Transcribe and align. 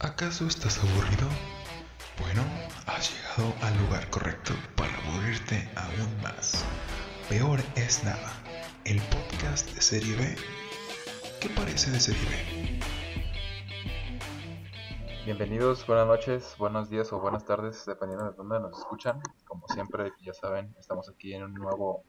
¿Acaso 0.00 0.46
estás 0.46 0.78
aburrido? 0.78 1.26
Bueno, 2.20 2.42
has 2.86 3.10
llegado 3.12 3.52
al 3.62 3.76
lugar 3.78 4.08
correcto 4.10 4.54
para 4.76 4.96
aburrirte 4.96 5.68
aún 5.74 6.22
más. 6.22 6.64
Peor 7.28 7.58
es 7.74 8.04
nada, 8.04 8.30
el 8.84 9.00
podcast 9.10 9.68
de 9.74 9.80
Serie 9.80 10.14
B. 10.14 10.36
¿Qué 11.40 11.48
parece 11.48 11.90
de 11.90 11.98
Serie 11.98 12.22
B? 12.30 12.80
Bienvenidos, 15.24 15.84
buenas 15.84 16.06
noches, 16.06 16.54
buenos 16.60 16.88
días 16.88 17.12
o 17.12 17.18
buenas 17.18 17.44
tardes, 17.44 17.84
dependiendo 17.84 18.30
de 18.30 18.36
dónde 18.36 18.60
nos 18.60 18.78
escuchan. 18.78 19.20
Como 19.48 19.66
siempre, 19.66 20.12
ya 20.22 20.32
saben, 20.32 20.76
estamos 20.78 21.08
aquí 21.08 21.34
en 21.34 21.42
un 21.42 21.54
nuevo 21.54 22.04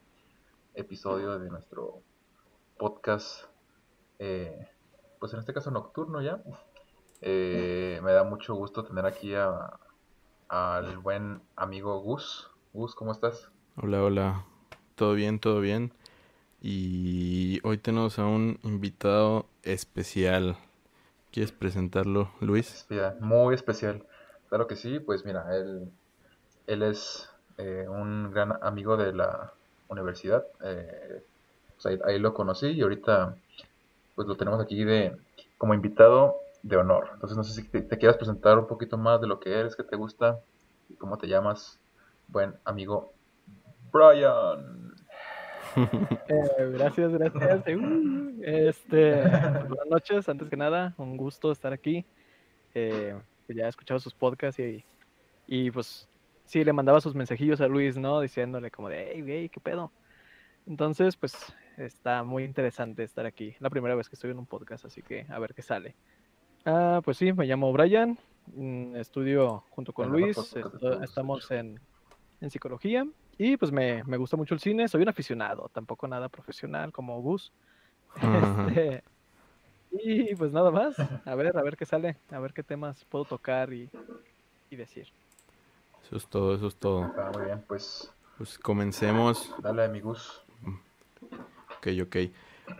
episodio 0.75 1.39
de 1.39 1.49
nuestro 1.49 2.03
podcast, 2.77 3.45
eh, 4.19 4.69
pues 5.19 5.33
en 5.33 5.39
este 5.39 5.55
caso 5.55 5.71
nocturno 5.71 6.21
ya. 6.21 6.39
Eh, 7.21 7.99
me 8.01 8.13
da 8.13 8.23
mucho 8.23 8.55
gusto 8.55 8.85
tener 8.85 9.05
aquí 9.05 9.33
a, 9.35 9.77
al 10.47 10.97
buen 10.99 11.41
amigo 11.55 11.99
Gus. 11.99 12.49
Gus, 12.73 12.95
¿cómo 12.95 13.11
estás? 13.11 13.49
Hola, 13.75 14.03
hola. 14.03 14.45
Todo 14.95 15.13
bien, 15.13 15.39
todo 15.39 15.59
bien. 15.59 15.91
Y 16.61 17.59
hoy 17.63 17.77
tenemos 17.77 18.19
a 18.19 18.25
un 18.25 18.59
invitado 18.63 19.45
especial. 19.63 20.57
¿Quieres 21.31 21.51
presentarlo, 21.51 22.31
Luis? 22.39 22.87
Muy 23.19 23.53
especial. 23.53 24.05
Claro 24.49 24.67
que 24.67 24.75
sí, 24.75 24.99
pues 24.99 25.25
mira, 25.25 25.45
él, 25.55 25.91
él 26.67 26.83
es 26.83 27.29
eh, 27.57 27.85
un 27.87 28.31
gran 28.31 28.57
amigo 28.63 28.97
de 28.97 29.13
la 29.13 29.53
universidad. 29.89 30.45
Eh, 30.63 31.23
pues 31.75 31.85
ahí, 31.85 31.99
ahí 32.05 32.19
lo 32.19 32.33
conocí 32.33 32.67
y 32.67 32.81
ahorita 32.81 33.35
pues 34.15 34.27
lo 34.27 34.35
tenemos 34.35 34.59
aquí 34.61 34.83
de 34.83 35.15
como 35.57 35.73
invitado 35.73 36.37
de 36.63 36.77
honor. 36.77 37.09
Entonces 37.13 37.37
no 37.37 37.43
sé 37.43 37.61
si 37.61 37.67
te, 37.67 37.81
te 37.81 37.97
quieras 37.97 38.17
presentar 38.17 38.57
un 38.57 38.67
poquito 38.67 38.97
más 38.97 39.21
de 39.21 39.27
lo 39.27 39.39
que 39.39 39.51
eres, 39.51 39.75
qué 39.75 39.83
te 39.83 39.95
gusta 39.95 40.39
y 40.89 40.95
cómo 40.95 41.17
te 41.17 41.27
llamas, 41.27 41.79
buen 42.27 42.55
amigo 42.65 43.13
Brian. 43.91 44.89
Eh, 46.27 46.71
gracias, 46.73 47.11
gracias. 47.11 47.67
Uh, 47.67 48.41
este, 48.41 49.21
buenas 49.21 49.87
noches, 49.89 50.27
antes 50.27 50.49
que 50.49 50.57
nada, 50.57 50.95
un 50.97 51.15
gusto 51.15 51.51
estar 51.51 51.71
aquí. 51.73 52.05
Eh, 52.73 53.15
pues 53.45 53.57
ya 53.57 53.65
he 53.65 53.69
escuchado 53.69 53.99
sus 53.99 54.13
podcasts 54.13 54.59
y, 54.59 54.83
y 55.47 55.69
pues 55.69 56.09
sí, 56.45 56.63
le 56.63 56.73
mandaba 56.73 57.01
sus 57.01 57.13
mensajillos 57.13 57.61
a 57.61 57.67
Luis, 57.67 57.97
¿no? 57.97 58.19
Diciéndole 58.19 58.71
como 58.71 58.89
de, 58.89 59.11
hey, 59.13 59.21
güey, 59.21 59.49
¿qué 59.49 59.59
pedo? 59.59 59.91
Entonces, 60.65 61.15
pues 61.15 61.35
está 61.77 62.23
muy 62.23 62.43
interesante 62.43 63.03
estar 63.03 63.25
aquí. 63.25 63.55
La 63.59 63.69
primera 63.69 63.95
vez 63.95 64.09
que 64.09 64.15
estoy 64.15 64.31
en 64.31 64.39
un 64.39 64.45
podcast, 64.45 64.85
así 64.85 65.01
que 65.01 65.25
a 65.29 65.39
ver 65.39 65.53
qué 65.53 65.61
sale. 65.61 65.95
Ah, 66.65 67.01
pues 67.03 67.17
sí, 67.17 67.33
me 67.33 67.45
llamo 67.45 67.71
Brian, 67.73 68.17
mm, 68.55 68.95
estudio 68.97 69.63
junto 69.71 69.93
con 69.93 70.09
Luis, 70.09 70.37
estamos 71.01 71.49
en, 71.51 71.79
en 72.41 72.49
psicología 72.51 73.07
y 73.37 73.57
pues 73.57 73.71
me, 73.71 74.03
me 74.03 74.17
gusta 74.17 74.35
mucho 74.37 74.53
el 74.53 74.59
cine, 74.59 74.87
soy 74.87 75.01
un 75.01 75.09
aficionado, 75.09 75.69
tampoco 75.73 76.07
nada 76.07 76.29
profesional 76.29 76.91
como 76.91 77.21
Gus. 77.21 77.51
Este, 78.71 79.03
y 79.91 80.35
pues 80.35 80.51
nada 80.51 80.69
más, 80.71 80.95
a 80.99 81.35
ver, 81.35 81.55
a 81.57 81.61
ver 81.63 81.75
qué 81.77 81.85
sale, 81.85 82.17
a 82.31 82.39
ver 82.39 82.53
qué 82.53 82.61
temas 82.63 83.05
puedo 83.05 83.25
tocar 83.25 83.73
y, 83.73 83.89
y 84.69 84.75
decir. 84.75 85.07
Eso 86.03 86.15
es 86.15 86.27
todo, 86.27 86.53
eso 86.55 86.67
es 86.67 86.75
todo. 86.75 87.11
Ah, 87.17 87.31
muy 87.33 87.45
bien, 87.45 87.63
pues 87.67 88.11
Pues 88.37 88.57
comencemos. 88.59 89.53
dale 89.61 89.83
amigos. 89.83 90.43
Ok, 91.77 91.87
ok. 92.03 92.17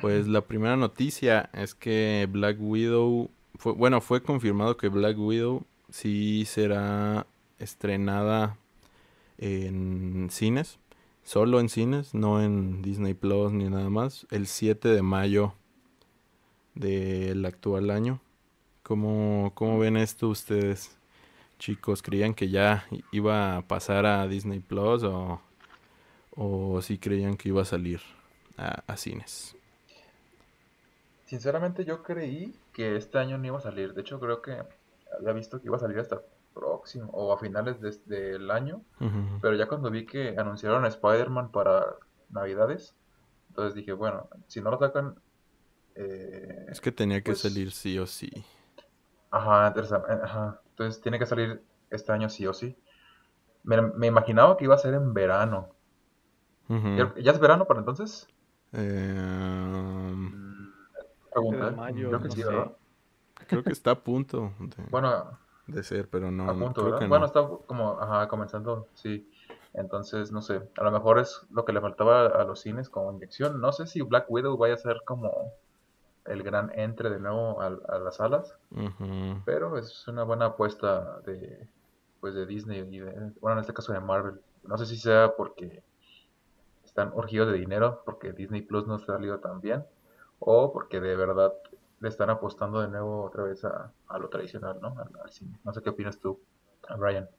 Pues 0.02 0.27
la 0.27 0.41
primera 0.41 0.75
noticia 0.75 1.49
es 1.53 1.73
que 1.73 2.27
Black 2.30 2.58
Widow, 2.59 3.30
bueno, 3.63 4.02
fue 4.02 4.23
confirmado 4.23 4.77
que 4.77 4.88
Black 4.88 5.17
Widow 5.17 5.65
sí 5.89 6.45
será 6.45 7.27
estrenada 7.57 8.57
en 9.38 10.29
cines, 10.31 10.79
solo 11.23 11.59
en 11.59 11.69
cines, 11.69 12.13
no 12.13 12.41
en 12.41 12.81
Disney 12.81 13.14
Plus 13.14 13.52
ni 13.52 13.70
nada 13.70 13.89
más, 13.89 14.25
el 14.31 14.47
7 14.47 14.87
de 14.89 15.02
mayo 15.02 15.53
del 16.75 17.45
actual 17.45 17.89
año. 17.92 18.21
¿Cómo, 18.83 19.52
cómo 19.55 19.77
ven 19.77 19.97
esto 19.97 20.30
ustedes, 20.30 20.97
chicos? 21.59 22.02
¿Creían 22.02 22.33
que 22.33 22.49
ya 22.49 22.87
iba 23.11 23.58
a 23.58 23.61
pasar 23.61 24.05
a 24.05 24.27
Disney 24.27 24.59
Plus 24.59 25.03
o, 25.03 25.41
o 26.36 26.81
sí 26.81 26.97
creían 26.97 27.37
que 27.37 27.49
iba 27.49 27.61
a 27.61 27.65
salir 27.65 28.02
a 28.58 28.97
cines? 28.97 29.55
Sinceramente 31.26 31.86
yo 31.86 32.02
creí 32.02 32.55
que 32.79 32.95
este 32.95 33.17
año 33.17 33.37
no 33.37 33.45
iba 33.47 33.57
a 33.57 33.61
salir. 33.69 33.93
De 33.93 34.01
hecho 34.01 34.19
creo 34.21 34.41
que 34.41 34.53
había 35.19 35.33
visto 35.33 35.59
que 35.59 35.67
iba 35.67 35.75
a 35.77 35.79
salir 35.85 35.99
hasta 35.99 36.15
el 36.15 36.21
próximo 36.53 37.09
o 37.13 37.33
a 37.33 37.37
finales 37.37 37.81
de- 37.81 37.99
del 38.05 38.49
año. 38.51 38.75
Ujú. 39.01 39.39
Pero 39.41 39.55
ya 39.55 39.67
cuando 39.67 39.91
vi 39.91 40.05
que 40.05 40.35
anunciaron 40.37 40.85
a 40.85 40.87
Spider-Man 40.87 41.51
para 41.51 41.85
Navidades, 42.29 42.95
entonces 43.49 43.75
dije, 43.75 43.91
bueno, 43.93 44.29
si 44.47 44.61
no 44.61 44.71
lo 44.71 44.79
sacan... 44.79 45.15
eh, 45.95 46.65
Es 46.69 46.79
que 46.81 46.91
tenía 46.91 47.19
que 47.21 47.31
pues- 47.31 47.39
salir 47.41 47.71
sí 47.71 47.99
o 47.99 48.07
sí. 48.07 48.31
Ajá, 49.31 49.73
eh, 49.77 50.19
ajá. 50.23 50.61
Entonces 50.71 51.01
tiene 51.01 51.19
que 51.19 51.25
salir 51.25 51.61
este 51.89 52.11
año 52.11 52.29
sí 52.29 52.47
o 52.47 52.53
sí. 52.53 52.77
Me, 53.63 53.81
me 53.81 54.07
imaginaba 54.07 54.57
que 54.57 54.65
iba 54.65 54.75
a 54.75 54.79
ser 54.79 54.93
en 54.95 55.13
verano. 55.13 55.69
¿Ya, 56.69 57.13
ya 57.17 57.31
es 57.31 57.39
verano 57.39 57.65
para 57.65 57.79
entonces? 57.79 58.27
Eh, 58.73 59.15
Mm, 60.31 60.48
Pregunta. 61.31 61.65
de 61.65 61.71
mayo, 61.75 62.09
Creo 62.09 62.21
que 62.21 62.27
no 62.27 62.35
sí, 62.35 62.41
sé. 62.41 62.45
¿verdad? 62.45 62.71
creo 63.47 63.63
que 63.63 63.71
está 63.71 63.91
a 63.91 64.03
punto 64.03 64.53
de, 64.59 64.83
Bueno, 64.91 65.37
de 65.67 65.83
ser, 65.83 66.09
pero 66.09 66.31
no, 66.31 66.45
a 66.45 66.53
no, 66.53 66.59
punto, 66.65 66.81
creo 66.81 66.93
¿verdad? 66.93 66.99
que 66.99 67.07
Bueno, 67.09 67.25
no. 67.25 67.27
está 67.27 67.47
como, 67.67 67.99
ajá, 67.99 68.27
comenzando, 68.27 68.87
sí. 68.95 69.29
Entonces, 69.73 70.31
no 70.31 70.41
sé, 70.41 70.61
a 70.77 70.83
lo 70.83 70.91
mejor 70.91 71.19
es 71.19 71.45
lo 71.51 71.63
que 71.65 71.73
le 71.73 71.81
faltaba 71.81 72.25
a 72.27 72.43
los 72.43 72.61
cines 72.61 72.89
como 72.89 73.11
inyección. 73.13 73.61
No 73.61 73.71
sé 73.71 73.85
si 73.87 74.01
Black 74.01 74.25
Widow 74.29 74.57
vaya 74.57 74.73
a 74.73 74.77
ser 74.77 74.97
como 75.05 75.31
el 76.25 76.43
gran 76.43 76.71
entre 76.79 77.09
de 77.09 77.19
nuevo 77.19 77.61
a, 77.61 77.67
a 77.67 77.99
las 77.99 78.17
salas, 78.17 78.55
Ujú. 78.71 79.41
pero 79.45 79.77
es 79.77 80.07
una 80.07 80.23
buena 80.23 80.45
apuesta 80.47 81.21
de, 81.21 81.69
pues, 82.21 82.35
de 82.35 82.45
Disney 82.45 82.79
y 82.91 82.99
de, 82.99 83.13
bueno, 83.41 83.53
en 83.57 83.59
este 83.61 83.73
caso 83.73 83.93
de 83.93 83.99
Marvel. 84.01 84.41
No 84.63 84.77
sé 84.77 84.85
si 84.85 84.97
sea 84.97 85.33
porque 85.37 85.83
están 86.83 87.13
urgidos 87.13 87.51
de 87.51 87.57
dinero, 87.57 88.01
porque 88.05 88.33
Disney 88.33 88.61
Plus 88.61 88.85
no 88.87 88.95
ha 88.95 88.99
salido 88.99 89.39
tan 89.39 89.61
bien, 89.61 89.85
o 90.39 90.72
porque 90.73 91.00
de 91.00 91.16
verdad 91.16 91.54
le 92.00 92.10
están 92.10 92.30
apostando 92.30 92.82
de 92.82 92.88
nuevo 92.89 93.23
otra 93.26 93.44
vez 93.44 93.64
a, 93.66 93.94
a 94.08 94.20
lo 94.20 94.30
tradicional, 94.30 94.80
¿no? 94.82 94.95
Al, 95.23 95.32
cine. 95.32 95.60
No 95.64 95.73
sé 95.73 95.82
qué 95.82 95.89
opinas 95.89 96.20
tú, 96.20 96.42
Brian. 96.98 97.30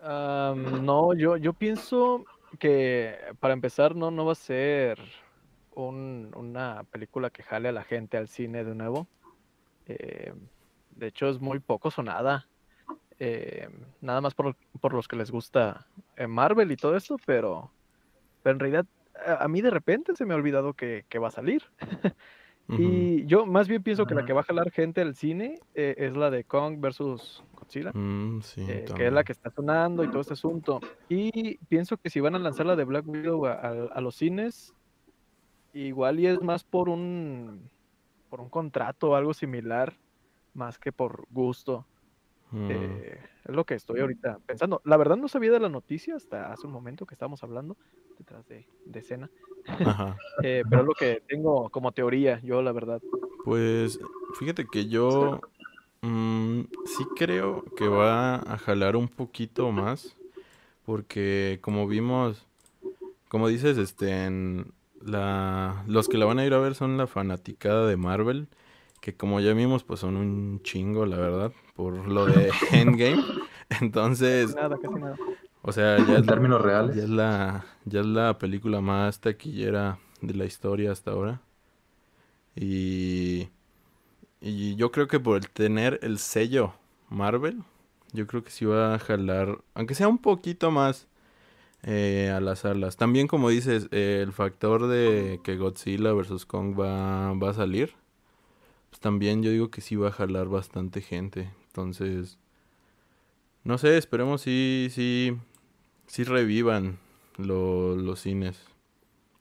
Am, 0.00 0.84
no, 0.84 1.14
yo, 1.14 1.36
yo 1.36 1.52
pienso 1.54 2.24
que 2.58 3.18
para 3.40 3.54
empezar 3.54 3.96
no, 3.96 4.10
no 4.10 4.24
va 4.26 4.32
a 4.32 4.34
ser 4.34 4.98
un- 5.70 6.32
una 6.36 6.84
película 6.90 7.30
que 7.30 7.42
jale 7.42 7.68
a 7.68 7.72
la 7.72 7.84
gente 7.84 8.16
al 8.16 8.28
cine 8.28 8.64
de 8.64 8.74
nuevo. 8.74 9.10
Eh, 9.86 10.34
de 10.90 11.06
hecho, 11.08 11.28
es 11.28 11.40
muy 11.40 11.60
poco 11.60 11.90
sonada. 11.90 12.48
eh, 13.20 13.68
nada 14.00 14.20
más 14.22 14.34
por, 14.34 14.56
por 14.80 14.94
los 14.94 15.08
que 15.08 15.16
les 15.16 15.30
gusta 15.30 15.88
eh, 16.16 16.26
Marvel 16.28 16.72
y 16.72 16.76
todo 16.76 16.96
esto, 16.96 17.16
pero 17.26 17.74
en 18.44 18.58
realidad 18.60 18.86
a, 19.26 19.44
a 19.44 19.48
mí 19.48 19.60
de 19.60 19.70
repente 19.70 20.14
se 20.16 20.24
me 20.26 20.34
ha 20.34 20.36
olvidado 20.36 20.74
que, 20.74 21.04
que 21.08 21.18
va 21.18 21.28
a 21.28 21.30
salir. 21.32 21.62
Y 22.76 23.26
yo 23.26 23.46
más 23.46 23.68
bien 23.68 23.82
pienso 23.82 24.06
que 24.06 24.14
la 24.14 24.22
que 24.24 24.32
va 24.34 24.40
a 24.42 24.44
jalar 24.44 24.70
gente 24.70 25.00
al 25.00 25.14
cine 25.16 25.58
eh, 25.74 25.94
es 25.98 26.16
la 26.16 26.30
de 26.30 26.44
Kong 26.44 26.78
versus 26.80 27.44
Godzilla 27.52 27.92
Mm, 27.94 28.40
sí, 28.42 28.62
eh, 28.68 28.84
que 28.96 29.06
es 29.08 29.12
la 29.12 29.24
que 29.24 29.32
está 29.32 29.50
sonando 29.50 30.04
y 30.04 30.08
todo 30.08 30.22
este 30.22 30.34
asunto. 30.34 30.80
Y 31.08 31.58
pienso 31.66 31.96
que 31.98 32.10
si 32.10 32.20
van 32.20 32.34
a 32.36 32.38
lanzar 32.38 32.66
la 32.66 32.76
de 32.76 32.84
Black 32.84 33.06
Widow 33.08 33.46
a, 33.46 33.52
a- 33.54 33.86
a 33.94 34.00
los 34.02 34.16
cines, 34.16 34.74
igual 35.72 36.20
y 36.20 36.26
es 36.26 36.40
más 36.42 36.64
por 36.64 36.88
un 36.88 37.70
por 38.28 38.40
un 38.42 38.50
contrato 38.50 39.10
o 39.10 39.14
algo 39.16 39.34
similar, 39.34 39.98
más 40.54 40.78
que 40.78 40.92
por 40.92 41.26
gusto. 41.30 41.88
Mm, 42.50 42.68
Eh, 42.70 43.20
es 43.48 43.54
lo 43.54 43.64
que 43.64 43.74
estoy 43.74 44.00
ahorita 44.00 44.38
pensando. 44.46 44.80
La 44.84 44.96
verdad 44.96 45.16
no 45.16 45.26
sabía 45.26 45.50
de 45.50 45.60
la 45.60 45.68
noticia 45.68 46.14
hasta 46.16 46.52
hace 46.52 46.66
un 46.66 46.72
momento 46.72 47.06
que 47.06 47.14
estábamos 47.14 47.42
hablando 47.42 47.76
detrás 48.18 48.46
de, 48.46 48.66
de 48.84 48.98
escena, 49.00 49.30
Ajá. 49.66 50.16
eh, 50.42 50.64
pero 50.68 50.82
es 50.82 50.86
lo 50.86 50.94
que 50.94 51.22
tengo 51.26 51.70
como 51.70 51.92
teoría, 51.92 52.40
yo 52.42 52.62
la 52.62 52.72
verdad. 52.72 53.00
Pues 53.44 53.98
fíjate 54.38 54.66
que 54.66 54.86
yo 54.86 55.40
mm, 56.02 56.60
sí 56.84 57.06
creo 57.16 57.64
que 57.76 57.88
va 57.88 58.36
a 58.36 58.58
jalar 58.58 58.96
un 58.96 59.08
poquito 59.08 59.72
más. 59.72 60.14
Porque 60.84 61.58
como 61.60 61.86
vimos, 61.86 62.46
como 63.28 63.48
dices, 63.48 63.76
este, 63.76 64.24
en 64.24 64.72
la, 65.02 65.84
los 65.86 66.08
que 66.08 66.16
la 66.16 66.24
van 66.24 66.38
a 66.38 66.46
ir 66.46 66.54
a 66.54 66.58
ver 66.58 66.74
son 66.74 66.96
la 66.96 67.06
fanaticada 67.06 67.86
de 67.86 67.98
Marvel. 67.98 68.48
Que 69.02 69.14
como 69.14 69.38
ya 69.40 69.52
vimos, 69.52 69.84
pues 69.84 70.00
son 70.00 70.16
un 70.16 70.62
chingo, 70.62 71.04
la 71.04 71.18
verdad, 71.18 71.52
por 71.78 72.08
lo 72.08 72.26
de 72.26 72.52
Endgame. 72.72 73.24
Entonces, 73.80 74.56
Nada, 74.56 74.78
casi 74.78 74.98
nada. 74.98 75.20
o 75.62 75.72
sea, 75.72 76.00
ya 76.00 76.18
En 76.18 76.24
es, 76.24 76.26
términos 76.26 76.62
ya 76.62 76.62
reales. 76.62 76.96
es 77.04 77.08
la, 77.10 77.66
ya 77.84 78.00
es 78.00 78.06
la 78.06 78.38
película 78.38 78.80
más 78.80 79.20
taquillera 79.20 79.98
de 80.20 80.34
la 80.34 80.44
historia 80.46 80.92
hasta 80.92 81.12
ahora. 81.12 81.42
Y, 82.56 83.48
y 84.40 84.76
yo 84.76 84.92
creo 84.92 85.08
que 85.08 85.20
por 85.20 85.38
el 85.38 85.50
tener 85.50 86.00
el 86.02 86.18
sello 86.18 86.74
Marvel, 87.10 87.62
yo 88.12 88.26
creo 88.26 88.44
que 88.44 88.50
sí 88.52 88.64
va 88.66 88.94
a 88.96 88.98
jalar, 89.00 89.60
aunque 89.74 89.94
sea 89.94 90.08
un 90.08 90.18
poquito 90.18 90.70
más 90.72 91.08
eh, 91.84 92.32
a 92.34 92.40
las 92.40 92.60
salas. 92.60 92.96
También 92.96 93.28
como 93.28 93.50
dices, 93.50 93.88
eh, 93.92 94.20
el 94.24 94.32
factor 94.32 94.88
de 94.88 95.40
que 95.44 95.56
Godzilla 95.58 96.12
vs. 96.14 96.46
Kong 96.46 96.78
va, 96.80 97.34
va 97.34 97.50
a 97.50 97.54
salir, 97.54 97.94
pues 98.90 99.00
también 99.00 99.42
yo 99.42 99.50
digo 99.50 99.70
que 99.70 99.80
sí 99.82 99.96
va 99.96 100.08
a 100.08 100.12
jalar 100.12 100.48
bastante 100.48 101.00
gente. 101.02 101.50
Entonces, 101.78 102.40
no 103.62 103.78
sé, 103.78 103.98
esperemos 103.98 104.40
si, 104.42 104.88
sí, 104.90 105.38
sí 106.08 106.24
revivan 106.24 106.98
lo- 107.36 107.94
los 107.94 108.18
cines, 108.18 108.60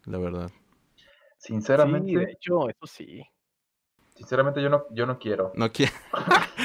la 0.06 0.20
verdad. 0.20 0.52
Sinceramente, 1.40 2.10
Sí, 2.10 2.16
de 2.16 2.32
hecho, 2.32 2.70
eso 2.70 2.86
sí. 2.86 3.24
sinceramente 4.16 4.62
yo 4.62 4.70
no, 4.70 4.84
yo 4.92 5.08
no 5.08 5.18
quiero. 5.18 5.52
No 5.56 5.72
quiero, 5.72 5.92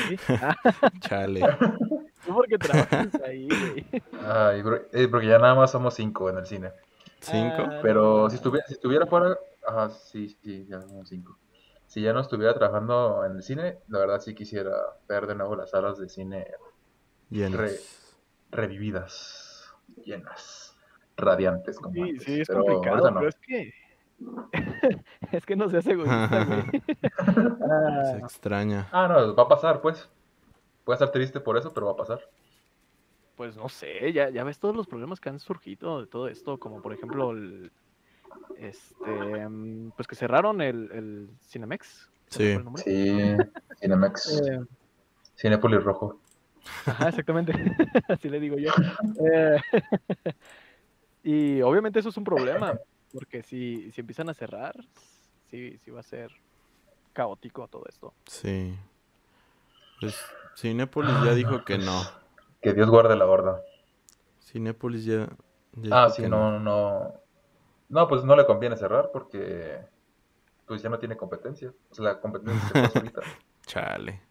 Sí. 0.09 0.17
Chale. 1.01 1.41
tú 2.27 2.35
porque 2.35 2.59
trabajas 2.59 3.19
ahí, 3.27 3.49
güey. 3.49 3.87
Ay, 4.21 4.61
bro- 4.61 4.89
eh, 4.93 5.09
porque 5.09 5.27
ya 5.29 5.39
nada 5.39 5.55
más 5.55 5.71
somos 5.71 5.95
cinco 5.95 6.29
en 6.29 6.37
el 6.37 6.45
cine. 6.47 6.71
¿Cinco? 7.21 7.63
Ah, 7.67 7.79
Pero 7.81 8.29
si 8.29 8.37
estuviera, 8.37 8.67
si 8.67 8.75
estuviera 8.75 9.07
fuera, 9.07 9.39
ajá, 9.67 9.89
sí, 9.89 10.29
sí, 10.43 10.67
ya 10.69 10.83
somos 10.83 11.09
cinco. 11.09 11.39
Si 11.93 12.01
ya 12.01 12.15
no 12.15 12.21
estuviera 12.21 12.55
trabajando 12.55 13.23
en 13.27 13.33
el 13.33 13.43
cine, 13.43 13.77
la 13.89 13.99
verdad 13.99 14.19
sí 14.19 14.35
quisiera 14.35 14.73
ver 15.07 15.27
de 15.27 15.35
nuevo 15.35 15.57
las 15.57 15.69
salas 15.69 15.99
de 15.99 16.09
cine 16.09 16.47
Llenas. 17.29 17.61
Re- 17.61 17.81
revividas, 18.51 19.71
llenas, 20.03 20.75
radiantes 21.19 21.77
como 21.79 22.03
Sí, 22.03 22.11
antes. 22.13 22.25
sí, 22.25 22.41
es 22.41 22.49
Pero 22.49 22.65
complicado, 22.65 23.11
no. 23.11 23.19
pero 23.19 23.29
es 23.29 23.37
que. 23.47 23.73
es 25.33 25.45
que 25.45 25.55
no 25.55 25.67
egoísta, 25.67 26.45
güey. 26.47 26.83
Ah, 27.71 28.11
Se 28.11 28.19
extraña. 28.21 28.89
Ah, 28.91 29.07
no, 29.09 29.35
va 29.37 29.43
a 29.43 29.49
pasar, 29.49 29.83
pues. 29.83 30.09
Puede 30.85 30.95
estar 30.97 31.13
triste 31.13 31.41
por 31.41 31.59
eso, 31.59 31.75
pero 31.75 31.89
va 31.89 31.93
a 31.93 31.97
pasar. 31.97 32.21
pues 33.37 33.57
no 33.57 33.69
sé, 33.69 34.13
ya, 34.13 34.31
ya 34.31 34.45
ves 34.45 34.59
todos 34.59 34.77
los 34.77 34.87
problemas 34.87 35.21
que 35.21 35.29
han 35.29 35.41
surgido 35.41 36.01
de 36.01 36.07
todo 36.07 36.29
esto, 36.29 36.59
como 36.59 36.81
por 36.83 36.93
ejemplo 36.93 37.33
el. 37.33 37.71
Este. 38.59 39.49
mm, 39.49 39.91
Pues 39.97 40.07
que 40.07 40.15
cerraron 40.15 40.61
el, 40.61 40.91
el 40.93 41.29
Cinemex. 41.49 42.11
¿se 42.29 42.43
me 42.43 42.55
Sí. 42.55 42.61
el? 42.63 42.79
Sí, 42.79 43.37
Cinemex, 43.81 44.41
Eh, 44.47 44.61
Cinépolis 45.37 45.83
Rojo. 45.83 46.19
Ajá, 46.87 47.09
exactamente. 47.09 47.53
Así 48.09 48.29
le 48.29 48.41
digo 48.41 48.57
yo. 48.59 48.71
Eh, 49.33 49.57
y 51.25 51.61
obviamente 51.63 51.99
eso 52.01 52.09
es 52.11 52.17
un 52.17 52.25
problema, 52.25 52.79
porque 53.13 53.43
si, 53.43 53.91
si 53.93 54.01
empiezan 54.01 54.29
a 54.29 54.35
cerrar, 54.35 54.75
sí, 55.51 55.79
sí 55.85 55.91
va 55.91 56.01
a 56.01 56.05
ser 56.05 56.31
caótico 57.13 57.69
todo 57.69 57.85
esto. 57.89 58.15
Sí. 58.27 58.75
Pues 60.01 60.17
Cinépolis 60.57 61.13
ya 61.25 61.35
dijo 61.35 61.65
que 61.65 61.79
no. 61.79 62.03
Que 62.61 62.73
Dios 62.73 62.89
guarde 62.91 63.17
la 63.17 63.27
horda. 63.27 63.61
Cinépolis 64.41 65.05
ya, 65.05 65.29
ya 65.75 65.91
Ah, 66.03 66.05
dijo 66.07 66.17
sí, 66.17 66.23
que 66.23 66.29
no, 66.29 66.59
no. 66.61 67.15
No, 67.93 68.09
pues 68.09 68.25
no 68.25 68.35
le 68.35 68.47
conviene 68.47 68.75
cerrar 68.75 69.11
porque 69.13 69.79
pues 70.67 70.81
ya 70.81 70.89
no 70.89 70.99
tiene 70.99 71.15
competencia. 71.15 71.75
O 71.91 71.95
sea, 71.95 72.05
la 72.07 72.21
competencia 72.21 72.67
se 72.69 72.73
pasa 72.73 72.99
ahorita. 72.99 73.21
Chale. 73.67 74.23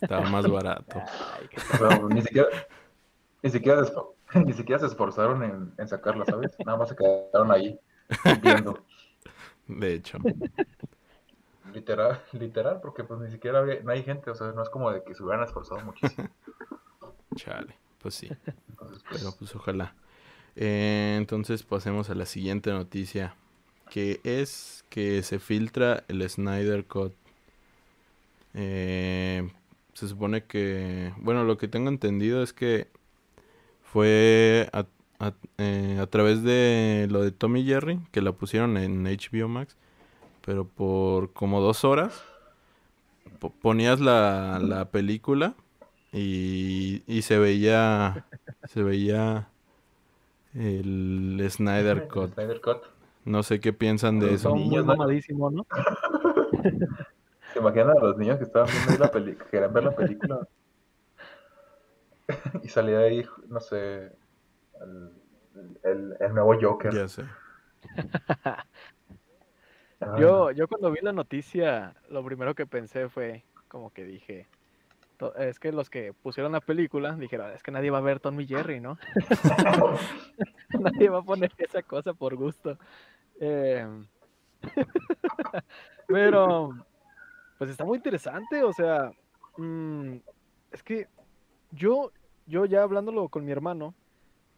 Estaba 0.00 0.22
más 0.30 0.48
barato. 0.48 1.02
Ay, 1.36 1.48
qué 1.48 1.56
O 1.56 1.88
sea, 1.88 1.98
ni 2.08 2.22
siquiera, 2.22 2.48
ni 3.42 3.50
siquiera, 3.50 3.82
ni 4.34 4.52
siquiera 4.52 4.78
se 4.78 4.86
esforzaron 4.86 5.42
en, 5.42 5.72
en 5.78 5.88
sacarla, 5.88 6.24
¿sabes? 6.26 6.56
Nada 6.64 6.78
más 6.78 6.90
se 6.90 6.94
quedaron 6.96 7.50
ahí 7.50 7.76
viendo. 8.40 8.84
De 9.66 9.94
hecho. 9.94 10.18
Literal, 11.72 12.20
literal, 12.32 12.80
porque 12.80 13.04
pues 13.04 13.20
ni 13.20 13.30
siquiera 13.30 13.60
había- 13.60 13.80
no 13.82 13.92
hay 13.92 14.02
gente, 14.02 14.28
o 14.30 14.34
sea, 14.34 14.48
no 14.52 14.62
es 14.62 14.68
como 14.70 14.90
de 14.90 15.04
que 15.04 15.14
se 15.14 15.22
hubieran 15.22 15.44
esforzado 15.44 15.80
muchísimo. 15.84 16.28
Chale. 17.36 17.76
Pues 18.02 18.14
sí. 18.14 18.28
Entonces, 18.68 19.02
pues, 19.08 19.20
Pero 19.22 19.32
pues 19.38 19.54
ojalá. 19.54 19.94
Eh, 20.56 21.16
entonces 21.18 21.62
pasemos 21.62 22.10
a 22.10 22.14
la 22.14 22.26
siguiente 22.26 22.70
noticia. 22.72 23.34
Que 23.90 24.20
es 24.24 24.84
que 24.90 25.22
se 25.22 25.38
filtra 25.40 26.04
el 26.08 26.28
Snyder 26.28 26.86
Cut. 26.86 27.12
Eh, 28.54 29.48
se 29.94 30.08
supone 30.08 30.44
que... 30.44 31.12
Bueno, 31.18 31.44
lo 31.44 31.56
que 31.58 31.68
tengo 31.68 31.88
entendido 31.88 32.42
es 32.42 32.52
que 32.52 32.88
fue 33.82 34.68
a, 34.72 34.86
a- 35.20 35.34
eh, 35.58 36.06
través 36.10 36.42
de 36.42 37.08
lo 37.10 37.22
de 37.22 37.32
Tommy 37.32 37.64
Jerry, 37.64 38.00
que 38.12 38.22
la 38.22 38.32
pusieron 38.32 38.76
en 38.76 39.06
HBO 39.06 39.48
Max, 39.48 39.76
pero 40.44 40.66
por 40.68 41.32
como 41.34 41.60
dos 41.60 41.84
horas 41.84 42.22
po- 43.38 43.50
ponías 43.52 44.00
la, 44.00 44.58
la 44.62 44.90
película 44.90 45.54
y, 46.12 47.02
y 47.06 47.22
se 47.22 47.38
veía 47.38 48.26
se 48.64 48.82
veía 48.82 49.49
el 50.54 51.46
Snyder 51.50 52.08
Cut. 52.08 52.34
Snyder 52.34 52.60
Cut. 52.60 52.82
No 53.24 53.42
sé 53.42 53.60
qué 53.60 53.72
piensan 53.72 54.18
de 54.18 54.34
eso. 54.34 54.50
Son 54.50 54.58
muy 54.58 54.68
niños, 54.68 54.86
¿no? 54.86 54.96
mamadísimo, 54.96 55.50
¿no? 55.50 55.66
¿Se 57.52 57.58
imaginan 57.58 57.90
a 57.90 58.00
los 58.00 58.16
niños 58.16 58.38
que 58.38 58.44
estaban 58.44 58.68
viendo 58.68 58.92
ahí 58.92 58.98
la 58.98 59.10
película, 59.10 59.44
que 59.44 59.50
querían 59.50 59.72
ver 59.72 59.84
la 59.84 59.96
película? 59.96 60.48
y 62.62 62.68
salía 62.68 62.98
ahí, 63.00 63.26
no 63.48 63.60
sé, 63.60 64.12
el, 64.80 65.12
el, 65.82 66.16
el 66.20 66.34
nuevo 66.34 66.56
Joker. 66.60 66.94
Ya 66.94 67.08
sé. 67.08 67.24
Yo, 70.18 70.50
yo 70.50 70.66
cuando 70.66 70.90
vi 70.90 71.00
la 71.02 71.12
noticia, 71.12 71.94
lo 72.08 72.24
primero 72.24 72.54
que 72.54 72.64
pensé 72.66 73.10
fue 73.10 73.44
como 73.68 73.90
que 73.92 74.04
dije, 74.04 74.48
es 75.36 75.58
que 75.58 75.72
los 75.72 75.90
que 75.90 76.12
pusieron 76.12 76.52
la 76.52 76.60
película 76.60 77.14
dijeron, 77.14 77.50
es 77.52 77.62
que 77.62 77.70
nadie 77.70 77.90
va 77.90 77.98
a 77.98 78.02
ver 78.02 78.20
Tommy 78.20 78.46
Jerry, 78.46 78.80
¿no? 78.80 78.98
nadie 80.80 81.08
va 81.08 81.18
a 81.18 81.22
poner 81.22 81.52
esa 81.58 81.82
cosa 81.82 82.14
por 82.14 82.36
gusto. 82.36 82.78
Em, 83.38 84.06
pero, 86.06 86.70
pues 87.58 87.70
está 87.70 87.84
muy 87.84 87.96
interesante, 87.96 88.62
o 88.62 88.72
sea, 88.72 89.12
mm, 89.56 90.16
es 90.72 90.82
que 90.82 91.08
yo, 91.72 92.12
yo 92.46 92.64
ya 92.64 92.82
hablándolo 92.82 93.28
con 93.28 93.44
mi 93.44 93.52
hermano, 93.52 93.94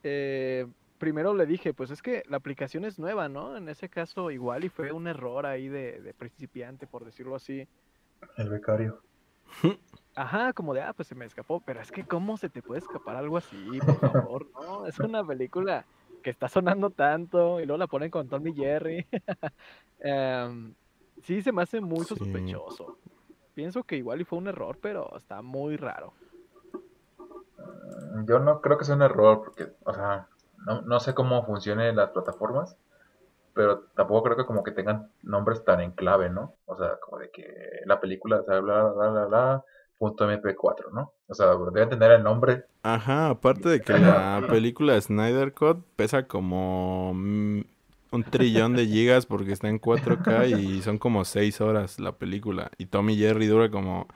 eh, 0.03 0.67
primero 0.99 1.35
le 1.35 1.47
dije, 1.47 1.75
pues 1.75 1.91
es 1.91 2.03
que 2.03 2.23
la 2.29 2.39
aplicación 2.39 2.85
es 2.85 2.99
nueva, 2.99 3.29
¿no? 3.29 3.57
En 3.57 3.69
ese 3.69 3.89
caso 3.89 4.31
igual 4.31 4.65
y 4.65 4.69
fue 4.69 4.93
un 4.93 5.07
error 5.07 5.47
ahí 5.47 5.69
de, 5.69 6.01
de 6.01 6.15
principiante, 6.15 6.87
por 6.87 7.05
decirlo 7.05 7.37
así. 7.37 7.67
El 8.37 8.49
becario. 8.49 9.01
Ajá, 10.15 10.53
como 10.53 10.75
de, 10.75 10.83
ah, 10.83 10.93
pues 10.93 11.09
se 11.09 11.15
me 11.15 11.25
escapó, 11.25 11.61
pero 11.63 11.81
es 11.81 11.91
que 11.91 12.05
¿cómo 12.05 12.37
se 12.37 12.51
te 12.51 12.63
puede 12.63 12.81
escapar 12.81 13.17
algo 13.17 13.37
así? 13.39 13.81
Por 13.83 14.01
favor, 14.01 14.47
no, 14.55 14.87
es 14.87 14.99
una 15.01 15.25
película 15.25 15.87
que 16.23 16.31
está 16.31 16.49
sonando 16.49 16.91
tanto 16.91 17.61
y 17.61 17.67
luego 17.67 17.79
la 17.79 17.87
ponen 17.87 18.11
con 18.11 18.29
Tommy 18.29 18.55
Jerry. 18.55 19.07
Em, 20.05 20.75
sí, 21.23 21.43
se 21.43 21.53
me 21.53 21.63
hace 21.63 21.81
muy 21.81 22.05
Sí. 22.05 22.05
sospechoso. 22.05 22.99
Pienso 23.55 23.85
que 23.85 23.97
igual 23.97 24.21
y 24.21 24.25
fue 24.25 24.39
un 24.39 24.49
error, 24.49 24.79
pero 24.81 25.17
está 25.17 25.43
muy 25.43 25.77
raro. 25.77 26.15
Yo 28.27 28.39
no 28.39 28.61
creo 28.61 28.79
que 28.79 28.85
sea 28.85 28.95
un 28.95 29.03
error, 29.03 29.43
porque, 29.45 29.73
o 29.85 29.93
sea, 29.93 30.29
no, 30.67 30.83
no 30.83 31.01
sé 31.01 31.15
cómo 31.15 31.45
funcionen 31.45 31.97
las 31.97 32.11
plataformas, 32.11 32.77
pero 33.55 33.81
tampoco 33.95 34.25
creo 34.25 34.37
que 34.37 34.47
como 34.47 34.63
que 34.63 34.71
tengan 34.73 35.11
nombres 35.23 35.65
tan 35.65 35.81
en 35.81 35.93
clave, 35.93 36.31
¿no? 36.31 36.55
O 36.67 36.77
sea, 36.77 36.99
como 37.01 37.19
de 37.19 37.31
que 37.31 37.81
la 37.87 38.01
película, 38.01 38.41
o 38.41 38.45
sea, 38.45 38.61
bla, 38.61 38.85
bla, 38.85 39.09
bla, 39.11 39.25
bla, 39.27 39.65
punto 39.99 40.29
MP4, 40.29 40.91
¿no? 40.93 41.13
O 41.29 41.35
sea, 41.35 41.49
deben 41.73 41.91
tener 41.91 42.11
el 42.13 42.23
nombre. 42.23 42.65
Ajá, 42.83 43.31
aparte 43.31 43.69
de 43.69 43.81
que 43.81 43.93
la 43.93 44.43
película 44.49 45.01
Snyder 45.01 45.53
Cut 45.53 45.85
pesa 45.97 46.27
como 46.27 47.13
mm, 47.15 47.61
un 48.11 48.25
trillón 48.25 48.75
de 48.75 48.87
gigas 48.87 49.27
porque 49.27 49.53
está 49.53 49.69
en 49.69 49.81
4K 49.81 50.59
y 50.59 50.83
son 50.83 50.99
como 50.99 51.25
6 51.25 51.61
horas 51.61 52.01
la 52.01 52.13
película. 52.13 52.71
Y 52.79 52.87
Tommy 52.87 53.17
Jerry 53.17 53.47
dura 53.47 53.71
como 53.71 54.09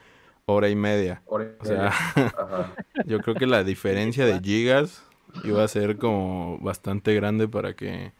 hora 0.46 0.68
y 0.68 0.76
media. 0.76 1.22
hora 1.26 1.44
y 1.44 1.48
O 1.60 1.64
sea, 1.64 1.92
media. 2.16 2.34
Ajá. 2.38 2.72
yo 3.04 3.20
creo 3.20 3.34
que 3.34 3.46
la 3.46 3.64
diferencia 3.64 4.26
de 4.26 4.40
gigas 4.40 5.04
iba 5.44 5.62
a 5.62 5.68
ser 5.68 5.98
como 5.98 6.58
bastante 6.58 7.14
grande 7.14 7.48
para 7.48 7.74
que 7.74 8.12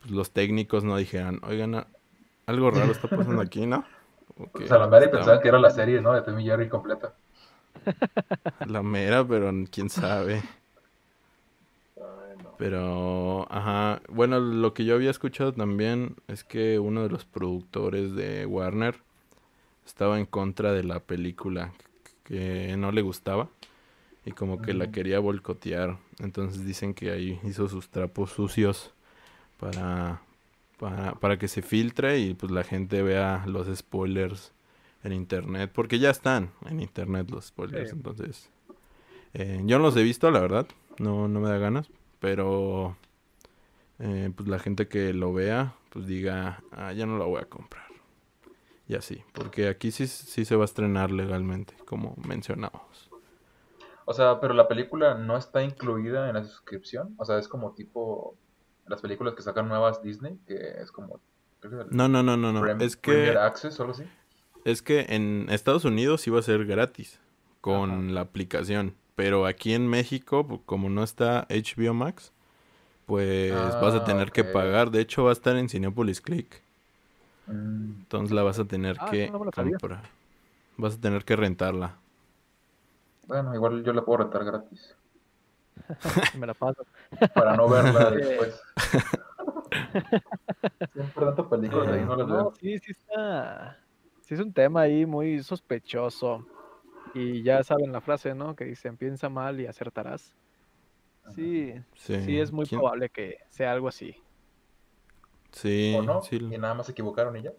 pues, 0.00 0.10
los 0.12 0.32
técnicos 0.32 0.84
no 0.84 0.96
dijeran, 0.96 1.40
oigan, 1.44 1.86
algo 2.46 2.70
raro 2.70 2.92
está 2.92 3.08
pasando 3.08 3.42
aquí, 3.42 3.66
¿no? 3.66 3.86
O 4.52 4.62
sea, 4.66 4.78
la 4.78 4.86
Mary 4.88 5.08
está 5.10 5.10
pensaba 5.10 5.40
que 5.40 5.48
era 5.48 5.58
la 5.58 5.70
serie, 5.70 6.00
¿no? 6.02 6.12
De 6.12 6.22
Tommy 6.22 6.44
Jerry 6.44 6.68
completa. 6.68 7.16
La 8.66 8.82
mera, 8.82 9.26
pero 9.26 9.50
quién 9.70 9.88
sabe. 9.90 10.42
Pero, 12.56 13.46
ajá, 13.52 14.02
bueno, 14.08 14.40
lo 14.40 14.74
que 14.74 14.84
yo 14.84 14.94
había 14.96 15.10
escuchado 15.10 15.52
también 15.52 16.16
es 16.26 16.42
que 16.44 16.78
uno 16.80 17.02
de 17.04 17.08
los 17.10 17.24
productores 17.24 18.14
de 18.14 18.46
Warner 18.46 18.96
estaba 19.86 20.18
en 20.20 20.26
contra 20.26 20.72
de 20.72 20.84
la 20.84 21.00
película, 21.00 21.74
que 22.24 22.76
no 22.78 22.92
le 22.92 23.02
gustaba 23.02 23.50
y 24.24 24.32
como 24.32 24.62
que 24.62 24.74
la 24.74 24.88
Mm. 24.88 24.92
quería 24.92 25.20
boicotear. 25.20 25.98
Entonces 26.20 26.66
dicen 26.66 26.94
que 26.94 27.10
ahí 27.12 27.40
hizo 27.44 27.68
sus 27.68 27.90
trapos 27.90 28.32
sucios 28.32 28.94
para, 29.58 30.22
para, 30.78 31.14
para 31.14 31.38
que 31.38 31.48
se 31.48 31.62
filtre 31.62 32.18
y 32.18 32.34
pues 32.34 32.52
la 32.52 32.64
gente 32.64 33.02
vea 33.02 33.44
los 33.46 33.74
spoilers 33.76 34.52
en 35.04 35.12
internet, 35.12 35.70
porque 35.72 35.98
ya 35.98 36.10
están 36.10 36.50
en 36.66 36.80
internet 36.80 37.30
los 37.30 37.46
spoilers, 37.46 37.90
Sí. 37.90 37.96
entonces 37.96 38.50
eh, 39.34 39.60
yo 39.64 39.78
no 39.78 39.84
los 39.84 39.96
he 39.96 40.02
visto, 40.02 40.30
la 40.30 40.40
verdad, 40.40 40.66
no, 40.98 41.28
no 41.28 41.40
me 41.40 41.48
da 41.48 41.58
ganas, 41.58 41.90
pero 42.18 42.96
eh, 43.98 44.30
pues 44.34 44.48
la 44.48 44.58
gente 44.58 44.88
que 44.88 45.12
lo 45.12 45.32
vea, 45.32 45.74
pues 45.90 46.06
diga, 46.06 46.62
ah, 46.72 46.92
ya 46.92 47.06
no 47.06 47.18
la 47.18 47.24
voy 47.26 47.40
a 47.40 47.48
comprar. 47.48 47.86
Y 48.88 48.94
así, 48.94 49.22
porque 49.34 49.68
aquí 49.68 49.90
sí, 49.90 50.06
sí 50.06 50.44
se 50.46 50.56
va 50.56 50.62
a 50.62 50.64
estrenar 50.64 51.10
legalmente, 51.10 51.74
como 51.84 52.14
mencionábamos. 52.26 53.10
O 54.06 54.14
sea, 54.14 54.40
pero 54.40 54.54
la 54.54 54.66
película 54.66 55.14
no 55.14 55.36
está 55.36 55.62
incluida 55.62 56.28
en 56.28 56.36
la 56.36 56.44
suscripción. 56.44 57.14
O 57.18 57.26
sea, 57.26 57.38
es 57.38 57.48
como 57.48 57.72
tipo 57.74 58.34
las 58.88 59.00
películas 59.02 59.34
que 59.34 59.42
sacan 59.42 59.68
nuevas 59.68 60.02
Disney, 60.02 60.38
que 60.46 60.54
es 60.82 60.90
como... 60.92 61.20
No, 61.90 62.08
no, 62.08 62.22
no, 62.22 62.36
no, 62.36 62.52
no. 62.52 62.60
Prem- 62.60 62.82
Es 62.82 62.96
Premier 63.02 63.36
que, 63.36 63.38
Access 63.38 63.78
o 63.80 63.82
algo 63.82 63.94
así. 63.94 64.04
es 64.64 64.82
que 64.82 65.06
en 65.08 65.46
Estados 65.50 65.84
Unidos 65.84 66.26
iba 66.26 66.38
a 66.38 66.42
ser 66.42 66.64
gratis 66.66 67.18
con 67.60 68.14
la 68.14 68.22
aplicación. 68.22 68.94
Pero 69.16 69.46
aquí 69.46 69.74
en 69.74 69.88
México, 69.88 70.62
como 70.64 70.90
no 70.90 71.02
está 71.02 71.46
HBO 71.50 71.94
Max, 71.94 72.32
pues 73.06 73.78
vas 73.80 73.94
a 73.94 73.98
Ah, 74.00 74.04
tener 74.04 74.32
que 74.32 74.44
pagar. 74.44 74.90
De 74.90 75.00
hecho, 75.00 75.24
va 75.24 75.30
a 75.30 75.34
estar 75.34 75.56
en 75.56 75.68
Cinepolis 75.68 76.20
Click. 76.20 76.62
Mm, 77.48 77.94
Entonces 78.02 78.32
la 78.34 78.42
vas 78.42 78.58
a 78.58 78.64
tener 78.64 78.96
Ah, 78.98 79.10
que 79.10 79.30
no 79.30 79.38
comprar. 79.52 80.02
Vas 80.78 80.96
a 80.96 81.00
tener 81.00 81.24
que 81.24 81.36
rentarla. 81.36 81.96
Bueno, 83.28 83.54
igual 83.54 83.84
yo 83.84 83.92
la 83.92 84.04
puedo 84.04 84.18
rentar 84.24 84.44
gratis. 84.44 84.96
Me 86.38 86.46
la 86.46 86.54
paso. 86.54 86.86
Para 87.34 87.56
no 87.56 87.68
verla 87.68 88.10
después. 88.10 88.60
Siempre 90.92 91.24
tantas 91.26 91.46
películas 91.46 91.88
ahí 91.88 92.04
no 92.04 92.16
las 92.16 92.28
No, 92.28 92.34
veo. 92.34 92.52
sí, 92.60 92.78
sí 92.78 92.92
está. 92.92 93.78
Sí 94.22 94.34
es 94.34 94.40
un 94.40 94.52
tema 94.52 94.82
ahí 94.82 95.06
muy 95.06 95.42
sospechoso. 95.42 96.46
Y 97.14 97.42
ya 97.42 97.62
saben 97.64 97.90
la 97.92 98.00
frase, 98.00 98.34
¿no? 98.34 98.54
Que 98.54 98.64
dicen, 98.66 98.96
piensa 98.96 99.28
mal 99.28 99.60
y 99.60 99.66
acertarás. 99.66 100.34
Sí, 101.34 101.74
Sí. 101.94 102.20
sí 102.22 102.40
es 102.40 102.52
muy 102.52 102.66
¿Quién- 102.66 102.80
probable 102.80 103.08
que 103.10 103.38
sea 103.48 103.72
algo 103.72 103.88
así. 103.88 104.14
Sí, 105.52 105.96
¿O 105.98 106.02
no? 106.02 106.22
sí. 106.22 106.36
Y 106.36 106.58
nada 106.58 106.74
más 106.74 106.86
se 106.86 106.92
equivocaron 106.92 107.36
y 107.36 107.42
ya. 107.42 107.52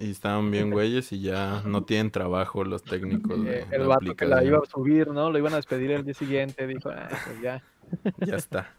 Y 0.00 0.10
estaban 0.10 0.50
bien 0.50 0.70
güeyes 0.70 1.12
y 1.12 1.20
ya 1.20 1.62
no 1.66 1.84
tienen 1.84 2.10
trabajo 2.10 2.64
los 2.64 2.82
técnicos 2.82 3.44
de 3.44 3.66
el 3.70 3.82
la 3.82 3.88
vato 3.88 4.16
que 4.16 4.24
la 4.24 4.42
iba 4.42 4.58
a 4.58 4.64
subir, 4.64 5.08
¿no? 5.08 5.30
Lo 5.30 5.38
iban 5.38 5.52
a 5.52 5.56
despedir 5.56 5.90
el 5.90 6.04
día 6.04 6.14
siguiente. 6.14 6.66
Dijo, 6.66 6.88
ah, 6.90 7.08
pues 7.26 7.40
ya. 7.40 7.62
Ya 8.26 8.36
está. 8.36 8.74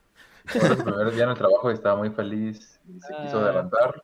Fue 0.46 0.62
su 0.62 0.84
primer 0.84 1.12
día 1.14 1.26
en 1.26 1.30
el 1.32 1.38
trabajo 1.38 1.70
y 1.70 1.74
estaba 1.76 1.96
muy 1.98 2.10
feliz 2.10 2.80
y 2.90 3.00
se 3.00 3.14
quiso 3.22 3.40
Ah. 3.40 3.44
adelantar. 3.46 4.04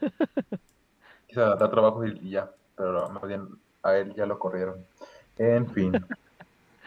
Quiso 1.28 1.40
adelantar 1.42 1.70
trabajo 1.70 2.06
y, 2.06 2.18
y 2.22 2.30
ya. 2.30 2.50
Pero 2.76 3.10
más 3.10 3.22
bien 3.26 3.48
a 3.82 3.96
él 3.96 4.14
ya 4.16 4.24
lo 4.26 4.38
corrieron. 4.38 4.84
En 5.36 5.68
fin. 5.70 5.92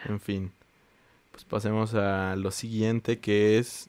En 0.04 0.18
fin, 0.18 0.50
pues 1.30 1.44
pasemos 1.44 1.94
a 1.94 2.34
lo 2.34 2.50
siguiente 2.50 3.20
que 3.20 3.58
es 3.58 3.88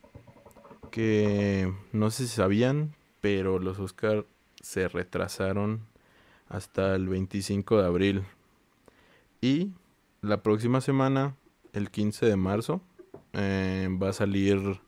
que 0.91 1.73
no 1.91 2.11
sé 2.11 2.27
si 2.27 2.35
sabían, 2.35 2.93
pero 3.19 3.57
los 3.57 3.79
Oscar 3.79 4.23
se 4.63 4.87
retrasaron 4.87 5.85
hasta 6.49 6.95
el 6.95 7.07
25 7.07 7.79
de 7.79 7.85
abril. 7.85 8.23
Y 9.41 9.71
la 10.21 10.41
próxima 10.41 10.81
semana, 10.81 11.35
el 11.73 11.91
15 11.91 12.25
de 12.25 12.37
marzo, 12.37 12.81
eh, 13.33 13.89
va 14.01 14.09
a 14.09 14.13
salir 14.13 14.79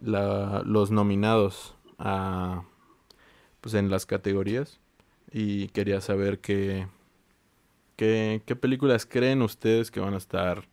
la- 0.00 0.62
los 0.64 0.90
nominados 0.90 1.76
a 1.98 2.64
pues 3.60 3.74
en 3.74 3.90
las 3.90 4.06
categorías 4.06 4.80
y 5.32 5.68
quería 5.68 6.00
saber 6.00 6.40
qué 6.40 6.86
¿Qué, 7.96 8.42
qué 8.44 8.56
películas 8.56 9.06
creen 9.06 9.40
ustedes 9.42 9.90
que 9.92 10.00
van 10.00 10.14
a 10.14 10.16
estar 10.16 10.64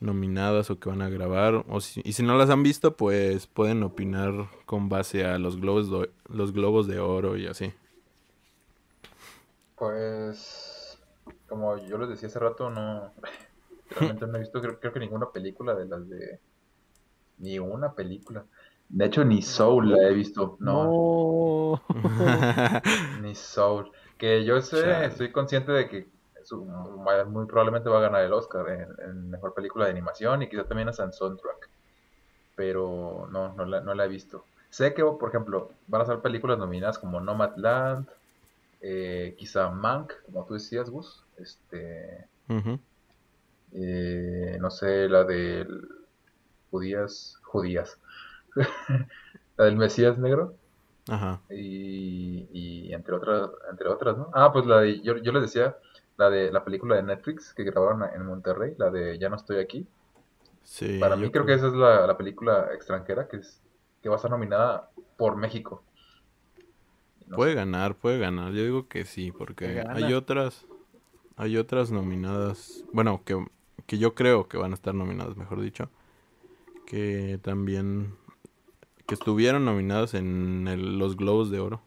nominadas 0.00 0.70
o 0.70 0.78
que 0.80 0.88
van 0.88 1.02
a 1.02 1.08
grabar? 1.10 1.64
O 1.68 1.80
si- 1.80 2.02
y 2.04 2.12
si 2.14 2.22
no 2.22 2.36
las 2.36 2.50
han 2.50 2.62
visto, 2.62 2.96
pues 2.96 3.46
pueden 3.46 3.82
opinar 3.82 4.48
con 4.66 4.88
base 4.88 5.24
a 5.24 5.38
los 5.38 5.60
globos 5.60 5.90
de, 5.90 6.10
los 6.28 6.52
globos 6.52 6.86
de 6.86 7.00
oro 7.00 7.36
y 7.36 7.46
así. 7.46 7.72
Pues, 9.76 10.98
como 11.48 11.76
yo 11.78 11.98
les 11.98 12.10
decía 12.10 12.28
hace 12.28 12.38
rato, 12.38 12.70
no. 12.70 13.12
Realmente 13.90 14.26
no 14.26 14.36
he 14.36 14.40
visto, 14.40 14.60
creo, 14.60 14.78
creo 14.78 14.92
que 14.92 15.00
ninguna 15.00 15.30
película 15.32 15.74
de 15.74 15.86
las 15.86 16.08
de. 16.08 16.40
Ni 17.38 17.58
una 17.58 17.94
película. 17.94 18.46
De 18.88 19.06
hecho, 19.06 19.24
ni 19.24 19.42
Soul 19.42 19.90
la 19.92 20.08
he 20.08 20.14
visto. 20.14 20.56
No, 20.60 20.94
No. 20.94 21.80
ni 23.12 23.34
Soul. 23.34 23.90
Que 24.18 24.44
yo 24.44 24.60
sé, 24.60 24.76
Chale. 24.82 25.06
estoy 25.06 25.32
consciente 25.32 25.72
de 25.72 25.88
que 25.88 26.08
muy, 26.58 27.46
probablemente 27.46 27.88
va 27.88 27.98
a 27.98 28.02
ganar 28.02 28.22
el 28.24 28.32
Oscar 28.32 28.68
en, 28.68 28.88
en 29.08 29.30
mejor 29.30 29.54
película 29.54 29.84
de 29.84 29.92
animación 29.92 30.42
y 30.42 30.48
quizá 30.48 30.64
también 30.64 30.88
hasta 30.88 31.04
en 31.04 31.12
soundtrack. 31.12 31.68
Pero 32.56 33.28
no, 33.30 33.54
no 33.54 33.64
la, 33.64 33.80
no 33.80 33.94
la 33.94 34.04
he 34.04 34.08
visto. 34.08 34.44
Sé 34.70 34.94
que, 34.94 35.02
por 35.02 35.28
ejemplo, 35.28 35.70
van 35.88 36.02
a 36.02 36.06
ser 36.06 36.20
películas 36.20 36.58
nominadas 36.58 36.98
como 36.98 37.20
Nomadland, 37.20 38.08
eh, 38.80 39.34
quizá 39.38 39.68
Mank, 39.70 40.12
como 40.26 40.44
tú 40.46 40.54
decías, 40.54 40.90
Gus. 40.90 41.24
Este, 41.38 42.26
eh, 43.72 44.58
no 44.60 44.70
sé, 44.70 45.08
la 45.08 45.24
del 45.24 45.88
judías, 46.70 47.38
judías. 47.42 47.98
la 49.56 49.64
del 49.64 49.76
Mesías 49.76 50.18
Negro 50.18 50.54
Ajá. 51.08 51.40
y, 51.50 52.48
y 52.52 52.92
entre 52.94 53.14
otras, 53.14 53.50
entre 53.70 53.88
otras, 53.88 54.16
¿no? 54.16 54.30
Ah, 54.34 54.52
pues 54.52 54.66
la 54.66 54.80
de, 54.80 55.00
yo, 55.00 55.16
yo 55.18 55.32
les 55.32 55.42
decía, 55.42 55.76
la 56.20 56.30
de 56.30 56.52
la 56.52 56.64
película 56.64 56.96
de 56.96 57.02
Netflix 57.04 57.54
que 57.54 57.64
grabaron 57.64 58.04
en 58.14 58.26
Monterrey, 58.26 58.74
la 58.78 58.90
de 58.90 59.18
Ya 59.18 59.28
no 59.28 59.36
estoy 59.36 59.58
aquí. 59.58 59.88
Sí, 60.62 60.88
Para 60.98 61.16
mí 61.16 61.32
creo 61.32 61.44
que 61.46 61.54
esa 61.54 61.66
es 61.66 61.72
la, 61.72 62.06
la 62.06 62.16
película 62.16 62.68
extranjera 62.72 63.26
que 63.26 63.38
es 63.38 63.60
que 64.00 64.08
va 64.08 64.14
a 64.14 64.18
estar 64.18 64.30
nominada 64.30 64.88
por 65.16 65.34
México. 65.36 65.82
No 67.26 67.38
Puede 67.38 67.54
sé. 67.54 67.54
ganar, 67.54 67.96
puede 67.96 68.18
ganar. 68.18 68.52
Yo 68.52 68.62
digo 68.64 68.88
que 68.88 69.04
sí, 69.04 69.32
porque 69.32 69.84
hay 69.88 70.12
otras, 70.12 70.66
hay 71.36 71.56
otras 71.58 71.92
nominadas, 71.92 72.84
bueno, 72.92 73.24
que, 73.24 73.44
que 73.86 73.98
yo 73.98 74.14
creo 74.14 74.48
que 74.48 74.58
van 74.58 74.72
a 74.72 74.74
estar 74.74 74.94
nominadas, 74.94 75.36
mejor 75.36 75.60
dicho, 75.62 75.90
que 76.86 77.40
también, 77.42 78.16
que 79.06 79.14
estuvieron 79.14 79.64
nominadas 79.64 80.14
en 80.14 80.68
el- 80.68 80.98
los 80.98 81.16
Globos 81.16 81.50
de 81.50 81.60
Oro 81.60 81.82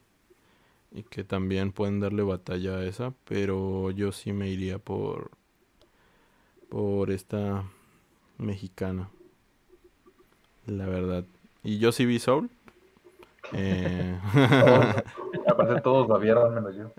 y 0.93 1.03
que 1.03 1.23
también 1.23 1.71
pueden 1.71 1.99
darle 1.99 2.21
batalla 2.23 2.77
a 2.77 2.85
esa, 2.85 3.13
pero 3.25 3.91
yo 3.91 4.11
sí 4.11 4.31
me 4.31 4.49
iría 4.49 4.77
por, 4.77 5.31
por 6.69 7.09
esta 7.11 7.63
mexicana, 8.37 9.09
la 10.67 10.85
verdad. 10.85 11.25
Y 11.63 11.79
yo 11.79 11.91
sí 11.91 12.05
vi 12.05 12.19
Soul. 12.19 12.49
Eh, 13.53 14.19
Todos, 14.33 14.95
aparte 15.47 15.81
todos 15.81 16.09
la 16.09 16.17
vieron 16.17 16.53
menos 16.53 16.75
yo. 16.75 16.91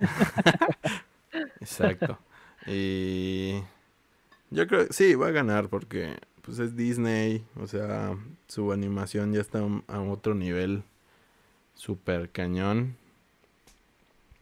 Exacto. 1.61 2.19
Y 2.67 3.63
yo 4.51 4.67
creo 4.67 4.87
sí 4.91 5.15
va 5.15 5.29
a 5.29 5.33
ganar 5.33 5.69
porque 5.69 6.17
pues 6.43 6.59
es 6.59 6.77
Disney, 6.77 7.45
o 7.61 7.67
sea, 7.67 8.17
su 8.49 8.73
animación 8.73 9.33
ya 9.33 9.41
está 9.41 9.61
a 9.89 10.01
otro 10.01 10.35
nivel 10.35 10.83
super 11.75 12.31
cañón. 12.31 12.97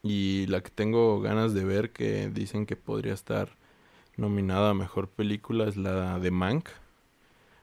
Y 0.03 0.47
la 0.49 0.63
que 0.63 0.71
tengo 0.71 1.21
ganas 1.21 1.55
de 1.55 1.65
ver 1.65 1.93
que 1.93 2.29
dicen 2.29 2.67
que 2.67 2.77
podría 2.77 3.15
estar 3.15 3.57
nominada 4.17 4.71
a 4.71 4.75
mejor 4.75 5.09
película 5.09 5.69
es 5.69 5.77
la 5.77 6.19
de 6.19 6.31
Mank, 6.31 6.69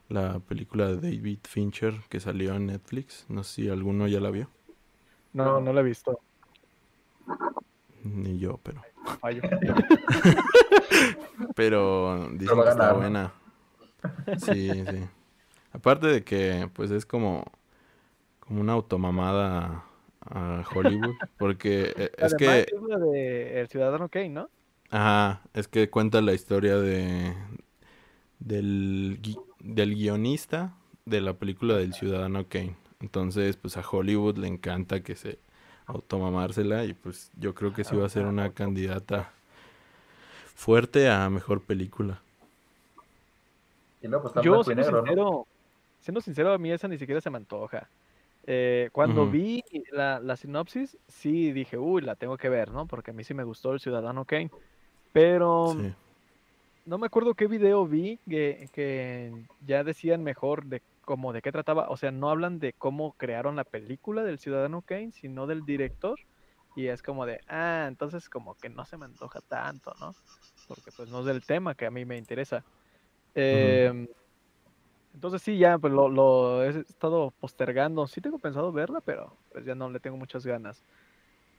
la 0.08 0.40
película 0.40 0.88
de 0.88 0.96
David 0.96 1.40
Fincher 1.44 2.02
que 2.10 2.20
salió 2.20 2.56
en 2.56 2.68
Netflix. 2.68 3.26
No 3.30 3.44
sé 3.44 3.64
si 3.64 3.70
alguno 3.70 4.08
ya 4.08 4.20
la 4.20 4.32
vio, 4.32 4.50
No, 5.34 5.60
no 5.60 5.74
la 5.74 5.82
he 5.82 5.84
visto. 5.84 6.20
ni 8.04 8.40
yo, 8.40 8.60
pero 8.64 8.82
Fallo. 9.20 9.42
Pero 11.56 12.30
dicen 12.34 12.62
que 12.62 12.70
está 12.70 12.94
buena. 12.94 13.34
Sí, 14.38 14.72
sí. 14.72 15.08
Aparte 15.72 16.08
de 16.08 16.24
que, 16.24 16.70
pues 16.74 16.92
es 16.92 17.06
como, 17.06 17.46
como 18.40 18.62
una 18.62 18.74
automamada 18.74 19.84
a 20.22 20.64
Hollywood. 20.74 21.18
Porque 21.38 21.94
eh, 21.98 22.12
es 22.18 22.34
Además, 22.34 22.36
que, 22.36 22.68
es 22.72 22.82
la 22.82 22.98
de 22.98 23.60
El 23.62 23.68
Ciudadano 23.68 24.10
Kane, 24.10 24.30
¿no? 24.30 24.50
ajá, 24.92 25.42
es 25.54 25.68
que 25.68 25.90
cuenta 25.90 26.22
la 26.22 26.34
historia 26.34 26.78
de 26.78 27.36
del, 28.40 29.20
gui- 29.22 29.42
del 29.60 29.96
guionista 29.96 30.76
de 31.06 31.22
la 31.22 31.34
película 31.38 31.76
del 31.78 31.94
Ciudadano 31.94 32.48
Kane. 32.48 32.76
Entonces, 33.02 33.58
pues 33.58 33.78
a 33.78 33.84
Hollywood 33.90 34.38
le 34.38 34.48
encanta 34.48 35.02
que 35.04 35.16
se 35.16 35.40
automamársela 35.88 36.86
y 36.86 36.94
pues 36.94 37.32
yo 37.38 37.56
creo 37.56 37.74
que 37.74 37.84
sí 37.84 37.96
va 37.96 38.06
a 38.06 38.10
ser 38.10 38.26
una 38.26 38.52
candidata 38.54 39.34
fuerte 40.56 41.10
a 41.10 41.30
mejor 41.30 41.62
película. 41.64 42.22
Y 44.02 44.08
pues 44.10 44.34
Yo, 44.34 44.64
siendo 44.64 44.84
negro, 44.84 45.06
¿no? 45.06 45.14
sincero, 45.14 45.48
siendo 46.00 46.22
sincero, 46.22 46.54
a 46.54 46.58
mí 46.58 46.72
esa 46.72 46.88
ni 46.88 46.98
siquiera 46.98 47.22
se 47.22 47.30
me 47.30 47.38
antoja. 47.38 47.90
Eh, 48.52 48.90
cuando 48.92 49.30
vi 49.30 49.64
la, 49.92 50.20
la 50.20 50.36
sinopsis, 50.36 50.98
sí 51.08 51.52
dije, 51.52 51.78
uy, 51.78 52.02
la 52.02 52.16
tengo 52.16 52.36
que 52.36 52.50
ver, 52.50 52.72
¿no? 52.72 52.88
Porque 52.88 53.12
a 53.12 53.14
mí 53.14 53.24
sí 53.24 53.36
me 53.36 53.44
gustó 53.44 53.74
el 53.74 53.80
Ciudadano 53.80 54.26
Kane. 54.26 54.50
Pero 55.14 55.76
Sí. 55.78 55.94
no 56.86 56.98
me 56.98 57.06
acuerdo 57.06 57.36
qué 57.36 57.46
video 57.46 57.86
vi 57.86 58.20
que, 58.28 58.68
que 58.74 59.32
ya 59.68 59.84
decían 59.84 60.24
mejor 60.24 60.66
de 60.66 60.82
cómo 61.02 61.32
de 61.32 61.44
qué 61.44 61.52
trataba. 61.52 61.90
O 61.90 61.98
sea, 61.98 62.10
no 62.10 62.28
hablan 62.32 62.58
de 62.58 62.74
cómo 62.74 63.14
crearon 63.14 63.56
la 63.56 63.66
película 63.66 64.24
del 64.24 64.40
Ciudadano 64.40 64.82
Kane, 64.82 65.12
sino 65.12 65.46
del 65.46 65.64
director. 65.64 66.20
Y 66.76 66.88
es 66.88 67.04
como 67.04 67.28
de, 67.28 67.42
ah, 67.50 67.86
entonces 67.88 68.30
como 68.30 68.56
que 68.56 68.70
no 68.70 68.84
se 68.84 68.98
me 68.98 69.06
antoja 69.06 69.42
tanto, 69.42 69.94
¿no? 70.00 70.16
Porque 70.68 70.92
pues 70.98 71.12
no 71.12 71.20
es 71.20 71.26
del 71.28 71.46
tema 71.46 71.76
que 71.76 71.86
a 71.86 71.92
mí 71.92 72.04
me 72.04 72.18
interesa. 72.18 72.66
Em, 73.36 74.08
entonces 75.14 75.42
sí, 75.42 75.58
ya 75.58 75.78
pues 75.80 75.94
lo, 75.94 76.10
lo 76.10 76.64
he 76.64 76.70
estado 76.82 77.32
postergando. 77.40 78.08
Sí 78.08 78.22
tengo 78.22 78.40
pensado 78.40 78.72
verla, 78.72 79.02
pero 79.02 79.38
pues 79.52 79.66
ya 79.66 79.76
no 79.76 79.90
le 79.90 80.00
tengo 80.00 80.18
muchas 80.18 80.46
ganas. 80.46 80.86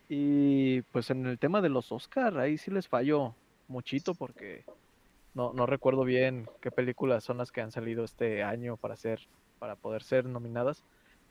Y 0.08 0.82
pues 0.84 1.10
en 1.10 1.26
el 1.26 1.38
tema 1.38 1.62
de 1.62 1.68
los 1.70 1.92
Oscar, 1.92 2.38
ahí 2.38 2.58
sí 2.58 2.70
les 2.70 2.88
fallo 2.88 3.36
muchito 3.68 4.14
porque 4.14 4.64
no, 5.34 5.52
no 5.54 5.66
recuerdo 5.66 6.04
bien 6.04 6.50
qué 6.60 6.72
películas 6.72 7.24
son 7.24 7.38
las 7.38 7.52
que 7.52 7.60
han 7.60 7.72
salido 7.72 8.04
este 8.04 8.42
año 8.42 8.76
para 8.76 8.96
ser, 8.96 9.20
para 9.58 9.76
poder 9.76 10.02
ser 10.02 10.26
nominadas. 10.26 10.84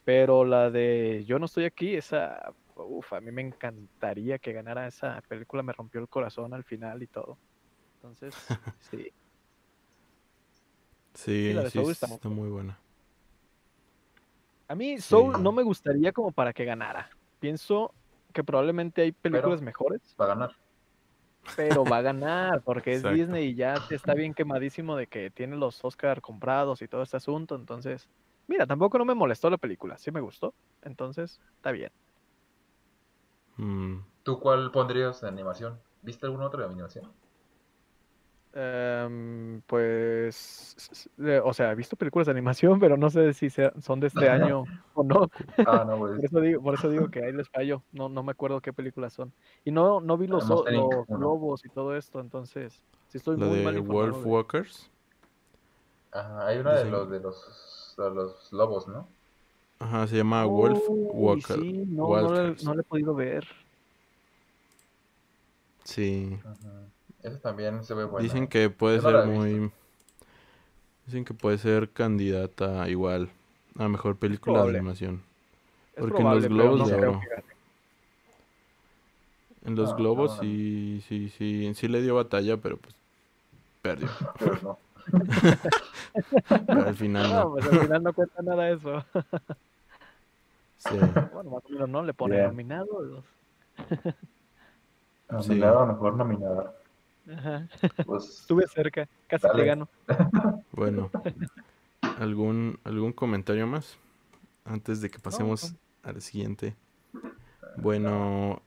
Pero 0.04 0.44
la 0.44 0.70
de 0.70 1.24
Yo 1.26 1.38
no 1.38 1.46
estoy 1.46 1.64
aquí, 1.66 1.94
esa, 1.96 2.54
uf, 2.76 3.12
a 3.12 3.20
mí 3.20 3.32
me 3.32 3.42
encantaría 3.42 4.38
que 4.38 4.52
ganara 4.52 4.86
esa 4.86 5.22
película, 5.28 5.62
me 5.62 5.72
rompió 5.74 6.00
el 6.00 6.08
corazón 6.08 6.54
al 6.54 6.64
final 6.64 7.02
y 7.02 7.08
todo. 7.08 7.38
Entonces, 7.96 8.34
sí. 8.80 9.12
Sí, 11.14 11.52
la 11.52 11.62
de 11.62 11.70
sí, 11.70 11.78
Soul 11.78 11.92
está, 11.92 12.06
está 12.06 12.28
muy 12.28 12.48
buena. 12.48 12.78
A 14.68 14.74
mí 14.74 15.00
Soul 15.00 15.34
Sí. 15.36 15.42
no 15.42 15.52
me 15.52 15.62
gustaría 15.62 16.12
como 16.12 16.32
para 16.32 16.52
que 16.52 16.64
ganara. 16.64 17.10
Pienso 17.40 17.94
que 18.32 18.44
probablemente 18.44 19.02
hay 19.02 19.12
películas 19.12 19.60
mejores, 19.62 20.18
Va 20.20 20.24
a 20.26 20.28
ganar. 20.28 20.56
pero 21.54 21.86
va 21.86 21.98
a 21.98 22.02
ganar 22.02 22.62
porque 22.62 22.94
es. 22.94 23.02
Disney 23.02 23.48
y 23.50 23.54
ya 23.54 23.82
está 23.88 24.14
bien 24.14 24.34
quemadísimo 24.34 24.96
de 24.96 25.06
que 25.06 25.30
tiene 25.30 25.56
los 25.56 25.84
Oscar 25.84 26.20
comprados 26.20 26.82
y 26.82 26.88
todo 26.88 27.02
este 27.02 27.16
asunto. 27.16 27.54
Entonces, 27.56 28.08
mira, 28.46 28.66
tampoco 28.66 28.98
no 28.98 29.04
me 29.04 29.14
molestó 29.14 29.50
la 29.50 29.58
película, 29.58 29.98
sí 29.98 30.10
me 30.10 30.20
gustó. 30.20 30.54
Entonces, 30.82 31.40
está 31.56 31.72
bien. 31.72 31.92
Mm, 33.56 33.98
¿Tú 34.22 34.40
cuál 34.40 34.70
pondrías 34.72 35.20
de 35.20 35.28
animación? 35.28 35.82
¿Viste 36.00 36.26
alguna 36.26 36.46
otra 36.46 36.60
de 36.60 36.66
animación? 36.70 37.12
Em, 38.52 39.60
pues, 39.68 40.74
o 41.44 41.52
sea, 41.52 41.70
he 41.70 41.74
visto 41.76 41.94
películas 41.94 42.26
de 42.26 42.32
animación, 42.32 42.80
pero 42.80 42.96
no 42.96 43.08
sé 43.08 43.32
si 43.32 43.48
sea- 43.48 43.72
son 43.80 44.00
de 44.00 44.08
este 44.08 44.28
año 44.52 44.64
o 44.94 45.04
no. 45.04 45.30
Ah, 45.66 45.84
no, 45.86 45.98
pues. 45.98 46.16
Por 46.16 46.24
eso 46.24 46.40
digo, 46.40 46.62
por 46.62 46.74
eso 46.74 46.90
digo 46.90 47.08
que 47.10 47.24
ahí 47.24 47.32
les 47.32 47.48
fallo. 47.48 47.82
No, 47.92 48.08
no 48.08 48.22
me 48.24 48.32
acuerdo 48.32 48.60
qué 48.60 48.72
películas 48.72 49.12
son. 49.12 49.32
Y 49.64 49.70
no, 49.70 50.00
no 50.00 50.16
vi 50.18 50.26
los, 50.26 50.44
o- 50.44 50.54
Monster 50.54 50.74
Inc, 50.74 50.92
los 50.92 51.08
uno. 51.08 51.18
globos 51.18 51.64
y 51.64 51.68
todo 51.68 51.96
esto, 51.96 52.18
entonces 52.20 52.82
sí 53.08 53.18
estoy 53.18 53.36
la 53.38 53.46
muy 53.46 53.62
mal 53.62 53.74
de 53.74 53.80
informado 53.80 54.12
Wolf 54.12 54.24
de- 54.24 54.30
Walkers. 54.30 54.90
Ajá, 56.12 56.46
hay 56.48 56.58
una 56.58 56.72
de 56.72 56.78
Dicen- 56.86 56.90
los 56.90 57.10
de 57.10 57.20
los, 57.20 57.94
de 57.98 58.10
los 58.10 58.52
lobos, 58.52 58.88
¿no? 58.88 59.06
Ajá, 59.78 60.06
se 60.08 60.16
llama 60.16 60.44
Wolf 60.44 60.82
Uy, 60.88 61.08
Walker. 61.12 61.56
sí, 61.56 61.72
no, 61.86 62.08
no, 62.08 62.16
le, 62.20 62.24
Walkers. 62.40 62.64
no 62.64 62.74
le 62.74 62.80
he 62.80 62.84
podido 62.84 63.14
ver. 63.14 63.46
Sí. 65.84 66.38
Ajá. 66.44 66.82
Esa 67.22 67.38
también 67.40 67.84
se 67.84 67.94
ve 67.94 68.04
buena. 68.04 68.22
Dicen 68.22 68.46
que 68.48 68.70
puede 68.70 68.96
Yo 68.96 69.02
ser 69.02 69.14
visto. 69.16 69.30
muy. 69.30 69.70
Dicen 71.06 71.24
que 71.24 71.34
puede 71.34 71.58
ser 71.58 71.90
candidata 71.90 72.88
igual 72.88 73.30
a 73.78 73.88
mejor 73.88 74.16
película 74.16 74.62
de 74.64 74.70
animación. 74.70 75.22
Es 75.94 76.00
Porque 76.02 76.22
en 76.22 76.30
los 76.30 76.46
Globos 76.46 76.78
no 76.80 76.86
de 76.86 76.94
Oro. 76.94 77.20
En 79.66 79.74
los 79.76 79.90
No, 79.90 79.96
globos 79.96 80.30
no, 80.30 80.36
no. 80.36 80.42
sí, 80.42 81.04
sí, 81.06 81.28
sí, 81.36 81.72
sí 81.74 81.88
le 81.88 82.00
dio 82.00 82.14
batalla, 82.14 82.56
pero 82.56 82.78
pues 82.78 82.94
perdió. 83.82 84.08
Pero 84.38 84.58
no. 84.62 84.78
Pero 86.66 86.86
al 86.86 86.94
final 86.94 87.28
No, 87.30 87.40
no. 87.44 87.50
pues 87.52 87.66
al 87.66 87.80
final 87.80 88.02
no 88.02 88.12
cuenta 88.12 88.42
nada 88.42 88.70
eso. 88.70 89.04
Sí. 90.78 90.96
Bueno, 91.34 91.50
más 91.50 91.62
o 91.66 91.68
menos 91.68 91.88
no 91.90 92.02
le 92.02 92.14
pone 92.14 92.42
nominado. 92.42 93.02
los- 93.02 93.24
Nominada, 95.28 95.84
mejor 95.84 96.16
nominada. 96.16 96.72
Ajá. 97.36 97.68
Pues, 98.04 98.40
Estuve 98.40 98.66
cerca, 98.66 99.08
casi 99.26 99.46
Dale. 99.46 99.62
te 99.62 99.68
gano. 99.68 99.88
Bueno, 100.72 101.10
¿algún, 102.18 102.78
algún 102.84 103.12
comentario 103.12 103.66
más? 103.66 103.98
Antes 104.64 105.00
de 105.00 105.10
que 105.10 105.18
pasemos 105.18 105.74
al 106.02 106.22
siguiente. 106.22 106.76
Bueno, 107.76 108.62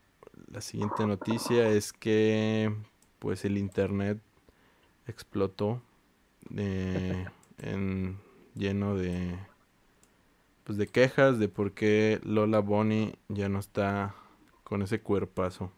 la 0.52 0.62
siguiente 0.62 1.06
noticia 1.08 1.70
es 1.70 1.94
que 1.94 2.74
pues 3.20 3.46
el 3.46 3.58
internet 3.58 4.20
explotó 5.08 5.82
eh, 6.56 7.26
en 7.58 8.18
lleno 8.54 8.96
de 8.96 9.40
pues 10.64 10.78
de 10.78 10.88
quejas 10.88 11.40
de 11.40 11.50
por 11.50 11.72
qué 11.72 12.20
Lola 12.24 12.60
Bonnie 12.60 13.18
ya 13.30 13.50
no 13.50 13.60
está 13.60 14.14
con 14.64 14.82
ese 14.82 15.02
cuerpazo 15.02 15.72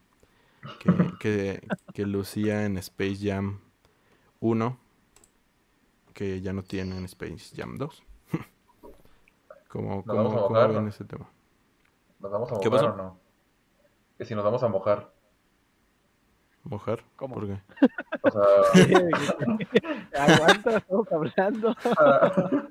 que, 0.78 1.12
que, 1.18 1.68
que 1.92 2.06
lucía 2.06 2.64
en 2.64 2.78
Space 2.78 3.18
Jam 3.22 3.60
1 4.40 4.78
que 6.16 6.40
ya 6.40 6.54
no 6.54 6.62
tiene 6.62 6.96
en 6.96 7.04
Space 7.04 7.54
Jam 7.54 7.76
2. 7.76 8.02
¿Cómo, 9.68 10.02
vamos 10.02 10.04
cómo, 10.06 10.20
a 10.20 10.24
cómo 10.24 10.48
mojar, 10.48 10.72
ven 10.72 10.84
¿no? 10.84 10.88
ese 10.88 11.04
tema? 11.04 11.28
¿nos 12.20 12.32
vamos 12.32 12.52
a 12.52 12.58
¿Qué 12.60 12.70
mojar 12.70 12.86
pasó? 12.86 12.94
o 12.94 12.96
no? 12.96 13.20
Que 14.16 14.24
si 14.24 14.34
nos 14.34 14.42
vamos 14.42 14.62
a 14.62 14.68
mojar. 14.68 15.12
¿Mojar? 16.64 17.04
¿Cómo? 17.16 17.34
¿Por 17.34 17.46
qué? 17.46 17.60
O 18.22 18.30
sea, 18.30 18.42
Aguanta, 20.34 20.78
estamos 20.78 21.12
hablando. 21.12 21.76
a, 21.98 22.68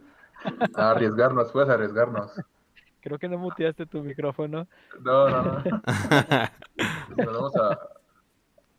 a 0.82 0.92
arriesgarnos, 0.92 1.52
puedes 1.52 1.70
arriesgarnos. 1.70 2.32
Creo 3.06 3.20
que 3.20 3.30
no 3.30 3.38
muteaste 3.40 3.88
tu 3.88 4.04
micrófono. 4.04 4.68
No, 5.00 5.30
no, 5.30 5.44
no. 5.44 5.64
Nos 7.08 7.34
vamos 7.34 7.56
a, 7.58 7.80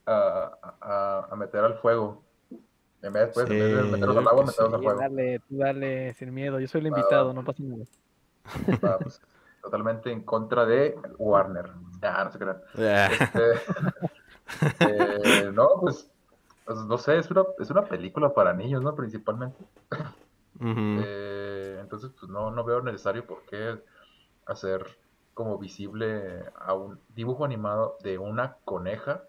a, 0.06 0.58
a, 0.80 1.28
a 1.30 1.36
meter 1.36 1.64
al 1.64 1.78
fuego. 1.78 2.24
En 3.02 3.12
vez, 3.12 3.30
pues, 3.32 3.50
en 3.50 3.58
vez 3.58 3.72
de 3.72 3.84
Sí, 3.84 3.90
meternos 3.90 4.16
yo 4.16 4.18
al 4.18 4.28
agua, 4.28 4.44
que 4.44 4.46
meternos 4.46 4.72
sí. 4.72 4.74
al 4.74 4.82
fuego. 4.82 5.00
dale, 5.00 5.40
tú 5.40 5.58
dale, 5.58 6.14
sin 6.14 6.34
miedo. 6.34 6.60
Yo 6.60 6.68
soy 6.68 6.80
el 6.82 6.88
Va, 6.88 6.88
invitado, 6.88 7.32
va. 7.32 7.34
no 7.34 7.44
pasa 7.44 7.62
nada. 7.62 7.84
Ah, 8.82 8.98
pues, 9.02 9.20
totalmente 9.62 10.10
en 10.12 10.24
contra 10.24 10.66
de 10.66 11.00
Warner. 11.18 11.70
Ah, 12.02 12.24
no 12.24 12.32
se 12.32 12.38
crean. 12.38 12.62
Ah, 12.78 13.10
Este, 13.10 13.66
eh, 14.80 15.50
no, 15.52 15.80
pues, 15.80 16.10
pues, 16.64 16.78
no 16.78 16.98
sé, 16.98 17.18
es 17.18 17.30
una, 17.30 17.44
es 17.58 17.70
una 17.70 17.88
película 17.88 18.32
para 18.34 18.52
niños, 18.52 18.82
¿no? 18.82 18.94
Principalmente. 18.94 19.64
Eh, 20.94 21.78
entonces, 21.80 22.10
pues 22.18 22.30
no, 22.30 22.50
no 22.50 22.64
veo 22.64 22.80
necesario 22.82 23.26
por 23.26 23.44
qué 23.46 23.82
hacer 24.46 24.86
como 25.34 25.58
visible 25.58 26.44
a 26.56 26.74
un 26.74 26.98
dibujo 27.14 27.44
animado 27.44 27.96
de 28.02 28.18
una 28.18 28.56
coneja, 28.64 29.24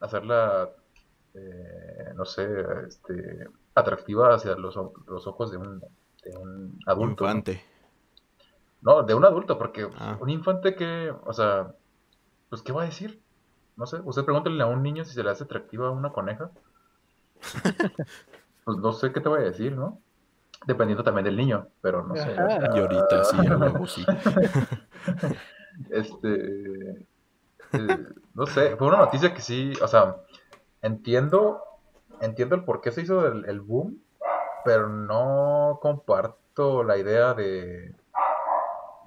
hacerla, 0.00 0.70
eh, 1.34 2.12
no 2.14 2.24
sé, 2.24 2.46
este, 2.86 3.48
atractiva 3.74 4.34
hacia 4.34 4.54
los, 4.56 4.76
los 5.06 5.26
ojos 5.26 5.50
de 5.50 5.56
un, 5.56 5.80
de 5.80 6.36
un 6.36 6.78
adulto. 6.86 7.24
¿no? 7.24 7.30
Infante. 7.30 7.64
No, 8.82 9.02
de 9.02 9.14
un 9.14 9.24
adulto, 9.24 9.58
porque 9.58 9.88
Ah. 9.98 10.16
un 10.20 10.30
infante 10.30 10.74
que, 10.74 11.12
o 11.24 11.32
sea, 11.32 11.74
pues, 12.48 12.62
¿qué 12.62 12.72
va 12.72 12.82
a 12.82 12.86
decir? 12.86 13.20
No 13.76 13.86
sé, 13.86 14.00
usted 14.04 14.24
pregúntale 14.24 14.62
a 14.62 14.66
un 14.66 14.82
niño 14.82 15.04
si 15.04 15.14
se 15.14 15.22
le 15.22 15.30
hace 15.30 15.44
atractiva 15.44 15.90
una 15.90 16.10
coneja. 16.12 16.50
Pues 18.64 18.76
no 18.78 18.92
sé 18.92 19.12
qué 19.12 19.20
te 19.20 19.28
voy 19.28 19.40
a 19.40 19.44
decir, 19.44 19.72
¿no? 19.72 20.00
Dependiendo 20.66 21.02
también 21.02 21.24
del 21.24 21.36
niño, 21.36 21.68
pero 21.80 22.02
no 22.02 22.14
sé. 22.14 22.36
Ajá. 22.38 22.70
Y 22.74 22.78
ahorita 22.80 23.24
sí, 23.24 23.46
a 23.46 23.56
huevo, 23.56 23.86
sí. 23.86 24.04
Este, 25.90 27.06
eh, 27.72 28.06
no 28.34 28.46
sé, 28.46 28.76
fue 28.76 28.88
una 28.88 28.98
noticia 28.98 29.32
que 29.32 29.40
sí, 29.40 29.72
o 29.82 29.88
sea, 29.88 30.16
entiendo, 30.82 31.62
entiendo 32.20 32.56
el 32.56 32.64
por 32.64 32.80
qué 32.80 32.92
se 32.92 33.02
hizo 33.02 33.26
el, 33.26 33.46
el 33.46 33.60
boom, 33.60 34.02
pero 34.64 34.88
no 34.88 35.78
comparto 35.80 36.84
la 36.84 36.98
idea 36.98 37.34
de, 37.34 37.94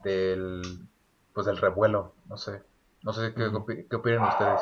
del, 0.03 0.87
pues 1.33 1.45
del 1.45 1.57
revuelo, 1.57 2.13
no 2.27 2.37
sé, 2.37 2.63
no 3.03 3.13
sé 3.13 3.33
qué, 3.33 3.51
qué 3.89 3.95
opinan 3.95 4.23
ustedes. 4.23 4.61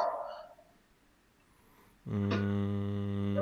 Mm, 2.06 3.38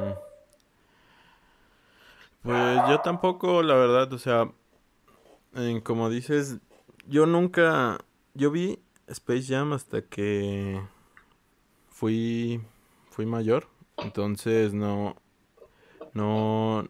Pues 2.43 2.79
yo 2.87 2.99
tampoco, 3.01 3.61
la 3.63 3.75
verdad, 3.75 4.11
o 4.13 4.17
sea, 4.17 4.51
en- 5.53 5.81
como 5.81 6.09
dices, 6.09 6.59
yo 7.07 7.25
nunca, 7.25 7.99
yo 8.33 8.51
vi 8.51 8.79
Space 9.07 9.43
Jam 9.53 9.73
hasta 9.73 10.01
que 10.03 10.81
fui, 11.87 12.61
fui 13.09 13.25
mayor, 13.25 13.67
entonces 14.03 14.73
no, 14.73 15.15
no, 16.13 16.87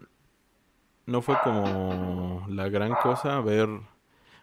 no 1.06 1.22
fue 1.22 1.36
como 1.44 2.46
la 2.50 2.70
gran 2.70 2.94
cosa 3.02 3.40
ver, 3.42 3.70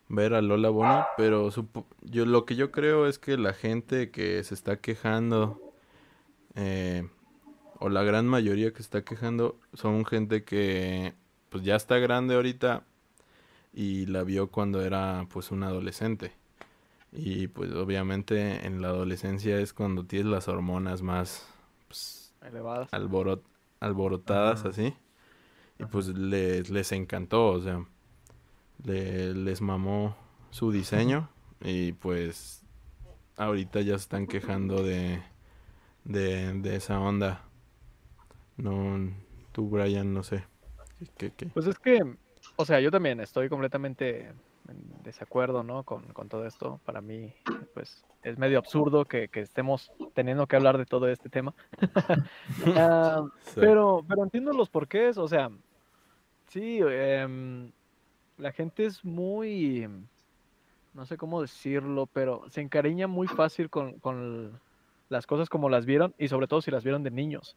ver 0.09 0.35
a 0.35 0.43
Lola 0.43 0.71
Bonnie, 0.71 1.05
pero 1.17 1.51
supo- 1.51 1.87
yo 2.03 2.27
lo 2.27 2.45
que 2.47 2.57
yo 2.57 2.73
creo 2.73 3.07
es 3.07 3.19
que 3.19 3.37
la 3.37 3.53
gente 3.53 4.11
que 4.11 4.43
se 4.45 4.55
está 4.55 4.81
quejando, 4.81 5.61
eh, 6.55 7.09
o 7.81 7.89
la 7.89 8.03
gran 8.03 8.27
mayoría 8.27 8.73
que 8.73 8.83
está 8.83 9.05
quejando, 9.05 9.59
son 9.75 10.05
gente 10.07 10.45
que 10.45 11.15
pues 11.51 11.65
ya 11.65 11.77
está 11.77 11.99
grande 11.99 12.35
ahorita 12.35 12.85
y 13.75 14.07
la 14.07 14.25
vio 14.25 14.51
cuando 14.51 14.83
era 14.83 15.27
pues 15.33 15.51
un 15.51 15.63
adolescente. 15.63 16.33
Y 17.13 17.49
pues 17.49 17.73
obviamente 17.73 18.67
en 18.67 18.83
la 18.83 18.89
adolescencia 18.89 19.59
es 19.61 19.73
cuando 19.73 20.05
tienes 20.07 20.27
las 20.31 20.49
hormonas 20.49 21.03
más 21.03 21.47
pues, 21.89 22.33
Elevadas. 22.43 22.91
alborot- 22.93 23.43
alborotadas 23.81 24.61
Ajá. 24.61 24.71
así. 24.71 24.95
Y 25.79 25.85
pues 25.87 26.09
les, 26.09 26.71
les 26.71 26.93
encantó, 26.93 27.49
o 27.49 27.61
sea, 27.63 27.85
le- 28.85 29.35
les 29.35 29.61
mamó 29.61 30.17
su 30.51 30.71
diseño 30.73 31.29
y 31.63 31.93
pues 31.93 32.63
ahorita 33.37 33.81
ya 33.83 33.93
se 33.99 34.03
están 34.03 34.27
quejando 34.27 34.83
de, 34.83 35.23
de, 36.05 36.55
de 36.55 36.77
esa 36.77 37.01
onda. 37.01 37.46
No, 38.57 39.13
tú 39.53 39.69
Brian, 39.69 40.13
no 40.13 40.23
sé. 40.23 40.45
¿Qué, 41.19 41.31
qué? 41.37 41.47
Pues 41.47 41.67
es 41.67 41.79
que, 41.79 42.01
o 42.57 42.65
sea, 42.65 42.81
yo 42.81 42.91
también 42.91 43.21
estoy 43.21 43.49
completamente 43.49 44.29
en 44.69 45.03
desacuerdo, 45.05 45.63
¿no? 45.63 45.85
Con, 45.85 46.05
con 46.13 46.29
todo 46.29 46.47
esto. 46.47 46.81
Para 46.85 47.01
mí, 47.01 47.33
pues, 47.75 48.05
es 48.23 48.39
medio 48.39 48.59
absurdo 48.59 49.05
que, 49.05 49.29
que 49.29 49.41
estemos 49.41 49.93
teniendo 50.15 50.47
que 50.47 50.57
hablar 50.57 50.79
de 50.79 50.87
todo 50.87 51.09
este 51.09 51.29
tema. 51.29 51.55
Ah, 52.77 53.25
Sí. 53.41 53.61
pero, 53.61 54.05
pero 54.09 54.25
entiendo 54.25 54.53
los 54.53 54.69
porqués, 54.71 55.19
o 55.19 55.29
sea, 55.29 55.51
sí, 56.49 56.81
em, 56.83 57.71
la 58.39 58.53
gente 58.53 58.85
es 58.87 59.05
muy, 59.05 59.89
no 60.95 61.07
sé 61.07 61.17
cómo 61.17 61.43
decirlo, 61.43 62.07
pero 62.07 62.45
se 62.51 62.61
encariña 62.63 63.07
muy 63.07 63.29
fácil 63.29 63.71
con, 63.71 63.99
con 64.01 64.59
las 65.09 65.27
cosas 65.27 65.49
como 65.49 65.69
las 65.69 65.87
vieron 65.87 66.15
y 66.19 66.29
sobre 66.29 66.49
todo 66.49 66.61
si 66.63 66.71
las 66.71 66.83
vieron 66.85 67.03
de 67.03 67.11
niños. 67.11 67.57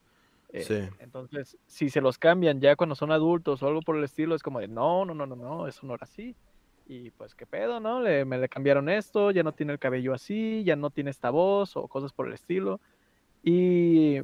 Eh, 0.52 0.64
Sí. 0.64 0.90
Entonces, 1.00 1.58
si 1.68 1.90
se 1.90 2.02
los 2.02 2.18
cambian 2.18 2.60
ya 2.60 2.76
cuando 2.76 2.96
son 2.96 3.12
adultos 3.12 3.62
o 3.62 3.68
algo 3.68 3.82
por 3.82 3.96
el 3.98 4.04
estilo, 4.04 4.36
es 4.36 4.44
como 4.44 4.60
de, 4.60 4.68
no, 4.68 5.06
no, 5.06 5.14
no, 5.14 5.26
no, 5.26 5.36
no, 5.36 5.68
eso 5.68 5.86
no 5.86 5.94
era 5.94 6.04
así. 6.04 6.36
Y 6.88 7.12
pues, 7.12 7.36
¿qué 7.36 7.46
pedo, 7.46 7.80
no? 7.80 8.02
Le, 8.02 8.26
me 8.26 8.38
le 8.40 8.50
cambiaron 8.50 8.90
esto, 8.90 9.30
ya 9.30 9.44
no 9.44 9.52
tiene 9.52 9.74
el 9.74 9.80
cabello 9.80 10.14
así, 10.14 10.64
ya 10.64 10.76
no 10.76 10.90
tiene 10.90 11.12
esta 11.12 11.30
voz 11.30 11.78
o 11.78 11.88
cosas 11.88 12.14
por 12.14 12.28
el 12.28 12.34
estilo. 12.34 12.80
Y, 13.44 14.22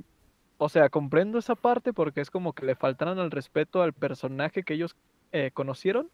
o 0.57 0.67
sea, 0.69 0.89
comprendo 0.89 1.37
esa 1.37 1.53
parte 1.55 1.93
porque 1.93 2.21
es 2.21 2.31
como 2.31 2.53
que 2.53 2.65
le 2.65 2.75
faltaron 2.75 3.19
al 3.19 3.29
respeto 3.29 3.83
al 3.83 3.93
personaje 3.93 4.63
que 4.63 4.73
ellos 4.73 4.95
eh, 5.31 5.51
conocieron. 5.53 6.09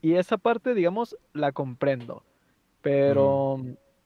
Y 0.00 0.14
esa 0.14 0.38
parte, 0.38 0.74
digamos, 0.74 1.16
la 1.32 1.50
comprendo. 1.50 2.24
Pero 2.80 3.58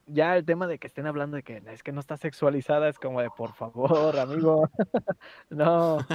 ya 0.06 0.36
el 0.36 0.44
tema 0.46 0.66
de 0.68 0.78
que 0.78 0.86
estén 0.88 1.06
hablando 1.06 1.36
de 1.36 1.42
que 1.44 1.62
es 1.66 1.82
que 1.82 1.92
no 1.92 2.00
está 2.00 2.16
sexualizada 2.16 2.88
es 2.88 2.98
como 2.98 3.20
de, 3.22 3.30
por 3.30 3.54
favor, 3.54 4.18
amigo, 4.18 4.68
no, 5.50 6.06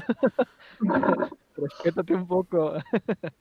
respétate 1.58 2.16
un 2.16 2.28
poco. 2.28 2.76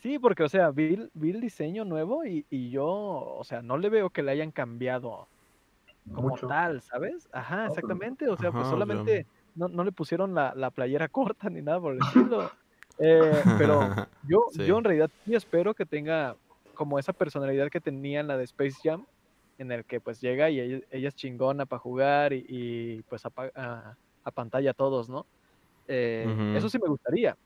Sí, 0.00 0.18
porque, 0.20 0.44
o 0.44 0.48
sea, 0.48 0.70
vi, 0.70 0.94
el- 0.94 1.10
vi 1.14 1.30
el 1.30 1.40
diseño 1.40 1.84
nuevo 1.84 2.24
y, 2.24 2.46
y 2.50 2.70
yo, 2.70 2.86
o 2.86 3.42
sea, 3.44 3.62
no 3.62 3.78
le 3.78 3.90
veo 3.90 4.10
que 4.10 4.22
le 4.22 4.30
hayan 4.32 4.52
cambiado 4.52 5.30
como 6.12 6.30
Mucho. 6.30 6.46
tal, 6.48 6.82
¿sabes? 6.82 7.28
Ajá, 7.32 7.66
exactamente, 7.66 8.28
o 8.28 8.36
sea, 8.36 8.52
pues 8.52 8.68
ajá, 8.68 8.70
solamente 8.70 9.26
no, 9.54 9.68
no 9.68 9.84
le 9.84 9.92
pusieron 9.92 10.34
la, 10.34 10.54
la 10.56 10.70
playera 10.72 11.08
corta 11.08 11.50
ni 11.50 11.62
nada 11.62 11.80
por 11.80 11.94
el 11.94 12.00
estilo. 12.00 12.52
Eh, 12.98 13.46
pero 13.56 13.96
yo, 14.22 14.38
Sí. 14.48 14.64
yo 14.64 14.78
en 14.78 14.84
realidad 14.84 15.10
sí 15.24 15.34
espero 15.34 15.74
que 15.74 15.86
tenga 15.86 16.36
como 16.78 16.96
esa 17.00 17.12
personalidad 17.12 17.70
que 17.70 17.80
tenía 17.80 18.20
en 18.20 18.28
la 18.28 18.36
de 18.38 18.44
Space 18.44 18.76
Jam, 18.84 19.04
en 19.58 19.72
el 19.72 19.84
que 19.84 20.00
pues 20.00 20.20
llega 20.20 20.48
y 20.48 20.60
ella, 20.60 20.80
ella 20.92 21.08
es 21.08 21.16
chingona 21.16 21.66
para 21.66 21.80
jugar 21.80 22.32
y, 22.32 22.46
y, 22.48 23.02
pues 23.02 23.26
apa- 23.26 23.50
a, 23.56 23.96
a 24.22 24.30
pantalla 24.30 24.70
a 24.70 24.74
todos, 24.74 25.08
¿no? 25.08 25.26
Eh. 25.88 26.24
Eso 26.56 26.68
sí 26.70 26.78
me 26.78 26.88
gustaría, 26.88 27.36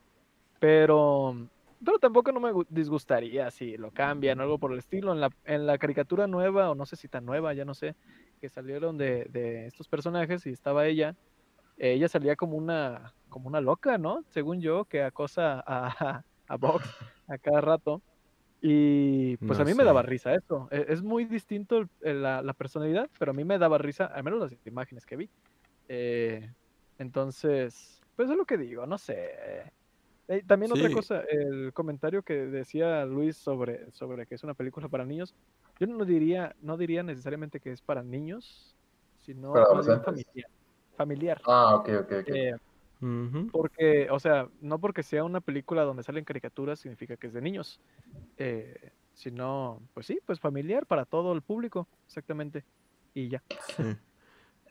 pero, 0.60 1.48
pero 1.82 1.98
tampoco 1.98 2.30
no 2.30 2.40
me 2.40 2.52
gu- 2.52 2.66
disgustaría 2.68 3.50
si 3.50 3.78
lo 3.78 3.90
cambian 3.90 4.38
o 4.38 4.42
algo 4.42 4.58
por 4.58 4.72
el 4.72 4.80
estilo. 4.80 5.12
En 5.14 5.20
la, 5.20 5.30
en 5.44 5.66
la 5.66 5.78
caricatura 5.78 6.26
nueva, 6.26 6.70
o 6.70 6.74
no 6.74 6.84
sé 6.84 6.96
si 6.96 7.08
tan 7.08 7.24
nueva, 7.24 7.54
ya 7.54 7.64
no 7.64 7.72
sé, 7.72 7.94
que 8.38 8.50
salieron 8.50 8.98
de, 8.98 9.24
de 9.30 9.64
estos 9.66 9.88
personajes 9.88 10.44
y 10.44 10.50
estaba 10.50 10.84
ella, 10.86 11.14
eh, 11.78 11.92
ella 11.94 12.08
salía 12.08 12.36
como 12.36 12.58
una, 12.58 13.14
como 13.30 13.48
una 13.48 13.62
loca, 13.62 13.96
¿no? 13.96 14.24
Según 14.28 14.60
yo, 14.60 14.84
que 14.84 15.02
acosa 15.02 15.64
a, 15.66 16.22
a 16.48 16.56
Vox 16.58 16.86
a 17.28 17.38
cada 17.38 17.62
rato. 17.62 18.02
Y 18.64 19.36
pues 19.38 19.58
No 19.58 19.62
a 19.62 19.66
mí 19.66 19.74
me 19.74 19.84
daba 19.84 20.02
sé. 20.02 20.08
risa 20.08 20.34
eso. 20.34 20.68
E- 20.70 20.86
Es 20.88 21.02
muy 21.02 21.24
distinto 21.24 21.78
el- 21.78 21.88
el- 22.02 22.22
la, 22.22 22.42
la 22.42 22.54
personalidad, 22.54 23.10
pero 23.18 23.32
a 23.32 23.34
mí 23.34 23.44
me 23.44 23.58
daba 23.58 23.76
risa, 23.78 24.06
al 24.06 24.22
menos 24.22 24.38
las 24.40 24.66
imágenes 24.66 25.04
que 25.04 25.16
vi. 25.16 25.30
Eh, 25.88 26.48
entonces, 26.98 28.00
pues 28.16 28.30
es 28.30 28.36
lo 28.36 28.44
que 28.46 28.58
digo, 28.58 28.86
no 28.86 28.98
sé. 28.98 29.30
Eh, 30.28 30.44
también 30.46 30.72
otra 30.72 30.88
Sí. 30.88 30.94
cosa, 30.94 31.22
el 31.28 31.72
comentario 31.74 32.22
que 32.22 32.34
decía 32.34 33.04
Luis 33.04 33.36
sobre, 33.36 33.90
sobre 33.92 34.26
que 34.26 34.36
es 34.36 34.44
una 34.44 34.54
película 34.54 34.88
para 34.88 35.04
niños, 35.04 35.34
yo 35.80 35.86
no 35.88 36.04
diría, 36.04 36.54
no 36.60 36.76
diría 36.76 37.02
necesariamente 37.02 37.60
que 37.60 37.72
es 37.72 37.82
para 37.82 38.02
niños, 38.04 38.76
sino 39.16 39.52
Para 39.52 39.66
familiar. 39.66 40.02
familiar. 40.96 41.42
Ah, 41.46 41.74
ok, 41.76 41.88
ok, 42.02 42.12
ok. 42.22 42.28
Eh, 42.28 42.52
Porque, 43.50 44.08
o 44.10 44.18
sea, 44.20 44.48
no 44.60 44.78
porque 44.78 45.02
sea 45.02 45.24
una 45.24 45.40
película 45.40 45.82
donde 45.82 46.02
salen 46.04 46.24
caricaturas 46.24 46.78
significa 46.78 47.16
que 47.16 47.26
es 47.26 47.32
de 47.32 47.40
niños. 47.40 47.80
Eh, 48.38 48.92
sino, 49.14 49.80
pues 49.94 50.06
sí, 50.06 50.20
pues 50.24 50.38
familiar 50.40 50.86
para 50.86 51.04
todo 51.04 51.32
el 51.32 51.42
público, 51.42 51.86
exactamente. 52.06 52.64
Y 53.14 53.28
ya. 53.28 53.42
Sí. 53.76 53.82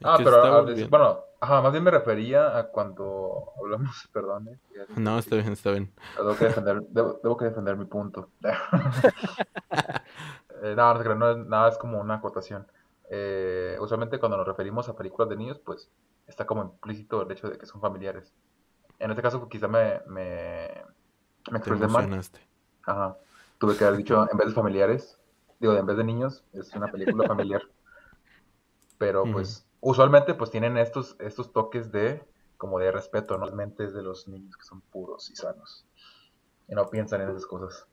Ah, 0.04 0.16
pero 0.18 0.38
estaba 0.38 0.58
a 0.60 0.62
decir- 0.64 0.76
bien- 0.78 0.90
bueno, 0.90 1.20
ajá, 1.40 1.62
más 1.62 1.72
bien 1.74 1.84
me 1.84 1.92
refería 1.92 2.58
a 2.58 2.68
cuando 2.70 3.52
hablamos, 3.60 4.10
perdón, 4.12 4.48
eh, 4.48 4.58
No, 4.96 5.20
está 5.20 5.36
bien, 5.36 5.52
está 5.52 5.72
bien. 5.72 5.92
Tengo 6.18 6.36
que 6.36 6.46
defender, 6.46 6.82
debo, 6.90 7.20
debo 7.22 7.38
que 7.38 7.46
defender 7.46 7.76
mi 7.78 7.86
punto. 7.86 8.30
Eh, 10.64 10.76
no, 10.76 10.94
no, 10.94 11.16
no 11.16 11.32
es, 11.32 11.38
nada, 11.48 11.70
es 11.70 11.78
como 11.80 12.00
una 12.00 12.16
acotación. 12.16 12.68
Eh, 13.10 13.78
usualmente 13.80 14.20
cuando 14.20 14.38
nos 14.38 14.46
referimos 14.48 14.88
a 14.90 14.96
películas 14.96 15.28
de 15.30 15.36
niños, 15.36 15.58
pues 15.60 15.90
está 16.32 16.46
como 16.46 16.64
implícito 16.64 17.22
el 17.22 17.32
hecho 17.32 17.50
de 17.50 17.58
que 17.58 17.66
son 17.66 17.82
familiares. 17.82 18.34
En 19.00 19.12
este 19.12 19.22
caso, 19.22 19.48
quizá 19.48 19.68
me, 19.68 20.02
me, 20.08 20.70
me 21.52 21.58
expresé 21.58 21.88
mal. 21.88 22.22
Ajá. 22.84 23.18
Tuve 23.58 23.78
que 23.78 23.84
haber 23.86 23.98
dicho, 23.98 24.28
en 24.32 24.38
vez 24.38 24.48
de 24.48 24.54
familiares, 24.54 25.20
digo, 25.60 25.76
en 25.76 25.86
vez 25.86 25.98
de 25.98 26.04
niños, 26.04 26.44
es 26.54 26.74
una 26.74 26.88
película 26.88 27.28
familiar. 27.28 27.62
Pero 28.98 29.24
pues, 29.32 29.68
usualmente 29.80 30.34
pues 30.34 30.52
tienen 30.52 30.78
estos, 30.78 31.16
estos 31.20 31.52
toques 31.52 31.92
de, 31.92 32.24
como 32.58 32.80
de 32.80 32.92
respeto, 32.92 33.38
¿no? 33.38 33.46
Las 33.46 33.54
mentes 33.54 33.94
de 33.94 34.04
los 34.04 34.28
niños 34.28 34.56
que 34.58 34.64
son 34.64 34.82
puros 34.82 35.30
y 35.30 35.36
sanos. 35.36 35.86
Y 36.68 36.76
no 36.76 36.90
piensan 36.90 37.22
en 37.22 37.30
esas 37.30 37.46
cosas. 37.46 37.88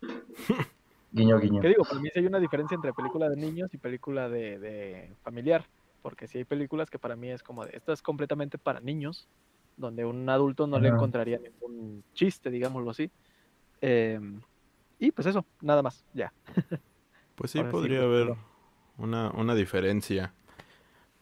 Guiño, 1.12 1.38
guiño. 1.38 1.60
¿Qué 1.60 1.68
digo? 1.68 1.84
Para 1.84 2.00
mí 2.00 2.08
sí 2.10 2.20
hay 2.20 2.26
una 2.26 2.40
diferencia 2.40 2.74
entre 2.74 2.94
película 2.94 3.28
de 3.28 3.36
niños 3.36 3.68
y 3.74 3.76
película 3.76 4.30
de, 4.30 4.58
de 4.58 5.14
familiar. 5.22 5.66
Porque 6.02 6.26
sí 6.28 6.38
hay 6.38 6.44
películas 6.44 6.90
que 6.90 6.98
para 6.98 7.14
mí 7.16 7.30
es 7.30 7.42
como 7.42 7.64
de, 7.64 7.76
esta 7.76 7.92
es 7.92 8.02
completamente 8.02 8.58
para 8.58 8.80
niños, 8.80 9.28
donde 9.76 10.04
un 10.04 10.28
adulto 10.28 10.66
no 10.66 10.78
le 10.80 10.88
encontraría 10.88 11.38
ningún 11.38 12.02
chiste, 12.12 12.50
digámoslo 12.50 12.90
así. 12.90 13.10
Em, 13.80 14.40
y 14.98 15.10
pues 15.12 15.26
eso, 15.26 15.44
nada 15.60 15.82
más, 15.82 16.04
ya. 16.14 16.32
Pues 17.34 17.50
sí, 17.50 17.58
Ahora 17.58 17.70
podría 17.70 18.00
pues, 18.00 18.08
haber 18.08 18.26
pero- 18.26 18.38
una, 18.98 19.30
una 19.30 19.54
diferencia. 19.54 20.34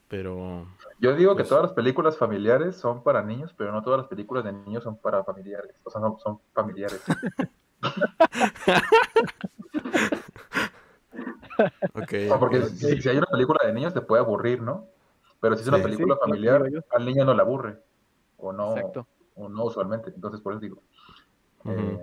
Pero 0.08 0.66
Yo 0.98 1.14
digo 1.14 1.32
que 1.36 1.42
Pues- 1.42 1.48
todas 1.50 1.62
las 1.64 1.72
películas 1.72 2.18
familiares 2.18 2.74
son 2.76 3.04
para 3.04 3.22
niños, 3.22 3.54
pero 3.56 3.70
no 3.70 3.80
todas 3.82 3.98
las 4.00 4.08
películas 4.08 4.42
de 4.44 4.52
niños 4.52 4.82
son 4.82 4.96
para 4.98 5.22
familiares. 5.22 5.72
O 5.84 5.90
sea, 5.90 6.00
no 6.00 6.18
son 6.18 6.40
familiares. 6.52 7.00
Porque 12.38 12.62
si, 12.64 13.00
si 13.00 13.08
hay 13.08 13.18
una 13.18 13.26
película 13.26 13.58
de 13.66 13.72
niños 13.72 13.94
te 13.94 14.00
puede 14.00 14.22
aburrir, 14.22 14.62
¿no? 14.62 14.86
Pero 15.40 15.56
si 15.56 15.62
es 15.62 15.68
una 15.68 15.78
Sí. 15.78 15.84
película 15.84 16.14
Sí, 16.14 16.20
familiar, 16.20 16.62
al 16.90 17.04
niño 17.06 17.24
no 17.24 17.34
le 17.34 17.42
aburre. 17.42 17.78
O 18.36 18.52
no, 18.52 18.76
Exacto. 18.76 19.06
o 19.34 19.48
no 19.48 19.64
usualmente. 19.64 20.10
Entonces, 20.14 20.40
por 20.40 20.52
eso 20.52 20.60
digo. 20.60 20.82
Eh, 21.66 21.98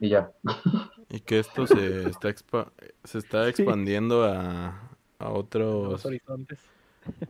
y 0.00 0.08
ya. 0.08 0.30
Y 1.10 1.20
que 1.20 1.38
esto 1.38 1.66
se 1.66 2.08
está, 2.10 2.28
expa- 2.28 2.70
se 3.04 3.18
está 3.18 3.44
Sí. 3.44 3.62
expandiendo 3.62 4.24
a, 4.24 4.90
a 5.18 5.30
otros, 5.30 6.04
horizontes. 6.04 6.60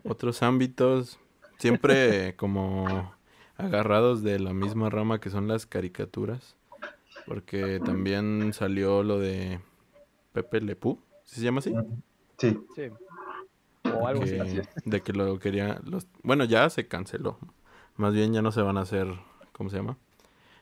otros 0.02 0.42
ámbitos, 0.42 1.18
siempre 1.58 2.34
como 2.36 3.14
agarrados 3.56 4.22
de 4.22 4.38
la 4.40 4.52
misma 4.52 4.90
rama 4.90 5.20
que 5.20 5.30
son 5.30 5.46
las 5.46 5.64
caricaturas, 5.66 6.56
porque 7.24 7.80
también 7.84 8.52
salió 8.52 9.02
lo 9.04 9.18
de 9.20 9.60
Pepe 10.32 10.60
Le 10.60 10.74
Pew, 10.74 10.98
¿sí 10.98 11.07
se 11.36 11.42
llama 11.42 11.58
así? 11.60 11.74
Sí. 12.38 12.58
Sí. 12.74 12.82
O 13.92 14.06
algo 14.06 14.22
así. 14.24 14.34
Que- 14.34 14.40
así 14.40 14.58
es. 14.58 14.68
de 14.84 15.02
que 15.02 15.12
lo 15.12 15.38
quería, 15.38 15.80
los, 15.84 16.06
bueno, 16.22 16.44
ya 16.44 16.68
se 16.70 16.86
canceló, 16.88 17.38
más 17.96 18.12
bien 18.12 18.32
ya 18.32 18.42
no 18.42 18.52
se 18.52 18.62
van 18.62 18.76
a 18.78 18.82
hacer, 18.82 19.08
¿cómo 19.52 19.70
se 19.70 19.76
llama? 19.76 19.96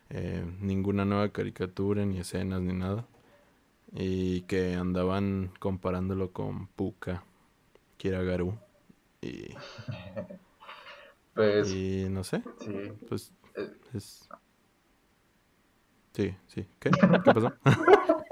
eh, 0.09 0.45
ninguna 0.61 1.05
nueva 1.05 1.31
caricatura, 1.31 2.05
ni 2.07 2.19
escenas, 2.21 2.61
ni 2.63 2.73
nada. 2.73 3.07
Y 3.93 4.43
que 4.43 4.75
andaban 4.75 5.51
comparándolo 5.59 6.33
con 6.33 6.69
Puka, 6.69 7.25
Kiragaru. 7.97 8.57
Y, 9.21 9.49
Pues, 11.35 11.71
y 11.71 12.07
no 12.09 12.25
sé, 12.25 12.43
sí. 12.61 12.73
pues 13.09 13.31
eh, 13.57 13.71
es... 13.95 14.27
Sí, 16.13 16.35
sí. 16.47 16.67
¿Qué? 16.79 16.91
¿Qué 17.25 17.33
pasó? 17.35 17.53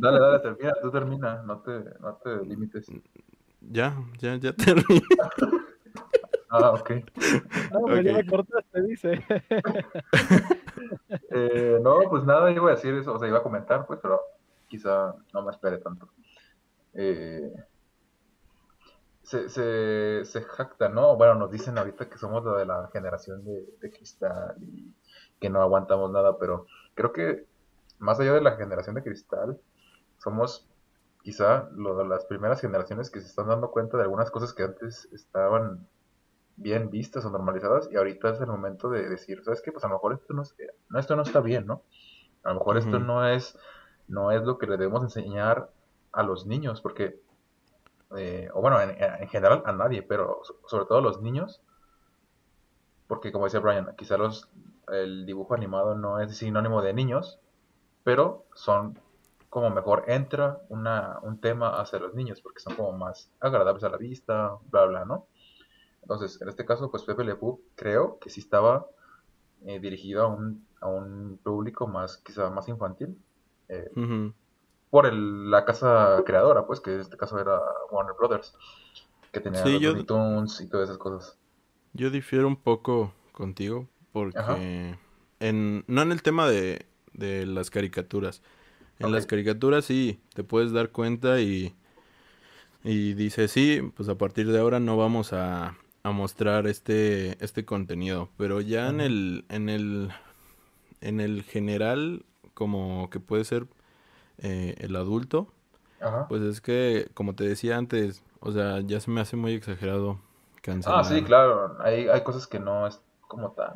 Dale, 0.00 0.18
dale, 0.20 0.38
termina, 0.40 0.72
tú 0.82 0.90
termina, 0.90 1.42
no 1.42 1.60
te, 1.60 1.72
no 2.00 2.14
te 2.22 2.44
limites. 2.44 2.86
ya, 3.60 3.94
ya, 4.18 4.36
ya 4.36 4.52
terminé. 4.52 5.00
Ah, 6.48 6.70
ok. 6.70 6.90
No, 7.72 7.80
pues 7.80 8.04
ya 8.04 8.12
Ok. 8.12 8.16
me 8.18 8.26
cortaste, 8.26 8.82
dice. 8.82 9.24
Eh, 11.30 11.78
no, 11.82 12.08
pues 12.08 12.24
nada, 12.24 12.50
iba 12.52 12.68
a 12.70 12.74
decir 12.74 12.94
eso, 12.94 13.14
o 13.14 13.18
sea, 13.18 13.28
iba 13.28 13.38
a 13.38 13.42
comentar, 13.42 13.86
pues, 13.86 13.98
pero 14.00 14.20
quizá 14.68 15.14
no 15.32 15.42
me 15.42 15.50
espere 15.50 15.78
tanto. 15.78 16.08
Eh, 16.94 17.52
se, 19.22 19.48
se, 19.48 20.24
se 20.24 20.42
jacta, 20.42 20.88
¿no? 20.88 21.16
Bueno, 21.16 21.34
nos 21.34 21.50
dicen 21.50 21.76
ahorita 21.78 22.08
que 22.08 22.18
somos 22.18 22.44
la 22.44 22.58
de 22.58 22.66
la 22.66 22.88
generación 22.92 23.44
de, 23.44 23.66
de 23.80 23.90
cristal 23.90 24.54
y 24.60 24.94
que 25.40 25.50
no 25.50 25.60
aguantamos 25.62 26.10
nada, 26.12 26.38
pero 26.38 26.66
creo 26.94 27.12
que 27.12 27.44
más 27.98 28.20
allá 28.20 28.34
de 28.34 28.40
la 28.42 28.56
generación 28.56 28.94
de 28.94 29.02
cristal, 29.02 29.58
somos 30.26 30.68
quizá 31.22 31.68
lo 31.72 31.96
de 31.96 32.06
las 32.06 32.24
primeras 32.26 32.60
generaciones 32.60 33.10
que 33.10 33.20
se 33.20 33.28
están 33.28 33.48
dando 33.48 33.70
cuenta 33.70 33.96
de 33.96 34.04
algunas 34.04 34.32
cosas 34.32 34.52
que 34.54 34.64
antes 34.64 35.08
estaban 35.12 35.88
bien 36.56 36.90
vistas 36.90 37.24
o 37.26 37.30
normalizadas 37.30 37.88
y 37.92 37.96
ahorita 37.96 38.30
es 38.30 38.40
el 38.40 38.48
momento 38.48 38.90
de 38.90 39.08
decir, 39.08 39.42
¿sabes 39.44 39.62
qué? 39.62 39.72
Pues 39.72 39.84
a 39.84 39.88
lo 39.88 39.94
mejor 39.94 40.14
esto 40.14 40.34
no, 40.34 40.42
es- 40.42 40.56
no, 40.90 40.98
esto 40.98 41.16
no 41.16 41.22
está 41.22 41.40
bien, 41.40 41.66
¿no? 41.66 41.82
A 42.44 42.50
lo 42.50 42.56
mejor 42.56 42.78
esto 42.78 42.98
no 43.00 43.28
es, 43.28 43.58
no 44.08 44.32
es 44.32 44.42
lo 44.42 44.58
que 44.58 44.66
le 44.66 44.78
debemos 44.78 45.02
enseñar 45.04 45.70
a 46.12 46.22
los 46.24 46.46
niños, 46.46 46.80
porque, 46.82 47.20
eh, 48.16 48.48
o 48.54 48.60
bueno, 48.62 48.80
en, 48.80 48.90
en 49.02 49.28
general 49.28 49.62
a 49.66 49.72
nadie, 49.72 50.02
pero 50.02 50.40
so- 50.44 50.60
sobre 50.66 50.86
todo 50.86 50.98
a 50.98 51.02
los 51.02 51.20
niños, 51.22 51.62
porque 53.06 53.32
como 53.32 53.44
decía 53.46 53.60
Brian, 53.60 53.94
quizá 53.96 54.16
los, 54.16 54.48
el 54.88 55.26
dibujo 55.26 55.54
animado 55.54 55.94
no 55.94 56.20
es 56.20 56.36
sinónimo 56.36 56.82
de 56.82 56.92
niños, 56.94 57.38
pero 58.04 58.46
son 58.54 59.00
como 59.50 59.70
mejor 59.70 60.04
entra 60.08 60.60
una, 60.68 61.18
un 61.22 61.40
tema 61.40 61.80
hacia 61.80 61.98
los 61.98 62.14
niños, 62.14 62.40
porque 62.40 62.60
son 62.60 62.74
como 62.76 62.92
más 62.92 63.30
agradables 63.40 63.84
a 63.84 63.88
la 63.90 63.96
vista, 63.98 64.56
bla, 64.70 64.86
bla, 64.86 65.04
¿no? 65.04 65.26
Entonces, 66.02 66.40
en 66.42 66.48
este 66.48 66.64
caso, 66.66 66.90
pues 66.90 67.04
Pepe 67.04 67.24
Le 67.24 67.36
Pew 67.36 67.60
creo 67.76 68.18
que 68.20 68.30
sí 68.30 68.40
estaba 68.40 68.86
eh, 69.66 69.80
dirigido 69.80 70.24
a 70.24 70.28
un, 70.28 70.66
a 70.80 70.88
un 70.88 71.38
público 71.42 71.86
más, 71.88 72.18
quizá 72.18 72.50
más 72.50 72.68
infantil, 72.68 73.18
eh, 73.68 73.90
por 74.90 75.06
el- 75.06 75.50
la 75.50 75.64
casa 75.64 76.22
creadora, 76.24 76.66
pues, 76.66 76.80
que 76.80 76.94
en 76.94 77.00
este 77.00 77.16
caso 77.16 77.38
era 77.38 77.60
Warner 77.90 78.14
Brothers, 78.18 78.54
que 79.32 79.40
tenía 79.40 79.64
Sí, 79.64 79.72
los 79.72 79.82
yo- 79.82 80.04
Tunes 80.06 80.60
y 80.60 80.68
todas 80.68 80.88
esas 80.88 80.98
cosas. 80.98 81.38
Yo 81.92 82.10
difiero 82.10 82.46
un 82.46 82.56
poco 82.56 83.12
contigo 83.32 83.88
porque 84.12 84.96
en 85.40 85.84
no 85.86 86.02
en 86.02 86.12
el 86.12 86.22
tema 86.22 86.48
de, 86.48 86.86
de 87.12 87.46
las 87.46 87.70
caricaturas. 87.70 88.42
En 88.98 89.12
las 89.12 89.26
caricaturas 89.26 89.84
sí 89.84 90.20
te 90.34 90.44
puedes 90.44 90.72
dar 90.72 90.90
cuenta 90.90 91.40
y 91.40 91.74
y 92.84 93.14
dice 93.14 93.48
sí, 93.48 93.80
pues 93.96 94.08
a 94.08 94.16
partir 94.16 94.50
de 94.50 94.58
ahora 94.58 94.80
no 94.80 94.96
vamos 94.96 95.32
a, 95.32 95.76
a 96.02 96.10
mostrar 96.12 96.66
este 96.66 97.42
este 97.44 97.64
contenido, 97.64 98.28
pero 98.36 98.60
ya 98.60 98.88
en 98.88 99.00
el 99.00 99.44
en 99.48 99.68
el 99.68 100.10
en 101.00 101.20
el 101.20 101.42
general 101.42 102.24
como 102.54 103.10
que 103.10 103.20
puede 103.20 103.44
ser 103.44 103.66
eh, 104.38 104.76
el 104.78 104.96
adulto, 104.96 105.48
Ajá. 106.00 106.26
pues 106.28 106.42
es 106.42 106.60
que 106.60 107.10
como 107.14 107.34
te 107.34 107.44
decía 107.44 107.76
antes, 107.78 108.22
o 108.40 108.52
sea, 108.52 108.80
ya 108.80 109.00
se 109.00 109.10
me 109.10 109.20
hace 109.20 109.36
muy 109.36 109.54
exagerado 109.54 110.20
cancelar 110.62 111.00
Ah, 111.00 111.04
sí, 111.04 111.22
claro, 111.22 111.76
hay, 111.80 112.08
hay 112.08 112.22
cosas 112.22 112.46
que 112.46 112.58
no 112.58 112.86
es 112.86 113.00
como 113.28 113.52
tan... 113.52 113.74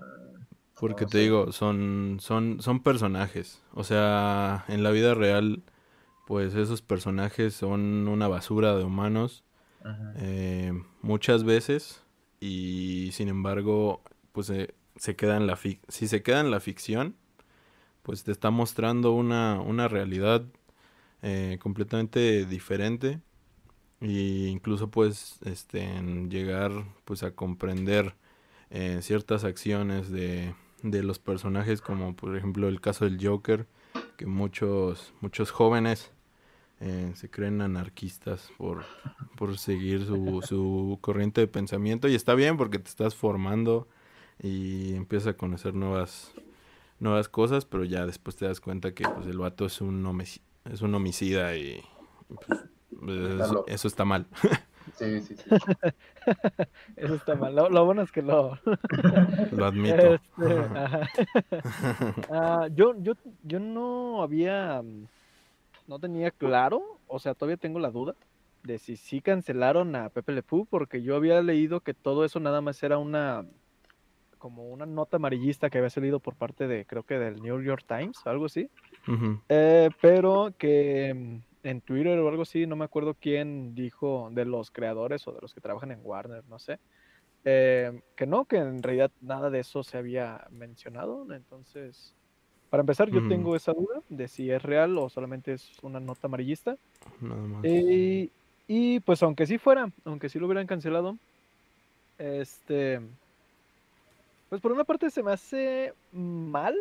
Porque 0.80 1.04
no 1.04 1.08
te 1.08 1.18
sé. 1.18 1.18
digo, 1.18 1.52
son, 1.52 2.18
son, 2.20 2.62
son 2.62 2.82
personajes. 2.82 3.62
O 3.74 3.84
sea, 3.84 4.64
en 4.68 4.82
la 4.82 4.90
vida 4.90 5.14
real, 5.14 5.62
pues 6.26 6.54
esos 6.54 6.82
personajes 6.82 7.54
son 7.54 8.08
una 8.08 8.28
basura 8.28 8.76
de 8.76 8.84
humanos 8.84 9.44
eh, 10.16 10.72
muchas 11.02 11.44
veces. 11.44 12.02
Y 12.40 13.10
sin 13.12 13.28
embargo, 13.28 14.02
pues 14.32 14.50
eh, 14.50 14.74
se 14.96 15.16
queda 15.16 15.36
en 15.36 15.46
la 15.46 15.56
fic- 15.56 15.80
si 15.88 16.08
se 16.08 16.22
queda 16.22 16.40
en 16.40 16.50
la 16.52 16.60
ficción, 16.60 17.16
pues 18.02 18.24
te 18.24 18.32
está 18.32 18.50
mostrando 18.50 19.12
una, 19.12 19.60
una 19.60 19.88
realidad 19.88 20.44
eh, 21.22 21.58
completamente 21.62 22.46
diferente. 22.46 23.20
Y 24.00 24.46
incluso 24.48 24.90
pues 24.90 25.38
este, 25.44 25.82
en 25.82 26.30
llegar 26.30 26.72
pues 27.04 27.22
a 27.22 27.32
comprender 27.34 28.14
eh, 28.70 29.00
ciertas 29.02 29.44
acciones 29.44 30.10
de, 30.10 30.54
de 30.82 31.02
los 31.02 31.18
personajes, 31.18 31.80
como 31.80 32.14
por 32.14 32.36
ejemplo 32.36 32.68
el 32.68 32.80
caso 32.80 33.04
del 33.04 33.18
Joker, 33.24 33.66
que 34.16 34.26
muchos, 34.26 35.12
muchos 35.20 35.50
jóvenes 35.50 36.12
eh, 36.80 37.12
se 37.14 37.28
creen 37.30 37.60
anarquistas 37.60 38.50
por, 38.56 38.84
por 39.36 39.58
seguir 39.58 40.06
su, 40.06 40.42
su 40.46 40.98
corriente 41.00 41.40
de 41.42 41.46
pensamiento. 41.48 42.08
Y 42.08 42.14
está 42.14 42.34
bien 42.34 42.56
porque 42.56 42.78
te 42.78 42.88
estás 42.88 43.14
formando 43.14 43.88
y 44.42 44.94
empiezas 44.94 45.28
a 45.34 45.36
conocer 45.36 45.74
nuevas, 45.74 46.32
nuevas 46.98 47.28
cosas, 47.28 47.64
pero 47.66 47.84
ya 47.84 48.06
después 48.06 48.36
te 48.36 48.46
das 48.46 48.60
cuenta 48.60 48.94
que 48.94 49.04
pues, 49.04 49.26
el 49.26 49.38
vato 49.38 49.66
es 49.66 49.80
un, 49.80 50.02
homici- 50.04 50.40
es 50.64 50.80
un 50.82 50.94
homicida 50.94 51.56
y 51.56 51.82
pues, 53.00 53.18
eso 53.66 53.88
está 53.88 54.04
mal. 54.04 54.26
Sí, 55.00 55.20
sí, 55.22 55.36
sí. 55.36 55.50
Eso 56.96 57.14
está 57.14 57.34
mal. 57.34 57.54
Lo, 57.54 57.70
lo 57.70 57.84
bueno 57.86 58.02
es 58.02 58.12
que 58.12 58.20
lo, 58.20 58.58
Lo 59.52 59.64
admito. 59.64 60.14
Este, 60.14 60.20
ajá. 60.74 61.08
Ah, 62.30 62.68
yo, 62.74 62.94
yo, 63.02 63.14
yo 63.42 63.60
no 63.60 64.22
había, 64.22 64.82
mm, 64.82 65.06
no 65.86 65.98
tenía 65.98 66.30
claro, 66.30 66.82
o 67.06 67.18
sea, 67.18 67.34
todavía 67.34 67.56
tengo 67.56 67.78
la 67.78 67.90
duda 67.90 68.14
de 68.62 68.78
si 68.78 68.96
sí 68.96 69.22
cancelaron 69.22 69.96
a 69.96 70.10
Pepe 70.10 70.32
Le 70.32 70.42
Pew, 70.42 70.66
porque 70.68 71.02
yo 71.02 71.16
había 71.16 71.40
leído 71.40 71.80
que 71.80 71.94
todo 71.94 72.26
eso 72.26 72.38
nada 72.40 72.60
más 72.60 72.82
era 72.82 72.98
una, 72.98 73.46
como 74.36 74.68
una 74.68 74.84
nota 74.84 75.16
amarillista 75.16 75.70
que 75.70 75.78
había 75.78 75.88
salido 75.88 76.20
por 76.20 76.34
parte 76.34 76.68
de, 76.68 76.84
creo 76.84 77.04
que 77.04 77.18
del 77.18 77.40
New 77.40 77.62
York 77.62 77.84
Times, 77.88 78.18
algo 78.26 78.44
así. 78.44 78.68
Eh, 79.48 79.88
pero 80.02 80.52
que 80.58 81.14
mm, 81.14 81.49
en 81.62 81.80
Twitter 81.80 82.18
o 82.18 82.28
algo 82.28 82.42
así, 82.42 82.66
no 82.66 82.76
me 82.76 82.84
acuerdo 82.84 83.14
quién 83.14 83.74
dijo 83.74 84.28
de 84.32 84.44
los 84.44 84.70
creadores 84.70 85.26
o 85.28 85.32
de 85.32 85.40
los 85.40 85.54
que 85.54 85.60
trabajan 85.60 85.90
en 85.90 86.00
Warner, 86.02 86.44
no 86.48 86.58
sé, 86.58 86.78
eh, 87.44 88.00
que 88.16 88.26
no, 88.26 88.44
que 88.44 88.56
en 88.56 88.82
realidad 88.82 89.10
nada 89.20 89.50
de 89.50 89.60
eso 89.60 89.82
se 89.82 89.98
había 89.98 90.46
mencionado. 90.50 91.26
Entonces, 91.32 92.14
para 92.70 92.82
empezar, 92.82 93.10
yo 93.10 93.26
tengo 93.28 93.56
esa 93.56 93.72
duda 93.72 94.00
de 94.08 94.28
si 94.28 94.50
es 94.50 94.62
real 94.62 94.96
o 94.98 95.08
solamente 95.08 95.52
es 95.52 95.70
una 95.82 96.00
nota 96.00 96.26
amarillista. 96.28 96.76
Nada 97.20 97.42
más. 97.42 97.64
Eh, 97.64 98.28
y 98.68 99.00
pues 99.00 99.22
aunque 99.22 99.46
sí 99.46 99.58
fuera, 99.58 99.90
aunque 100.04 100.28
sí 100.28 100.38
lo 100.38 100.46
hubieran 100.46 100.66
cancelado, 100.66 101.16
este, 102.18 103.00
pues 104.48 104.60
por 104.60 104.70
una 104.72 104.84
parte 104.84 105.10
se 105.10 105.22
me 105.22 105.32
hace 105.32 105.94
mal, 106.12 106.76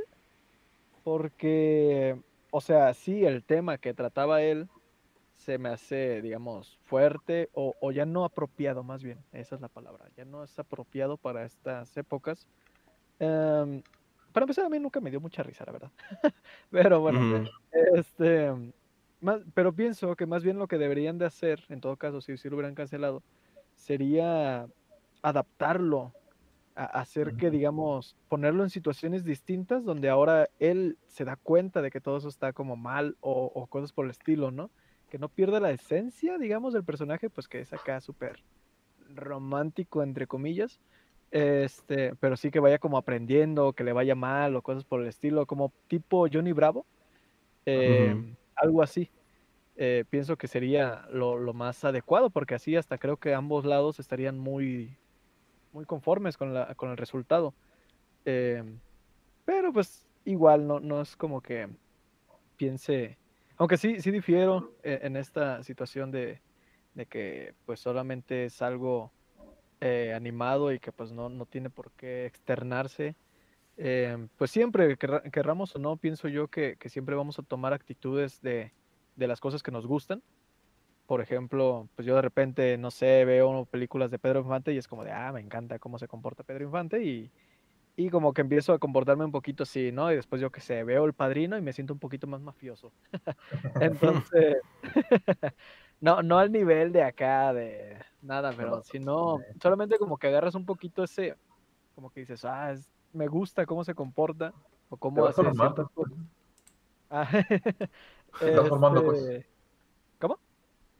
porque, 1.04 2.20
o 2.52 2.62
sea, 2.62 2.94
sí, 2.94 3.26
el 3.26 3.44
tema 3.44 3.78
que 3.78 3.94
trataba 3.94 4.42
él 4.42 4.68
se 5.36 5.58
me 5.58 5.70
hace, 5.70 6.22
digamos, 6.22 6.78
fuerte 6.84 7.50
o, 7.54 7.74
o 7.80 7.92
ya 7.92 8.06
no 8.06 8.26
apropiado, 8.26 8.84
más 8.84 9.04
bien, 9.04 9.20
esa 9.32 9.56
es 9.56 9.62
la 9.62 9.70
palabra, 9.70 10.06
ya 10.18 10.26
no 10.26 10.44
es 10.44 10.60
apropiado 10.60 11.18
para 11.18 11.46
estas 11.46 11.96
épocas. 11.96 12.48
Em, 13.20 13.82
para 14.34 14.44
empezar, 14.44 14.66
a 14.66 14.70
mí 14.70 14.80
nunca 14.80 15.00
me 15.00 15.10
dio 15.10 15.22
mucha 15.22 15.44
risa, 15.44 15.64
la 15.66 15.72
verdad. 15.72 15.92
Pero 16.70 17.00
bueno, 17.00 17.50
este, 17.72 18.52
más, 19.22 19.42
pero 19.54 19.74
pienso 19.74 20.16
que 20.16 20.26
más 20.26 20.44
bien 20.44 20.58
lo 20.58 20.68
que 20.68 20.78
deberían 20.78 21.18
de 21.18 21.26
hacer, 21.26 21.64
en 21.70 21.82
todo 21.82 21.98
caso, 21.98 22.22
si, 22.22 22.38
si 22.38 22.50
lo 22.50 22.56
hubieran 22.56 22.76
cancelado, 22.76 23.24
sería 23.76 24.68
adaptarlo, 25.22 26.14
hacer 26.86 27.36
que, 27.36 27.50
digamos, 27.50 28.15
ponerlo 28.30 28.63
en 28.63 28.70
situaciones 28.70 29.24
distintas 29.24 29.84
donde 29.84 30.10
ahora 30.10 30.48
él 30.60 30.98
se 31.08 31.26
da 31.26 31.36
cuenta 31.36 31.82
de 31.82 31.92
que 31.92 32.02
todo 32.02 32.18
eso 32.18 32.30
está 32.30 32.54
como 32.54 32.76
mal 32.76 33.18
o, 33.22 33.52
o 33.54 33.68
cosas 33.68 33.92
por 33.92 34.06
el 34.06 34.12
estilo, 34.12 34.52
¿no? 34.52 34.70
Que 35.10 35.20
no 35.20 35.30
pierda 35.30 35.60
la 35.60 35.72
esencia, 35.72 36.38
digamos, 36.38 36.74
del 36.74 36.84
personaje, 36.84 37.30
pues 37.30 37.48
que 37.48 37.60
es 37.60 37.74
acá 37.74 38.00
súper 38.00 38.44
romántico, 39.13 40.04
entre 40.04 40.28
comillas. 40.28 40.80
Este, 41.32 42.15
pero 42.15 42.38
sí 42.38 42.50
que 42.50 42.60
vaya 42.60 42.80
como 42.80 42.98
aprendiendo, 42.98 43.74
que 43.74 43.84
le 43.84 43.94
vaya 43.94 44.15
mal 44.15 44.56
o 44.56 44.62
cosas 44.62 44.84
por 44.84 45.02
el 45.02 45.08
estilo, 45.08 45.46
como 45.46 45.72
tipo 45.88 46.28
Johnny 46.32 46.54
Bravo. 46.54 46.86
eh. 47.65 48.36
Algo 48.56 48.82
así. 48.82 49.10
Eh, 49.76 50.04
pienso 50.10 50.38
que 50.38 50.48
sería 50.48 51.08
lo, 51.12 51.38
lo 51.38 51.54
más 51.54 51.86
adecuado, 51.86 52.30
porque 52.30 52.56
así 52.56 52.76
hasta 52.76 52.98
creo 52.98 53.18
que 53.18 53.34
ambos 53.34 53.63
lados 53.63 54.00
estarían 54.00 54.38
muy, 54.38 54.98
muy 55.73 55.86
conformes 55.86 56.38
con, 56.38 56.53
la, 56.53 56.73
con 56.75 56.89
el 56.89 56.97
resultado. 56.97 57.53
Em, 58.25 58.79
pero 59.45 59.71
pues 59.73 60.05
igual 60.25 60.67
no, 60.67 60.79
no 60.79 61.01
es 61.01 61.15
como 61.15 61.41
que 61.41 61.69
piense, 62.58 63.17
aunque 63.58 63.77
sí, 63.77 64.01
sí 64.01 64.12
difiero 64.12 64.73
e, 64.84 64.99
en, 65.03 65.15
esta 65.15 65.63
situación 65.63 66.12
de, 66.12 66.41
de, 66.93 67.05
que 67.05 67.53
pues 67.65 67.79
solamente 67.79 68.45
es 68.45 68.62
algo 68.62 69.12
eh, 69.82 70.13
animado 70.15 70.71
y 70.71 70.79
que 70.79 70.91
pues 70.91 71.12
no, 71.12 71.29
no 71.29 71.45
tiene 71.45 71.69
por 71.69 71.91
qué 71.91 72.25
externarse. 72.25 73.15
Em, 73.77 74.27
pues 74.38 74.51
siempre, 74.51 74.97
querramos 74.97 75.75
o 75.75 75.79
no, 75.79 75.95
pienso 75.95 76.27
yo 76.27 76.49
que, 76.49 76.75
que 76.77 76.89
siempre 76.89 77.15
vamos 77.15 77.39
a 77.39 77.43
tomar 77.43 77.73
actitudes 77.73 78.41
de, 78.41 78.73
de 79.15 79.27
las 79.27 79.39
cosas 79.39 79.63
que 79.63 79.71
nos 79.71 79.88
gustan 79.88 80.21
por 81.10 81.22
ejemplo, 81.22 81.89
pues 81.95 82.06
yo 82.06 82.13
de 82.13 82.22
repente, 82.22 82.78
no 82.78 82.91
sé, 82.91 83.26
veo 83.26 83.65
películas 83.65 84.12
de 84.12 84.19
Pedro 84.19 84.41
Infante 84.41 84.74
y 84.74 84.78
es 84.78 84.88
como 84.88 85.04
de, 85.04 85.12
ah, 85.12 85.32
me 85.32 85.39
encanta 85.39 85.80
cómo 85.80 85.98
se 85.98 86.08
comporta 86.08 86.43
Pedro 86.43 86.65
Infante 86.65 87.04
y, 87.04 87.32
y 87.95 88.12
como 88.12 88.32
que 88.32 88.41
empiezo 88.41 88.74
a 88.74 88.78
comportarme 88.78 89.26
un 89.26 89.32
poquito 89.32 89.63
así, 89.63 89.91
¿no? 89.91 90.12
Y 90.12 90.15
después 90.15 90.39
yo 90.39 90.52
que 90.52 90.62
sé, 90.62 90.84
veo 90.84 91.06
el 91.06 91.13
padrino 91.13 91.58
y 91.58 91.63
me 91.63 91.74
siento 91.74 91.93
un 91.93 92.00
poquito 92.00 92.28
más 92.28 92.41
mafioso. 92.41 92.91
Entonces, 93.82 94.58
no, 96.00 96.22
no 96.22 96.38
al 96.38 96.52
nivel 96.52 96.91
de 96.91 97.02
acá, 97.02 97.54
de 97.54 97.98
nada, 98.22 98.54
pero 98.56 98.84
sino 98.84 99.39
solamente 99.63 99.98
como 99.98 100.15
que 100.19 100.28
agarras 100.28 100.54
un 100.54 100.67
poquito 100.67 101.04
ese, 101.04 101.36
como 101.95 102.12
que 102.12 102.19
dices, 102.19 102.45
ah, 102.45 102.76
me 103.13 103.28
gusta 103.28 103.65
cómo 103.65 103.84
se 103.84 103.95
comporta 103.95 104.54
o 104.89 104.98
cómo 104.98 105.26
hace 105.26 105.41
ciertas 105.41 105.89
cosas. 105.89 106.19
Ah, 107.10 107.28
formando, 108.67 109.04
pues. 109.04 109.43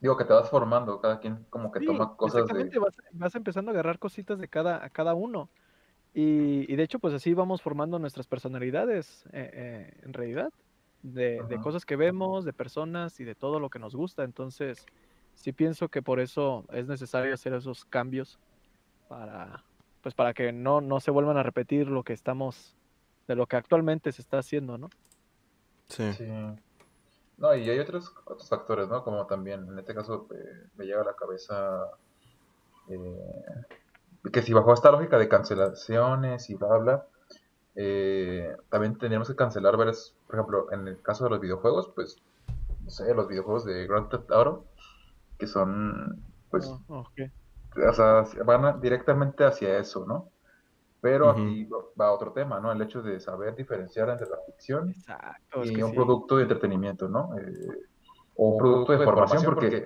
Digo 0.02 0.16
que 0.16 0.24
te 0.24 0.34
vas 0.34 0.50
formando, 0.50 1.02
cada 1.02 1.20
quien 1.20 1.46
como 1.50 1.72
que 1.72 1.82
toma 1.82 2.16
cosas 2.16 2.44
exactamente, 2.44 2.80
vas, 3.12 3.36
empezando 3.36 3.72
a 3.72 3.74
agarrar 3.74 4.00
cositas 4.00 4.40
de 4.40 4.48
cada, 4.48 4.84
a 4.84 4.90
cada 4.90 5.14
uno. 5.14 5.50
Y, 6.14 6.76
de 6.76 6.84
hecho, 6.84 7.00
pues 7.00 7.14
así 7.14 7.34
vamos 7.34 7.62
formando 7.62 8.00
nuestras 8.00 8.26
personalidades, 8.26 9.26
eh, 9.32 9.52
eh, 9.54 10.00
en 10.04 10.14
realidad, 10.14 10.52
de, 11.04 11.60
cosas 11.62 11.86
que 11.86 11.96
vemos, 11.96 12.46
de 12.46 12.54
personas 12.54 13.20
y 13.20 13.26
de 13.26 13.36
todo 13.36 13.60
lo 13.60 13.70
que 13.70 13.80
nos 13.80 13.96
gusta. 13.96 14.24
Entonces, 14.24 14.86
sí 15.36 15.52
pienso 15.52 15.90
que 15.90 16.02
por 16.02 16.20
eso 16.20 16.66
es 16.72 16.88
necesario 16.88 17.34
hacer 17.34 17.54
esos 17.54 17.86
cambios 17.86 18.40
para, 19.08 19.64
pues 20.02 20.16
para 20.16 20.34
que 20.34 20.52
no, 20.52 20.82
no 20.82 21.00
se 21.00 21.12
vuelvan 21.12 21.38
a 21.38 21.44
repetir 21.44 21.88
lo 21.88 22.04
que 22.04 22.14
estamos, 22.14 22.76
de 23.28 23.36
lo 23.36 23.48
que 23.48 23.58
actualmente 23.58 24.12
se 24.12 24.22
está 24.22 24.40
haciendo, 24.40 24.78
¿no? 24.78 24.90
Sí. 25.88 26.12
sí. 26.14 26.26
No, 27.40 27.56
y 27.56 27.70
hay 27.70 27.80
otros, 27.80 28.14
otros 28.26 28.50
factores, 28.50 28.90
¿no? 28.90 29.04
Como 29.04 29.26
también, 29.26 29.68
en 29.68 29.80
este 29.80 29.96
caso, 29.96 30.28
eh, 30.32 30.68
me 30.76 30.86
llega 30.86 31.02
a 31.02 31.06
la 31.06 31.16
cabeza 31.16 31.90
eh, 32.90 33.54
que 34.32 34.42
si 34.42 34.52
bajo 34.52 34.74
esta 34.74 34.92
lógica 34.92 35.18
de 35.18 35.30
cancelaciones 35.30 36.50
y 36.50 36.56
bla, 36.56 36.78
bla, 36.78 37.06
eh, 37.76 38.58
también 38.70 38.98
tendríamos 38.98 39.30
que 39.30 39.38
cancelar 39.38 39.78
varias, 39.78 40.14
por 40.28 40.36
ejemplo, 40.36 40.72
en 40.74 40.88
el 40.90 41.02
caso 41.02 41.24
de 41.24 41.30
los 41.30 41.40
videojuegos, 41.40 41.90
pues, 41.96 42.18
no 42.84 42.90
sé, 42.90 43.14
los 43.14 43.30
videojuegos 43.30 43.64
de 43.64 43.88
Grand 43.88 44.10
Theft 44.10 44.32
Auto, 44.32 44.66
que 45.38 45.48
son, 45.48 46.22
pues, 46.52 46.68
oh, 46.90 47.06
o 47.88 47.94
sea, 47.94 48.26
van 48.44 48.82
directamente 48.82 49.46
hacia 49.46 49.78
eso, 49.78 50.06
¿no? 50.06 50.30
Pero 51.02 51.30
aquí 51.30 51.68
va 52.00 52.12
otro 52.12 52.34
tema, 52.34 52.60
¿no? 52.60 52.72
El 52.72 52.82
hecho 52.82 53.02
de 53.02 53.20
saber 53.20 53.56
diferenciar 53.56 54.10
entre 54.10 54.28
la 54.28 54.38
ficción 54.46 54.94
y 55.64 55.82
un 55.82 55.94
producto 55.94 56.36
de 56.36 56.44
entretenimiento, 56.44 57.08
¿no? 57.08 57.38
Eh, 57.38 57.88
o 58.36 58.50
un 58.50 58.58
producto 58.58 58.92
de 58.92 59.06
formación, 59.06 59.44
porque, 59.44 59.86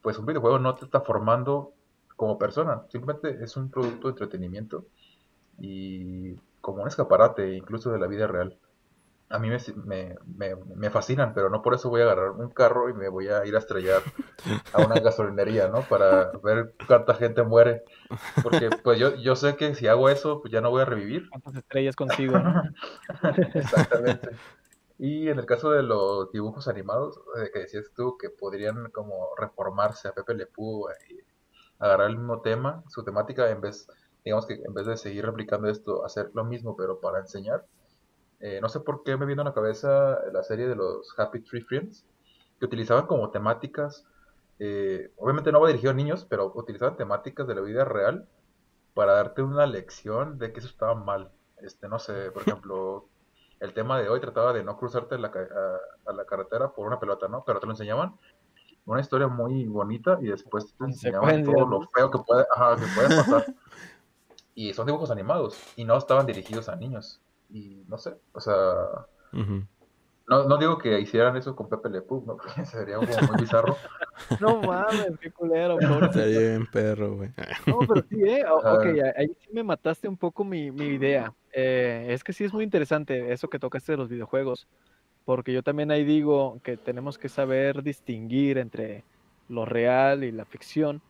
pues 0.00 0.18
un 0.18 0.26
videojuego 0.26 0.58
no 0.58 0.74
te 0.74 0.86
está 0.86 1.02
formando 1.02 1.74
como 2.16 2.38
persona, 2.38 2.84
simplemente 2.88 3.42
es 3.42 3.56
un 3.56 3.70
producto 3.70 4.08
de 4.08 4.12
entretenimiento 4.12 4.86
y 5.58 6.34
como 6.60 6.82
un 6.82 6.88
escaparate 6.88 7.54
incluso 7.54 7.90
de 7.90 7.98
la 7.98 8.06
vida 8.06 8.26
real 8.26 8.58
a 9.32 9.38
mí 9.38 9.48
me, 9.48 9.58
me, 10.36 10.56
me, 10.76 10.90
fascinan, 10.90 11.32
pero 11.32 11.48
no 11.48 11.62
por 11.62 11.74
eso 11.74 11.88
voy 11.88 12.02
a 12.02 12.04
agarrar 12.04 12.32
un 12.32 12.50
carro 12.50 12.90
y 12.90 12.92
me 12.92 13.08
voy 13.08 13.28
a 13.28 13.46
ir 13.46 13.56
a 13.56 13.60
estrellar 13.60 14.02
a 14.74 14.84
una 14.84 14.94
gasolinería, 15.00 15.68
¿no? 15.68 15.80
Para 15.80 16.32
ver 16.44 16.74
cuánta 16.86 17.14
gente 17.14 17.42
muere. 17.42 17.82
Porque 18.42 18.68
pues 18.84 18.98
yo, 18.98 19.16
yo 19.16 19.34
sé 19.34 19.56
que 19.56 19.74
si 19.74 19.88
hago 19.88 20.10
eso, 20.10 20.42
pues 20.42 20.52
ya 20.52 20.60
no 20.60 20.70
voy 20.70 20.82
a 20.82 20.84
revivir. 20.84 21.30
¿Cuántas 21.30 21.56
estrellas 21.56 21.96
consigo? 21.96 22.38
¿no? 22.38 22.62
Exactamente. 23.54 24.30
Y 24.98 25.28
en 25.28 25.38
el 25.38 25.46
caso 25.46 25.70
de 25.70 25.82
los 25.82 26.30
dibujos 26.30 26.68
animados, 26.68 27.18
eh, 27.38 27.50
que 27.52 27.60
decías 27.60 27.90
tú 27.96 28.18
que 28.18 28.28
podrían 28.28 28.90
como 28.90 29.34
reformarse 29.38 30.08
a 30.08 30.12
Pepe 30.12 30.34
Le 30.34 30.46
Pew 30.46 30.88
y 31.08 31.20
agarrar 31.78 32.10
el 32.10 32.18
mismo 32.18 32.42
tema, 32.42 32.84
su 32.88 33.02
temática, 33.02 33.50
en 33.50 33.62
vez, 33.62 33.88
digamos 34.26 34.44
que 34.44 34.60
en 34.62 34.74
vez 34.74 34.86
de 34.86 34.98
seguir 34.98 35.24
replicando 35.24 35.70
esto, 35.70 36.04
hacer 36.04 36.30
lo 36.34 36.44
mismo, 36.44 36.76
pero 36.76 37.00
para 37.00 37.20
enseñar 37.20 37.64
eh, 38.42 38.58
no 38.60 38.68
sé 38.68 38.80
por 38.80 39.04
qué 39.04 39.16
me 39.16 39.24
vino 39.24 39.42
a 39.42 39.44
la 39.44 39.54
cabeza 39.54 40.18
la 40.32 40.42
serie 40.42 40.66
de 40.66 40.74
los 40.74 41.14
Happy 41.16 41.40
Tree 41.40 41.62
Friends, 41.62 42.04
que 42.58 42.66
utilizaban 42.66 43.06
como 43.06 43.30
temáticas, 43.30 44.04
eh, 44.58 45.12
obviamente 45.16 45.52
no 45.52 45.60
va 45.60 45.68
dirigido 45.68 45.92
a 45.92 45.94
niños, 45.94 46.26
pero 46.28 46.50
utilizaban 46.56 46.96
temáticas 46.96 47.46
de 47.46 47.54
la 47.54 47.60
vida 47.60 47.84
real 47.84 48.26
para 48.94 49.12
darte 49.12 49.42
una 49.42 49.64
lección 49.66 50.38
de 50.38 50.52
que 50.52 50.58
eso 50.58 50.68
estaba 50.68 50.96
mal. 50.96 51.30
Este, 51.58 51.88
no 51.88 52.00
sé, 52.00 52.32
por 52.32 52.42
ejemplo, 52.46 53.08
el 53.60 53.72
tema 53.74 54.00
de 54.00 54.08
hoy 54.08 54.18
trataba 54.18 54.52
de 54.52 54.64
no 54.64 54.76
cruzarte 54.76 55.18
la, 55.18 55.28
a, 55.28 56.12
la 56.12 56.24
carretera 56.24 56.72
por 56.72 56.88
una 56.88 56.98
pelota, 56.98 57.28
¿no? 57.28 57.44
Pero 57.46 57.60
te 57.60 57.66
lo 57.66 57.72
enseñaban 57.72 58.16
una 58.86 59.00
historia 59.00 59.28
muy 59.28 59.66
bonita 59.68 60.18
y 60.20 60.26
después 60.26 60.74
te 60.76 60.84
enseñaban 60.84 61.44
todo 61.44 61.64
lo 61.64 61.82
feo 61.94 62.10
que 62.10 62.18
puede, 62.18 62.44
que 62.44 62.86
puede 62.96 63.08
pasar. 63.08 63.46
y 64.56 64.74
son 64.74 64.86
dibujos 64.86 65.12
animados 65.12 65.56
y 65.76 65.84
no 65.84 65.96
estaban 65.96 66.26
dirigidos 66.26 66.68
a 66.68 66.74
niños 66.74 67.20
y 67.52 67.84
no 67.88 67.98
sé, 67.98 68.14
o 68.32 68.40
sea, 68.40 68.54
no, 70.28 70.44
no 70.48 70.56
digo 70.56 70.78
que 70.78 71.00
hicieran 71.00 71.36
eso 71.36 71.54
con 71.54 71.68
Pepe 71.68 71.90
Le 71.90 72.00
Pew, 72.02 72.24
¿no? 72.26 72.36
sería 72.64 72.96
como 72.96 73.08
muy 73.08 73.40
bizarro. 73.40 73.76
no 74.40 74.62
mames, 74.62 75.18
qué 75.20 75.30
culero, 75.30 75.78
Sería 76.12 76.38
bien 76.38 76.66
perro, 76.66 77.16
güey. 77.16 77.30
no, 77.66 77.80
pero 77.80 78.02
sí, 78.08 78.22
eh, 78.22 78.44
ok, 78.48 78.86
ahí 79.16 79.28
sí 79.38 79.48
me 79.52 79.62
mataste 79.62 80.08
un 80.08 80.16
poco 80.16 80.44
mi, 80.44 80.70
mi 80.70 80.86
idea. 80.86 81.32
Eh, 81.52 82.06
es 82.10 82.24
que 82.24 82.32
sí 82.32 82.44
es 82.44 82.52
muy 82.52 82.64
interesante 82.64 83.32
eso 83.32 83.48
que 83.48 83.58
tocaste 83.58 83.92
de 83.92 83.98
los 83.98 84.08
videojuegos, 84.08 84.66
porque 85.24 85.52
yo 85.52 85.62
también 85.62 85.90
ahí 85.90 86.04
digo 86.04 86.60
que 86.62 86.76
tenemos 86.76 87.18
que 87.18 87.28
saber 87.28 87.82
distinguir 87.82 88.58
entre 88.58 89.04
lo 89.48 89.66
real 89.66 90.24
y 90.24 90.32
la 90.32 90.44
ficción, 90.44 91.02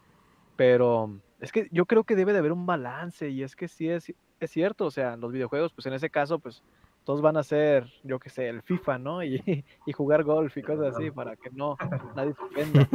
pero 0.56 1.20
es 1.40 1.52
que 1.52 1.68
yo 1.70 1.86
creo 1.86 2.04
que 2.04 2.16
debe 2.16 2.32
de 2.32 2.38
haber 2.38 2.52
un 2.52 2.66
balance 2.66 3.28
y 3.28 3.42
es 3.42 3.54
que 3.54 3.68
sí 3.68 3.88
es 3.88 4.12
es 4.44 4.50
cierto, 4.50 4.86
o 4.86 4.90
sea, 4.90 5.16
los 5.16 5.32
videojuegos, 5.32 5.72
pues 5.72 5.86
en 5.86 5.94
ese 5.94 6.10
caso, 6.10 6.38
pues 6.38 6.62
todos 7.04 7.20
van 7.20 7.36
a 7.36 7.42
ser, 7.42 7.86
yo 8.04 8.18
qué 8.18 8.30
sé, 8.30 8.48
el 8.48 8.62
FIFA, 8.62 8.98
¿no? 8.98 9.22
Y, 9.22 9.36
y, 9.86 9.92
jugar 9.92 10.24
golf 10.24 10.56
y 10.56 10.62
cosas 10.62 10.94
así 10.94 11.10
para 11.10 11.36
que 11.36 11.50
no 11.50 11.76
nadie 12.16 12.34
se 12.34 12.42
ofenda. 12.42 12.88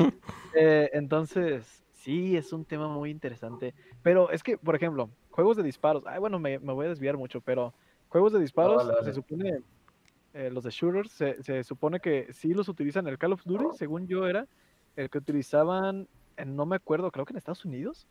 Eh, 0.56 0.90
entonces, 0.94 1.84
sí, 1.94 2.36
es 2.38 2.54
un 2.54 2.66
tema 2.66 2.88
muy 2.88 3.10
interesante. 3.10 3.74
Pero 4.02 4.32
es 4.32 4.44
que, 4.44 4.58
por 4.58 4.76
ejemplo, 4.76 5.10
juegos 5.32 5.58
de 5.58 5.64
disparos, 5.64 6.04
ay, 6.08 6.20
bueno, 6.20 6.40
me, 6.40 6.60
me 6.60 6.74
voy 6.74 6.86
a 6.86 6.90
desviar 6.90 7.18
mucho, 7.18 7.42
pero 7.42 7.74
juegos 8.10 8.34
de 8.34 8.40
disparos, 8.40 8.90
se 9.04 9.14
supone, 9.14 9.62
eh, 10.34 10.50
los 10.52 10.64
de 10.64 10.72
shooters, 10.72 11.12
se, 11.12 11.44
se, 11.44 11.64
supone 11.64 12.00
que 12.00 12.32
sí 12.34 12.54
los 12.54 12.70
utilizan 12.70 13.08
el 13.08 13.18
Call 13.18 13.34
of 13.34 13.44
Duty, 13.46 13.78
según 13.78 14.08
yo 14.08 14.26
era, 14.26 14.48
el 14.96 15.10
que 15.10 15.18
utilizaban, 15.18 16.08
no 16.46 16.66
me 16.66 16.76
acuerdo, 16.76 17.12
creo 17.12 17.26
que 17.26 17.34
en 17.34 17.38
Estados 17.38 17.66
Unidos 17.66 18.08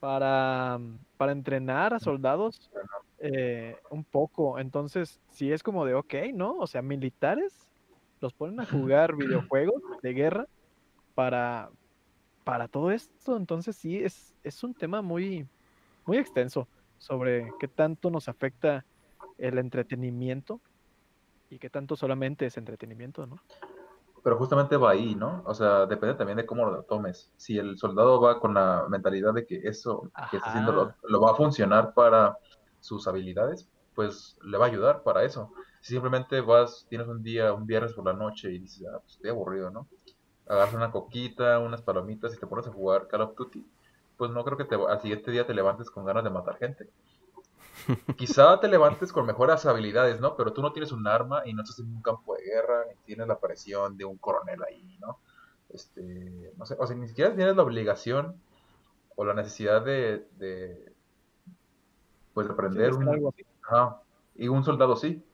para, 0.00 0.80
para 1.16 1.32
entrenar 1.32 1.94
a 1.94 2.00
soldados 2.00 2.70
eh, 3.18 3.76
un 3.90 4.02
poco. 4.02 4.58
Entonces, 4.58 5.20
si 5.30 5.52
es 5.52 5.62
como 5.62 5.84
de, 5.84 5.94
ok, 5.94 6.14
¿no? 6.34 6.56
O 6.56 6.66
sea, 6.66 6.82
militares 6.82 7.68
los 8.20 8.32
ponen 8.32 8.60
a 8.60 8.66
jugar 8.66 9.14
videojuegos 9.14 9.82
de 10.02 10.12
guerra 10.12 10.46
para, 11.14 11.70
para 12.44 12.66
todo 12.66 12.90
esto. 12.90 13.36
Entonces, 13.36 13.76
sí, 13.76 13.98
es, 13.98 14.34
es 14.42 14.64
un 14.64 14.74
tema 14.74 15.02
muy, 15.02 15.46
muy 16.06 16.16
extenso 16.16 16.66
sobre 16.98 17.52
qué 17.60 17.68
tanto 17.68 18.10
nos 18.10 18.28
afecta 18.28 18.84
el 19.38 19.58
entretenimiento 19.58 20.60
y 21.50 21.58
qué 21.58 21.68
tanto 21.68 21.96
solamente 21.96 22.46
es 22.46 22.56
entretenimiento, 22.56 23.26
¿no? 23.26 23.38
Pero 24.22 24.36
justamente 24.36 24.76
va 24.76 24.90
ahí, 24.90 25.14
¿no? 25.14 25.42
O 25.46 25.54
sea, 25.54 25.86
depende 25.86 26.14
también 26.14 26.36
de 26.36 26.46
cómo 26.46 26.66
lo 26.66 26.82
tomes. 26.82 27.32
Si 27.36 27.58
el 27.58 27.78
soldado 27.78 28.20
va 28.20 28.38
con 28.38 28.54
la 28.54 28.86
mentalidad 28.88 29.32
de 29.32 29.46
que 29.46 29.56
eso 29.64 30.10
que 30.30 30.36
está 30.36 30.50
haciendo 30.50 30.94
lo, 31.02 31.20
va 31.20 31.32
a 31.32 31.34
funcionar 31.34 31.94
para 31.94 32.36
sus 32.80 33.08
habilidades, 33.08 33.68
pues 33.94 34.38
le 34.42 34.58
va 34.58 34.66
a 34.66 34.68
ayudar 34.68 35.02
para 35.02 35.24
eso. 35.24 35.52
Si 35.80 35.94
simplemente 35.94 36.40
vas, 36.40 36.86
tienes 36.88 37.08
un 37.08 37.22
día, 37.22 37.52
un 37.52 37.66
viernes 37.66 37.94
por 37.94 38.04
la 38.04 38.12
noche 38.12 38.52
y 38.52 38.58
dices, 38.58 38.86
ah, 38.86 38.98
pues 39.00 39.14
estoy 39.14 39.30
aburrido, 39.30 39.70
¿no? 39.70 39.88
Agarras 40.46 40.74
una 40.74 40.90
coquita, 40.90 41.58
unas 41.58 41.80
palomitas 41.80 42.34
y 42.34 42.38
te 42.38 42.46
pones 42.46 42.66
a 42.66 42.72
jugar 42.72 43.08
Call 43.08 43.22
of 43.22 43.36
Duty, 43.36 43.66
pues 44.16 44.30
no 44.30 44.44
creo 44.44 44.58
que 44.58 44.64
te, 44.64 44.74
al 44.74 45.00
siguiente 45.00 45.30
día 45.30 45.46
te 45.46 45.54
levantes 45.54 45.90
con 45.90 46.04
ganas 46.04 46.24
de 46.24 46.30
matar 46.30 46.58
gente. 46.58 46.90
Quizá 48.16 48.58
te 48.60 48.68
levantes 48.68 49.12
con 49.12 49.26
mejores 49.26 49.66
habilidades, 49.66 50.20
¿no? 50.20 50.36
Pero 50.36 50.52
tú 50.52 50.62
no 50.62 50.72
tienes 50.72 50.92
un 50.92 51.06
arma 51.06 51.42
y 51.46 51.54
no 51.54 51.62
estás 51.62 51.78
en 51.80 51.86
un 51.86 52.02
campo 52.02 52.36
de 52.36 52.44
guerra, 52.44 52.84
ni 52.88 52.94
tienes 53.04 53.26
la 53.26 53.38
presión 53.38 53.96
de 53.96 54.04
un 54.04 54.18
coronel 54.18 54.62
ahí, 54.62 54.98
¿no? 55.00 55.18
Este, 55.70 56.52
no 56.56 56.66
sé, 56.66 56.76
o 56.78 56.86
sea, 56.86 56.96
ni 56.96 57.08
siquiera 57.08 57.34
tienes 57.34 57.56
la 57.56 57.62
obligación 57.62 58.40
o 59.16 59.24
la 59.24 59.34
necesidad 59.34 59.82
de, 59.82 60.92
pues 62.34 62.48
aprender 62.48 62.94
un, 62.94 63.08
algo 63.08 63.28
así. 63.28 63.44
ajá, 63.62 64.00
y 64.34 64.48
un 64.48 64.64
soldado 64.64 64.96
sí. 64.96 65.24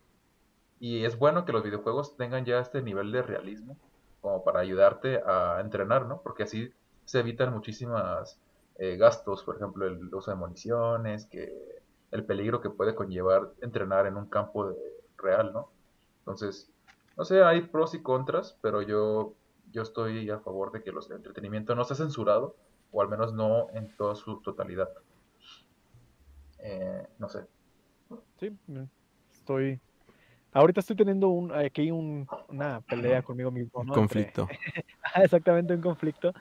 Y 0.79 1.05
es 1.05 1.19
bueno 1.19 1.45
que 1.45 1.53
los 1.53 1.63
videojuegos 1.63 2.17
tengan 2.17 2.45
ya 2.45 2.59
este 2.59 2.83
nivel 2.83 3.13
de 3.13 3.23
realismo 3.23 3.79
como 4.21 4.45
para 4.45 4.61
ayudarte 4.61 5.23
a 5.25 5.61
entrenar, 5.61 6.07
¿no? 6.07 6.21
Porque 6.21 6.43
así 6.43 6.73
se 7.05 7.21
evitan 7.21 7.53
muchísimas 7.53 8.41
eh, 8.79 8.97
gastos, 8.97 9.45
por 9.45 9.57
ejemplo, 9.57 9.87
el 9.87 10.13
uso 10.13 10.31
de 10.31 10.37
municiones, 10.37 11.27
que 11.27 11.76
el 12.11 12.25
peligro 12.25 12.61
que 12.61 12.71
puede 12.71 12.95
conllevar 12.95 13.53
entrenar 13.61 14.07
en 14.07 14.17
un 14.17 14.27
campo 14.27 14.69
de- 14.71 14.77
real, 15.19 15.53
¿no? 15.53 15.71
Entonces, 16.19 16.71
no 17.17 17.25
sé, 17.25 17.43
hay 17.43 17.63
pros 17.63 17.95
y 17.95 18.03
contras, 18.03 18.59
pero 18.61 18.83
yo, 18.83 19.35
yo 19.73 19.83
estoy 19.83 20.29
a 20.31 20.39
favor 20.41 20.73
de 20.73 20.83
que 20.83 20.93
los- 20.93 21.11
el 21.11 21.17
entretenimiento 21.17 21.75
no 21.75 21.85
sea 21.85 21.97
censurado, 21.97 22.57
o 22.93 23.01
al 23.03 23.09
menos 23.09 23.33
no 23.33 23.69
en 23.73 23.95
toda 23.97 24.15
su 24.15 24.41
totalidad. 24.43 24.89
Eh, 26.59 27.07
no 27.19 27.29
sé. 27.29 27.47
Sí, 28.39 28.51
estoy. 29.33 29.81
Ahorita 30.53 30.81
estoy 30.81 30.97
teniendo 30.97 31.29
un, 31.29 31.53
aquí 31.53 31.91
un, 31.91 32.27
una 32.49 32.81
pelea 32.83 33.23
conmigo 33.23 33.51
mismo, 33.51 33.81
Un 33.81 33.89
conflicto. 33.89 34.49
Ajá, 35.03 35.23
exactamente 35.25 35.75
un 35.75 35.81
conflicto. 35.83 36.33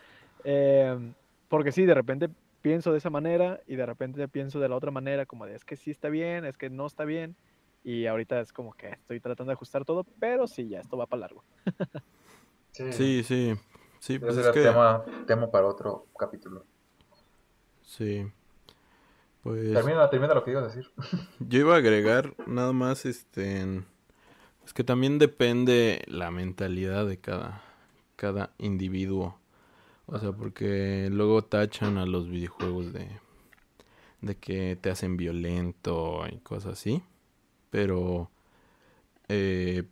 Em, 0.44 1.14
porque 1.48 1.72
sí, 1.72 1.86
de 1.86 1.94
repente 1.94 2.30
pienso 2.66 2.92
de 2.92 2.98
esa 2.98 3.12
manera 3.12 3.62
y 3.68 3.76
de 3.76 3.86
repente 3.86 4.28
pienso 4.28 4.60
de 4.60 4.68
la 4.68 4.76
otra 4.76 4.90
manera, 4.90 5.28
como 5.28 5.46
de 5.46 5.54
es 5.54 5.64
que 5.64 5.76
sí 5.76 5.92
está 5.92 6.10
bien, 6.10 6.46
es 6.46 6.58
que 6.58 6.72
no 6.72 6.88
está 6.88 7.06
bien. 7.06 7.36
Y 7.84 8.08
ahorita 8.08 8.40
es 8.40 8.52
como 8.52 8.74
que 8.74 8.88
estoy 8.88 9.20
tratando 9.20 9.52
de 9.52 9.54
ajustar 9.54 9.86
todo, 9.86 10.04
pero 10.20 10.48
sí, 10.48 10.68
ya 10.68 10.80
esto 10.80 10.98
va 10.98 11.06
para 11.06 11.20
largo. 11.20 11.44
Sí, 12.72 13.24
sí. 13.24 13.54
Sí, 14.00 14.16
Ese 14.16 14.20
pues 14.20 14.38
es 14.38 14.48
que... 14.48 14.64
tema, 14.64 15.06
tema 15.28 15.52
para 15.52 15.68
otro 15.68 16.08
capítulo. 16.18 16.66
Sí. 17.84 18.26
Pues 19.44 19.72
Termina, 19.72 20.10
termina 20.10 20.34
lo 20.34 20.44
que 20.44 20.50
ibas 20.50 20.64
a 20.64 20.68
decir. 20.68 20.90
yo 21.40 21.60
iba 21.60 21.76
a 21.76 21.78
agregar 21.78 22.34
nada 22.48 22.74
más, 22.74 23.06
este... 23.06 23.84
Es 24.66 24.74
que 24.74 24.84
también 24.84 25.20
depende 25.20 26.04
la 26.08 26.32
mentalidad 26.32 27.06
de 27.06 27.20
cada, 27.20 27.62
cada 28.16 28.50
individuo. 28.58 29.40
O 30.08 30.20
sea, 30.20 30.32
porque 30.32 31.10
luego 31.12 31.44
tachan 31.44 31.98
a 31.98 32.06
los 32.06 32.30
videojuegos 32.30 32.94
de, 32.94 33.08
de 34.22 34.36
que 34.36 34.78
te 34.80 34.90
hacen 34.92 35.18
violento 35.18 36.24
y 36.32 36.38
cosas 36.38 36.74
así. 36.74 37.02
Pero, 37.72 38.30
eh, 39.28 39.84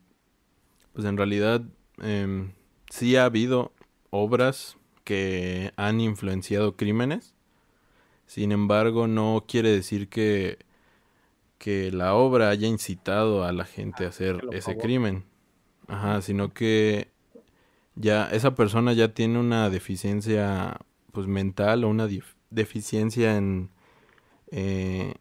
pues 0.94 1.06
en 1.06 1.18
realidad 1.18 1.64
em, 2.02 2.52
sí 2.90 3.16
ha 3.16 3.26
habido 3.26 3.72
obras 4.12 4.78
que 5.04 5.72
han 5.76 6.00
influenciado 6.00 6.76
crímenes. 6.76 7.34
Sin 8.28 8.52
embargo, 8.52 9.08
no 9.08 9.46
quiere 9.48 9.70
decir 9.70 10.10
que, 10.10 10.60
que 11.58 11.92
la 11.92 12.14
obra 12.14 12.50
haya 12.50 12.68
incitado 12.68 13.44
a 13.44 13.52
la 13.52 13.66
gente 13.66 14.06
a 14.06 14.10
hacer 14.10 14.38
que 14.40 14.46
lo 14.46 14.52
ese 14.54 14.78
crimen. 14.78 15.26
Ajá, 15.88 16.22
sino 16.22 16.54
que 16.54 17.13
ya 17.96 18.30
esa 18.32 18.56
persona 18.56 18.94
ya 18.94 19.14
tiene 19.14 19.40
una 19.40 19.70
deficiencia 19.70 20.80
pues 21.12 21.28
mental 21.28 21.84
o 21.84 21.90
una 21.90 22.08
deficiencia 22.50 23.38
en 23.38 23.70
eh, 24.52 25.14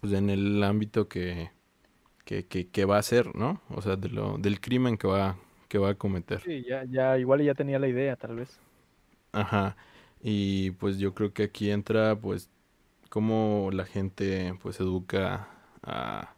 pues 0.00 0.12
en 0.12 0.30
el 0.30 0.62
ámbito 0.62 1.08
que, 1.08 1.50
que, 2.24 2.46
que, 2.46 2.68
que 2.68 2.84
va 2.84 2.96
a 2.96 3.00
hacer, 3.00 3.34
¿no? 3.34 3.60
O 3.70 3.82
sea, 3.82 3.96
de 3.96 4.08
lo, 4.10 4.38
del 4.38 4.60
crimen 4.60 4.96
que 4.98 5.06
va, 5.06 5.38
que 5.68 5.78
va 5.78 5.90
a 5.90 5.94
cometer. 5.94 6.40
Sí, 6.42 6.64
ya, 6.68 6.84
ya, 6.84 7.18
igual 7.18 7.42
ya 7.42 7.54
tenía 7.54 7.78
la 7.78 7.88
idea, 7.88 8.16
tal 8.16 8.36
vez. 8.36 8.58
Ajá. 9.32 9.76
Y 10.22 10.72
pues 10.72 10.98
yo 10.98 11.14
creo 11.14 11.32
que 11.32 11.44
aquí 11.44 11.70
entra 11.70 12.16
pues 12.16 12.50
cómo 13.10 13.70
la 13.72 13.84
gente 13.84 14.54
pues 14.62 14.80
educa 14.80 15.48
a, 15.82 16.34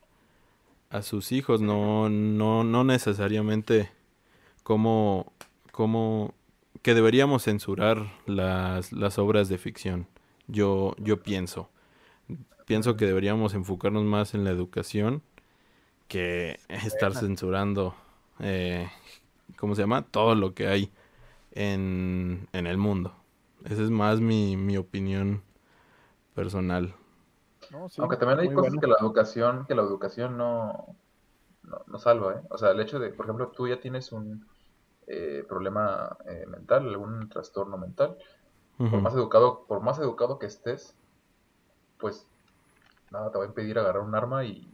a 0.90 1.02
sus 1.02 1.32
hijos, 1.32 1.60
no, 1.60 2.08
no, 2.08 2.64
no 2.64 2.84
necesariamente 2.84 3.90
cómo, 4.62 5.32
cómo 5.76 6.34
que 6.80 6.94
deberíamos 6.94 7.44
censurar 7.44 8.06
las, 8.24 8.92
las 8.92 9.18
obras 9.18 9.50
de 9.50 9.58
ficción. 9.58 10.08
Yo, 10.46 10.94
yo 10.98 11.22
pienso. 11.22 11.68
Pienso 12.64 12.96
que 12.96 13.04
deberíamos 13.04 13.52
enfocarnos 13.52 14.02
más 14.04 14.34
en 14.34 14.44
la 14.44 14.50
educación 14.50 15.22
que 16.08 16.60
estar 16.68 17.14
censurando, 17.14 17.94
eh, 18.40 18.88
¿cómo 19.56 19.74
se 19.74 19.82
llama? 19.82 20.02
Todo 20.02 20.34
lo 20.34 20.54
que 20.54 20.66
hay 20.68 20.92
en, 21.52 22.48
en 22.54 22.66
el 22.66 22.78
mundo. 22.78 23.14
Esa 23.64 23.82
es 23.82 23.90
más 23.90 24.20
mi, 24.20 24.56
mi 24.56 24.78
opinión 24.78 25.42
personal. 26.34 26.94
No, 27.70 27.90
sí, 27.90 28.00
Aunque 28.00 28.16
también 28.16 28.40
hay 28.40 28.50
cosas 28.50 28.76
bueno. 28.76 28.80
que 28.80 28.86
la 28.86 28.96
educación, 28.98 29.66
que 29.66 29.74
la 29.74 29.82
educación 29.82 30.38
no, 30.38 30.96
no, 31.64 31.82
no 31.86 31.98
salva, 31.98 32.34
¿eh? 32.36 32.40
O 32.48 32.56
sea, 32.56 32.70
el 32.70 32.80
hecho 32.80 32.98
de, 32.98 33.10
por 33.10 33.26
ejemplo, 33.26 33.52
tú 33.54 33.68
ya 33.68 33.78
tienes 33.80 34.12
un 34.12 34.46
eh, 35.06 35.44
problema 35.48 36.16
eh, 36.26 36.46
mental, 36.46 36.88
algún 36.88 37.28
trastorno 37.28 37.78
mental, 37.78 38.16
por 38.76 39.00
más 39.00 39.14
educado, 39.14 39.64
por 39.66 39.80
más 39.80 39.98
educado 39.98 40.38
que 40.38 40.46
estés, 40.46 40.94
pues 41.98 42.28
nada 43.10 43.30
te 43.30 43.38
va 43.38 43.44
a 43.44 43.48
impedir 43.48 43.78
agarrar 43.78 44.02
un 44.02 44.14
arma 44.14 44.44
y, 44.44 44.70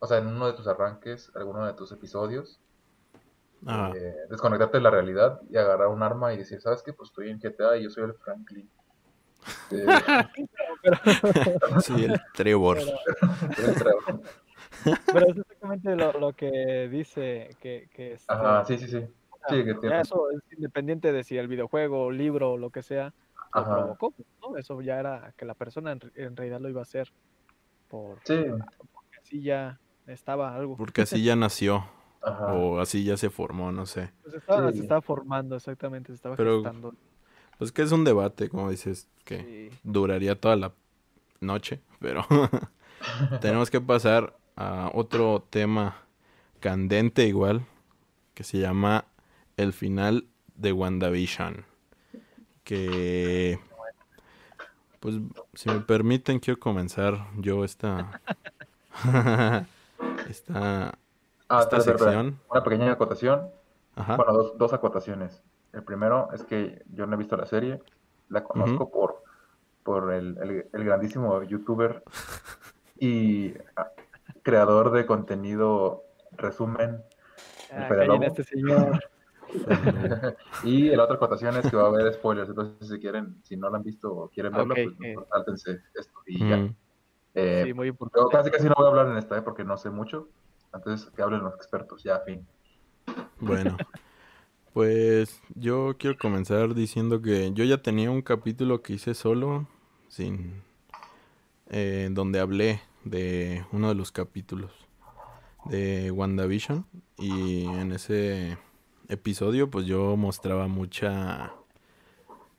o 0.00 0.06
sea, 0.06 0.18
en 0.18 0.26
uno 0.26 0.46
de 0.46 0.52
tus 0.52 0.66
arranques, 0.66 1.32
alguno 1.34 1.66
de 1.66 1.72
tus 1.72 1.90
episodios, 1.92 2.60
Ah, 3.66 3.92
eh, 3.94 4.14
desconectarte 4.30 4.76
de 4.76 4.82
la 4.82 4.90
realidad 4.90 5.40
y 5.50 5.56
agarrar 5.56 5.88
un 5.88 6.02
arma 6.02 6.32
y 6.32 6.38
decir, 6.38 6.60
¿sabes 6.60 6.82
qué? 6.82 6.92
Pues 6.92 7.10
estoy 7.10 7.30
en 7.30 7.40
GTA 7.40 7.76
y 7.76 7.84
yo 7.84 7.90
soy 7.90 8.04
el 8.04 8.14
Franklin. 8.14 8.68
Eh, 9.70 9.86
sí, 11.82 12.04
el 12.04 12.20
Trevor. 12.34 12.78
Pero, 12.78 13.54
soy 13.54 13.64
el 13.64 13.74
Trevor. 13.74 14.20
pero 15.12 15.26
es 15.26 15.36
exactamente 15.36 15.96
lo, 15.96 16.12
lo 16.12 16.32
que 16.32 16.88
dice 16.90 17.50
que, 17.60 17.88
que 17.92 18.12
este, 18.14 18.32
Ajá, 18.32 18.64
sí, 18.64 18.78
sí, 18.78 18.88
sí. 18.88 19.06
Sí, 19.48 19.64
que 19.64 19.74
ya 19.74 19.80
tiene- 19.80 20.00
eso 20.00 20.30
es 20.30 20.40
independiente 20.56 21.12
de 21.12 21.24
si 21.24 21.36
el 21.36 21.48
videojuego, 21.48 22.10
libro 22.10 22.52
o 22.52 22.56
lo 22.58 22.70
que 22.70 22.82
sea 22.82 23.12
lo 23.54 23.60
Ajá. 23.60 23.76
provocó, 23.76 24.14
¿no? 24.42 24.56
Eso 24.56 24.80
ya 24.82 24.98
era 25.00 25.32
que 25.36 25.44
la 25.46 25.54
persona 25.54 25.92
en, 25.92 26.00
en 26.16 26.36
realidad 26.36 26.60
lo 26.60 26.68
iba 26.68 26.80
a 26.80 26.82
hacer 26.82 27.10
por 27.88 28.18
Sí, 28.24 28.36
porque 28.92 29.18
así 29.22 29.42
ya 29.42 29.78
estaba 30.06 30.54
algo. 30.54 30.76
Porque 30.76 31.02
así 31.02 31.22
ya 31.24 31.34
nació. 31.36 31.84
ajá. 32.20 32.52
O 32.52 32.80
así 32.80 33.04
ya 33.04 33.16
se 33.16 33.30
formó, 33.30 33.70
no 33.72 33.86
sé. 33.86 34.10
Pues 34.22 34.34
estaba, 34.34 34.70
Sí. 34.72 34.78
se 34.78 34.82
estaba 34.82 35.00
formando 35.00 35.56
exactamente, 35.56 36.08
se 36.08 36.16
estaba 36.16 36.36
Pero- 36.36 36.56
gestando. 36.62 36.94
Pues 37.58 37.72
que 37.72 37.82
es 37.82 37.90
un 37.92 38.04
debate, 38.04 38.48
como 38.48 38.70
dices, 38.70 39.08
que 39.24 39.70
Sí. 39.70 39.78
duraría 39.82 40.38
toda 40.38 40.56
la 40.56 40.72
noche, 41.40 41.80
pero 42.00 42.24
tenemos 43.40 43.70
que 43.70 43.80
pasar 43.80 44.36
a 44.56 44.90
otro 44.94 45.44
tema 45.50 45.96
candente 46.60 47.24
igual, 47.26 47.64
que 48.34 48.44
se 48.44 48.58
llama 48.58 49.04
el 49.58 49.72
final 49.74 50.26
de 50.54 50.72
WandaVision. 50.72 51.64
Que, 52.64 53.58
pues, 55.00 55.16
si 55.54 55.68
me 55.70 55.80
permiten, 55.80 56.38
quiero 56.38 56.58
comenzar 56.60 57.26
yo 57.36 57.64
esta, 57.64 58.20
esta, 60.28 60.98
Ah, 61.50 61.60
esta 61.62 61.78
espera, 61.78 61.78
espera, 61.78 61.94
espera. 61.96 62.10
sección. 62.12 62.40
Una 62.50 62.62
pequeña 62.62 62.92
acotación. 62.92 63.48
Ajá. 63.96 64.16
Bueno, 64.16 64.32
dos, 64.34 64.58
dos 64.58 64.72
acotaciones. 64.74 65.42
El 65.72 65.82
primero 65.82 66.28
es 66.34 66.44
que 66.44 66.82
yo 66.92 67.06
no 67.06 67.14
he 67.14 67.18
visto 67.18 67.36
la 67.38 67.46
serie. 67.46 67.80
La 68.28 68.44
conozco 68.44 68.90
por, 68.90 69.22
por 69.82 70.12
el, 70.12 70.36
el- 70.42 70.66
el 70.72 70.84
grandísimo 70.84 71.42
youtuber 71.42 72.02
y 73.00 73.54
ah, 73.76 73.88
creador 74.42 74.90
de 74.92 75.06
contenido 75.06 76.04
resumen. 76.32 77.02
Ah, 77.72 77.88
a 77.90 78.26
este 78.26 78.44
señor. 78.44 79.02
Y 80.64 80.90
la 80.90 81.04
otra 81.04 81.16
acotación 81.16 81.56
es 81.56 81.70
que 81.70 81.76
va 81.76 81.84
a 81.84 81.86
haber 81.86 82.12
spoilers. 82.14 82.48
Entonces, 82.48 82.88
si 82.88 82.98
quieren, 82.98 83.36
si 83.44 83.56
no 83.56 83.70
la 83.70 83.78
han 83.78 83.84
visto 83.84 84.12
o 84.12 84.28
quieren 84.28 84.52
verla, 84.52 84.74
Ok, 84.74 84.80
pues 84.84 84.96
eh. 85.08 85.16
sáltense 85.30 85.80
esto 85.94 86.20
y 86.26 86.38
ya. 86.48 86.56
Mm, 86.56 86.74
Eh, 87.34 87.62
Sí, 87.66 87.72
muy 87.72 87.86
yo 87.86 87.90
importante. 87.90 88.28
casi 88.36 88.50
casi 88.50 88.64
no 88.68 88.74
voy 88.76 88.86
a 88.86 88.88
hablar 88.88 89.08
en 89.08 89.16
esta, 89.18 89.38
eh, 89.38 89.42
porque 89.42 89.64
no 89.64 89.76
sé 89.76 89.90
mucho. 89.90 90.28
Entonces, 90.74 91.10
que 91.10 91.22
hablen 91.22 91.42
los 91.42 91.54
expertos, 91.54 92.02
ya, 92.02 92.18
fin. 92.20 92.46
Bueno, 93.40 93.76
pues 94.72 95.40
yo 95.54 95.96
quiero 95.98 96.18
comenzar 96.18 96.74
diciendo 96.74 97.22
que 97.22 97.52
yo 97.52 97.64
ya 97.64 97.78
tenía 97.82 98.10
un 98.10 98.22
capítulo 98.22 98.82
que 98.82 98.94
hice 98.94 99.14
solo, 99.14 99.66
sin, 100.08 100.62
eh, 101.70 102.08
donde 102.10 102.40
hablé 102.40 102.80
de 103.04 103.64
uno 103.72 103.88
de 103.88 103.94
los 103.94 104.12
capítulos 104.12 104.72
de 105.64 106.10
WandaVision 106.10 106.86
y 107.18 107.66
en 107.66 107.92
ese 107.92 108.58
episodio 109.08 109.70
pues 109.70 109.86
yo 109.86 110.16
mostraba 110.16 110.68
mucha, 110.68 111.52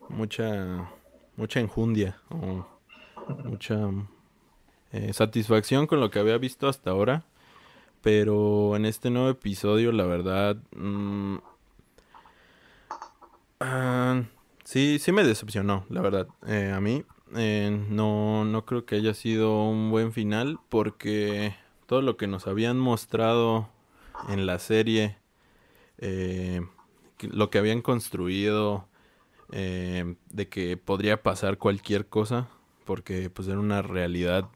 mucha, 0.09 0.89
mucha 1.35 1.59
enjundia 1.59 2.19
o 2.29 2.65
mucha 3.43 3.89
eh, 4.91 5.13
satisfacción 5.13 5.87
con 5.87 5.99
lo 5.99 6.09
que 6.09 6.19
había 6.19 6.37
visto 6.37 6.67
hasta 6.67 6.91
ahora. 6.91 7.23
Pero 8.01 8.75
en 8.77 8.85
este 8.85 9.09
nuevo 9.09 9.29
episodio, 9.29 9.91
la 9.91 10.05
verdad, 10.05 10.55
mm, 10.73 11.35
ah, 13.59 14.23
sí, 14.63 14.99
sí 14.99 15.11
me 15.11 15.23
decepcionó, 15.23 15.85
la 15.89 16.01
verdad. 16.01 16.27
Eh, 16.47 16.71
a 16.73 16.79
mí, 16.79 17.03
eh, 17.35 17.85
no, 17.89 18.45
no 18.45 18.65
creo 18.65 18.85
que 18.85 18.95
haya 18.95 19.13
sido 19.13 19.63
un 19.65 19.91
buen 19.91 20.13
final 20.13 20.59
porque 20.69 21.55
todo 21.87 22.01
lo 22.01 22.15
que 22.15 22.27
nos 22.27 22.47
habían 22.47 22.79
mostrado 22.79 23.69
en 24.29 24.45
la 24.45 24.59
serie, 24.59 25.17
eh, 25.99 26.61
lo 27.21 27.49
que 27.49 27.59
habían 27.59 27.81
construido, 27.81 28.87
eh, 29.51 30.15
de 30.29 30.49
que 30.49 30.77
podría 30.77 31.23
pasar 31.23 31.57
cualquier 31.57 32.07
cosa, 32.07 32.49
porque 32.85 33.29
pues 33.29 33.47
era 33.47 33.59
una 33.59 33.81
realidad 33.81 34.49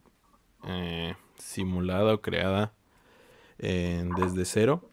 simulada 1.38 2.14
o 2.14 2.22
creada 2.22 2.74
desde 3.58 4.46
cero, 4.46 4.90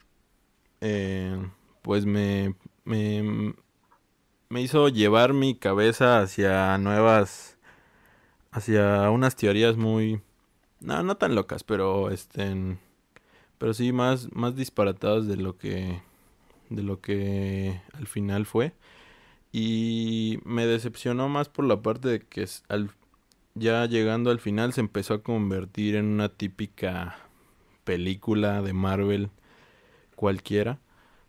pues 1.82 2.06
me, 2.06 2.54
me, 2.84 3.54
me 4.50 4.60
hizo 4.60 4.88
llevar 4.88 5.32
mi 5.32 5.54
cabeza 5.54 6.20
hacia 6.20 6.76
nuevas 6.78 7.56
hacia 8.50 9.08
unas 9.10 9.36
teorías 9.36 9.76
muy 9.76 10.20
no 10.80 11.02
no 11.04 11.16
tan 11.16 11.36
locas 11.36 11.62
pero 11.62 12.10
este 12.10 12.76
pero 13.58 13.74
sí 13.74 13.92
más 13.92 14.28
más 14.32 14.56
disparatadas 14.56 15.28
de 15.28 15.36
lo 15.36 15.56
que 15.56 16.02
de 16.70 16.82
lo 16.82 17.00
que 17.00 17.80
al 17.92 18.06
final 18.06 18.46
fue 18.46 18.72
y 19.52 20.38
me 20.44 20.66
decepcionó 20.66 21.28
más 21.28 21.48
por 21.48 21.64
la 21.66 21.82
parte 21.82 22.08
de 22.08 22.20
que 22.20 22.46
al, 22.68 22.90
ya 23.54 23.84
llegando 23.86 24.30
al 24.30 24.40
final 24.40 24.72
se 24.72 24.80
empezó 24.80 25.14
a 25.14 25.22
convertir 25.22 25.96
en 25.96 26.06
una 26.06 26.28
típica 26.28 27.18
película 27.84 28.62
de 28.62 28.72
Marvel 28.72 29.30
cualquiera 30.16 30.78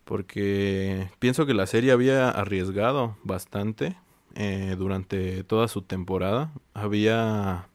porque 0.04 1.08
pienso 1.18 1.46
que 1.46 1.54
la 1.54 1.66
serie 1.66 1.92
había 1.92 2.28
arriesgado 2.28 3.16
bastante 3.22 3.96
eh, 4.34 4.74
durante 4.78 5.44
toda 5.44 5.68
su 5.68 5.82
temporada. 5.82 6.52
Había 6.74 7.68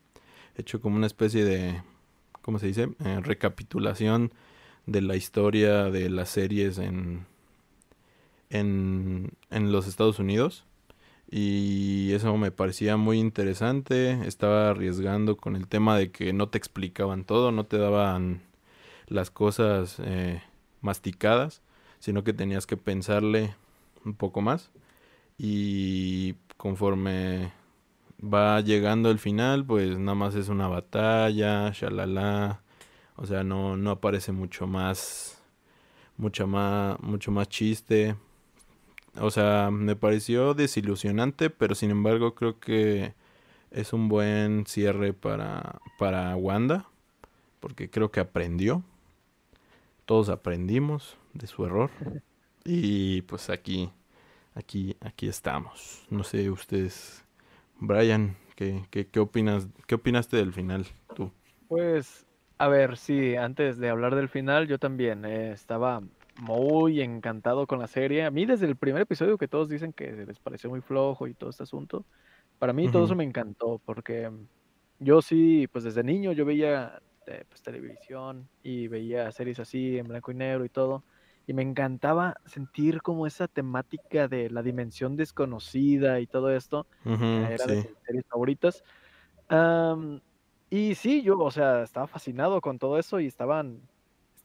hecho 0.55 0.81
como 0.81 0.97
una 0.97 1.07
especie 1.07 1.45
de, 1.45 1.81
¿cómo 2.41 2.59
se 2.59 2.67
dice? 2.67 2.89
Eh, 3.05 3.19
recapitulación 3.21 4.33
de 4.85 5.01
la 5.01 5.15
historia 5.15 5.85
de 5.85 6.09
las 6.09 6.29
series 6.29 6.77
en, 6.77 7.25
en, 8.49 9.31
en 9.49 9.71
los 9.71 9.87
Estados 9.87 10.19
Unidos. 10.19 10.65
Y 11.29 12.13
eso 12.13 12.35
me 12.37 12.51
parecía 12.51 12.97
muy 12.97 13.19
interesante. 13.19 14.25
Estaba 14.27 14.69
arriesgando 14.69 15.37
con 15.37 15.55
el 15.55 15.67
tema 15.67 15.97
de 15.97 16.11
que 16.11 16.33
no 16.33 16.49
te 16.49 16.57
explicaban 16.57 17.25
todo, 17.25 17.51
no 17.51 17.65
te 17.65 17.77
daban 17.77 18.41
las 19.07 19.31
cosas 19.31 19.97
eh, 19.99 20.41
masticadas, 20.81 21.61
sino 21.99 22.23
que 22.23 22.33
tenías 22.33 22.65
que 22.65 22.77
pensarle 22.77 23.55
un 24.05 24.15
poco 24.15 24.41
más. 24.41 24.71
Y 25.37 26.35
conforme 26.57 27.51
va 28.23 28.61
llegando 28.61 29.11
el 29.11 29.19
final, 29.19 29.65
pues 29.65 29.97
nada 29.97 30.15
más 30.15 30.35
es 30.35 30.49
una 30.49 30.67
batalla, 30.67 31.71
shalala. 31.71 32.61
O 33.15 33.25
sea, 33.25 33.43
no, 33.43 33.77
no 33.77 33.91
aparece 33.91 34.31
mucho 34.31 34.67
más, 34.67 35.41
mucho 36.17 36.47
más, 36.47 36.99
mucho 37.01 37.31
más 37.31 37.49
chiste. 37.49 38.15
O 39.19 39.31
sea, 39.31 39.69
me 39.71 39.95
pareció 39.95 40.53
desilusionante, 40.53 41.49
pero 41.49 41.75
sin 41.75 41.91
embargo 41.91 42.35
creo 42.35 42.59
que 42.59 43.13
es 43.71 43.93
un 43.93 44.09
buen 44.09 44.65
cierre 44.65 45.13
para, 45.13 45.79
para 45.97 46.35
Wanda, 46.35 46.85
porque 47.59 47.89
creo 47.89 48.11
que 48.11 48.19
aprendió. 48.19 48.83
Todos 50.05 50.29
aprendimos 50.29 51.17
de 51.33 51.47
su 51.47 51.65
error. 51.65 51.91
Y 52.69 53.21
pues 53.21 53.49
aquí 53.49 53.89
aquí, 54.57 54.97
aquí 55.01 55.27
estamos. 55.27 56.05
No 56.09 56.23
sé, 56.23 56.49
ustedes, 56.49 57.23
Brian, 57.79 58.35
¿qué, 58.55 58.85
qué, 58.89 59.19
opinas, 59.19 59.67
qué 59.85 59.95
opinaste 59.95 60.37
del 60.37 60.53
final 60.53 60.85
tú? 61.15 61.31
Pues, 61.67 62.25
a 62.57 62.67
ver, 62.67 62.97
sí, 62.97 63.35
antes 63.35 63.77
de 63.77 63.89
hablar 63.89 64.15
del 64.15 64.29
final, 64.29 64.67
yo 64.67 64.79
también 64.79 65.25
eh, 65.25 65.51
estaba 65.51 66.01
muy 66.39 67.01
encantado 67.01 67.67
con 67.67 67.79
la 67.79 67.87
serie. 67.87 68.25
A 68.25 68.31
mí 68.31 68.45
desde 68.45 68.65
el 68.65 68.75
primer 68.75 69.01
episodio 69.01 69.37
que 69.37 69.47
todos 69.47 69.69
dicen 69.69 69.93
que 69.93 70.11
les 70.11 70.39
pareció 70.39 70.69
muy 70.69 70.81
flojo 70.81 71.27
y 71.27 71.33
todo 71.33 71.49
este 71.49 71.63
asunto, 71.63 72.05
para 72.59 72.73
mí 72.73 72.89
todo 72.89 73.05
eso 73.05 73.15
me 73.15 73.23
encantó 73.23 73.79
porque 73.85 74.31
yo 74.99 75.21
sí, 75.21 75.67
pues 75.71 75.83
desde 75.83 76.03
niño 76.03 76.31
yo 76.31 76.45
veía 76.45 77.01
eh, 77.27 77.43
pues, 77.47 77.61
televisión 77.61 78.47
y 78.63 78.87
veía 78.87 79.31
series 79.31 79.59
así 79.59 79.97
en 79.97 80.07
blanco 80.07 80.31
y 80.31 80.35
negro 80.35 80.65
y 80.65 80.69
todo 80.69 81.03
y 81.47 81.53
me 81.53 81.61
encantaba 81.61 82.35
sentir 82.45 83.01
como 83.01 83.25
esa 83.25 83.47
temática 83.47 84.27
de 84.27 84.49
la 84.49 84.61
dimensión 84.61 85.15
desconocida 85.15 86.19
y 86.19 86.27
todo 86.27 86.51
esto. 86.53 86.85
era 87.05 87.65
de 87.65 87.75
mis 87.77 87.87
series 88.05 88.25
favoritas. 88.27 88.83
y 90.69 90.95
sí, 90.95 91.21
yo, 91.21 91.39
o 91.39 91.49
sea, 91.49 91.83
estaba 91.83 92.05
fascinado 92.05 92.59
con 92.59 92.77
todo 92.77 92.99
eso 92.99 93.21
y 93.21 93.27
estaban, 93.27 93.81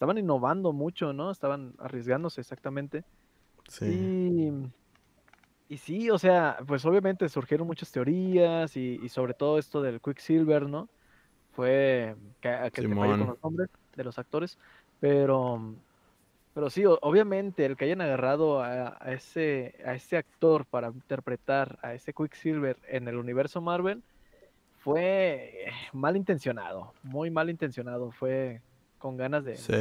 estaban 0.02 0.18
innovando 0.18 0.72
mucho, 0.72 1.12
¿no? 1.12 1.30
Estaban 1.30 1.74
arriesgándose 1.78 2.40
exactamente. 2.40 3.04
Sí. 3.68 4.50
Y, 5.68 5.76
sí, 5.76 6.10
o 6.10 6.18
sea, 6.18 6.58
pues 6.66 6.84
obviamente 6.84 7.28
surgieron 7.28 7.68
muchas 7.68 7.92
teorías 7.92 8.76
y, 8.76 9.08
sobre 9.08 9.32
todo 9.32 9.60
esto 9.60 9.80
del 9.80 10.00
Quicksilver, 10.00 10.68
¿no? 10.68 10.88
Fue 11.52 12.16
que, 12.40 12.70
que 12.74 12.82
te 12.82 12.92
con 12.92 13.26
los 13.26 13.42
nombres 13.44 13.70
de 13.94 14.02
los 14.02 14.18
actores, 14.18 14.58
pero 14.98 15.72
pero 16.52 16.68
sí, 16.68 16.82
obviamente 16.84 17.64
el 17.64 17.76
que 17.76 17.84
hayan 17.84 18.00
agarrado 18.00 18.60
a, 18.60 18.98
ese, 19.06 19.76
a 19.86 19.94
ese 19.94 20.16
actor 20.16 20.66
para 20.66 20.88
interpretar 20.88 21.78
a 21.80 21.94
ese 21.94 22.12
Quicksilver 22.12 22.76
en 22.88 23.06
el 23.06 23.16
universo 23.16 23.60
Marvel 23.60 24.02
fue 24.80 25.70
mal 25.92 26.16
intencionado, 26.16 26.92
muy 27.04 27.30
mal 27.30 27.48
intencionado, 27.48 28.10
fue 28.10 28.60
con 29.02 29.16
ganas 29.16 29.44
de, 29.44 29.56
sí. 29.56 29.72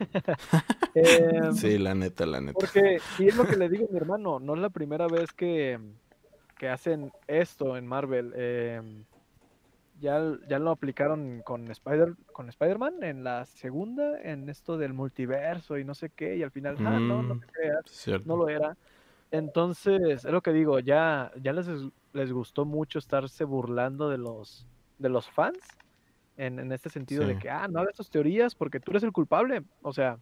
Em, 0.94 1.52
sí, 1.52 1.76
la 1.76 1.94
neta, 1.94 2.24
la 2.24 2.40
neta. 2.40 2.54
Porque, 2.58 2.98
y 3.18 3.28
es 3.28 3.36
lo 3.36 3.44
que 3.44 3.56
le 3.56 3.68
digo 3.68 3.86
a 3.86 3.92
mi 3.92 3.98
hermano, 3.98 4.40
no 4.40 4.54
es 4.54 4.60
la 4.60 4.70
primera 4.70 5.06
vez 5.08 5.30
que, 5.34 5.78
que 6.58 6.70
hacen 6.70 7.12
esto 7.26 7.76
en 7.76 7.86
Marvel. 7.86 8.32
Eh, 8.34 8.80
ya, 10.00 10.38
ya 10.48 10.58
lo 10.58 10.70
aplicaron 10.70 11.42
con 11.44 11.70
Spider 11.70 12.14
con 12.32 12.48
Spider-Man 12.48 13.02
en 13.02 13.24
la 13.24 13.44
segunda, 13.44 14.18
en 14.22 14.48
esto 14.48 14.78
del 14.78 14.94
multiverso 14.94 15.76
y 15.76 15.84
no 15.84 15.94
sé 15.94 16.08
qué, 16.08 16.36
y 16.38 16.42
al 16.42 16.50
final, 16.50 16.76
ah, 16.78 16.98
no, 16.98 17.22
no 17.22 17.38
te 17.38 17.46
mm, 17.46 17.50
creas, 17.50 18.24
no 18.24 18.36
lo 18.38 18.48
era. 18.48 18.74
Entonces, 19.30 20.24
es 20.24 20.32
lo 20.32 20.40
que 20.40 20.54
digo, 20.54 20.78
ya, 20.78 21.30
ya 21.42 21.52
les, 21.52 21.68
les 22.14 22.32
gustó 22.32 22.64
mucho 22.64 22.98
estarse 22.98 23.44
burlando 23.44 24.08
de 24.08 24.16
los, 24.16 24.66
de 24.98 25.10
los 25.10 25.28
fans, 25.28 25.58
en, 26.46 26.58
en 26.58 26.72
este 26.72 26.88
sentido 26.88 27.26
de 27.26 27.38
que, 27.38 27.50
ah, 27.50 27.68
no 27.68 27.80
hagas 27.80 27.94
tus 27.94 28.10
teorías 28.10 28.54
porque 28.54 28.80
tú 28.80 28.92
eres 28.92 29.02
el 29.02 29.12
culpable. 29.12 29.62
O 29.82 29.92
sea, 29.92 30.18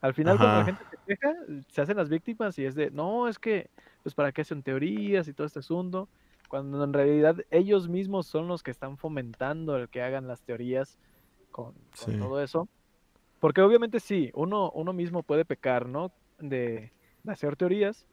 al 0.00 0.14
final 0.14 0.36
cuando 0.36 0.58
la 0.58 0.64
gente 0.64 0.84
se 0.90 0.96
queja, 1.06 1.34
se 1.68 1.80
hacen 1.80 1.96
las 1.96 2.08
víctimas 2.08 2.58
y 2.58 2.64
es 2.64 2.74
de, 2.74 2.90
no, 2.90 3.28
es 3.28 3.38
que, 3.38 3.70
pues 4.02 4.14
para 4.14 4.32
qué 4.32 4.42
hacen 4.42 4.62
teorías 4.62 5.28
y 5.28 5.32
todo 5.32 5.46
este 5.46 5.58
asunto 5.58 6.08
cuando 6.48 6.82
en 6.82 6.92
realidad 6.92 7.36
ellos 7.50 7.88
mismos 7.88 8.26
son 8.26 8.48
los 8.48 8.62
que 8.62 8.70
están 8.70 8.96
fomentando 8.96 9.76
el 9.76 9.88
que 9.88 10.02
hagan 10.02 10.26
las 10.26 10.42
teorías 10.42 10.98
con, 11.50 11.74
todo 12.18 12.42
eso. 12.42 12.68
Porque 13.38 13.60
obviamente 13.60 14.00
sí, 14.00 14.30
uno, 14.34 14.70
uno 14.72 14.92
mismo 14.92 15.22
puede 15.22 15.44
pecar, 15.44 15.86
¿no? 15.86 16.10
De, 16.38 16.92
hacer 17.26 17.56
teorías, 17.56 18.06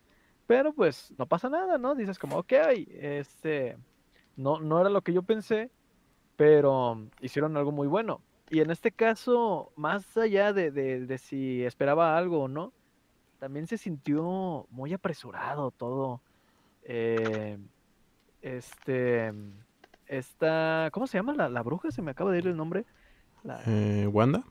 pero 0.46 0.74
pues 0.74 1.14
no 1.18 1.26
pasa 1.26 1.50
nada, 1.50 1.78
¿no? 1.78 1.96
Dices 1.96 2.20
como, 2.20 2.38
ok, 2.38 2.52
este, 3.00 3.78
no, 4.36 4.60
no 4.60 4.82
era 4.82 4.90
lo 4.90 5.02
que 5.02 5.14
yo 5.14 5.24
pensé, 5.24 5.72
pero 6.36 7.08
hicieron 7.22 7.58
algo 7.58 7.72
muy 7.72 7.88
bueno. 7.88 8.22
Y 8.50 8.62
en 8.62 8.70
este 8.70 8.92
caso, 8.92 9.72
más 9.76 10.16
allá 10.18 10.54
de, 10.54 10.72
de, 10.72 11.06
de 11.06 11.18
si 11.18 11.64
esperaba 11.64 12.18
algo 12.18 12.44
o 12.44 12.48
no, 12.48 12.74
también 13.40 13.68
se 13.68 13.78
sintió 13.78 14.68
muy 14.70 14.94
apresurado 14.94 15.72
todo. 15.72 16.22
Eh, 16.84 17.58
este. 18.42 19.34
Esta. 20.08 20.90
¿Cómo 20.92 21.08
se 21.08 21.18
llama 21.18 21.34
la, 21.34 21.50
la 21.50 21.64
bruja? 21.64 21.92
Se 21.92 22.02
me 22.02 22.12
acaba 22.12 22.32
de 22.32 22.40
ir 22.40 22.48
el 22.48 22.56
nombre. 22.58 22.86
Eh, 23.68 24.08
¿Wanda? 24.12 24.44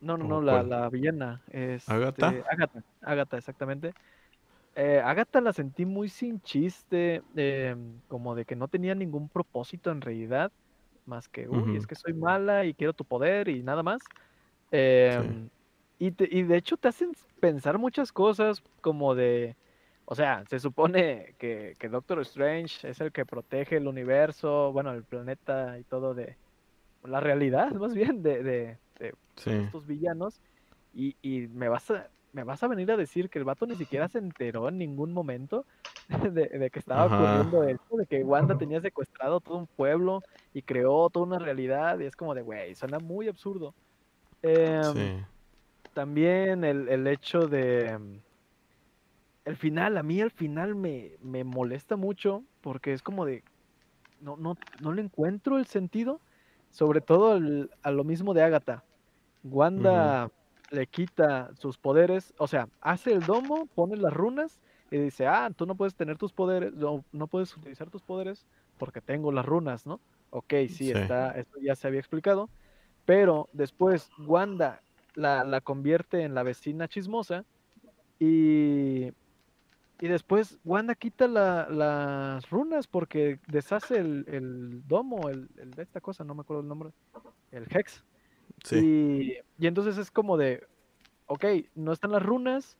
No, 0.00 0.16
no, 0.16 0.26
no, 0.26 0.40
la, 0.40 0.62
la, 0.62 0.88
villana. 0.88 1.42
Este, 1.50 1.92
¿Agata? 1.92 2.34
Agata, 2.50 2.82
Agata, 3.02 3.36
exactamente. 3.36 3.94
Eh, 4.74 5.00
Agata 5.04 5.40
la 5.40 5.52
sentí 5.52 5.84
muy 5.84 6.08
sin 6.08 6.40
chiste, 6.40 7.22
em, 7.36 8.00
como 8.08 8.34
de 8.34 8.44
que 8.44 8.56
no 8.56 8.68
tenía 8.68 8.94
ningún 8.94 9.28
propósito 9.28 9.92
en 9.92 10.00
realidad, 10.00 10.50
más 11.06 11.28
que, 11.28 11.48
uy, 11.48 11.76
es 11.76 11.86
que 11.86 11.94
soy 11.94 12.14
mala 12.14 12.64
y 12.64 12.74
quiero 12.74 12.92
tu 12.92 13.04
poder 13.04 13.48
y 13.48 13.62
nada 13.62 13.82
más. 13.82 14.00
Em, 14.70 15.48
y, 15.98 16.06
y 16.06 16.42
de 16.42 16.56
hecho 16.56 16.76
te 16.76 16.88
hacen 16.88 17.12
pensar 17.40 17.78
muchas 17.78 18.12
cosas 18.12 18.62
como 18.80 19.14
de, 19.14 19.56
o 20.04 20.14
sea, 20.14 20.44
se 20.48 20.58
supone 20.60 21.34
que, 21.38 21.74
Doctor 21.90 22.20
Strange 22.20 22.88
es 22.88 23.00
el 23.00 23.12
que 23.12 23.24
protege 23.24 23.76
el 23.76 23.88
universo, 23.88 24.72
bueno, 24.72 24.92
el 24.92 25.04
planeta 25.04 25.78
y 25.78 25.84
todo 25.84 26.14
de 26.14 26.36
la 27.04 27.20
realidad, 27.20 27.70
más 27.72 27.94
bien, 27.94 28.22
de, 28.22 28.42
de, 28.42 28.78
estos 29.36 29.86
villanos. 29.86 30.40
Y, 30.94 31.16
y, 31.22 31.48
me 31.48 31.68
vas 31.68 31.90
a 31.90 32.10
me 32.32 32.44
vas 32.44 32.62
a 32.62 32.68
venir 32.68 32.90
a 32.90 32.96
decir 32.96 33.28
que 33.30 33.38
el 33.38 33.44
vato 33.44 33.66
ni 33.66 33.76
siquiera 33.76 34.08
se 34.08 34.18
enteró 34.18 34.68
en 34.68 34.78
ningún 34.78 35.12
momento 35.12 35.66
de, 36.08 36.48
de 36.48 36.70
que 36.70 36.78
estaba 36.78 37.04
Ajá. 37.04 37.16
ocurriendo 37.16 37.62
esto, 37.64 37.96
de 37.96 38.06
que 38.06 38.24
Wanda 38.24 38.58
tenía 38.58 38.80
secuestrado 38.80 39.40
todo 39.40 39.56
un 39.58 39.66
pueblo 39.76 40.22
y 40.52 40.62
creó 40.62 41.08
toda 41.10 41.26
una 41.26 41.38
realidad, 41.38 41.98
y 42.00 42.04
es 42.04 42.16
como 42.16 42.34
de, 42.34 42.42
güey, 42.42 42.74
suena 42.74 42.98
muy 42.98 43.28
absurdo. 43.28 43.74
Em, 44.42 44.94
Sí. 44.94 45.24
También 45.94 46.64
el, 46.64 46.88
el 46.88 47.06
hecho 47.06 47.48
de... 47.48 47.88
em, 47.90 48.22
El 49.44 49.56
final, 49.56 49.98
a 49.98 50.02
mí 50.02 50.20
el 50.20 50.30
final 50.30 50.74
me, 50.74 51.16
me 51.20 51.44
molesta 51.44 51.96
mucho 51.96 52.44
porque 52.60 52.92
es 52.92 53.02
como 53.02 53.24
de... 53.24 53.42
No, 54.20 54.36
no, 54.36 54.56
no 54.80 54.92
le 54.92 55.02
encuentro 55.02 55.58
el 55.58 55.66
sentido, 55.66 56.20
sobre 56.70 57.00
todo 57.00 57.36
el- 57.36 57.70
a 57.82 57.90
lo 57.90 58.04
mismo 58.04 58.34
de 58.34 58.42
Agatha. 58.42 58.84
Wanda 59.42 60.30
le 60.72 60.86
quita 60.86 61.50
sus 61.54 61.76
poderes, 61.78 62.34
o 62.38 62.48
sea, 62.48 62.68
hace 62.80 63.12
el 63.12 63.20
domo, 63.20 63.66
pone 63.74 63.96
las 63.96 64.12
runas 64.12 64.58
y 64.90 64.98
dice, 64.98 65.26
ah, 65.26 65.50
tú 65.54 65.66
no 65.66 65.76
puedes 65.76 65.94
tener 65.94 66.16
tus 66.18 66.32
poderes, 66.32 66.72
no, 66.74 67.04
no 67.12 67.26
puedes 67.28 67.56
utilizar 67.56 67.90
tus 67.90 68.02
poderes 68.02 68.46
porque 68.78 69.00
tengo 69.00 69.30
las 69.32 69.44
runas, 69.46 69.86
¿no? 69.86 70.00
Ok, 70.30 70.54
sí, 70.68 70.68
Sí. 70.86 70.90
está, 70.92 71.32
esto 71.32 71.58
ya 71.60 71.76
se 71.76 71.86
había 71.88 72.00
explicado, 72.00 72.48
pero 73.04 73.48
después 73.52 74.08
Wanda 74.26 74.80
la, 75.14 75.44
la 75.44 75.60
convierte 75.60 76.22
en 76.22 76.34
la 76.34 76.42
vecina 76.42 76.88
chismosa 76.88 77.44
y, 78.18 79.08
y 80.00 80.08
después 80.08 80.58
Wanda 80.64 80.94
quita 80.94 81.28
la- 81.28 81.68
las 81.68 82.48
runas 82.50 82.86
porque 82.86 83.40
deshace 83.48 83.98
el, 83.98 84.24
el 84.28 84.86
domo, 84.86 85.28
el, 85.28 85.48
el 85.58 85.70
de 85.72 85.82
esta 85.82 86.00
cosa, 86.00 86.24
no 86.24 86.34
me 86.34 86.40
acuerdo 86.42 86.62
el 86.62 86.68
nombre, 86.68 86.90
el 87.50 87.66
Hex. 87.70 88.02
Sí. 88.64 88.78
Y, 89.58 89.64
y 89.64 89.66
entonces 89.66 89.98
es 89.98 90.10
como 90.10 90.36
de, 90.36 90.66
ok, 91.26 91.44
no 91.74 91.92
están 91.92 92.12
las 92.12 92.22
runas, 92.22 92.78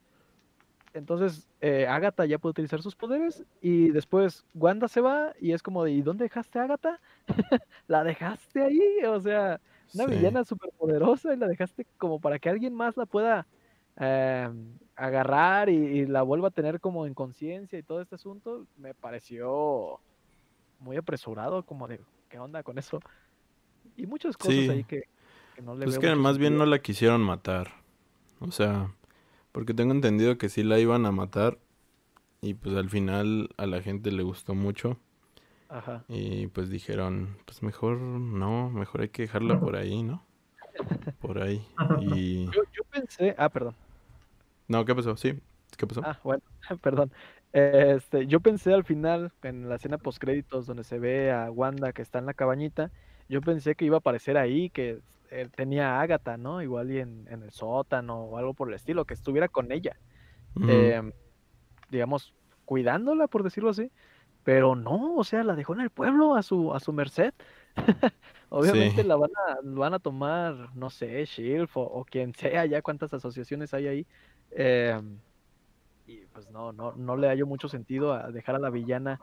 entonces 0.94 1.48
eh, 1.60 1.86
Agatha 1.86 2.26
ya 2.26 2.38
puede 2.38 2.50
utilizar 2.52 2.82
sus 2.82 2.94
poderes 2.96 3.44
y 3.60 3.90
después 3.90 4.44
Wanda 4.54 4.88
se 4.88 5.00
va 5.00 5.32
y 5.40 5.52
es 5.52 5.62
como 5.62 5.84
de, 5.84 5.92
¿y 5.92 6.02
dónde 6.02 6.24
dejaste 6.24 6.58
a 6.58 6.64
Agatha? 6.64 7.00
¿La 7.88 8.04
dejaste 8.04 8.62
ahí? 8.62 8.80
O 9.06 9.20
sea, 9.20 9.60
una 9.94 10.06
sí. 10.06 10.10
villana 10.10 10.44
súper 10.44 10.70
poderosa 10.78 11.32
y 11.34 11.38
la 11.38 11.48
dejaste 11.48 11.86
como 11.98 12.20
para 12.20 12.38
que 12.38 12.50
alguien 12.50 12.74
más 12.74 12.96
la 12.96 13.06
pueda 13.06 13.46
eh, 13.96 14.48
agarrar 14.96 15.68
y, 15.70 15.74
y 15.76 16.06
la 16.06 16.22
vuelva 16.22 16.48
a 16.48 16.52
tener 16.52 16.80
como 16.80 17.06
en 17.06 17.14
conciencia 17.14 17.78
y 17.78 17.82
todo 17.82 18.00
este 18.02 18.16
asunto, 18.16 18.66
me 18.76 18.94
pareció 18.94 20.00
muy 20.78 20.96
apresurado, 20.96 21.64
como 21.64 21.88
de, 21.88 22.00
¿qué 22.28 22.38
onda 22.38 22.62
con 22.62 22.78
eso? 22.78 23.00
Y 23.96 24.06
muchas 24.06 24.36
cosas 24.36 24.54
Sí. 24.54 24.70
ahí 24.70 24.84
que, 24.84 25.04
que 25.62 25.66
no 25.66 25.74
le 25.74 25.84
Pues 25.84 25.98
veo 25.98 26.10
que 26.10 26.16
más 26.16 26.38
bien 26.38 26.56
no 26.56 26.66
la 26.66 26.80
quisieron 26.80 27.22
matar. 27.22 27.68
O 28.40 28.50
sea, 28.50 28.92
porque 29.52 29.74
tengo 29.74 29.92
entendido 29.92 30.38
que 30.38 30.48
sí 30.48 30.62
la 30.62 30.78
iban 30.78 31.06
a 31.06 31.12
matar. 31.12 31.58
Y 32.40 32.54
pues 32.54 32.74
al 32.74 32.90
final 32.90 33.50
a 33.56 33.66
la 33.66 33.82
gente 33.82 34.10
le 34.10 34.22
gustó 34.22 34.54
mucho. 34.54 34.98
Ajá. 35.68 36.04
Y 36.08 36.48
pues 36.48 36.68
dijeron, 36.70 37.36
pues 37.44 37.62
mejor 37.62 37.98
no, 37.98 38.70
mejor 38.70 39.02
hay 39.02 39.08
que 39.08 39.22
dejarla 39.22 39.60
por 39.60 39.76
ahí, 39.76 40.02
¿no? 40.02 40.26
Por 41.20 41.40
ahí. 41.40 41.64
Y... 42.00 42.46
Yo, 42.52 42.62
yo 42.72 42.82
pensé, 42.90 43.34
ah, 43.38 43.48
perdón. 43.48 43.74
No, 44.68 44.84
¿qué 44.84 44.94
pasó? 44.94 45.16
Sí, 45.16 45.38
¿qué 45.76 45.86
pasó? 45.86 46.02
Ah, 46.04 46.18
bueno, 46.24 46.42
perdón. 46.82 47.12
Este, 47.52 48.26
yo 48.26 48.40
pensé 48.40 48.72
al 48.72 48.84
final, 48.84 49.30
en 49.42 49.68
la 49.68 49.74
escena 49.74 49.98
post 49.98 50.18
créditos 50.18 50.66
donde 50.66 50.84
se 50.84 50.98
ve 50.98 51.30
a 51.30 51.50
Wanda 51.50 51.92
que 51.92 52.00
está 52.00 52.18
en 52.18 52.26
la 52.26 52.32
cabañita, 52.32 52.90
yo 53.28 53.42
pensé 53.42 53.74
que 53.74 53.84
iba 53.84 53.96
a 53.96 53.98
aparecer 53.98 54.38
ahí, 54.38 54.70
que 54.70 55.00
eh, 55.32 55.48
tenía 55.54 55.96
a 55.96 56.00
Agatha, 56.02 56.36
¿no? 56.36 56.62
Igual 56.62 56.90
y 56.90 56.98
en, 57.00 57.26
en 57.30 57.42
el 57.42 57.50
sótano 57.50 58.24
o 58.24 58.36
algo 58.38 58.54
por 58.54 58.68
el 58.68 58.74
estilo, 58.74 59.04
que 59.04 59.14
estuviera 59.14 59.48
con 59.48 59.72
ella, 59.72 59.96
em, 60.68 61.12
digamos, 61.90 62.34
cuidándola, 62.64 63.26
por 63.28 63.42
decirlo 63.42 63.70
así. 63.70 63.90
Pero 64.44 64.74
no, 64.74 65.14
o 65.16 65.24
sea, 65.24 65.44
la 65.44 65.54
dejó 65.54 65.72
en 65.74 65.80
el 65.82 65.90
pueblo 65.90 66.34
a 66.34 66.42
su, 66.42 66.74
a 66.74 66.80
su 66.80 66.92
merced. 66.92 67.32
Obviamente 68.48 69.02
Sí. 69.02 69.08
la 69.08 69.16
van 69.16 69.30
a, 69.48 69.58
van 69.62 69.94
a 69.94 69.98
tomar, 69.98 70.74
no 70.74 70.90
sé, 70.90 71.24
Shield 71.24 71.70
o, 71.74 71.82
o 71.82 72.04
quien 72.04 72.34
sea, 72.34 72.66
ya 72.66 72.82
cuántas 72.82 73.14
asociaciones 73.14 73.72
hay 73.72 73.86
ahí. 73.86 74.06
em, 74.50 75.18
y 76.06 76.26
pues 76.26 76.50
no, 76.50 76.72
no, 76.72 76.92
no 76.92 77.16
le 77.16 77.28
hallo 77.28 77.46
mucho 77.46 77.68
sentido 77.68 78.12
a 78.12 78.30
dejar 78.30 78.56
a 78.56 78.58
la 78.58 78.70
villana, 78.70 79.20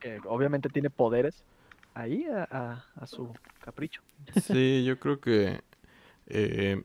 que 0.00 0.20
obviamente 0.26 0.68
tiene 0.68 0.88
poderes, 0.90 1.44
ahí 2.00 2.24
a, 2.26 2.44
a- 2.50 2.84
a 2.96 3.06
su 3.06 3.32
capricho. 3.60 4.02
Sí, 4.42 4.84
yo 4.84 4.98
creo 4.98 5.20
que 5.20 5.60
eh, 6.26 6.82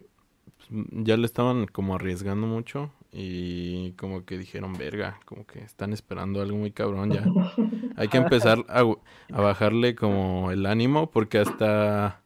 pues, 0.57 0.70
ya 1.05 1.18
le 1.18 1.26
estaban 1.26 1.66
como 1.68 1.95
arriesgando 1.95 2.47
mucho 2.47 2.91
y 3.11 3.91
como 3.93 4.26
que 4.26 4.38
dijeron, 4.38 4.74
verga, 4.74 5.20
como 5.26 5.45
que 5.45 5.59
están 5.59 5.93
esperando 5.93 6.41
algo 6.41 6.57
muy 6.57 6.72
cabrón 6.72 7.11
ya. 7.11 7.24
Hay 7.95 8.07
que 8.07 8.18
empezar 8.18 8.66
a 8.70 8.84
bajarle 9.41 9.95
como 9.95 10.49
el 10.51 10.66
ánimo 10.66 11.11
porque 11.11 11.38
hasta, 11.38 12.22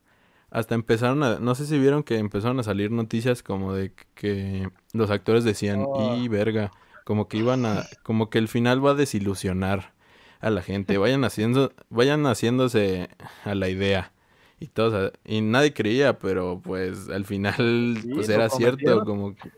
hasta 0.50 0.76
empezaron 0.76 1.24
a, 1.24 1.40
no 1.40 1.56
sé 1.56 1.66
si 1.66 1.78
vieron 1.78 2.04
que 2.04 2.18
empezaron 2.20 2.60
a 2.60 2.64
salir 2.64 2.92
noticias 2.92 3.44
como 3.44 3.74
de 3.74 3.94
que 4.16 4.70
los 4.94 5.10
actores 5.12 5.44
decían, 5.44 5.84
Oh. 5.86 6.16
y 6.16 6.28
verga, 6.30 6.72
como 7.04 7.28
que 7.28 7.38
iban 7.38 7.66
a, 7.66 7.84
como 8.04 8.30
que 8.30 8.38
el 8.38 8.48
final 8.48 8.86
va 8.86 8.92
a 8.92 8.96
desilusionar 8.96 9.94
a 10.42 10.50
la 10.50 10.62
gente, 10.62 10.98
vayan 10.98 11.24
haciendo, 11.24 11.74
vayan 11.90 12.26
haciéndose 12.26 13.10
a 13.46 13.56
la 13.56 13.70
idea. 13.70 14.14
Y 14.60 14.68
todos, 14.68 15.14
y 15.26 15.42
nadie 15.42 15.74
creía, 15.74 16.20
pero 16.20 16.62
pues 16.64 17.10
al 17.10 17.26
final 17.26 18.04
Sí, 18.04 18.10
pues 18.14 18.30
era 18.30 18.50
cierto, 18.50 19.04
como 19.04 19.36
que, 19.36 19.52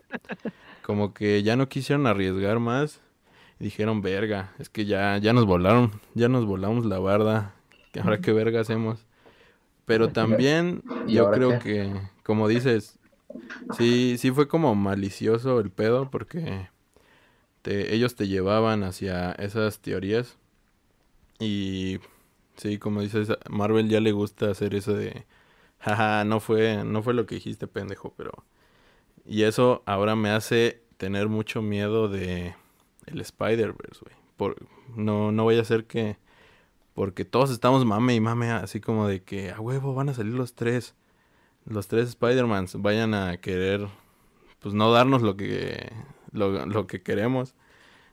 como 0.82 1.14
que 1.14 1.44
ya 1.44 1.56
no 1.56 1.70
quisieron 1.70 2.08
arriesgar 2.08 2.60
más 2.60 3.02
y 3.60 3.66
dijeron, 3.66 4.02
verga, 4.02 4.54
es 4.60 4.70
que 4.70 4.86
ya, 4.86 5.18
ya 5.20 5.34
nos 5.34 5.46
volaron, 5.46 5.92
ya 6.16 6.30
nos 6.30 6.46
volamos 6.46 6.86
la 6.86 7.00
barda, 7.00 7.56
que 7.92 8.02
ahora 8.02 8.22
qué 8.22 8.34
verga 8.34 8.62
hacemos. 8.62 9.06
Pero 9.86 10.10
también 10.12 10.84
¿Y 11.06 11.14
yo 11.14 11.32
creo 11.32 11.58
qué? 11.58 11.60
que, 11.60 12.02
como 12.24 12.48
dices, 12.48 13.00
sí, 13.70 14.18
sí 14.20 14.32
fue 14.32 14.48
como 14.50 14.76
malicioso 14.76 15.60
el 15.62 15.72
pedo 15.72 16.10
porque 16.12 16.70
te, 17.64 17.96
ellos 17.96 18.16
te 18.16 18.30
llevaban 18.30 18.84
hacia 18.86 19.34
esas 19.34 19.82
teorías 19.82 20.39
y 21.40 22.00
sí, 22.58 22.78
como 22.78 23.02
dices, 23.02 23.30
Marvel 23.50 23.90
ya 23.90 24.00
le 24.02 24.12
gusta 24.12 24.52
hacer 24.52 24.76
eso 24.76 24.94
de, 24.94 25.26
jaja, 25.80 26.24
no 26.26 26.40
fue, 26.40 26.84
no 26.84 27.02
fue 27.02 27.14
lo 27.14 27.26
que 27.26 27.36
dijiste, 27.36 27.68
pendejo, 27.68 28.14
pero... 28.16 28.32
Y 29.26 29.44
eso 29.44 29.84
ahora 29.86 30.16
me 30.16 30.30
hace 30.30 30.84
tener 30.98 31.30
mucho 31.30 31.62
miedo 31.62 32.10
de 32.10 32.56
el 33.06 33.22
Spider-Verse, 33.22 34.02
güey. 34.02 34.16
Por, 34.38 34.56
no, 34.96 35.32
no 35.32 35.46
vaya 35.46 35.62
a 35.62 35.66
ser 35.66 35.86
que... 35.86 36.18
Porque 36.94 37.26
todos 37.26 37.52
estamos 37.52 37.86
mame 37.86 38.16
y 38.16 38.20
mame 38.20 38.52
así 38.52 38.82
como 38.82 39.08
de 39.08 39.24
que 39.24 39.52
a 39.52 39.60
huevo 39.60 39.94
van 39.94 40.10
a 40.10 40.14
salir 40.14 40.34
los 40.34 40.56
tres. 40.56 40.96
Los 41.66 41.88
tres 41.88 42.10
Spider-Mans 42.10 42.82
vayan 42.82 43.14
a 43.14 43.38
querer, 43.38 43.88
pues 44.60 44.74
no 44.74 44.92
darnos 44.92 45.22
lo 45.22 45.38
que, 45.38 45.92
lo, 46.32 46.66
lo 46.66 46.88
que 46.88 47.02
queremos. 47.02 47.56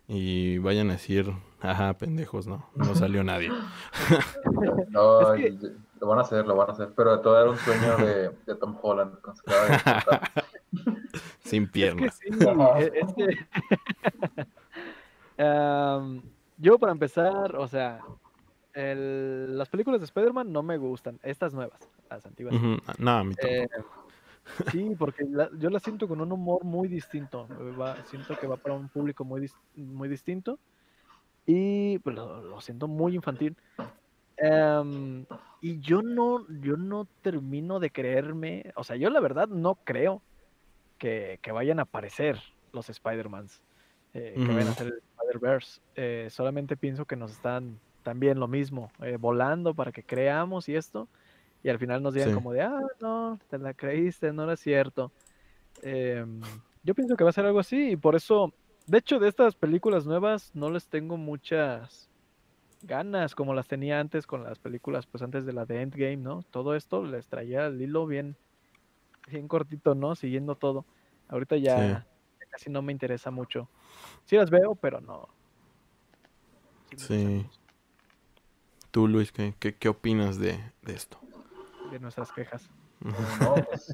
Y 0.08 0.58
vayan 0.58 0.90
a 0.90 0.94
decir, 0.94 1.32
ajá, 1.70 1.94
pendejos, 1.94 2.46
no, 2.46 2.68
no 2.74 2.94
salió 2.94 3.22
nadie. 3.24 3.50
No, 4.90 5.34
Es 5.34 5.40
que- 5.42 5.48
y- 5.48 5.76
lo 6.00 6.06
van 6.08 6.18
a 6.18 6.22
hacer, 6.22 6.46
lo 6.46 6.54
van 6.56 6.68
a 6.70 6.72
hacer, 6.72 6.92
pero 6.94 7.20
todo 7.20 7.40
era 7.40 7.50
un 7.50 7.56
sueño 7.58 7.96
de, 7.98 8.30
de 8.46 8.54
Tom 8.56 8.76
Holland. 8.82 9.20
con 9.20 9.34
su 9.36 9.42
cara 9.44 9.64
de 9.64 9.78
puta. 9.78 10.20
Sin 11.44 11.62
Es 11.64 11.68
que 11.68 11.72
piernas. 11.72 12.18
sí, 12.18 12.28
es 12.28 13.14
que- 13.14 13.46
Am, 15.42 16.22
yo 16.56 16.78
para 16.78 16.92
empezar, 16.92 17.56
o 17.56 17.66
sea, 17.68 18.00
el- 18.72 19.56
las 19.58 19.68
películas 19.68 20.00
de 20.00 20.04
Spider-Man 20.06 20.52
no 20.52 20.62
me 20.62 20.76
gustan, 20.78 21.18
estas 21.22 21.52
nuevas, 21.54 21.78
las 22.10 22.24
antiguas. 22.26 22.54
Ujú, 22.54 22.76
No, 22.98 23.10
a 23.18 23.24
mí 23.24 23.34
Eh, 23.42 23.66
tampoco. 23.70 24.06
sí, 24.70 24.94
porque 24.98 25.24
la- 25.28 25.50
yo 25.58 25.70
la 25.70 25.78
siento 25.80 26.08
con 26.08 26.20
un 26.20 26.32
humor 26.32 26.64
muy 26.64 26.88
distinto, 26.88 27.46
va- 27.78 27.96
siento 28.04 28.36
que 28.38 28.46
va 28.46 28.56
para 28.56 28.74
un 28.74 28.88
público 28.88 29.24
muy, 29.24 29.40
dis- 29.42 29.56
muy 29.74 30.08
distinto 30.08 30.58
y 31.46 31.98
pues, 32.00 32.16
lo, 32.16 32.42
lo 32.42 32.60
siento 32.60 32.88
muy 32.88 33.14
infantil. 33.14 33.56
Em, 34.36 35.24
y 35.62 35.80
yo 35.80 36.02
no, 36.02 36.46
yo 36.60 36.76
no 36.76 37.06
termino 37.22 37.80
de 37.80 37.90
creerme, 37.90 38.72
o 38.76 38.84
sea, 38.84 38.96
yo 38.96 39.08
la 39.10 39.20
verdad 39.20 39.48
no 39.48 39.76
creo 39.76 40.22
que, 40.98 41.38
que 41.42 41.52
vayan 41.52 41.78
a 41.78 41.82
aparecer 41.82 42.38
los 42.72 42.90
Spider-Mans, 42.90 43.62
eh, 44.12 44.34
que 44.34 44.52
vayan 44.52 44.68
a 44.68 44.82
el 44.82 45.02
Spider-Verse. 45.18 45.80
Eh, 45.94 46.28
solamente 46.30 46.76
pienso 46.76 47.04
que 47.06 47.16
nos 47.16 47.32
están 47.32 47.78
también 48.02 48.38
lo 48.38 48.48
mismo, 48.48 48.90
eh, 49.02 49.16
volando 49.18 49.74
para 49.74 49.92
que 49.92 50.02
creamos 50.02 50.68
y 50.68 50.76
esto, 50.76 51.08
y 51.62 51.68
al 51.70 51.78
final 51.78 52.02
nos 52.02 52.14
digan 52.14 52.28
Sí. 52.30 52.34
como 52.34 52.52
de, 52.52 52.62
ah, 52.62 52.80
no, 53.00 53.38
te 53.48 53.58
la 53.58 53.72
creíste, 53.74 54.32
no 54.32 54.44
era 54.44 54.56
cierto. 54.56 55.10
Em, 55.82 56.40
yo 56.82 56.94
pienso 56.94 57.16
que 57.16 57.24
va 57.24 57.30
a 57.30 57.32
ser 57.32 57.46
algo 57.46 57.58
así, 57.58 57.92
y 57.92 57.96
por 57.96 58.14
eso, 58.14 58.52
de 58.86 58.98
hecho, 58.98 59.18
de 59.18 59.28
estas 59.28 59.54
películas 59.54 60.06
nuevas 60.06 60.50
no 60.54 60.70
les 60.70 60.86
tengo 60.88 61.16
muchas 61.16 62.08
ganas 62.82 63.34
como 63.34 63.54
las 63.54 63.66
tenía 63.66 64.00
antes 64.00 64.26
con 64.26 64.44
las 64.44 64.58
películas, 64.58 65.06
pues 65.06 65.22
antes 65.22 65.44
de 65.46 65.52
la 65.52 65.66
de 65.66 65.82
Endgame, 65.82 66.16
¿no? 66.18 66.42
Todo 66.50 66.74
esto 66.74 67.04
les 67.04 67.26
traía 67.26 67.66
el 67.66 67.80
hilo 67.80 68.06
bien, 68.06 68.36
bien 69.28 69.48
cortito, 69.48 69.94
¿no? 69.94 70.14
Siguiendo 70.14 70.54
todo. 70.54 70.84
Ahorita 71.28 71.56
ya, 71.56 72.06
casi 72.50 72.70
no 72.70 72.82
me 72.82 72.92
interesa 72.92 73.30
mucho. 73.30 73.68
Sí 74.24 74.36
las 74.36 74.50
veo, 74.50 74.74
pero 74.74 75.00
no, 75.00 75.28
Sí. 76.96 77.46
Tú, 78.90 79.08
Luis, 79.08 79.32
¿qué, 79.32 79.54
qué, 79.58 79.74
qué 79.74 79.88
opinas 79.88 80.38
de, 80.38 80.58
de 80.82 80.94
esto? 80.94 81.18
de 81.90 82.00
nuestras 82.00 82.32
quejas. 82.32 82.68
No, 83.00 83.54
pues, 83.54 83.92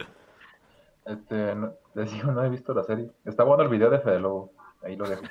este, 1.05 1.55
no, 1.55 1.75
les 1.95 2.13
digo, 2.13 2.33
no 2.33 2.45
he 2.45 2.51
visto 2.51 2.73
la 2.75 2.85
serie. 2.85 3.11
Está 3.25 3.45
bueno 3.45 3.63
el 3.63 3.69
video 3.69 3.91
de 3.91 3.99
Fede 3.99 4.21
Lobo. 4.21 4.53
Ahí 4.85 4.97
lo 4.97 5.09
dejo. 5.09 5.23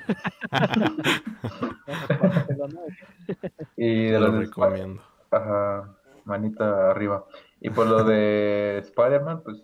Y 3.78 4.06
de 4.08 4.20
lo 4.20 4.28
los 4.28 4.34
de 4.40 4.46
Spi- 4.46 4.48
recomiendo. 4.48 5.04
Ajá, 5.32 5.96
manita 6.26 6.92
arriba. 6.92 7.26
Y 7.62 7.70
por 7.70 7.88
lo 7.88 8.04
de 8.04 8.80
Spider-Man, 8.80 9.44
pues, 9.44 9.64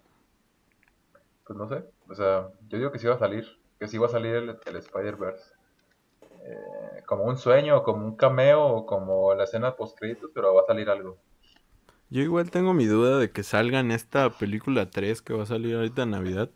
pues 1.46 1.58
no 1.58 1.68
sé. 1.70 1.84
O 2.10 2.16
sea, 2.16 2.50
yo 2.70 2.78
digo 2.78 2.92
que 2.92 3.00
sí 3.00 3.08
va 3.08 3.16
a 3.16 3.20
salir, 3.20 3.46
que 3.80 3.88
sí 3.88 3.98
va 3.98 4.08
a 4.08 4.10
salir 4.10 4.36
el, 4.36 4.58
el 4.66 4.76
Spider-Verse. 4.76 5.44
Eh, 6.46 7.04
como 7.06 7.24
un 7.26 7.38
sueño, 7.38 7.84
como 7.84 8.06
un 8.06 8.16
cameo, 8.16 8.66
o 8.66 8.86
como 8.86 9.34
la 9.36 9.44
escena 9.46 9.76
post 9.76 9.98
créditos, 9.98 10.32
pero 10.34 10.54
va 10.54 10.62
a 10.62 10.66
salir 10.66 10.90
algo. 10.90 11.18
Yo 12.10 12.22
igual 12.22 12.52
tengo 12.52 12.74
mi 12.74 12.86
duda 12.86 13.18
de 13.20 13.32
que 13.32 13.44
salga 13.44 13.80
en 13.80 13.92
esta 13.92 14.30
película 14.38 14.90
3 14.90 15.22
que 15.22 15.34
va 15.34 15.44
a 15.44 15.48
salir 15.48 15.76
ahorita 15.76 16.04
en 16.04 16.12
Navidad. 16.12 16.50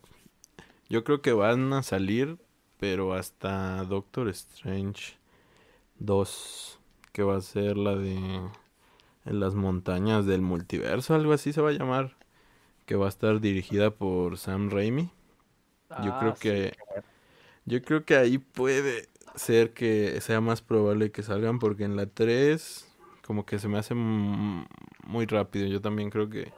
Yo 0.90 1.04
creo 1.04 1.22
que 1.22 1.34
van 1.34 1.74
a 1.74 1.84
salir, 1.84 2.38
pero 2.82 3.14
hasta 3.14 3.86
Doctor 3.86 4.28
Strange 4.30 5.14
2, 6.00 6.80
que 7.12 7.22
va 7.22 7.38
a 7.38 7.42
ser 7.42 7.78
la 7.78 7.96
de 7.96 8.16
en 9.26 9.40
las 9.40 9.54
montañas 9.54 10.26
del 10.26 10.42
multiverso, 10.42 11.14
algo 11.14 11.32
así 11.34 11.54
se 11.54 11.62
va 11.62 11.70
a 11.70 11.74
llamar, 11.74 12.18
que 12.88 12.96
va 12.96 13.06
a 13.06 13.10
estar 13.10 13.40
dirigida 13.40 13.92
por 13.92 14.40
Sam 14.40 14.72
Raimi. 14.72 15.12
Yo 16.04 16.18
creo 16.20 16.32
Ah, 16.32 16.36
sí, 16.36 16.50
que-. 16.50 16.74
Yo 17.66 17.82
creo 17.84 18.06
que 18.06 18.16
ahí 18.18 18.40
puede 18.40 19.10
ser 19.36 19.74
que 19.74 20.20
sea 20.22 20.42
más 20.42 20.62
probable 20.62 21.12
que 21.12 21.24
salgan 21.24 21.60
porque 21.60 21.84
en 21.84 21.96
la 21.96 22.08
3 22.08 22.88
como 23.26 23.46
que 23.46 23.60
se 23.60 23.68
me 23.68 23.78
hace 23.78 23.94
muy 23.96 25.26
rápido. 25.28 25.68
Yo 25.68 25.82
también 25.82 26.10
creo 26.10 26.30
que 26.30 26.52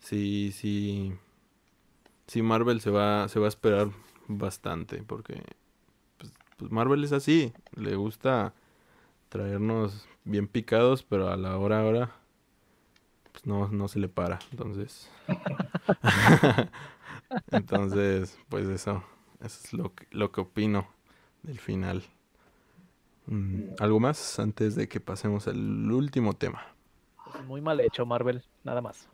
sí, 0.00 0.52
sí, 0.52 1.14
sí 2.26 2.42
Marvel 2.42 2.80
se 2.80 2.90
va, 2.90 3.28
se 3.28 3.38
va 3.38 3.46
a 3.46 3.48
esperar 3.48 3.88
bastante 4.28 5.02
porque 5.02 5.42
pues, 6.18 6.32
pues 6.56 6.70
Marvel 6.70 7.04
es 7.04 7.12
así, 7.12 7.52
le 7.74 7.96
gusta 7.96 8.54
traernos 9.28 10.06
bien 10.24 10.46
picados, 10.46 11.02
pero 11.02 11.28
a 11.28 11.36
la 11.36 11.56
hora 11.58 11.80
ahora 11.80 12.10
pues 13.32 13.46
no, 13.46 13.68
no 13.68 13.88
se 13.88 13.98
le 13.98 14.08
para. 14.08 14.38
Entonces, 14.52 15.10
entonces, 17.50 18.38
pues 18.48 18.68
eso, 18.68 19.02
eso 19.40 19.60
es 19.64 19.72
lo 19.72 19.92
que, 19.94 20.06
lo 20.12 20.30
que 20.30 20.40
opino 20.40 20.86
del 21.42 21.58
final. 21.58 22.04
Mm, 23.26 23.74
¿Algo 23.80 23.98
más 23.98 24.38
antes 24.38 24.76
de 24.76 24.88
que 24.88 25.00
pasemos 25.00 25.48
al 25.48 25.90
último 25.90 26.34
tema? 26.34 26.62
Muy 27.46 27.60
mal 27.60 27.80
hecho, 27.80 28.06
Marvel, 28.06 28.42
nada 28.62 28.80
más. 28.80 29.08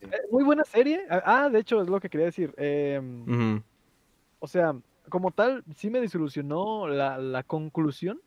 Sí. 0.00 0.06
Eh, 0.10 0.22
Muy 0.30 0.44
buena 0.44 0.64
serie. 0.64 1.02
Ah, 1.10 1.48
de 1.50 1.58
hecho, 1.58 1.82
es 1.82 1.88
lo 1.88 2.00
que 2.00 2.08
quería 2.08 2.26
decir. 2.26 2.54
Em, 2.56 3.62
o 4.46 4.48
sea, 4.48 4.76
como 5.08 5.32
tal, 5.32 5.64
sí 5.74 5.90
me 5.90 6.00
desilusionó 6.00 6.86
la, 6.86 7.18
la 7.18 7.42
conclusión, 7.42 8.20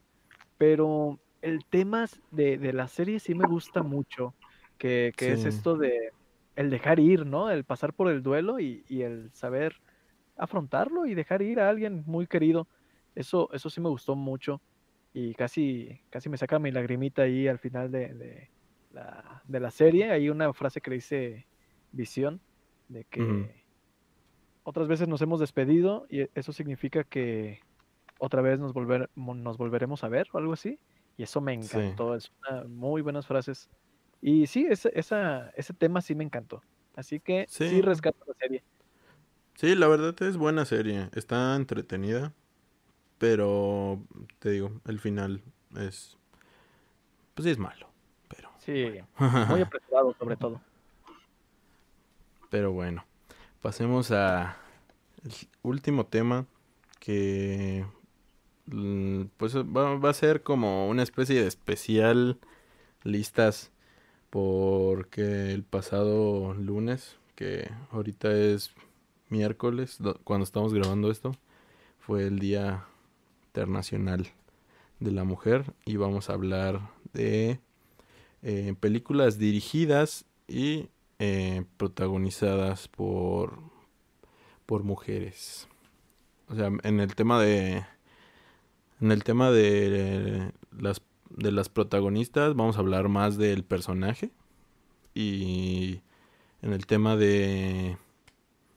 pero 0.58 1.18
el 1.42 1.64
tema 1.64 2.08
de, 2.32 2.58
de 2.58 2.74
la 2.74 2.90
serie 2.90 3.22
sí 3.22 3.34
me 3.36 3.48
gusta 3.48 3.84
mucho, 3.84 4.36
que, 4.78 5.14
que 5.16 5.32
es 5.32 5.46
esto 5.46 5.78
de 5.78 6.12
el 6.58 6.70
dejar 6.70 7.00
ir, 7.00 7.26
¿no? 7.26 7.50
El 7.50 7.64
pasar 7.64 7.94
por 7.94 8.10
el 8.10 8.22
duelo 8.22 8.60
y, 8.60 8.84
y 8.90 9.04
el 9.04 9.32
saber 9.34 9.78
afrontarlo 10.36 11.06
y 11.06 11.16
dejar 11.16 11.42
ir 11.42 11.62
a 11.62 11.70
alguien 11.70 12.04
muy 12.06 12.28
querido. 12.28 12.68
Eso, 13.16 13.50
eso 13.54 13.70
sí 13.70 13.80
me 13.80 13.88
gustó 13.88 14.18
mucho 14.18 14.60
y 15.14 15.34
casi, 15.36 16.02
casi 16.10 16.28
me 16.28 16.38
saca 16.38 16.60
mi 16.60 16.72
lagrimita 16.72 17.22
ahí 17.22 17.48
al 17.48 17.60
final 17.60 17.90
de, 17.92 18.14
de 18.14 18.50
la, 18.92 19.42
de 19.48 19.60
la 19.62 19.72
serie. 19.72 20.12
Hay 20.12 20.30
una 20.30 20.52
frase 20.52 20.82
que 20.82 20.90
le 20.90 20.96
dice 20.98 21.48
Visión, 21.94 22.42
de 22.90 23.06
que. 23.06 23.59
Otras 24.70 24.88
veces 24.88 25.08
nos 25.08 25.22
hemos 25.24 25.40
despedido 25.40 26.06
y 26.10 26.22
e- 26.22 26.30
eso 26.36 26.54
significa 26.54 27.04
que 27.04 27.60
otra 28.20 28.42
vez 28.44 28.60
nos, 28.60 28.72
volver, 28.74 29.10
nos 29.16 29.58
volveremos 29.58 30.04
a 30.04 30.10
ver 30.10 30.28
o 30.32 30.38
algo 30.38 30.54
así. 30.54 30.80
Y 31.18 31.24
eso 31.24 31.42
me 31.42 31.60
Sí. 31.62 31.76
encantó, 31.78 32.16
es 32.16 32.32
una 32.48 32.66
muy 32.66 33.02
buenas 33.02 33.26
frases. 33.26 33.68
Y 34.22 34.46
sí, 34.48 34.68
ese, 34.70 34.92
esa, 34.94 35.50
ese 35.56 35.74
tema 35.74 36.02
sí 36.02 36.14
me 36.14 36.24
encantó. 36.24 36.62
Así 36.96 37.20
que 37.20 37.46
sí, 37.50 37.68
Sí. 37.68 37.82
rescato 37.82 38.20
la 38.28 38.34
serie. 38.36 38.64
Sí, 39.56 39.74
la 39.76 39.88
verdad 39.88 40.16
es 40.22 40.38
buena 40.38 40.66
serie, 40.66 41.10
está 41.16 41.56
entretenida, 41.56 42.32
pero 43.18 44.02
te 44.38 44.52
digo, 44.52 44.80
el 44.86 45.00
final 45.00 45.42
es, 45.78 46.16
pues 47.34 47.46
sí 47.46 47.50
es 47.50 47.58
malo, 47.58 47.90
pero, 48.28 48.52
Sí, 48.60 49.00
muy 49.50 49.62
apresurado 49.74 50.14
sobre 50.20 50.38
todo. 50.38 50.62
pero 52.50 52.72
bueno, 52.72 53.04
pasemos 53.62 54.12
a 54.12 54.58
el 55.24 55.34
último 55.64 56.06
tema 56.06 56.46
que 57.00 57.86
mm, 58.68 59.24
pues 59.38 59.56
va, 59.58 60.10
a 60.10 60.14
ser 60.14 60.44
como 60.44 60.90
una 60.90 61.04
especie 61.04 61.42
de 61.42 61.48
especial 61.48 62.40
listas 63.04 63.72
porque 64.30 65.54
el 65.54 65.64
pasado 65.64 66.54
lunes, 66.56 67.18
que 67.36 67.72
ahorita 67.92 68.32
es 68.34 68.72
miércoles, 69.30 69.98
do- 70.00 70.20
cuando 70.24 70.46
estamos 70.46 70.74
grabando 70.74 71.12
esto, 71.12 71.34
fue 72.00 72.28
el 72.28 72.40
Día 72.40 72.86
Internacional 73.48 74.28
de 75.00 75.12
la 75.12 75.24
Mujer 75.24 75.74
y 75.86 75.98
vamos 75.98 76.30
a 76.30 76.34
hablar 76.34 76.82
de 77.14 77.60
eh, 78.44 78.76
películas 78.80 79.38
dirigidas 79.40 80.26
y 80.48 80.90
eh, 81.20 81.66
protagonizadas 81.78 82.88
por, 82.88 83.60
por 84.66 84.84
mujeres. 84.84 85.68
O 86.48 86.56
sea, 86.56 86.72
en 86.84 87.00
el 87.00 87.16
tema 87.16 87.42
de 87.42 87.86
en 89.02 89.12
el 89.12 89.24
tema 89.24 89.52
de 89.52 90.52
las 90.78 91.02
de 91.30 91.52
las 91.52 91.70
protagonistas 91.70 92.56
vamos 92.56 92.78
a 92.78 92.80
hablar 92.80 93.08
más 93.08 93.38
del 93.38 93.64
personaje 93.64 94.32
y 95.14 96.02
en 96.62 96.74
el 96.74 96.86
tema 96.86 97.16
de 97.16 97.98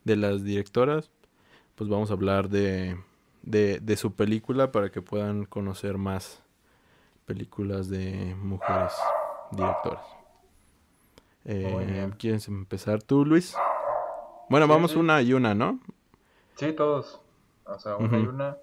de 0.05 0.17
las 0.17 0.45
directoras 0.45 1.11
pues 1.75 1.89
vamos 1.89 2.11
a 2.11 2.15
hablar 2.15 2.49
de 2.49 2.97
de, 3.43 3.81
de 3.81 3.97
su 3.97 4.15
película 4.15 4.71
para 4.71 4.91
que 4.91 5.03
puedan 5.03 5.45
conocer 5.45 5.99
más 5.99 6.43
películas 7.27 7.89
de 7.89 8.37
mujeres 8.37 8.93
directoras. 9.51 10.22
Eh, 11.45 11.85
bien. 11.87 12.11
¿Quieres 12.13 12.47
empezar 12.49 13.03
tú, 13.03 13.25
Luis? 13.25 13.55
Bueno, 14.49 14.67
Sí, 14.67 14.71
vamos 14.73 14.91
sí. 14.93 14.99
una 14.99 15.23
y 15.23 15.33
una, 15.33 15.55
¿no? 15.55 15.81
Sí, 16.57 16.73
todos. 16.73 17.21
O 17.65 17.79
sea, 17.79 17.97
una 17.97 18.19
y 18.19 18.27
una. 18.27 18.57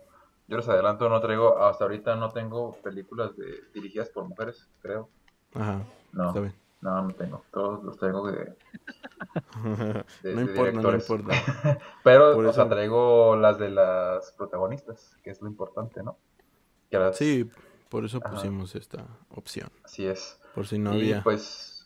Yo 0.47 0.57
les 0.57 0.67
adelanto, 0.67 1.09
no 1.09 1.19
traigo, 1.21 1.59
hasta 1.63 1.83
ahorita 1.85 2.15
no 2.15 2.29
tengo 2.31 2.73
películas 2.81 3.35
de, 3.37 3.45
dirigidas 3.73 4.09
por 4.09 4.25
mujeres, 4.25 4.67
creo. 4.81 5.09
Ajá, 5.53 5.83
No, 6.11 6.27
está 6.29 6.39
bien. 6.41 6.55
no, 6.81 7.01
no 7.03 7.13
tengo. 7.13 7.43
Todos 7.51 7.83
los 7.83 7.99
tengo 7.99 8.25
de, 8.31 8.35
de- 9.63 10.33
no 10.33 10.41
de 10.41 10.41
importa, 10.41 10.71
no 10.81 10.93
importa. 10.95 11.33
Pero, 12.03 12.33
Por 12.33 12.45
o 12.47 12.53
sea, 12.53 12.67
traigo 12.69 13.35
las 13.35 13.59
de 13.59 13.69
las 13.69 14.31
protagonistas, 14.33 15.17
que 15.23 15.29
es 15.31 15.41
lo 15.41 15.47
importante, 15.47 16.01
¿no? 16.03 16.17
Que 16.89 16.97
las- 16.97 17.17
Sí, 17.17 17.49
por 17.89 18.05
eso 18.05 18.19
Ajá. 18.23 18.31
pusimos 18.35 18.75
esta 18.75 19.05
opción. 19.29 19.69
Así 19.83 20.05
es. 20.07 20.39
Por 20.55 20.65
si 20.67 20.79
no 20.79 20.93
y 20.95 20.99
había. 21.11 21.23
pues... 21.23 21.78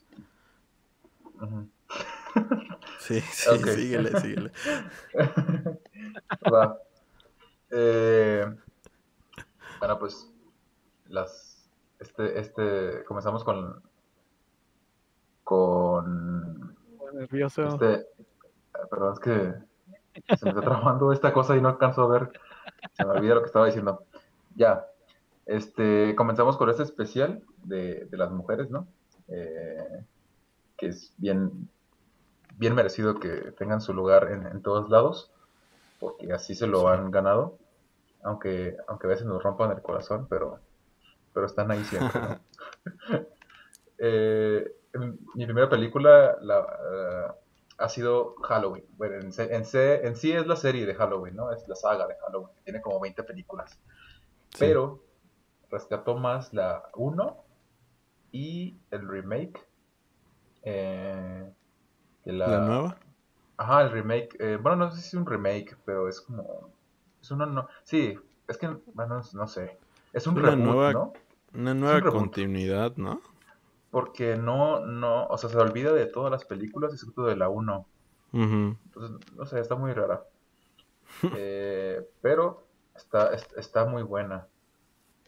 Sí, 2.99 3.21
sí, 3.31 3.49
Ok. 3.49 3.67
síguele, 3.69 4.19
síguele. 4.19 4.51
Va. 6.51 6.77
Eh, 7.71 8.45
bueno, 9.79 9.99
pues 9.99 10.31
las 11.07 11.69
este 11.99 12.39
este 12.39 13.03
comenzamos 13.05 13.43
con 13.43 13.81
con 15.43 16.75
nervioso. 17.13 17.63
este 17.67 18.07
ah, 18.73 18.87
perdón, 18.89 19.13
es 19.13 19.19
que 19.19 20.35
se 20.37 20.45
me 20.45 20.51
está 20.51 20.61
trabando 20.61 21.11
esta 21.11 21.33
cosa 21.33 21.55
y 21.55 21.61
no 21.61 21.69
alcanzo 21.69 22.03
a 22.03 22.07
ver. 22.07 22.31
Se 22.93 23.05
me 23.05 23.11
olvida 23.11 23.35
lo 23.35 23.41
que 23.41 23.47
estaba 23.47 23.65
diciendo. 23.65 24.05
Ya. 24.55 24.85
Este, 25.45 26.15
comenzamos 26.15 26.55
con 26.57 26.69
este 26.69 26.83
especial 26.83 27.43
de, 27.63 28.05
de 28.05 28.17
las 28.17 28.31
mujeres, 28.31 28.69
¿no? 28.69 28.87
Eh, 29.27 30.05
que 30.77 30.87
es 30.87 31.13
bien, 31.17 31.69
bien 32.57 32.75
merecido 32.75 33.19
que 33.19 33.51
tengan 33.53 33.81
su 33.81 33.93
lugar 33.93 34.31
en, 34.31 34.47
en 34.47 34.61
todos 34.61 34.89
lados, 34.89 35.31
porque 35.99 36.33
así 36.33 36.55
se 36.55 36.67
lo 36.67 36.87
Sí. 36.87 36.89
han 36.89 37.11
ganado, 37.11 37.59
aunque, 38.23 38.77
aunque 38.87 39.07
a 39.07 39.11
veces 39.11 39.27
nos 39.27 39.43
rompan 39.43 39.71
el 39.71 39.81
corazón, 39.83 40.27
pero, 40.29 40.61
pero 41.33 41.45
están 41.47 41.71
ahí 41.71 41.85
siempre, 41.85 42.21
¿no? 42.21 42.41
Eh, 43.97 44.65
mi 45.35 45.45
primera 45.45 45.69
película 45.69 46.37
la, 46.41 46.59
eh, 46.59 47.33
ha 47.77 47.89
sido 47.89 48.35
Halloween. 48.43 48.85
Bueno, 48.97 49.15
en, 49.15 49.31
en, 49.37 49.63
en 49.73 50.15
sí 50.15 50.31
es 50.31 50.47
la 50.47 50.55
serie 50.55 50.85
de 50.85 50.95
Halloween, 50.95 51.35
¿no? 51.35 51.51
Es 51.51 51.67
la 51.67 51.75
saga 51.75 52.07
de 52.07 52.15
Halloween, 52.17 52.55
que 52.55 52.61
tiene 52.63 52.81
como 52.81 52.99
20 52.99 53.23
películas. 53.23 53.79
Sí. 54.49 54.57
Pero 54.57 55.05
rescató 55.69 56.15
más 56.17 56.53
la 56.53 56.89
1 56.95 57.45
y 58.31 58.81
el 58.91 59.07
remake. 59.07 59.67
Eh, 60.63 61.51
de 62.25 62.33
la... 62.33 62.49
¿La 62.49 62.59
nueva? 62.59 62.97
Ajá, 63.57 63.81
el 63.83 63.91
remake. 63.91 64.35
eh, 64.39 64.57
bueno, 64.61 64.77
no 64.77 64.91
sé 64.91 65.01
si 65.01 65.07
es 65.09 65.13
un 65.13 65.25
remake, 65.25 65.77
pero 65.85 66.09
es 66.09 66.21
como. 66.21 66.69
Es 67.21 67.31
uno, 67.31 67.45
no. 67.45 67.67
Sí, 67.83 68.17
es 68.47 68.57
que, 68.57 68.67
bueno, 68.93 69.21
no 69.33 69.47
sé. 69.47 69.77
Es 70.11 70.27
un 70.27 70.35
Una 70.35 70.55
reboot, 70.55 70.65
nueva- 70.65 70.93
¿no? 70.93 71.13
Una 71.53 71.73
nueva 71.75 72.01
continuidad, 72.11 72.95
¿no? 72.97 73.21
Porque 73.91 74.35
no, 74.37 74.79
no. 74.85 75.27
O 75.27 75.37
sea, 75.37 75.49
se 75.49 75.57
olvida 75.57 75.93
de 75.93 76.07
todas 76.07 76.31
las 76.31 76.45
películas 76.45 76.93
excepto 76.93 77.23
de 77.25 77.35
la 77.35 77.49
1. 77.49 77.85
Ujú. 78.33 78.75
Entonces, 78.85 79.27
no 79.35 79.45
sé, 79.45 79.59
está 79.59 79.75
muy 79.75 79.93
rara. 79.93 80.23
Eh, 81.35 82.01
pero 82.21 82.67
está, 82.95 83.33
es- 83.33 83.47
está 83.57 83.85
muy 83.85 84.03
buena. 84.03 84.47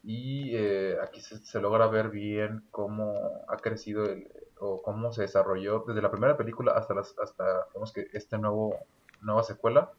Y 0.06 0.56
eh, 0.56 0.98
aquí 1.02 1.22
se, 1.22 1.38
se 1.40 1.60
logra 1.62 1.88
ver 1.88 2.10
bien 2.10 2.64
cómo 2.72 3.44
ha 3.48 3.58
crecido 3.58 4.06
el, 4.06 4.28
o 4.60 4.82
cómo 4.82 5.12
se 5.12 5.24
desarrolló 5.24 5.84
desde 5.88 6.02
la 6.02 6.12
primera 6.12 6.38
película 6.38 6.74
hasta 6.74 6.94
las, 6.94 7.16
hasta 7.20 7.66
digamos 7.70 7.92
que 7.94 8.08
esta 8.14 8.38
nuevo, 8.38 8.76
nueva 9.22 9.44
secuela, 9.44 9.92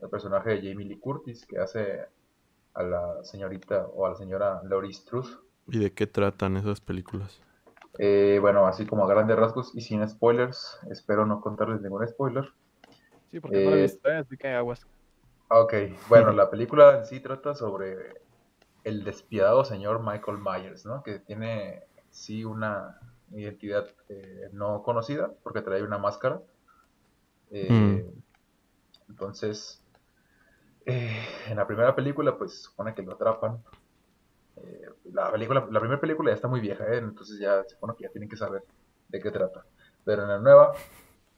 el 0.00 0.10
personaje 0.10 0.50
de 0.50 0.56
Jamie 0.70 0.86
Lee 0.86 1.00
Curtis 1.00 1.46
que 1.46 1.58
hace 1.58 2.06
a 2.74 2.82
la 2.84 3.24
señorita 3.24 3.86
o 3.94 4.06
a 4.06 4.10
la 4.10 4.16
señora 4.16 4.60
Laurie 4.64 4.92
Strode. 4.94 5.30
¿Y 5.66 5.78
de 5.78 5.92
qué 5.92 6.06
tratan 6.06 6.56
esas 6.56 6.80
películas? 6.80 7.42
Eh, 7.98 8.38
bueno, 8.40 8.66
así 8.66 8.86
como 8.86 9.04
a 9.04 9.08
grandes 9.08 9.36
rasgos 9.36 9.72
y 9.74 9.80
sin 9.80 10.06
spoilers, 10.08 10.78
espero 10.90 11.26
no 11.26 11.40
contarles 11.40 11.80
ningún 11.80 12.06
spoiler. 12.06 12.44
Sí, 13.30 13.40
porque 13.40 13.60
no 13.60 13.70
lo 13.70 13.76
he 13.76 13.80
Eh, 13.80 13.82
visto, 13.82 14.08
¿eh? 14.10 14.18
así 14.18 14.36
que 14.36 14.48
aguas. 14.48 14.86
Ok, 15.48 15.74
bueno, 16.08 16.32
la 16.32 16.50
película 16.50 16.98
en 16.98 17.06
sí 17.06 17.20
trata 17.20 17.54
sobre 17.54 17.96
el 18.84 19.04
despiadado 19.04 19.64
señor 19.64 20.02
Michael 20.02 20.38
Myers, 20.38 20.86
¿no? 20.86 21.02
Que 21.02 21.18
tiene 21.18 21.84
sí 22.10 22.44
una 22.44 23.00
identidad 23.32 23.88
eh, 24.08 24.48
no 24.52 24.82
conocida 24.82 25.32
porque 25.42 25.62
trae 25.62 25.82
una 25.82 25.98
máscara. 25.98 26.40
Eh, 27.50 28.04
Entonces, 29.08 29.82
eh, 30.86 31.26
en 31.48 31.56
la 31.56 31.66
primera 31.66 31.94
película, 31.94 32.36
pues 32.38 32.62
supone 32.64 32.94
que 32.94 33.02
lo 33.02 33.12
atrapan. 33.14 33.62
La 35.04 35.30
película, 35.30 35.66
la 35.70 35.80
primera 35.80 36.00
película 36.00 36.30
ya 36.30 36.34
está 36.34 36.48
muy 36.48 36.60
vieja, 36.60 36.84
¿eh? 36.86 36.98
Entonces 36.98 37.38
ya 37.38 37.62
se 37.64 37.70
supone 37.70 37.94
que 37.96 38.04
ya 38.04 38.10
tienen 38.10 38.28
que 38.28 38.36
saber 38.36 38.64
de 39.08 39.20
qué 39.20 39.30
trata. 39.30 39.64
Pero 40.04 40.22
en 40.22 40.28
la 40.28 40.38
nueva, 40.38 40.72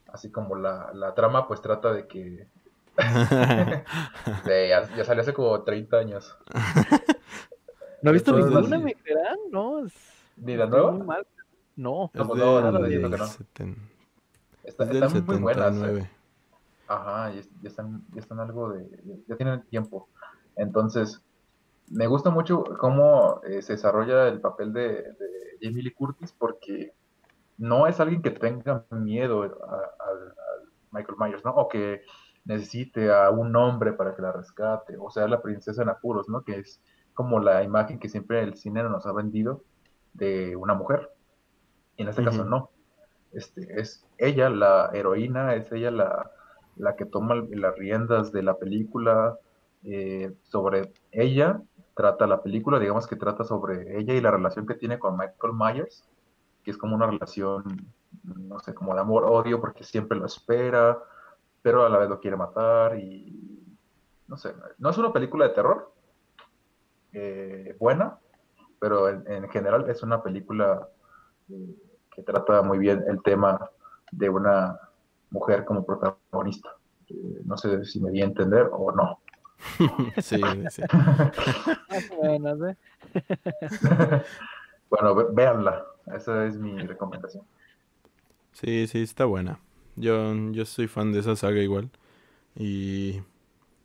así 0.09 0.31
como 0.31 0.57
la, 0.57 0.93
la 0.95 1.15
trama, 1.15 1.49
pues 1.49 1.61
trata 1.63 1.93
de 1.93 2.07
que 2.07 2.49
ya, 4.47 4.89
ya 4.95 5.05
salió 5.05 5.23
hace 5.23 5.35
como 5.35 5.63
30 5.65 5.99
años. 5.99 6.37
¿No 8.03 8.11
he 8.11 8.13
visto 8.13 8.33
ninguna, 8.37 8.79
me 8.79 8.95
creerán? 8.95 9.39
No, 9.51 9.85
es... 9.85 9.93
¿Ni 10.37 10.57
la 10.57 10.67
nueva? 10.67 10.93
muy 10.93 11.07
mal. 11.07 11.27
No. 11.77 12.11
Es 12.13 12.21
No, 12.21 12.27
pues 12.29 12.41
no, 12.41 12.61
no, 12.73 12.79
del 12.83 13.11
no. 13.11 13.17
seten- 13.27 13.77
Está, 14.65 14.85
es 14.85 14.91
del 14.91 15.03
están 15.03 15.25
muy 15.27 15.37
buenas. 15.39 15.67
¿eh? 15.75 15.79
79. 15.79 16.11
Ajá, 16.89 17.31
ya, 17.33 17.43
ya 17.63 17.69
están, 17.69 18.05
ya 18.13 18.21
están 18.21 18.41
algo 18.41 18.71
de. 18.71 18.89
Ya, 19.05 19.15
ya 19.29 19.37
tienen 19.37 19.63
tiempo. 19.67 20.09
Entonces, 20.57 21.23
me 21.89 22.07
gusta 22.07 22.31
mucho 22.31 22.65
cómo 22.79 23.41
eh, 23.45 23.63
se 23.63 23.75
desarrolla 23.75 24.29
el 24.29 24.41
papel 24.41 24.73
de, 24.73 24.83
de 25.03 25.59
Jamie 25.61 25.83
Lee 25.83 25.93
Curtis 25.93 26.33
porque 26.33 26.93
no 27.59 27.87
es 27.87 27.99
alguien 28.01 28.23
que 28.23 28.31
tenga 28.31 28.85
miedo 28.91 29.43
a, 29.43 29.47
a- 29.47 29.51
a 29.79 30.11
Michael 30.93 31.19
Myers, 31.19 31.45
¿no? 31.45 31.53
O 31.53 31.69
que 31.69 32.03
necesite 32.45 33.13
a 33.13 33.31
un 33.31 33.55
hombre 33.57 33.93
para 33.93 34.15
que 34.15 34.23
la 34.23 34.33
rescate, 34.33 34.97
o 34.99 35.11
sea, 35.11 35.27
la 35.29 35.43
princesa 35.43 35.83
en 35.83 35.89
apuros, 35.89 36.29
¿no? 36.29 36.43
Que 36.43 36.61
es 36.61 36.81
como 37.17 37.41
la 37.41 37.65
imagen 37.65 37.99
que 37.99 38.11
siempre 38.11 38.43
el 38.43 38.57
cine 38.57 38.83
nos 38.85 39.07
ha 39.07 39.13
vendido 39.13 39.65
de 40.13 40.55
una 40.55 40.75
mujer. 40.75 41.11
Y 41.97 42.03
en 42.03 42.09
este 42.09 42.23
caso 42.23 42.45
no. 42.45 42.71
Este, 43.33 43.81
es 43.81 44.07
ella 44.19 44.51
la 44.51 44.91
heroína, 44.93 45.55
es 45.55 45.73
ella 45.73 45.91
la, 45.91 46.31
la 46.77 46.95
que 46.95 47.07
toma 47.07 47.35
las 47.51 47.75
riendas 47.77 48.33
de 48.33 48.43
la 48.43 48.59
película. 48.59 49.39
eh, 49.83 50.35
sobre 50.43 50.93
ella 51.11 51.63
trata 51.95 52.27
la 52.27 52.43
película, 52.43 52.79
digamos 52.79 53.07
que 53.07 53.17
trata 53.17 53.45
sobre 53.45 53.99
ella 53.99 54.13
y 54.13 54.21
la 54.21 54.31
relación 54.31 54.67
que 54.67 54.75
tiene 54.75 54.99
con 54.99 55.17
Michael 55.17 55.55
Myers, 55.55 56.05
que 56.63 56.71
es 56.71 56.77
como 56.77 56.95
una 56.95 57.07
relación, 57.07 57.63
no 58.25 58.59
sé, 58.61 58.75
como 58.75 58.95
de 58.95 59.01
amor-odio, 59.01 59.61
porque 59.61 59.85
siempre 59.85 60.19
lo 60.19 60.27
espera, 60.27 60.99
pero 61.63 61.87
a 61.87 61.89
la 61.89 61.99
vez 61.99 62.11
lo 62.11 62.21
quiere 62.21 62.37
matar 62.37 62.99
y 62.99 63.65
no 64.29 64.37
sé, 64.37 64.55
no 64.79 64.91
es 64.91 64.99
una 64.99 65.13
película 65.13 65.49
de 65.49 65.55
terror 65.55 65.96
eh, 67.17 67.77
buena, 67.81 68.19
pero 68.81 69.09
en, 69.11 69.25
en 69.31 69.49
general 69.51 69.89
es 69.91 70.03
una 70.03 70.23
película 70.23 70.89
eh, 71.51 71.77
que 72.15 72.23
trata 72.23 72.63
muy 72.63 72.79
bien 72.79 73.05
el 73.09 73.23
tema 73.23 73.71
de 74.13 74.29
una 74.31 74.79
mujer 75.31 75.65
como 75.65 75.85
protagonista. 75.87 76.71
Eh, 77.09 77.43
no 77.45 77.57
sé 77.59 77.85
si 77.85 78.01
me 78.01 78.11
di 78.11 78.23
a 78.23 78.27
entender 78.27 78.71
o 78.73 78.93
no. 78.93 79.21
sí, 80.19 80.69
sí. 80.69 80.85
¿eh? 82.23 82.77
bueno, 84.91 85.15
ve- 85.15 85.27
véanla. 85.33 85.85
Esa 86.15 86.47
es 86.47 86.57
mi 86.59 86.79
recomendación. 86.87 87.45
Sí, 88.53 88.87
sí, 88.87 89.03
está 89.03 89.25
buena. 89.25 89.61
Yo, 89.97 90.33
yo 90.53 90.65
soy 90.67 90.89
fan 90.89 91.13
de 91.13 91.21
esa 91.21 91.37
saga 91.37 91.61
igual. 91.61 91.91
Y 92.57 93.23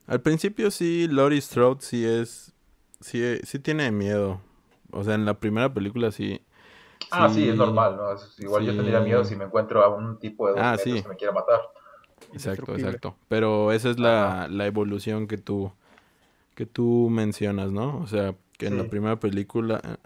al 0.07 0.21
principio 0.21 0.71
sí, 0.71 1.07
Laurie 1.09 1.41
Strode 1.41 1.81
sí 1.81 2.05
es, 2.05 2.53
sí, 3.01 3.39
sí 3.43 3.59
tiene 3.59 3.91
miedo. 3.91 4.41
O 4.91 5.03
sea, 5.03 5.15
en 5.15 5.25
la 5.25 5.39
primera 5.39 5.73
película 5.73 6.11
sí. 6.11 6.41
Ah, 7.11 7.29
sí, 7.29 7.47
es 7.47 7.55
normal, 7.55 7.95
¿no? 7.97 8.11
Es- 8.13 8.39
igual 8.39 8.65
yo 8.65 8.75
tendría 8.75 8.99
miedo 9.01 9.23
si 9.23 9.35
me 9.35 9.45
encuentro 9.45 9.83
a 9.83 9.89
un 9.89 10.17
tipo 10.19 10.47
de 10.47 10.53
dos 10.53 10.73
Ah, 10.73 10.77
metros 10.77 10.99
sí. 10.99 11.03
que 11.03 11.09
me 11.09 11.15
quiera 11.15 11.33
matar. 11.33 11.61
Exacto, 12.33 12.73
exacto. 12.75 13.17
Pero 13.27 13.71
esa 13.71 13.89
es 13.89 13.99
la, 13.99 14.47
la 14.49 14.65
evolución 14.67 15.27
que 15.27 15.37
tú, 15.37 15.71
que 16.55 16.65
tú 16.65 17.09
mencionas, 17.11 17.71
¿no? 17.71 17.97
O 17.99 18.07
sea, 18.07 18.35
que 18.57 18.67
en 18.67 18.77
la 18.77 18.85
primera 18.85 19.19
película, 19.19 19.81
eh, 19.83 19.97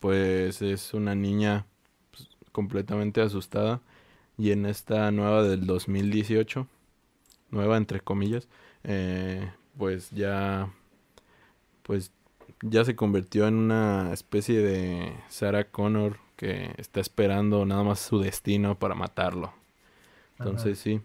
pues 0.00 0.62
es 0.62 0.94
una 0.94 1.14
niña 1.14 1.66
pues, 2.12 2.28
completamente 2.52 3.22
asustada. 3.22 3.82
Y 4.38 4.52
en 4.52 4.66
esta 4.66 5.10
nueva 5.12 5.42
del 5.44 5.66
2018, 5.66 6.68
nueva 7.50 7.76
entre 7.78 8.00
comillas, 8.00 8.48
eh, 8.84 9.52
pues 9.78 10.10
ya, 10.12 10.70
pues 11.82 12.12
ya 12.66 12.84
se 12.84 12.96
convirtió 12.96 13.46
en 13.46 13.54
una 13.56 14.12
especie 14.12 14.60
de 14.60 15.14
Sarah 15.28 15.70
Connor 15.70 16.18
que 16.36 16.72
está 16.78 17.00
esperando 17.00 17.64
nada 17.66 17.84
más 17.84 18.00
su 18.00 18.18
destino 18.18 18.78
para 18.78 18.94
matarlo. 18.94 19.52
Entonces 20.38 20.78
sí, 20.78 21.00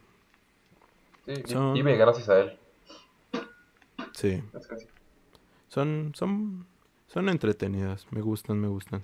Sí, 1.26 1.34
Son- 1.45 1.74
vive 1.76 1.95
gracias 1.95 2.28
a 2.30 2.39
él. 2.39 2.57
sí. 4.14 4.41
Son, 5.68 6.12
son, 6.16 6.66
son 7.07 7.30
entretenidas, 7.30 8.07
me 8.12 8.22
gustan, 8.22 8.60
me 8.60 8.68
gustan. 8.68 9.03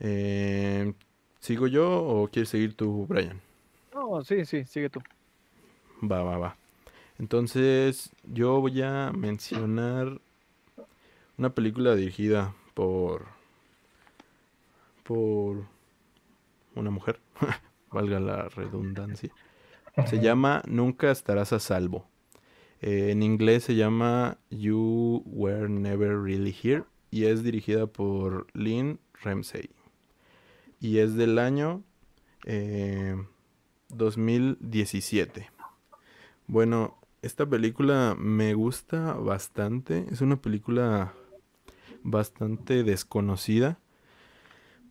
Eh, 0.00 0.94
¿Sigo 1.40 1.66
yo 1.66 2.02
o 2.02 2.28
quieres 2.28 2.48
seguir 2.48 2.74
tú, 2.74 3.06
Brian? 3.06 3.40
No, 3.94 4.22
sí, 4.22 4.44
sí, 4.46 4.64
sigue 4.64 4.88
tú. 4.88 5.00
Va, 6.02 6.22
va, 6.22 6.38
va. 6.38 6.56
Entonces, 7.18 8.10
yo 8.24 8.60
voy 8.60 8.80
a 8.82 9.12
mencionar 9.12 10.20
una 11.38 11.54
película 11.54 11.94
dirigida 11.94 12.54
por 12.74 13.26
por 15.04 15.64
una 16.74 16.90
mujer, 16.90 17.20
valga 17.90 18.20
la 18.20 18.48
redundancia. 18.48 19.32
Se 20.06 20.20
llama 20.20 20.62
Nunca 20.66 21.10
estarás 21.10 21.52
a 21.52 21.58
salvo. 21.58 22.06
Eh, 22.80 23.10
en 23.10 23.22
inglés 23.22 23.64
se 23.64 23.74
llama 23.74 24.38
You 24.50 25.22
Were 25.24 25.68
Never 25.68 26.20
Really 26.20 26.54
Here 26.62 26.84
y 27.10 27.24
es 27.24 27.42
dirigida 27.42 27.86
por 27.86 28.46
Lynn 28.52 29.00
Ramsey. 29.22 29.70
Y 30.78 30.98
es 30.98 31.14
del 31.14 31.38
año 31.38 31.82
eh, 32.44 33.16
2017. 33.88 35.50
Bueno, 36.46 36.98
esta 37.22 37.46
película 37.46 38.14
me 38.16 38.54
gusta 38.54 39.14
bastante. 39.14 40.06
Es 40.12 40.20
una 40.20 40.36
película 40.36 41.14
bastante 42.02 42.84
desconocida, 42.84 43.78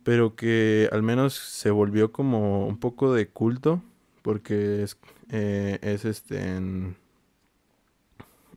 pero 0.04 0.36
que 0.36 0.88
al 0.92 1.02
menos 1.02 1.34
se 1.34 1.70
volvió 1.70 2.12
como 2.12 2.66
un 2.66 2.78
poco 2.78 3.12
de 3.12 3.28
culto, 3.28 3.82
porque 4.22 4.82
es, 4.82 4.98
eh, 5.30 5.78
es 5.82 6.04
este 6.04 6.60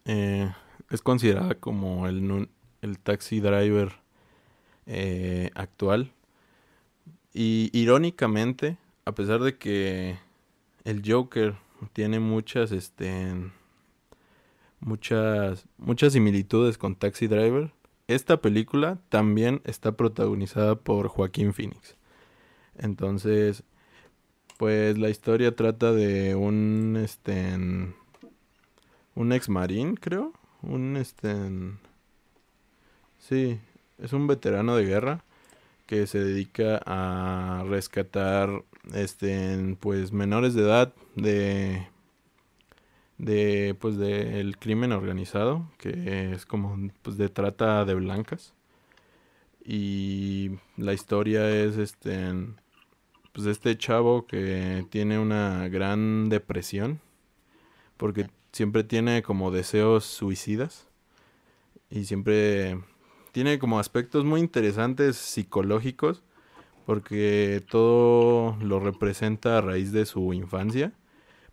eh, 0.06 0.52
es 0.90 1.02
considerada 1.02 1.56
como 1.56 2.08
el, 2.08 2.50
el 2.82 3.00
taxi 3.00 3.40
driver 3.40 3.94
eh, 4.86 5.52
actual. 5.56 6.12
Y 7.34 7.70
irónicamente, 7.74 8.78
a 9.06 9.14
pesar 9.14 9.42
de 9.42 9.58
que 9.58 10.18
el 10.84 11.02
Joker 11.06 11.56
tiene 11.94 12.20
muchas, 12.20 12.72
este, 12.72 13.34
muchas, 14.80 15.66
muchas 15.78 16.14
similitudes 16.14 16.78
con 16.78 16.96
Taxi 16.96 17.28
Driver, 17.28 17.72
esta 18.16 18.42
película 18.42 18.98
también 19.10 19.62
está 19.66 19.94
protagonizada 19.94 20.76
por 20.76 21.08
Joaquín 21.08 21.54
Phoenix. 21.54 21.96
Entonces, 22.78 23.64
pues 24.58 24.98
la 24.98 25.10
historia 25.10 25.56
trata 25.56 25.92
de 25.92 26.36
un 26.36 26.98
este 27.04 27.58
un 29.16 29.34
ex 29.34 29.50
marín, 29.50 29.96
creo, 29.96 30.34
un 30.62 30.98
este 30.98 31.36
sí, 33.20 33.60
es 33.98 34.14
un 34.14 34.28
veterano 34.28 34.76
de 34.76 34.86
guerra 34.86 35.24
que 35.88 36.08
se 36.08 36.20
dedica 36.20 36.82
a 36.86 37.64
rescatar 37.68 38.64
este 38.94 39.76
pues 39.80 40.12
menores 40.12 40.54
de 40.54 40.62
edad 40.62 40.94
de 41.16 41.88
de 43.22 43.76
pues 43.80 43.98
del 43.98 44.58
crimen 44.58 44.92
organizado 44.92 45.70
que 45.78 46.34
es 46.34 46.48
como 46.48 46.76
pues 47.04 47.18
de 47.18 47.30
trata 47.30 47.86
de 47.86 47.94
blancas. 47.94 48.54
Y 49.64 50.52
la 50.76 50.94
historia 50.94 51.48
es 51.50 51.78
este 51.78 52.34
pues 53.32 53.46
este 53.48 53.78
chavo 53.78 54.26
que 54.26 54.86
tiene 54.90 55.20
una 55.20 55.68
gran 55.70 56.30
depresión 56.30 57.00
porque 57.98 58.28
siempre 58.52 58.84
tiene 58.84 59.22
como 59.22 59.52
deseos 59.52 60.06
suicidas. 60.06 60.88
Y 61.92 62.06
siempre 62.06 62.80
tiene 63.34 63.60
como 63.60 63.80
aspectos 63.80 64.26
muy 64.26 64.40
interesantes 64.40 65.18
psicológicos 65.18 66.24
porque 66.86 67.64
todo 67.70 68.58
lo 68.62 68.80
representa 68.80 69.60
a 69.60 69.62
raíz 69.62 69.92
de 69.92 70.06
su 70.08 70.34
infancia. 70.34 70.94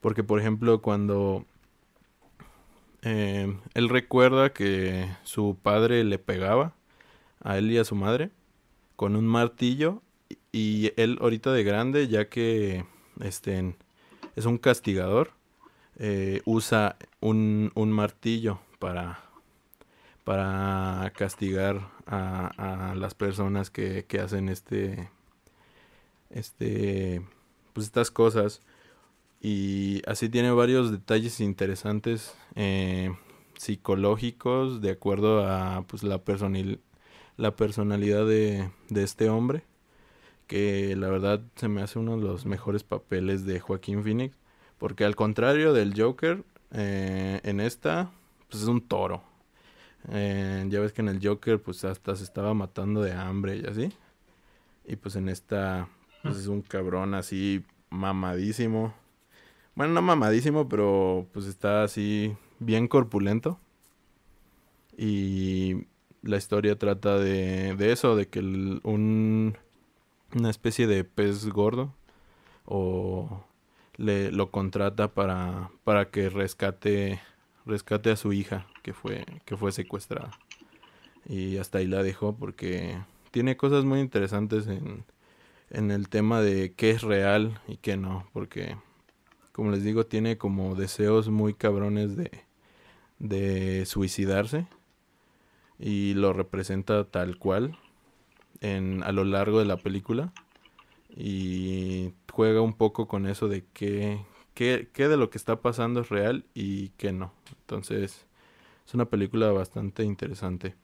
Porque 0.00 0.24
por 0.24 0.40
ejemplo 0.40 0.80
cuando 0.80 1.44
eh, 3.02 3.56
él 3.74 3.88
recuerda 3.88 4.52
que 4.52 5.08
su 5.22 5.56
padre 5.62 6.04
le 6.04 6.18
pegaba 6.18 6.74
a 7.40 7.58
él 7.58 7.70
y 7.70 7.78
a 7.78 7.84
su 7.84 7.94
madre 7.94 8.30
con 8.96 9.14
un 9.14 9.26
martillo 9.26 10.02
y 10.52 10.92
él 10.96 11.18
ahorita 11.20 11.52
de 11.52 11.62
grande, 11.62 12.08
ya 12.08 12.28
que 12.28 12.84
este, 13.20 13.76
es 14.34 14.44
un 14.44 14.58
castigador, 14.58 15.30
eh, 15.96 16.42
usa 16.44 16.96
un, 17.20 17.70
un, 17.74 17.92
martillo 17.92 18.60
para, 18.78 19.20
para 20.24 21.12
castigar 21.16 21.90
a, 22.06 22.90
a 22.90 22.94
las 22.94 23.14
personas 23.14 23.70
que, 23.70 24.04
que, 24.06 24.20
hacen 24.20 24.48
este, 24.48 25.10
este, 26.30 27.22
pues 27.72 27.86
estas 27.86 28.10
cosas. 28.10 28.62
Y 29.40 30.02
así 30.06 30.28
tiene 30.28 30.50
varios 30.50 30.90
detalles 30.90 31.40
interesantes 31.40 32.34
eh, 32.56 33.10
psicológicos 33.56 34.80
de 34.80 34.90
acuerdo 34.90 35.46
a 35.46 35.84
pues, 35.86 36.02
la, 36.02 36.20
la 37.36 37.56
personalidad 37.56 38.26
de, 38.26 38.70
de 38.88 39.02
este 39.02 39.28
hombre 39.28 39.64
que 40.48 40.96
la 40.96 41.08
verdad 41.08 41.42
se 41.54 41.68
me 41.68 41.82
hace 41.82 41.98
uno 42.00 42.16
de 42.16 42.22
los 42.22 42.46
mejores 42.46 42.82
papeles 42.82 43.44
de 43.44 43.60
Joaquín 43.60 44.02
Phoenix. 44.02 44.34
Porque 44.78 45.04
al 45.04 45.14
contrario 45.14 45.72
del 45.72 45.92
Joker, 46.00 46.42
eh, 46.72 47.40
en 47.44 47.60
esta, 47.60 48.10
pues 48.48 48.62
es 48.62 48.68
un 48.68 48.80
toro. 48.80 49.22
Eh, 50.10 50.64
ya 50.68 50.80
ves 50.80 50.92
que 50.92 51.02
en 51.02 51.08
el 51.08 51.20
Joker, 51.24 51.60
pues 51.60 51.84
hasta 51.84 52.16
se 52.16 52.24
estaba 52.24 52.54
matando 52.54 53.02
de 53.02 53.12
hambre 53.12 53.58
y 53.58 53.66
así. 53.66 53.92
Y 54.86 54.96
pues 54.96 55.16
en 55.16 55.28
esta, 55.28 55.88
pues 56.22 56.38
es 56.38 56.46
un 56.46 56.62
cabrón 56.62 57.14
así 57.14 57.64
mamadísimo. 57.90 58.94
Bueno, 59.78 59.94
no 59.94 60.02
mamadísimo, 60.02 60.68
pero 60.68 61.28
pues 61.32 61.46
está 61.46 61.84
así 61.84 62.36
bien 62.58 62.88
corpulento. 62.88 63.60
Y 64.96 65.86
la 66.20 66.36
historia 66.36 66.76
trata 66.76 67.16
de, 67.16 67.76
de 67.76 67.92
eso, 67.92 68.16
de 68.16 68.26
que 68.26 68.40
un 68.40 69.56
una 70.34 70.50
especie 70.50 70.88
de 70.88 71.04
pez 71.04 71.46
gordo 71.46 71.94
o 72.64 73.44
le 73.96 74.32
lo 74.32 74.50
contrata 74.50 75.14
para, 75.14 75.70
para 75.84 76.10
que 76.10 76.28
rescate 76.28 77.20
rescate 77.64 78.10
a 78.10 78.16
su 78.16 78.32
hija 78.32 78.66
que 78.82 78.92
fue 78.92 79.24
que 79.44 79.56
fue 79.56 79.70
secuestrada 79.70 80.32
y 81.24 81.58
hasta 81.58 81.78
ahí 81.78 81.86
la 81.86 82.02
dejó 82.02 82.34
porque 82.36 82.98
tiene 83.30 83.56
cosas 83.56 83.84
muy 83.84 84.00
interesantes 84.00 84.66
en, 84.66 85.04
en 85.70 85.92
el 85.92 86.08
tema 86.08 86.40
de 86.42 86.74
qué 86.74 86.90
es 86.90 87.02
real 87.02 87.60
y 87.68 87.76
qué 87.76 87.96
no 87.96 88.28
porque 88.32 88.76
como 89.58 89.72
les 89.72 89.84
digo 89.84 90.06
tiene 90.06 90.38
como 90.38 90.76
deseos 90.76 91.30
muy 91.30 91.52
cabrones 91.52 92.16
de 92.16 92.30
de 93.20 93.86
suicidarse 93.86 94.66
y 95.78 96.14
lo 96.14 96.32
representa 96.32 97.04
tal 97.04 97.38
cual 97.38 97.78
en, 98.60 99.02
a 99.04 99.12
lo 99.12 99.24
largo 99.24 99.60
de 99.60 99.66
la 99.66 99.78
película 99.78 100.32
y 101.16 102.14
juega 102.32 102.60
un 102.62 102.74
poco 102.74 103.08
con 103.08 103.26
eso 103.26 103.48
de 103.48 103.64
qué, 103.74 104.20
qué, 104.54 104.90
qué 104.94 105.08
de 105.08 105.16
lo 105.16 105.30
que 105.30 105.38
está 105.38 105.62
pasando 105.62 106.00
es 106.00 106.10
real 106.10 106.46
y 106.54 106.90
qué 106.90 107.12
no. 107.12 107.32
Entonces 107.62 108.26
es 108.86 108.94
una 108.94 109.06
película 109.06 109.52
bastante 109.52 110.04
interesante. 110.04 110.76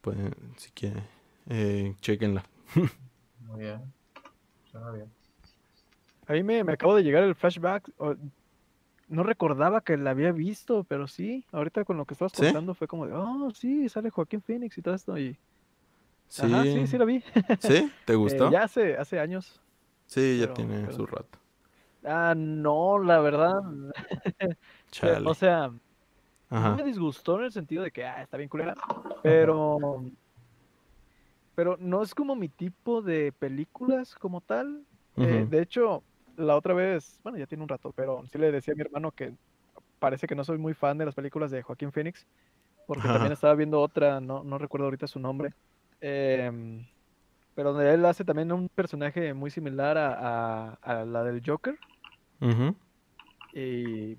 Pues 0.00 0.16
si 0.56 0.70
quieren, 0.70 1.04
eh, 1.48 1.94
chequenla. 2.00 2.44
Muy 3.40 3.60
bien. 3.60 3.92
Suena 4.70 4.90
bien. 4.92 5.17
A 6.28 6.34
mí 6.34 6.42
me, 6.42 6.62
me 6.62 6.72
acabo 6.74 6.94
de 6.94 7.02
llegar 7.02 7.24
el 7.24 7.34
flashback. 7.34 7.90
no 9.08 9.22
recordaba 9.22 9.80
que 9.80 9.96
la 9.96 10.10
había 10.10 10.30
visto, 10.30 10.84
pero 10.84 11.08
sí, 11.08 11.44
ahorita 11.52 11.84
con 11.84 11.96
lo 11.96 12.04
que 12.04 12.14
estabas 12.14 12.34
contando 12.34 12.74
fue 12.74 12.86
como 12.86 13.06
de, 13.06 13.14
oh, 13.14 13.50
sí, 13.54 13.88
sale 13.88 14.10
Joaquín 14.10 14.42
Phoenix 14.42 14.76
y 14.78 14.82
todo 14.82 14.94
esto. 14.94 15.18
Y 15.18 15.36
Sí. 16.28 16.42
sí, 16.62 16.86
sí 16.86 16.98
la 16.98 17.04
vi. 17.06 17.22
¿Sí? 17.60 17.90
¿Te 18.04 18.14
gustó? 18.14 18.48
Eh, 18.48 18.52
ya 18.52 18.64
hace, 18.64 18.96
hace 18.96 19.18
años. 19.18 19.60
Sí, 20.06 20.38
ya 20.38 20.52
tiene 20.52 20.92
su 20.92 21.06
rato. 21.06 21.38
Ah, 22.04 22.34
no, 22.36 22.98
la 22.98 23.20
verdad. 23.20 23.60
o 25.24 25.34
sea, 25.34 25.70
no 26.50 26.76
me 26.76 26.84
disgustó 26.84 27.38
en 27.38 27.46
el 27.46 27.52
sentido 27.52 27.82
de 27.82 27.90
que 27.90 28.04
ah, 28.04 28.22
está 28.22 28.36
bien 28.36 28.48
culera. 28.48 28.74
Pero. 29.22 30.04
Pero 31.54 31.76
no 31.80 32.02
es 32.02 32.14
como 32.14 32.36
mi 32.36 32.48
tipo 32.48 33.02
de 33.02 33.32
películas 33.32 34.14
como 34.14 34.40
tal. 34.40 34.84
Eh, 35.16 35.46
de 35.50 35.62
hecho, 35.62 36.04
la 36.38 36.56
otra 36.56 36.74
vez, 36.74 37.20
bueno, 37.22 37.38
ya 37.38 37.46
tiene 37.46 37.62
un 37.62 37.68
rato, 37.68 37.92
pero 37.92 38.24
sí 38.26 38.38
le 38.38 38.50
decía 38.50 38.72
a 38.72 38.76
mi 38.76 38.82
hermano 38.82 39.12
que 39.12 39.34
parece 39.98 40.26
que 40.26 40.34
no 40.34 40.44
soy 40.44 40.58
muy 40.58 40.74
fan 40.74 40.96
de 40.96 41.04
las 41.04 41.14
películas 41.14 41.50
de 41.50 41.62
Joaquín 41.62 41.92
Phoenix. 41.92 42.26
Porque 42.86 43.06
también 43.06 43.32
estaba 43.32 43.54
viendo 43.54 43.82
otra, 43.82 44.18
no, 44.18 44.42
no 44.42 44.56
recuerdo 44.56 44.86
ahorita 44.86 45.06
su 45.06 45.20
nombre 45.20 45.52
Em, 46.00 46.86
pero 47.54 47.72
donde 47.72 47.92
él 47.92 48.04
hace 48.04 48.24
también 48.24 48.52
un 48.52 48.68
personaje 48.68 49.34
muy 49.34 49.50
similar 49.50 49.98
a, 49.98 51.04
la 51.04 51.24
del 51.24 51.42
Joker. 51.44 51.78
y, 53.52 54.16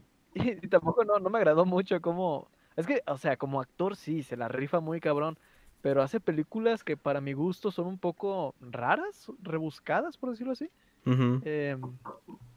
tampoco 0.69 1.05
no, 1.05 1.19
me 1.29 1.37
agradó 1.37 1.65
mucho 1.65 2.01
como... 2.01 2.49
Es 2.75 2.85
que, 2.85 3.01
o 3.07 3.17
sea, 3.17 3.37
como 3.37 3.61
actor 3.61 3.95
sí, 3.95 4.23
se 4.23 4.37
la 4.37 4.47
rifa 4.47 4.79
muy 4.79 4.99
cabrón. 4.99 5.37
Pero 5.81 6.01
hace 6.01 6.19
películas 6.19 6.83
que 6.83 6.97
para 6.97 7.21
mi 7.21 7.31
gusto 7.31 7.71
son 7.71 7.87
un 7.87 7.97
poco 7.97 8.53
raras, 8.59 9.31
rebuscadas, 9.41 10.17
por 10.17 10.31
decirlo 10.31 10.51
así. 10.51 10.69
Em, 11.05 11.81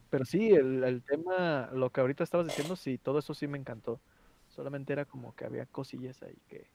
pero 0.09 0.25
sí, 0.25 0.51
el, 0.51 0.83
el, 0.83 1.01
tema, 1.03 1.69
lo 1.73 1.89
que 1.89 2.01
ahorita 2.01 2.23
estabas 2.23 2.47
diciendo, 2.47 2.75
sí, 2.75 2.97
todo 2.97 3.19
eso 3.19 3.33
sí 3.33 3.47
me 3.47 3.57
encantó. 3.57 3.99
Solamente 4.49 4.93
era 4.93 5.05
como 5.05 5.35
que 5.35 5.45
había 5.45 5.65
cosillas 5.65 6.21
ahí 6.21 6.37
que, 6.47 6.67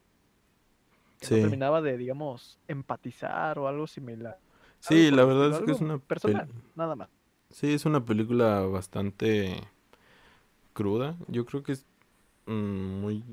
terminaba 1.21 1.81
de, 1.81 1.97
digamos, 1.97 2.59
empatizar 2.67 3.59
o 3.59 3.69
algo 3.69 3.87
similar. 3.87 4.39
Sí, 4.81 5.11
la 5.11 5.25
verdad 5.25 5.53
es 5.53 5.61
que 5.61 5.73
es 5.73 5.81
una 5.81 5.99
personal, 5.99 6.49
nada 6.75 6.97
más. 6.97 7.09
Sí, 7.51 7.73
es 7.73 7.87
una 7.87 8.05
película 8.05 8.61
bastante 8.61 9.63
cruda. 10.73 11.17
Yo 11.29 11.47
creo 11.47 11.63
que 11.63 11.73
es 11.73 11.87
mm, 12.47 13.01
muy 13.01 13.25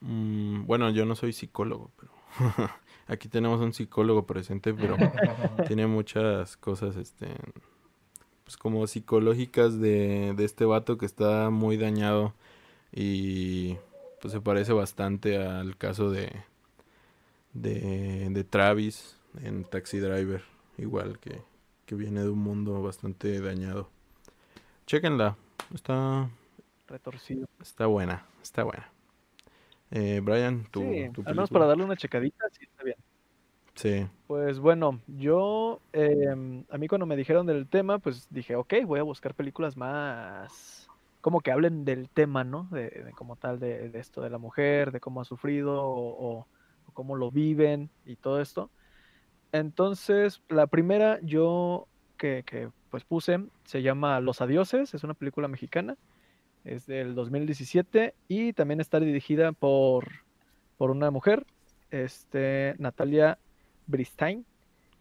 mm, 0.00 0.66
bueno, 0.66 0.90
yo 0.90 1.04
no 1.04 1.16
soy 1.16 1.32
psicólogo, 1.32 1.90
pero 1.96 2.12
aquí 3.06 3.28
tenemos 3.28 3.60
un 3.60 3.72
psicólogo 3.72 4.26
presente, 4.26 4.74
pero 4.74 4.96
tiene 5.66 5.86
muchas 5.86 6.56
cosas 6.56 6.96
este 6.96 7.34
pues 8.48 8.56
como 8.56 8.86
psicológicas 8.86 9.78
de, 9.78 10.32
de 10.34 10.44
este 10.46 10.64
vato 10.64 10.96
que 10.96 11.04
está 11.04 11.50
muy 11.50 11.76
dañado 11.76 12.32
y 12.90 13.76
pues 14.22 14.32
se 14.32 14.40
parece 14.40 14.72
bastante 14.72 15.36
al 15.36 15.76
caso 15.76 16.10
de 16.10 16.32
de, 17.52 18.30
de 18.30 18.44
Travis 18.44 19.18
en 19.44 19.64
Taxi 19.64 19.98
Driver, 19.98 20.42
igual 20.78 21.18
que, 21.18 21.42
que 21.84 21.94
viene 21.94 22.22
de 22.22 22.30
un 22.30 22.38
mundo 22.38 22.80
bastante 22.80 23.38
dañado. 23.42 23.90
Chequenla, 24.86 25.36
está 25.74 26.30
retorcido. 26.86 27.46
Está 27.60 27.84
buena, 27.84 28.24
está 28.42 28.64
buena. 28.64 28.90
Eh, 29.90 30.22
Brian, 30.24 30.64
tu, 30.70 30.80
sí, 30.80 31.10
al 31.26 31.34
menos 31.34 31.50
para 31.50 31.66
darle 31.66 31.84
una 31.84 31.96
checadita. 31.98 32.37
Sí. 33.78 34.08
Pues 34.26 34.58
bueno, 34.58 35.00
yo, 35.06 35.80
eh, 35.92 36.64
a 36.68 36.78
mí 36.78 36.88
cuando 36.88 37.06
me 37.06 37.14
dijeron 37.14 37.46
del 37.46 37.68
tema, 37.68 38.00
pues 38.00 38.26
dije, 38.28 38.56
ok, 38.56 38.74
voy 38.84 38.98
a 38.98 39.04
buscar 39.04 39.34
películas 39.34 39.76
más, 39.76 40.88
como 41.20 41.40
que 41.40 41.52
hablen 41.52 41.84
del 41.84 42.08
tema, 42.08 42.42
¿no? 42.42 42.66
De, 42.72 43.12
como 43.14 43.36
tal, 43.36 43.60
de, 43.60 43.88
de, 43.88 43.98
esto 44.00 44.20
de 44.20 44.30
la 44.30 44.38
mujer, 44.38 44.90
de 44.90 44.98
cómo 44.98 45.20
ha 45.20 45.24
sufrido 45.24 45.76
o, 45.80 46.48
cómo 46.92 47.14
lo 47.14 47.30
viven 47.30 47.88
y 48.04 48.16
todo 48.16 48.40
esto. 48.40 48.68
Entonces, 49.52 50.42
la 50.48 50.66
primera 50.66 51.20
yo 51.22 51.86
que, 52.16 52.42
que, 52.44 52.70
pues 52.90 53.04
puse 53.04 53.38
se 53.62 53.82
llama 53.82 54.18
Los 54.18 54.40
Adioses, 54.40 54.92
es 54.92 55.04
una 55.04 55.14
película 55.14 55.46
mexicana, 55.46 55.96
es 56.64 56.84
del 56.86 57.14
2017 57.14 58.12
y 58.26 58.54
también 58.54 58.80
está 58.80 58.98
dirigida 58.98 59.52
por, 59.52 60.08
por 60.76 60.90
una 60.90 61.12
mujer, 61.12 61.46
este, 61.92 62.74
Natalia 62.78 63.38
Bristain, 63.88 64.46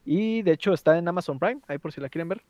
y 0.10 0.42
de 0.42 0.54
hecho 0.54 0.74
está 0.74 0.98
en 0.98 1.08
Amazon 1.08 1.38
Prime, 1.38 1.62
ahí 1.68 1.78
por 1.78 1.92
si 1.92 2.00
la 2.00 2.08
quieren 2.08 2.30
ver. 2.30 2.42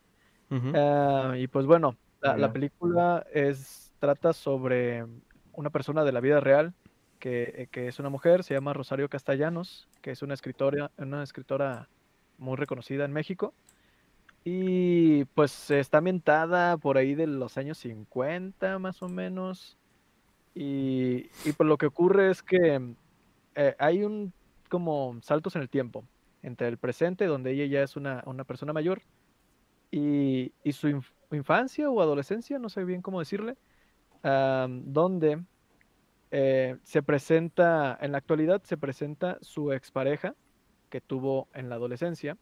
Uh, 0.52 1.34
y 1.36 1.48
pues 1.48 1.66
bueno, 1.66 1.98
la, 2.22 2.38
la, 2.38 2.54
película 2.54 3.26
es, 3.34 3.92
trata 4.00 4.32
sobre 4.32 5.06
una 5.54 5.72
persona 5.72 6.04
de 6.04 6.12
la 6.12 6.22
vida 6.22 6.40
real 6.40 6.74
que, 7.20 7.68
que, 7.72 7.88
es 7.88 8.00
una 8.00 8.10
mujer, 8.10 8.44
se 8.44 8.54
llama 8.54 8.74
Rosario 8.74 9.10
Castellanos, 9.10 9.90
que 10.02 10.12
es 10.12 10.22
una 10.22 10.36
escritora, 10.36 10.92
una 10.98 11.24
escritora 11.24 11.90
muy 12.38 12.56
reconocida 12.56 13.06
en 13.06 13.12
México. 13.12 13.56
Y 14.44 15.26
pues 15.26 15.72
está 15.72 15.98
ambientada 15.98 16.78
por 16.78 16.98
ahí 16.98 17.16
de 17.16 17.26
los 17.28 17.58
años 17.58 17.80
50 17.80 18.78
más 18.78 19.02
o 19.02 19.10
menos. 19.10 19.78
Y, 20.54 21.30
y 21.44 21.52
pues 21.58 21.68
lo 21.68 21.78
que 21.78 21.88
ocurre 21.88 22.30
es 22.30 22.44
que 22.44 22.96
eh, 23.56 23.76
hay 23.80 24.04
un 24.04 24.32
como 24.70 25.18
saltos 25.22 25.56
en 25.56 25.64
el 25.64 25.70
tiempo 25.70 26.06
entre 26.48 26.68
el 26.68 26.78
presente, 26.78 27.26
donde 27.26 27.52
ella 27.52 27.66
ya 27.66 27.84
es 27.84 27.96
una, 27.96 28.24
una 28.26 28.44
persona 28.44 28.74
mayor, 28.74 29.02
y, 29.92 30.54
y 30.64 30.72
su 30.74 30.88
inf 30.90 31.12
infancia 31.32 31.90
o 31.90 32.02
adolescencia, 32.02 32.58
no 32.58 32.70
sé 32.70 32.86
bien 32.86 33.02
cómo 33.02 33.20
decirle, 33.20 33.58
donde 34.24 35.44
eh, 36.32 36.78
se 36.84 37.04
presenta, 37.04 37.98
en 38.02 38.12
la 38.12 38.18
actualidad 38.18 38.62
se 38.64 38.78
presenta 38.78 39.38
su 39.42 39.72
expareja 39.72 40.36
que 40.90 41.02
tuvo 41.02 41.48
en 41.54 41.70
la 41.70 41.76
adolescencia. 41.76 42.38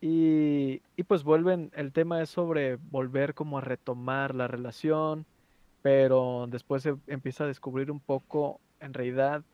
Y, 0.00 0.82
y, 0.96 1.02
pues 1.02 1.24
vuelven, 1.24 1.70
el 1.74 1.92
tema 1.92 2.22
es 2.22 2.30
sobre 2.30 2.76
volver 2.76 3.34
como 3.34 3.58
a 3.58 3.60
retomar 3.60 4.34
la 4.34 4.48
relación, 4.48 5.26
pero 5.82 6.46
después 6.48 6.82
se 6.82 6.96
empieza 7.06 7.44
a 7.44 7.48
descubrir 7.48 7.90
un 7.90 8.00
poco, 8.00 8.60
en 8.80 8.94
realidad, 8.94 9.44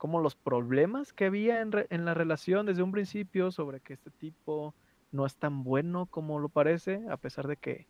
como 0.00 0.18
los 0.18 0.34
problemas 0.34 1.12
que 1.12 1.26
había 1.26 1.60
en, 1.60 1.72
re, 1.72 1.86
en, 1.90 2.06
la 2.06 2.14
relación 2.14 2.64
desde 2.64 2.82
un 2.82 2.90
principio 2.90 3.50
sobre 3.50 3.80
que 3.80 3.92
este 3.92 4.10
tipo 4.10 4.72
no 5.12 5.26
es 5.26 5.36
tan 5.36 5.62
bueno 5.62 6.06
como 6.06 6.38
lo 6.38 6.48
parece, 6.48 7.02
a 7.10 7.18
pesar 7.18 7.46
de 7.46 7.58
que 7.58 7.86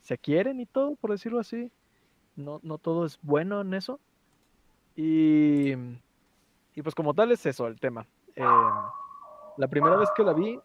se 0.00 0.16
quieren 0.16 0.60
y 0.60 0.64
todo, 0.64 0.96
por 0.96 1.10
decirlo 1.10 1.38
así. 1.38 1.70
No, 2.34 2.60
no 2.62 2.78
todo 2.78 3.04
es 3.04 3.18
bueno 3.20 3.60
en 3.60 3.74
eso. 3.74 4.00
Y, 4.96 5.72
y 6.74 6.82
pues 6.82 6.94
como 6.94 7.12
tal 7.12 7.30
es 7.32 7.44
eso 7.44 7.66
el 7.66 7.78
tema. 7.78 8.06
Eh, 8.34 8.42
la 9.58 9.68
primera 9.68 9.96
vez 9.96 10.08
que 10.16 10.22
la 10.22 10.32
vi 10.32 10.58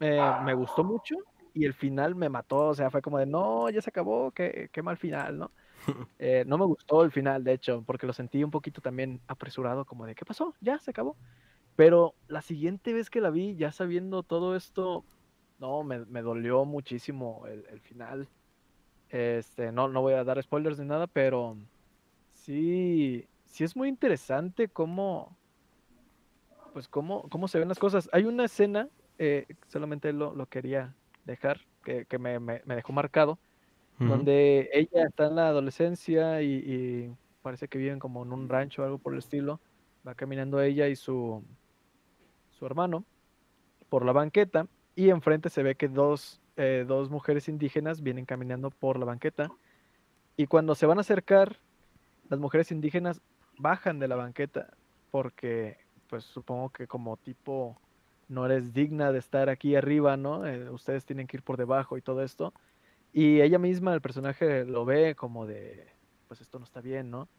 eh, 0.00 0.32
me 0.46 0.54
gustó 0.54 0.82
mucho 0.82 1.14
y 1.52 1.66
el 1.66 1.74
final 1.74 2.14
me 2.14 2.30
mató, 2.30 2.68
o 2.68 2.74
sea, 2.74 2.88
fue 2.88 3.02
como 3.02 3.18
de, 3.18 3.26
no, 3.26 3.68
ya 3.68 3.82
se 3.82 3.90
acabó, 3.90 4.30
qué, 4.30 4.70
qué 4.72 4.80
mal 4.80 4.96
final, 4.96 5.38
¿no? 5.38 5.50
Eh, 6.18 6.44
no 6.46 6.58
me 6.58 6.64
gustó 6.64 7.04
el 7.04 7.12
final, 7.12 7.44
de 7.44 7.52
hecho, 7.52 7.82
porque 7.86 8.06
lo 8.06 8.12
sentí 8.12 8.42
un 8.42 8.50
poquito 8.50 8.80
también 8.80 9.20
apresurado, 9.28 9.84
como 9.84 10.06
de, 10.06 10.14
¿qué 10.14 10.24
pasó? 10.24 10.54
Ya 10.60 10.78
se 10.78 10.90
acabó. 10.90 11.16
Pero 11.76 12.14
la 12.26 12.40
siguiente 12.40 12.92
vez 12.94 13.10
que 13.10 13.20
la 13.20 13.30
vi, 13.30 13.54
ya 13.54 13.70
sabiendo 13.70 14.22
todo 14.22 14.56
esto, 14.56 15.04
no, 15.58 15.84
me, 15.84 16.22
dolió 16.22 16.64
muchísimo 16.64 17.44
el, 17.46 17.80
final. 17.80 18.28
Este, 19.10 19.72
no, 19.72 19.88
no 19.88 20.00
voy 20.00 20.14
a 20.14 20.24
dar 20.24 20.42
spoilers 20.42 20.78
ni 20.78 20.86
nada, 20.86 21.06
pero 21.06 21.56
sí, 22.32 23.28
sí 23.44 23.64
es 23.64 23.76
muy 23.76 23.88
interesante 23.88 24.68
cómo, 24.68 25.36
pues 26.72 26.88
cómo, 26.88 27.28
cómo 27.28 27.48
se 27.48 27.58
ven 27.58 27.68
las 27.68 27.78
cosas. 27.78 28.08
Hay 28.12 28.24
una 28.24 28.44
escena, 28.44 28.88
eh, 29.18 29.46
solamente 29.68 30.12
lo, 30.12 30.46
quería 30.46 30.94
dejar, 31.24 31.60
que, 31.82 32.18
me, 32.18 32.38
dejó 32.74 32.92
marcado, 32.92 33.38
donde 33.98 34.68
ella 34.72 35.06
está 35.06 35.26
en 35.26 35.36
la 35.36 35.48
adolescencia 35.48 36.42
y, 36.42 36.52
y, 36.52 37.16
parece 37.42 37.68
que 37.68 37.78
viven 37.78 37.98
como 37.98 38.24
en 38.24 38.32
un 38.32 38.48
rancho 38.48 38.82
o 38.82 38.84
algo 38.84 38.98
por 38.98 39.12
el 39.12 39.20
estilo. 39.20 39.60
Va 40.06 40.14
caminando 40.14 40.60
ella 40.60 40.88
y 40.88 40.96
su, 40.96 41.42
su 42.50 42.66
hermano 42.66 43.04
por 43.88 44.04
la 44.04 44.12
banqueta 44.12 44.66
y 44.94 45.10
enfrente 45.10 45.48
se 45.48 45.62
ve 45.62 45.74
que 45.74 45.88
dos, 45.88 46.40
eh, 46.56 46.84
dos 46.86 47.10
mujeres 47.10 47.48
indígenas 47.48 48.02
vienen 48.02 48.24
caminando 48.24 48.70
por 48.70 48.98
la 48.98 49.04
banqueta 49.04 49.50
y 50.36 50.46
cuando 50.46 50.74
se 50.74 50.86
van 50.86 50.98
a 50.98 51.02
acercar, 51.02 51.56
las 52.28 52.40
mujeres 52.40 52.72
indígenas 52.72 53.20
bajan 53.58 53.98
de 53.98 54.08
la 54.08 54.16
banqueta 54.16 54.74
porque 55.10 55.78
pues 56.08 56.24
supongo 56.24 56.70
que 56.70 56.86
como 56.86 57.16
tipo 57.16 57.80
no 58.28 58.46
eres 58.46 58.72
digna 58.72 59.12
de 59.12 59.18
estar 59.18 59.48
aquí 59.48 59.76
arriba, 59.76 60.16
¿no? 60.16 60.46
Eh, 60.46 60.68
ustedes 60.70 61.04
tienen 61.04 61.26
que 61.26 61.36
ir 61.36 61.42
por 61.42 61.56
debajo 61.56 61.96
y 61.96 62.02
todo 62.02 62.22
esto. 62.22 62.52
Y 63.16 63.40
ella 63.40 63.58
misma, 63.58 63.94
el 63.94 64.02
personaje, 64.02 64.66
lo 64.66 64.84
ve 64.84 65.14
como 65.14 65.46
de, 65.46 65.86
pues 66.28 66.42
esto 66.42 66.58
no 66.58 66.66
está 66.66 66.82
bien, 66.82 67.10
¿no? 67.10 67.30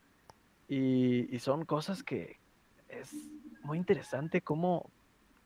Y, 0.68 1.34
y 1.34 1.38
son 1.38 1.66
cosas 1.66 2.02
que 2.02 2.40
es 2.90 3.14
muy 3.62 3.78
interesante 3.78 4.42
cómo 4.42 4.90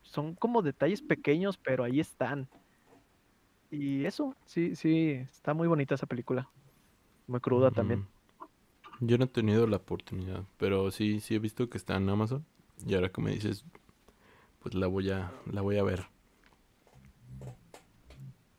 son 0.04 0.36
como 0.36 0.62
detalles 0.62 1.02
pequeños, 1.02 1.58
pero 1.58 1.84
ahí 1.84 2.00
están. 2.00 2.48
Y 3.72 4.06
eso, 4.06 4.34
sí, 4.46 4.74
sí, 4.78 5.10
está 5.10 5.54
muy 5.54 5.68
bonita 5.68 5.96
esa 5.96 6.08
película. 6.08 6.50
Muy 7.28 7.42
cruda 7.42 7.70
también. 7.70 8.08
Yo 9.02 9.18
no 9.18 9.26
he 9.26 9.28
tenido 9.28 9.68
la 9.68 9.76
oportunidad, 9.76 10.46
pero 10.56 10.92
sí, 10.92 11.20
sí 11.20 11.36
he 11.36 11.40
visto 11.40 11.70
que 11.70 11.78
está 11.78 11.98
en 11.98 12.08
Amazon. 12.08 12.46
Y 12.88 12.96
ahora 12.96 13.10
que 13.10 13.22
me 13.22 13.32
dices, 13.32 13.66
pues 14.60 14.76
la 14.76 14.88
voy 14.88 15.10
a, 15.12 15.30
la 15.52 15.60
voy 15.60 15.78
a 15.78 15.84
ver. 15.84 16.06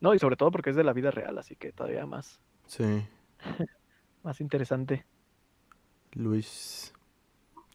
No, 0.02 0.12
y 0.14 0.18
sobre 0.18 0.34
todo 0.34 0.50
porque 0.50 0.70
es 0.70 0.76
de 0.76 0.82
la 0.82 0.92
vida 0.92 1.12
real, 1.12 1.38
así 1.38 1.54
que 1.54 1.72
todavía 1.72 2.04
más. 2.06 2.40
Sí. 2.66 3.06
más 4.24 4.40
interesante. 4.40 5.06
Luis, 6.14 6.92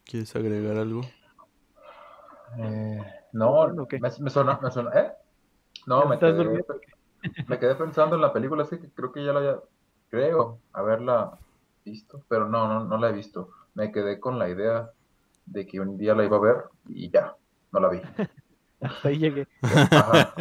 ¿quieres 0.03 0.35
agregar 0.35 0.75
algo? 0.75 1.03
Eh, 2.57 3.01
no, 3.31 3.69
me, 3.69 3.99
me, 3.99 4.29
suena, 4.29 4.59
me 4.61 4.69
suena, 4.71 4.91
¿eh? 4.99 5.11
No, 5.85 6.05
me 6.05 6.19
quedé, 6.19 6.43
me 7.47 7.59
quedé, 7.59 7.75
pensando 7.75 8.17
en 8.17 8.21
la 8.21 8.33
película, 8.33 8.63
así 8.63 8.77
que 8.77 8.89
creo 8.89 9.13
que 9.13 9.23
ya 9.23 9.31
la 9.31 9.39
haya, 9.39 9.59
creo 10.09 10.59
haberla 10.73 11.39
visto, 11.85 12.25
pero 12.27 12.49
no, 12.49 12.67
no, 12.67 12.83
no 12.83 12.97
la 12.97 13.09
he 13.09 13.13
visto. 13.13 13.51
Me 13.73 13.89
quedé 13.93 14.19
con 14.19 14.37
la 14.37 14.49
idea 14.49 14.91
de 15.45 15.65
que 15.65 15.79
un 15.79 15.97
día 15.97 16.13
la 16.13 16.25
iba 16.25 16.35
a 16.35 16.41
ver 16.41 16.57
y 16.89 17.09
ya, 17.09 17.37
no 17.71 17.79
la 17.79 17.87
vi. 17.87 18.01
Hasta 18.81 19.07
ahí 19.07 19.17
llegué. 19.17 19.47
Ajá. 19.61 20.33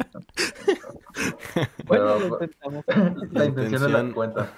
Pero, 1.89 2.39
la 3.33 3.45
intención 3.45 3.85
es 3.85 3.91
la 3.91 4.15
cuenta. 4.15 4.53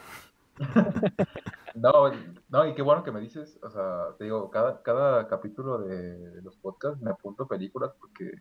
No, 1.75 2.11
no, 2.49 2.67
y 2.67 2.75
qué 2.75 2.83
bueno 2.83 3.05
que 3.05 3.13
me 3.13 3.21
dices, 3.21 3.57
o 3.63 3.71
sea, 3.71 4.09
te 4.19 4.25
digo, 4.25 4.51
cada, 4.51 4.83
cada 4.83 5.29
capítulo 5.29 5.79
de 5.79 6.43
los 6.43 6.57
podcasts 6.57 7.01
me 7.01 7.13
apunto 7.13 7.47
películas 7.47 7.93
porque, 8.01 8.33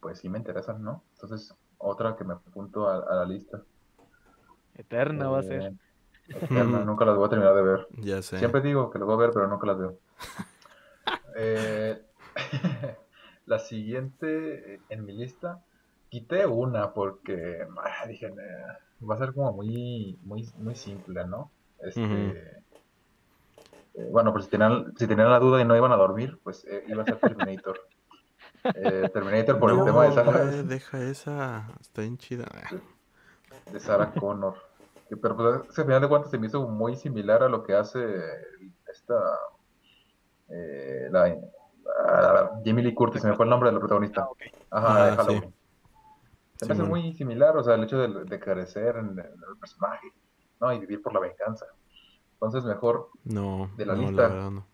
pues 0.00 0.18
sí 0.18 0.30
me 0.30 0.38
interesan, 0.38 0.82
¿no? 0.82 1.04
Entonces, 1.14 1.54
otra 1.76 2.16
que 2.16 2.24
me 2.24 2.32
apunto 2.32 2.88
a, 2.88 2.96
a 2.96 3.14
la 3.16 3.24
lista. 3.26 3.62
Eterna 4.74 5.26
eh, 5.26 5.28
va 5.28 5.38
a 5.40 5.42
ser. 5.42 5.72
Eterna, 6.28 6.78
nunca 6.86 7.04
las 7.04 7.16
voy 7.16 7.26
a 7.26 7.30
terminar 7.30 7.54
de 7.54 7.62
ver. 7.62 7.86
Ya 7.98 8.22
sé. 8.22 8.38
Siempre 8.38 8.62
digo 8.62 8.90
que 8.90 8.98
las 8.98 9.06
voy 9.06 9.14
a 9.16 9.18
ver, 9.18 9.30
pero 9.32 9.48
nunca 9.48 9.66
las 9.66 9.78
veo. 9.78 9.98
eh, 11.36 12.02
la 13.46 13.58
siguiente 13.58 14.80
en 14.88 15.04
mi 15.04 15.12
lista, 15.12 15.62
quité 16.12 16.44
una 16.44 16.92
porque 16.92 17.66
ah, 17.78 18.06
dije, 18.06 18.30
va 19.00 19.14
a 19.14 19.18
ser 19.18 19.32
como 19.32 19.50
muy, 19.54 20.18
muy, 20.22 20.46
muy 20.58 20.74
simple, 20.74 21.24
¿no? 21.24 21.50
Este, 21.78 22.02
uh 22.02 22.06
-huh. 22.06 22.36
eh, 23.94 24.08
bueno, 24.10 24.30
pues 24.30 24.44
si 24.44 24.50
tenían, 24.50 24.92
si 24.98 25.06
tenían 25.06 25.30
la 25.30 25.38
duda 25.38 25.62
y 25.62 25.64
no 25.64 25.74
iban 25.74 25.90
a 25.90 25.96
dormir, 25.96 26.38
pues 26.44 26.66
eh, 26.66 26.84
iba 26.86 27.02
a 27.02 27.06
ser 27.06 27.16
Terminator. 27.16 27.80
eh, 28.74 29.08
Terminator 29.10 29.58
por 29.58 29.72
no, 29.72 29.78
el 29.78 29.86
tema 29.86 30.04
de 30.04 30.12
Sarah. 30.12 30.44
deja 30.62 31.02
esa, 31.02 31.68
está 31.80 32.02
bien 32.02 32.18
chida. 32.18 32.44
De, 32.70 33.72
de 33.72 33.80
Sarah 33.80 34.12
Connor. 34.12 34.56
Pero 35.08 35.34
pues, 35.34 35.78
al 35.78 35.86
final 35.86 36.02
de 36.02 36.08
cuentas 36.08 36.30
se 36.30 36.38
me 36.38 36.46
hizo 36.46 36.68
muy 36.68 36.94
similar 36.96 37.42
a 37.42 37.48
lo 37.48 37.62
que 37.62 37.72
hace 37.72 38.00
esta. 38.86 39.16
Eh, 40.50 41.08
la, 41.10 41.28
la, 41.28 42.60
Jamie 42.62 42.84
Lee 42.84 42.94
Curtis, 42.94 43.22
se 43.22 43.28
me 43.28 43.34
fue 43.34 43.46
el 43.46 43.50
nombre 43.50 43.70
de 43.70 43.74
la 43.74 43.80
protagonista. 43.80 44.22
Ah, 44.22 44.30
okay. 44.30 44.50
Ajá, 44.70 44.88
ah, 44.94 45.10
de 45.10 45.16
Halloween. 45.16 45.42
Sí. 45.42 45.61
Se 46.62 46.68
me 46.68 46.74
hace 46.74 46.82
muy 46.82 47.12
similar, 47.14 47.56
o 47.56 47.62
sea, 47.62 47.74
el 47.74 47.84
hecho 47.84 47.98
de, 47.98 48.24
de 48.24 48.40
carecer 48.40 48.96
en, 48.96 49.10
en 49.10 49.18
el 49.18 49.58
personaje. 49.60 50.12
¿no? 50.62 50.72
Y 50.72 50.78
vivir 50.78 51.02
por 51.02 51.12
la 51.12 51.20
venganza. 51.20 51.66
Entonces, 52.34 52.64
mejor 52.64 53.10
no, 53.24 53.70
de 53.76 53.84
la 53.84 53.94
no, 53.94 54.02
lista. 54.02 54.22
La 54.22 54.28
verdad 54.28 54.50
no. 54.50 54.66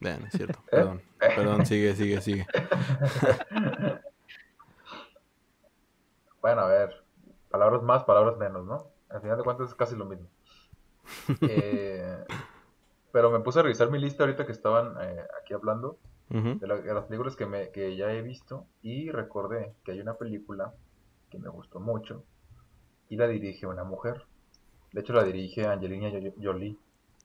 Vean, 0.00 0.22
es 0.24 0.32
cierto. 0.32 0.58
¿Eh? 0.66 0.70
Perdón. 0.70 1.02
Perdón, 1.18 1.66
sigue, 1.66 1.94
sigue, 1.94 2.20
sigue. 2.20 2.46
bueno, 6.40 6.62
a 6.62 6.66
ver. 6.68 7.04
Palabras 7.50 7.82
más, 7.82 8.04
palabras 8.04 8.36
menos, 8.38 8.66
¿no? 8.66 8.90
Al 9.08 9.20
final 9.20 9.36
de 9.36 9.44
cuentas 9.44 9.68
es 9.68 9.74
casi 9.74 9.94
lo 9.94 10.06
mismo. 10.06 10.26
eh, 11.42 12.24
pero 13.12 13.30
me 13.30 13.40
puse 13.40 13.60
a 13.60 13.62
revisar 13.62 13.90
mi 13.90 13.98
lista 13.98 14.24
ahorita 14.24 14.44
que 14.44 14.52
estaban 14.52 14.94
eh, 15.00 15.24
aquí 15.40 15.54
hablando 15.54 15.98
De, 16.28 16.66
la- 16.66 16.76
de 16.80 16.92
las 16.94 17.04
películas 17.04 17.36
que, 17.36 17.46
me, 17.46 17.70
que 17.70 17.96
ya 17.96 18.12
he 18.12 18.20
visto 18.22 18.66
y 18.82 19.10
recordé 19.10 19.74
que 19.84 19.92
hay 19.92 20.00
una 20.00 20.14
película 20.14 20.72
que 21.30 21.38
me 21.38 21.48
gustó 21.48 21.78
mucho 21.80 22.24
y 23.08 23.16
la 23.16 23.28
dirige 23.28 23.66
una 23.66 23.84
mujer. 23.84 24.22
De 24.92 25.00
hecho, 25.02 25.12
la 25.12 25.22
dirige 25.24 25.66
Angelina 25.66 26.10
Jo- 26.10 26.34
Jolie. 26.42 26.76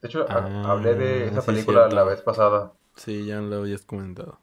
De 0.02 0.08
hecho, 0.08 0.26
Ah, 0.30 0.64
hablé 0.72 0.96
de 0.96 1.28
esa 1.28 1.42
sí, 1.42 1.48
película 1.48 1.80
cierto. 1.82 1.96
la 1.96 2.04
vez 2.04 2.22
pasada. 2.22 2.74
Sí, 2.96 3.26
ya 3.26 3.42
lo 3.42 3.58
habías 3.58 3.84
comentado. 3.86 4.40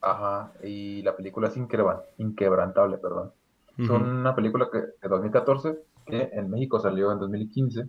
Ajá, 0.00 0.52
y 0.62 1.02
la 1.02 1.16
película 1.16 1.48
es 1.48 1.56
Inquebran- 1.56 2.02
Inquebrantable, 2.18 2.98
perdón. 2.98 3.32
Es 3.78 3.88
una 3.90 4.34
película 4.36 4.68
que, 4.70 4.78
de 4.78 5.08
2014 5.08 5.78
que 6.06 6.30
en 6.32 6.48
México 6.50 6.78
salió 6.78 7.10
en 7.10 7.18
2015 7.18 7.88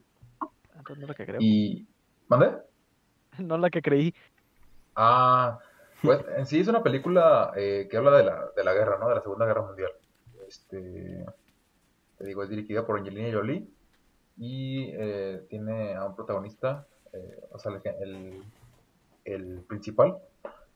Entonces, 0.75 0.97
no 1.01 1.07
la 1.07 1.13
que 1.13 1.25
creo. 1.25 1.41
y... 1.41 1.87
¿Mandé? 2.27 2.51
No 3.39 3.57
la 3.57 3.69
que 3.69 3.81
creí. 3.81 4.13
Ah, 4.95 5.59
pues 6.05 6.21
en 6.37 6.45
sí 6.45 6.59
es 6.59 6.67
una 6.67 6.83
película 6.83 7.51
eh, 7.55 7.87
que 7.89 7.97
habla 7.97 8.17
de 8.17 8.23
la, 8.23 8.49
de 8.55 8.63
la 8.63 8.73
guerra, 8.73 8.97
¿no? 8.99 9.09
De 9.09 9.15
la 9.15 9.21
Segunda 9.21 9.45
Guerra 9.45 9.63
Mundial. 9.63 9.91
Este, 10.47 11.25
te 12.17 12.25
digo, 12.25 12.43
es 12.43 12.49
dirigida 12.49 12.85
por 12.85 12.99
Angelina 12.99 13.31
Jolie 13.37 13.67
y 14.37 14.91
eh, 14.93 15.45
tiene 15.49 15.95
a 15.95 16.05
un 16.05 16.15
protagonista, 16.15 16.87
eh, 17.13 17.41
o 17.51 17.59
sea, 17.59 17.71
el, 17.73 17.81
el- 19.25 19.63
principal, 19.67 20.17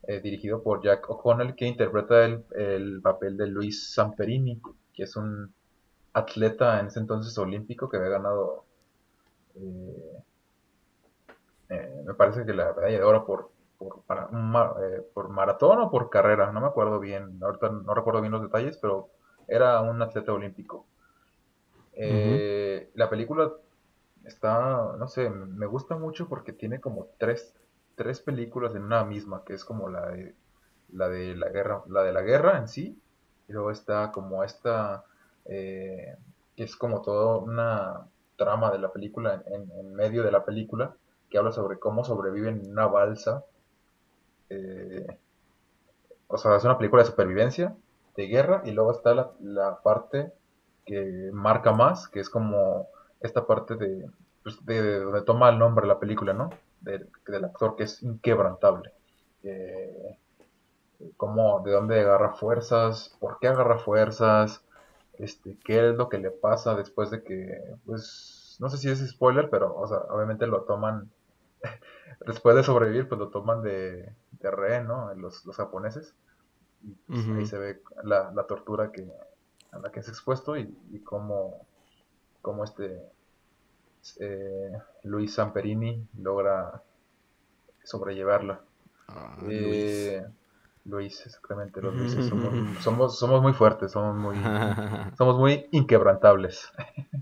eh, 0.07 0.21
dirigido 0.21 0.63
por 0.63 0.83
Jack 0.83 1.09
O'Connell, 1.09 1.55
que 1.55 1.67
interpreta 1.67 2.25
el, 2.25 2.45
el 2.55 3.01
papel 3.01 3.37
de 3.37 3.47
Luis 3.47 3.93
Samperini, 3.93 4.61
que 4.93 5.03
es 5.03 5.15
un 5.15 5.53
atleta 6.13 6.79
en 6.79 6.87
ese 6.87 6.99
entonces 6.99 7.37
olímpico 7.37 7.89
que 7.89 7.97
había 7.97 8.09
ganado, 8.11 8.65
me 12.05 12.13
parece 12.13 12.45
que 12.45 12.53
la 12.53 12.73
medalla 12.73 12.97
de 12.97 13.03
oro 13.03 13.25
por, 13.25 13.51
por, 13.79 14.03
para 14.05 14.27
ma- 14.29 14.75
eh, 14.83 15.03
por 15.15 15.29
maratón 15.29 15.79
o 15.81 15.91
por 15.91 16.11
carrera, 16.11 16.51
no 16.53 16.61
me 16.61 16.67
acuerdo 16.67 16.99
bien, 17.01 17.39
ahorita 17.43 17.69
no 17.71 17.95
recuerdo 17.95 18.21
bien 18.21 18.33
los 18.33 18.43
detalles, 18.43 18.77
pero 18.79 19.09
era 19.49 19.81
un 19.81 20.01
atleta 20.03 20.33
olímpico. 20.33 20.87
Eh, 21.93 22.91
La 22.95 23.09
película 23.09 23.51
está, 24.25 24.95
no 24.97 25.07
sé, 25.07 25.29
me 25.29 25.65
gusta 25.65 25.97
mucho 25.97 26.27
porque 26.29 26.53
tiene 26.53 26.79
como 26.81 27.07
tres, 27.19 27.55
tres 27.95 28.21
películas 28.21 28.75
en 28.75 28.83
una 28.83 29.03
misma, 29.05 29.43
que 29.45 29.53
es 29.53 29.65
como 29.65 29.89
la 29.89 30.07
de 30.11 30.35
la 30.89 31.07
de 31.09 31.35
la 31.35 31.49
guerra, 31.49 31.83
la 31.87 32.03
de 32.03 32.13
la 32.13 32.21
guerra 32.23 32.57
en 32.57 32.67
sí, 32.67 33.01
y 33.47 33.53
luego 33.53 33.71
está 33.71 34.11
como 34.11 34.43
esta, 34.43 35.05
eh, 35.45 36.15
que 36.55 36.63
es 36.63 36.75
como 36.75 37.01
toda 37.01 37.37
una 37.37 38.09
trama 38.37 38.71
de 38.71 38.79
la 38.79 38.91
película 38.91 39.43
en- 39.47 39.71
en 39.71 39.93
medio 39.95 40.23
de 40.23 40.31
la 40.31 40.45
película, 40.45 40.95
que 41.29 41.37
habla 41.37 41.51
sobre 41.51 41.79
cómo 41.79 42.03
sobreviven 42.03 42.61
en 42.61 42.71
una 42.71 42.87
balsa. 42.87 43.45
Eh, 44.49 45.05
o 46.27 46.37
sea, 46.37 46.55
es 46.55 46.63
una 46.63 46.77
película 46.77 47.03
de 47.03 47.09
supervivencia, 47.09 47.75
de 48.15 48.27
guerra, 48.27 48.61
y 48.65 48.71
luego 48.71 48.91
está 48.91 49.13
la, 49.13 49.31
la 49.39 49.81
parte 49.81 50.31
que 50.85 51.29
marca 51.33 51.71
más, 51.71 52.07
que 52.07 52.19
es 52.19 52.29
como 52.29 52.87
esta 53.19 53.45
parte 53.45 53.75
de, 53.75 54.09
pues, 54.43 54.63
de, 54.65 54.81
de 54.81 54.99
donde 54.99 55.21
toma 55.23 55.49
el 55.49 55.59
nombre 55.59 55.87
la 55.87 55.99
película, 55.99 56.33
¿no? 56.33 56.49
Del, 56.81 57.09
del 57.27 57.45
actor 57.45 57.75
que 57.75 57.83
es 57.83 58.01
inquebrantable. 58.03 58.91
Eh, 59.43 60.17
cómo, 61.17 61.61
de 61.61 61.71
dónde 61.71 61.99
agarra 61.99 62.33
fuerzas, 62.33 63.15
por 63.19 63.39
qué 63.39 63.47
agarra 63.47 63.77
fuerzas, 63.79 64.63
este, 65.17 65.57
qué 65.63 65.89
es 65.89 65.95
lo 65.95 66.09
que 66.09 66.17
le 66.17 66.31
pasa 66.31 66.75
después 66.75 67.09
de 67.09 67.23
que, 67.23 67.75
pues, 67.85 68.57
no 68.59 68.69
sé 68.69 68.77
si 68.77 68.89
es 68.89 68.99
spoiler, 69.07 69.49
pero, 69.49 69.75
o 69.75 69.87
sea, 69.87 69.97
obviamente 70.09 70.47
lo 70.47 70.63
toman, 70.63 71.09
después 72.25 72.55
de 72.55 72.63
sobrevivir, 72.63 73.07
pues 73.07 73.19
lo 73.19 73.29
toman 73.29 73.61
de, 73.61 74.13
de 74.41 74.51
rehén, 74.51 74.87
¿no? 74.87 75.13
Los, 75.15 75.45
los 75.45 75.55
japoneses. 75.55 76.15
Y 76.83 76.93
pues, 77.07 77.27
ahí 77.35 77.45
se 77.45 77.57
ve 77.59 77.81
la, 78.03 78.31
la 78.31 78.43
tortura 78.47 78.91
que, 78.91 79.11
a 79.71 79.79
la 79.79 79.91
que 79.91 79.99
es 79.99 80.07
expuesto 80.07 80.57
y, 80.57 80.73
y 80.91 80.99
cómo, 81.01 81.65
cómo 82.41 82.63
este 82.63 83.01
eh, 84.19 84.71
Luis 85.03 85.33
Samperini 85.33 86.07
logra 86.17 86.81
sobrellevarla. 87.83 88.61
Ah, 89.07 89.37
Eh, 89.49 90.25
Luis, 90.85 91.25
exactamente, 91.25 91.81
los 91.81 91.93
Luises 91.95 92.25
somos, 92.25 92.51
somos, 92.81 93.19
somos 93.19 93.41
muy 93.41 93.53
fuertes, 93.53 93.91
somos 93.91 94.15
muy, 94.15 94.35
somos 95.17 95.37
muy 95.37 95.67
inquebrantables. 95.71 96.71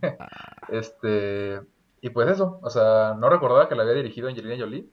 este, 0.70 1.62
y 2.02 2.10
pues 2.12 2.30
eso, 2.30 2.60
o 2.62 2.70
sea, 2.70 3.16
no 3.18 3.30
recordaba 3.30 3.68
que 3.68 3.76
la 3.76 3.84
había 3.84 3.96
dirigido 3.96 4.28
Angelina 4.28 4.56
Jolie. 4.58 4.90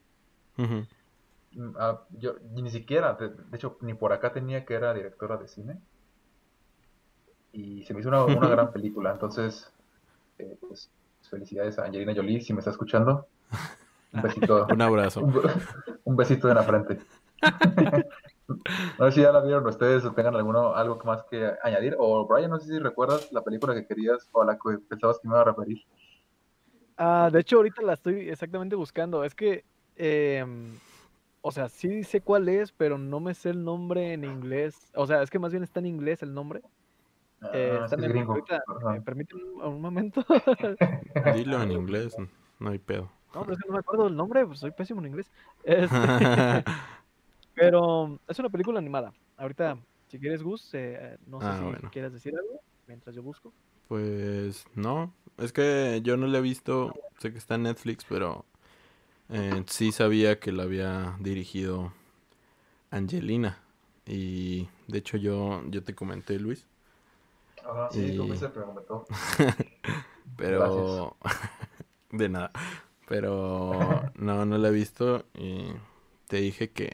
Ah, 1.78 2.02
yo 2.18 2.36
ni 2.52 2.70
siquiera, 2.70 3.14
de, 3.14 3.30
de 3.30 3.56
hecho, 3.56 3.76
ni 3.80 3.94
por 3.94 4.12
acá 4.12 4.32
tenía 4.32 4.64
que 4.64 4.74
era 4.74 4.94
directora 4.94 5.36
de 5.36 5.48
cine. 5.48 5.78
Y 7.52 7.84
se 7.84 7.94
me 7.94 8.00
hizo 8.00 8.08
una, 8.08 8.24
una 8.24 8.48
gran 8.48 8.72
película, 8.72 9.12
entonces, 9.12 9.72
eh, 10.38 10.56
pues, 10.60 10.90
felicidades 11.28 11.78
a 11.78 11.84
Angelina 11.84 12.14
Jolie, 12.14 12.40
si 12.40 12.52
me 12.52 12.60
está 12.60 12.70
escuchando. 12.70 13.26
Un 14.12 14.22
besito, 14.22 14.66
Un 14.70 14.82
abrazo. 14.82 15.22
un 16.04 16.16
besito 16.16 16.48
en 16.48 16.54
la 16.54 16.62
frente. 16.62 17.00
No 18.98 19.06
sé 19.06 19.12
si 19.12 19.20
ya 19.22 19.32
la 19.32 19.40
vieron 19.40 19.66
ustedes 19.66 20.04
o 20.04 20.12
tengan 20.12 20.36
alguno, 20.36 20.74
algo 20.74 21.00
más 21.04 21.22
que 21.30 21.52
añadir. 21.62 21.96
O 21.98 22.26
Brian, 22.26 22.50
no 22.50 22.58
sé 22.58 22.68
si 22.68 22.78
recuerdas 22.78 23.32
la 23.32 23.42
película 23.42 23.74
que 23.74 23.86
querías 23.86 24.28
o 24.32 24.42
a 24.42 24.44
la 24.44 24.58
que 24.58 24.78
pensabas 24.86 25.18
que 25.18 25.28
me 25.28 25.34
iba 25.34 25.40
a 25.40 25.44
referir. 25.44 25.82
Ah, 26.96 27.30
de 27.32 27.40
hecho, 27.40 27.56
ahorita 27.56 27.82
la 27.82 27.94
estoy 27.94 28.28
exactamente 28.28 28.76
buscando. 28.76 29.24
Es 29.24 29.34
que, 29.34 29.64
em, 29.96 30.72
o 31.46 31.52
sea, 31.52 31.68
sí 31.68 32.02
sé 32.04 32.22
cuál 32.22 32.48
es, 32.48 32.72
pero 32.72 32.96
no 32.96 33.20
me 33.20 33.34
sé 33.34 33.50
el 33.50 33.62
nombre 33.64 34.14
en 34.14 34.24
inglés. 34.24 34.90
O 34.94 35.06
sea, 35.06 35.22
es 35.22 35.28
que 35.28 35.38
más 35.38 35.52
bien 35.52 35.62
está 35.62 35.78
en 35.80 35.86
inglés 35.86 36.22
el 36.22 36.32
nombre. 36.32 36.62
Eh, 37.52 37.78
Ah, 37.80 37.84
está 37.84 37.96
es 37.96 37.98
en 37.98 38.04
el- 38.04 38.12
gringo. 38.12 38.32
ahorita. 38.32 38.62
¿me 38.90 39.02
permiten 39.02 39.38
un, 39.44 39.62
un 39.62 39.80
momento? 39.82 40.24
Dilo 41.34 41.62
en 41.62 41.72
inglés, 41.72 42.16
no 42.58 42.70
hay 42.70 42.78
pedo. 42.78 43.10
No, 43.34 43.42
pero 43.42 43.52
es 43.52 43.58
que 43.58 43.68
no 43.68 43.74
me 43.74 43.80
acuerdo 43.80 44.04
del 44.04 44.16
nombre, 44.16 44.46
pues 44.46 44.60
soy 44.60 44.70
pésimo 44.70 45.00
en 45.00 45.08
inglés. 45.08 45.30
Este, 45.64 46.64
pero 47.54 48.18
es 48.26 48.38
una 48.38 48.48
película 48.48 48.78
animada. 48.78 49.12
Ahorita, 49.36 49.76
si 50.08 50.18
quieres, 50.18 50.42
Gus, 50.42 50.70
eh, 50.72 51.18
no 51.26 51.40
sé 51.40 51.46
Ah, 51.46 51.56
si 51.58 51.64
bueno. 51.64 51.90
quieras 51.90 52.12
decir 52.14 52.32
algo 52.36 52.60
mientras 52.86 53.14
yo 53.14 53.22
busco. 53.22 53.52
Pues 53.86 54.64
no, 54.74 55.12
es 55.36 55.52
que 55.52 56.00
yo 56.02 56.16
no 56.16 56.26
la 56.26 56.38
he 56.38 56.40
visto, 56.40 56.90
sé 57.18 57.32
que 57.32 57.38
está 57.38 57.56
en 57.56 57.64
Netflix, 57.64 58.06
pero 58.08 58.46
eh, 59.30 59.64
sí 59.66 59.92
sabía 59.92 60.38
que 60.40 60.52
la 60.52 60.64
había 60.64 61.16
dirigido 61.20 61.92
Angelina. 62.90 63.58
Y 64.06 64.68
de 64.86 64.98
hecho 64.98 65.16
yo, 65.16 65.62
yo 65.68 65.82
te 65.82 65.94
comenté, 65.94 66.38
Luis, 66.38 66.66
Ajá, 67.64 67.90
sí, 67.90 68.12
tú 68.16 68.24
Y- 68.24 68.28
me 68.28 68.38
comentó. 68.50 69.06
pero 70.36 71.16
de 72.12 72.28
nada. 72.28 72.50
Pero 73.08 74.02
no, 74.16 74.44
no 74.46 74.58
la 74.58 74.68
he 74.68 74.72
visto 74.72 75.24
y 75.34 75.66
te 76.28 76.38
dije 76.38 76.70
que, 76.70 76.90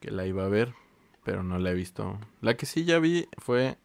que 0.00 0.10
la 0.10 0.26
iba 0.26 0.44
a 0.44 0.48
ver, 0.48 0.74
pero 1.24 1.42
no 1.42 1.58
la 1.58 1.70
he 1.70 1.74
visto. 1.74 2.18
La 2.40 2.56
que 2.56 2.66
sí 2.66 2.84
ya 2.84 2.98
vi 2.98 3.28
fue 3.38 3.78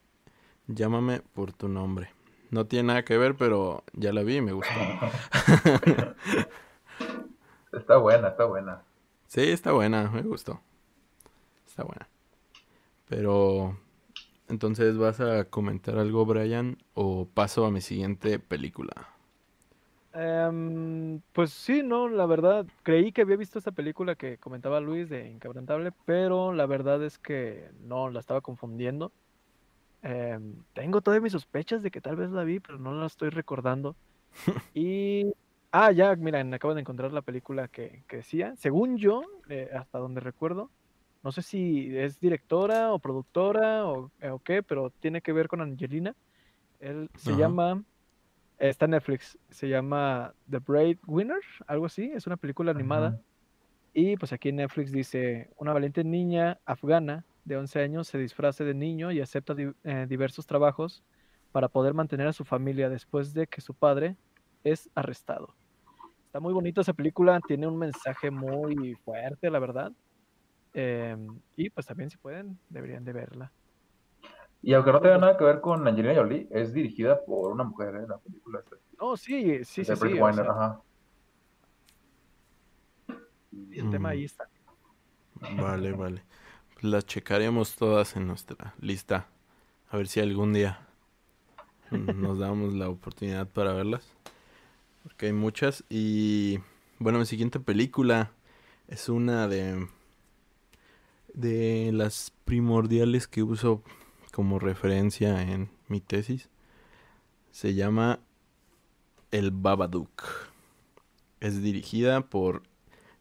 Llámame 0.67 1.21
por 1.21 1.53
tu 1.53 1.67
nombre. 1.67 2.11
No 2.51 2.65
tiene 2.67 2.87
nada 2.87 3.05
que 3.05 3.17
ver, 3.17 3.35
pero 3.35 3.83
ya 3.93 4.13
la 4.13 4.23
vi 4.23 4.37
y 4.37 4.41
me 4.41 4.53
gustó. 4.53 4.71
Está 7.71 7.97
buena, 7.97 8.29
está 8.29 8.45
buena. 8.45 8.81
Sí, 9.27 9.41
está 9.41 9.71
buena, 9.71 10.09
me 10.09 10.21
gustó. 10.23 10.59
Está 11.67 11.83
buena. 11.83 12.07
Pero, 13.07 13.77
entonces, 14.47 14.97
¿vas 14.97 15.19
a 15.19 15.45
comentar 15.45 15.97
algo, 15.97 16.25
Brian? 16.25 16.77
¿O 16.93 17.25
paso 17.25 17.65
a 17.65 17.71
mi 17.71 17.81
siguiente 17.81 18.39
película? 18.39 19.07
Em, 20.13 21.21
pues 21.33 21.51
sí, 21.51 21.83
no, 21.83 22.09
la 22.09 22.25
verdad, 22.25 22.65
creí 22.83 23.11
que 23.11 23.21
había 23.21 23.37
visto 23.37 23.59
esta 23.59 23.71
película 23.71 24.15
que 24.15 24.37
comentaba 24.37 24.79
Luis 24.79 25.07
de 25.09 25.29
Inquebrantable, 25.29 25.91
pero 26.05 26.51
la 26.53 26.65
verdad 26.65 27.03
es 27.03 27.19
que 27.19 27.69
no, 27.81 28.09
la 28.09 28.19
estaba 28.19 28.41
confundiendo. 28.41 29.11
Em, 30.01 30.63
tengo 30.73 31.01
todavía 31.01 31.21
mis 31.21 31.33
sospechas 31.33 31.83
de 31.83 31.91
que 31.91 32.01
tal 32.01 32.15
vez 32.15 32.31
la 32.31 32.43
vi, 32.43 32.59
pero 32.59 32.79
no 32.79 32.93
la 32.93 33.05
estoy 33.05 33.29
recordando. 33.29 33.95
Y, 34.73 35.25
ah, 35.71 35.91
ya, 35.91 36.15
miren, 36.15 36.53
acabo 36.53 36.73
de 36.73 36.81
encontrar 36.81 37.11
la 37.13 37.21
película 37.21 37.67
que, 37.67 38.03
que 38.07 38.17
decía. 38.17 38.55
Según 38.57 38.97
yo, 38.97 39.21
eh, 39.49 39.69
hasta 39.73 39.99
donde 39.99 40.21
recuerdo, 40.21 40.71
no 41.23 41.31
sé 41.31 41.41
si 41.41 41.95
es 41.97 42.19
directora 42.19 42.93
o 42.93 42.99
productora 42.99 43.85
o, 43.87 44.11
eh, 44.19 44.29
o 44.29 44.39
qué, 44.39 44.63
pero 44.63 44.89
tiene 44.91 45.21
que 45.21 45.33
ver 45.33 45.47
con 45.47 45.61
Angelina. 45.61 46.15
Él 46.79 47.09
se 47.15 47.31
Ajá. 47.31 47.39
llama 47.41 47.83
Está 48.59 48.85
en 48.85 48.91
Netflix, 48.91 49.37
se 49.49 49.69
llama 49.69 50.35
The 50.49 50.59
Braid 50.59 50.99
Winner, 51.07 51.41
algo 51.67 51.85
así, 51.87 52.11
es 52.13 52.27
una 52.27 52.37
película 52.37 52.71
animada. 52.71 53.21
Y 53.93 54.17
pues 54.17 54.33
aquí 54.33 54.49
en 54.49 54.57
Netflix 54.57 54.91
dice, 54.91 55.49
una 55.57 55.73
valiente 55.73 56.03
niña 56.03 56.59
afgana 56.65 57.25
de 57.45 57.57
11 57.57 57.81
años 57.81 58.07
se 58.07 58.17
disfraza 58.19 58.63
de 58.63 58.73
niño 58.75 59.11
y 59.11 59.21
acepta 59.21 59.55
di- 59.55 59.71
eh, 59.83 60.05
diversos 60.09 60.45
trabajos 60.47 61.03
para 61.51 61.69
poder 61.69 61.93
mantener 61.93 62.27
a 62.27 62.33
su 62.33 62.45
familia 62.45 62.89
después 62.89 63.33
de 63.33 63.47
que 63.47 63.61
su 63.61 63.73
padre 63.75 64.17
es 64.63 64.89
arrestado. 64.95 65.58
Está 66.29 66.39
muy 66.39 66.53
bonita 66.53 66.81
esa 66.81 66.93
película, 66.93 67.41
tiene 67.47 67.65
un 67.65 67.75
mensaje 67.75 68.29
muy 68.29 68.93
fuerte, 69.03 69.49
la 69.49 69.57
verdad. 69.57 69.91
Em, 70.75 71.39
y 71.55 71.71
pues 71.71 71.87
también 71.87 72.11
si 72.11 72.17
pueden, 72.17 72.59
deberían 72.69 73.03
de 73.03 73.13
verla. 73.13 73.51
Y 74.61 74.75
aunque 74.75 74.91
no 74.91 75.01
tenga 75.01 75.17
nada 75.17 75.35
que 75.35 75.43
ver 75.43 75.59
con 75.59 75.87
Angelina 75.87 76.13
Jolie, 76.13 76.47
es 76.51 76.71
dirigida 76.71 77.19
por 77.25 77.51
una 77.51 77.63
mujer 77.63 77.95
en 77.95 78.03
¿eh? 78.03 78.07
la 78.09 78.19
película. 78.19 78.61
No, 79.01 79.17
sí, 79.17 79.65
sí, 79.65 79.83
sí. 79.83 79.95
sí 79.95 80.19
ajá. 80.19 80.79
Y 83.51 83.79
el 83.79 83.89
tema 83.89 84.09
ahí 84.09 84.25
está. 84.25 84.47
Vale, 85.57 85.93
vale. 85.93 86.21
Pues 86.73 86.83
las 86.83 87.07
checaremos 87.07 87.75
todas 87.75 88.15
en 88.15 88.27
nuestra 88.27 88.75
lista. 88.79 89.25
A 89.89 89.97
ver 89.97 90.07
si 90.07 90.19
algún 90.19 90.53
día 90.53 90.79
nos 91.89 92.37
damos 92.37 92.75
la 92.75 92.87
oportunidad 92.87 93.47
para 93.47 93.73
verlas. 93.73 94.15
Porque 95.03 95.27
hay 95.27 95.33
muchas. 95.33 95.83
Y 95.89 96.59
bueno, 96.99 97.19
mi 97.19 97.25
siguiente 97.25 97.59
película 97.59 98.31
es 98.87 99.09
una 99.09 99.47
de 99.47 99.87
de 101.33 101.91
las 101.93 102.31
primordiales 102.45 103.27
que 103.27 103.43
uso 103.43 103.83
como 104.31 104.59
referencia 104.59 105.41
en 105.41 105.69
mi 105.87 106.01
tesis. 106.01 106.49
Se 107.51 107.73
llama 107.73 108.19
El 109.31 109.51
Babadook. 109.51 110.23
Es 111.39 111.61
dirigida 111.61 112.21
por 112.21 112.63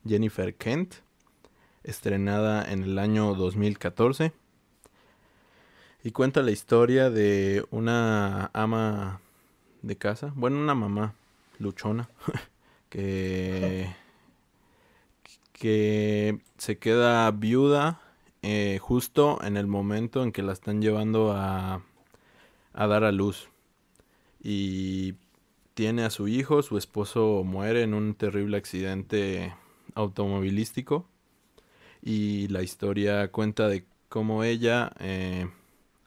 Jennifer 0.06 0.54
Kent, 0.54 0.96
estrenada 1.84 2.70
en 2.70 2.82
el 2.82 2.98
año 2.98 3.34
2014. 3.34 4.32
Y 6.02 6.10
cuenta 6.12 6.42
la 6.42 6.50
historia 6.50 7.10
de 7.10 7.64
una 7.70 8.50
ama 8.52 9.20
de 9.82 9.96
casa, 9.96 10.32
bueno, 10.34 10.58
una 10.58 10.74
mamá 10.74 11.14
luchona, 11.58 12.08
que, 12.88 13.94
que 15.52 16.40
se 16.56 16.78
queda 16.78 17.30
viuda 17.30 18.00
eh, 18.42 18.78
justo 18.80 19.38
en 19.42 19.56
el 19.56 19.66
momento 19.66 20.22
en 20.22 20.32
que 20.32 20.42
la 20.42 20.52
están 20.52 20.80
llevando 20.80 21.32
a, 21.32 21.82
a 22.72 22.86
dar 22.86 23.04
a 23.04 23.12
luz. 23.12 23.48
Y 24.42 25.14
tiene 25.74 26.04
a 26.04 26.10
su 26.10 26.28
hijo, 26.28 26.62
su 26.62 26.78
esposo 26.78 27.42
muere 27.44 27.82
en 27.82 27.94
un 27.94 28.14
terrible 28.14 28.56
accidente 28.56 29.54
automovilístico. 29.94 31.06
Y 32.02 32.48
la 32.48 32.62
historia 32.62 33.30
cuenta 33.32 33.68
de 33.68 33.84
cómo 34.08 34.44
ella, 34.44 34.92
eh, 35.00 35.50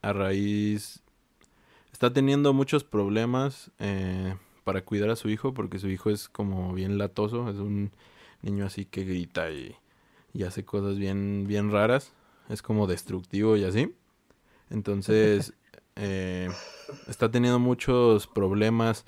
a 0.01 0.13
raíz, 0.13 1.01
está 1.91 2.11
teniendo 2.13 2.53
muchos 2.53 2.83
problemas 2.83 3.71
eh, 3.79 4.35
para 4.72 4.85
cuidar 4.85 5.10
a 5.10 5.18
su 5.18 5.30
hijo, 5.30 5.53
porque 5.53 5.80
su 5.80 5.89
hijo 5.89 6.10
es 6.11 6.30
como 6.30 6.73
bien 6.73 6.98
latoso, 6.98 7.49
es 7.49 7.57
un 7.57 7.91
niño 8.41 8.65
así 8.65 8.85
que 8.85 9.03
grita 9.03 9.52
y, 9.52 9.76
y 10.34 10.43
hace 10.43 10.64
cosas 10.64 10.98
bien, 10.98 11.45
bien 11.45 11.73
raras 11.73 12.14
es 12.48 12.61
como 12.61 12.88
destructivo 12.88 13.57
y 13.57 13.65
así. 13.65 13.93
Entonces, 14.69 15.52
eh, 15.98 16.48
está 17.10 17.30
teniendo 17.30 17.60
muchos 17.60 18.27
problemas 18.27 19.06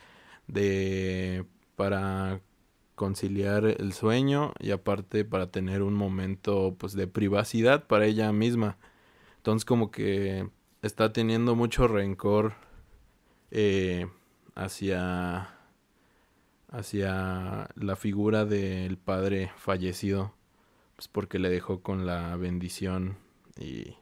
de 0.47 1.45
para 1.77 2.41
conciliar 2.95 3.63
el 3.63 3.93
sueño 3.93 4.51
y 4.59 4.71
aparte 4.71 5.23
para 5.23 5.47
tener 5.47 5.81
un 5.81 5.93
momento 5.93 6.75
pues 6.77 6.91
de 6.91 7.07
privacidad 7.07 7.87
para 7.87 8.05
ella 8.05 8.33
misma. 8.33 8.77
Entonces 9.37 9.63
como 9.63 9.91
que 9.91 10.49
está 10.81 11.13
teniendo 11.13 11.55
mucho 11.55 11.87
rencor 11.87 12.55
eh, 13.49 14.07
hacia 14.55 15.52
hacia 16.73 17.69
la 17.75 17.95
figura 17.95 18.45
del 18.45 18.97
padre 18.97 19.51
fallecido 19.57 20.33
pues 20.95 21.07
porque 21.07 21.39
le 21.39 21.49
dejó 21.49 21.81
con 21.81 22.05
la 22.05 22.35
bendición 22.35 23.17
y, 23.57 23.95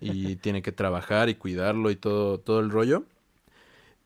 tiene 0.40 0.62
que 0.62 0.72
trabajar 0.72 1.28
y 1.28 1.34
cuidarlo 1.34 1.90
y 1.90 1.96
todo, 1.96 2.38
todo 2.38 2.60
el 2.60 2.70
rollo. 2.70 3.04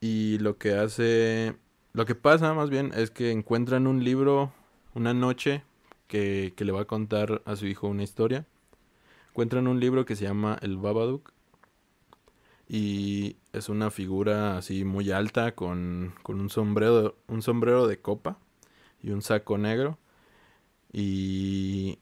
Y 0.01 0.39
lo 0.39 0.59
que 0.59 0.75
hace, 0.75 1.57
lo 1.93 2.07
que 2.07 2.15
pasa 2.15 2.55
más 2.55 2.71
bien 2.71 2.93
es 2.95 3.11
que 3.11 3.31
encuentran 3.31 3.87
un 3.87 4.03
libro 4.03 4.53
una 4.95 5.13
noche 5.13 5.63
que, 6.09 6.53
que 6.57 6.65
le 6.65 6.73
va 6.73 6.83
a 6.83 6.87
contar 6.87 7.43
a 7.45 7.57
su 7.57 7.67
hijo 7.67 7.89
una 7.89 8.03
historia. 8.03 8.47
Encuentran 9.31 9.67
un 9.67 9.81
libro 9.81 10.05
que 10.05 10.17
se 10.17 10.25
llama 10.25 10.59
El 10.63 10.79
Babadook 10.79 11.34
y 12.75 13.37
es 13.53 13.69
una 13.69 13.91
figura 13.91 14.59
así 14.59 14.85
muy 14.85 15.11
alta 15.13 15.55
con, 15.55 16.15
con, 16.23 16.41
un 16.41 16.51
sombrero 16.51 17.17
un 17.29 17.43
sombrero 17.43 17.87
de 17.87 18.01
copa 18.01 18.39
y 19.03 19.11
un 19.11 19.23
saco 19.23 19.59
negro 19.59 19.99
y 20.93 21.99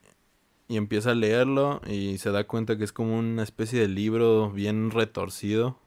y 0.72 0.78
empieza 0.78 1.10
a 1.10 1.14
leerlo 1.14 1.82
y 1.86 2.16
se 2.16 2.30
da 2.30 2.44
cuenta 2.44 2.78
que 2.78 2.84
es 2.84 2.92
como 2.92 3.18
una 3.18 3.42
especie 3.42 3.78
de 3.78 3.88
libro 3.88 4.50
bien 4.50 4.90
retorcido 4.90 5.78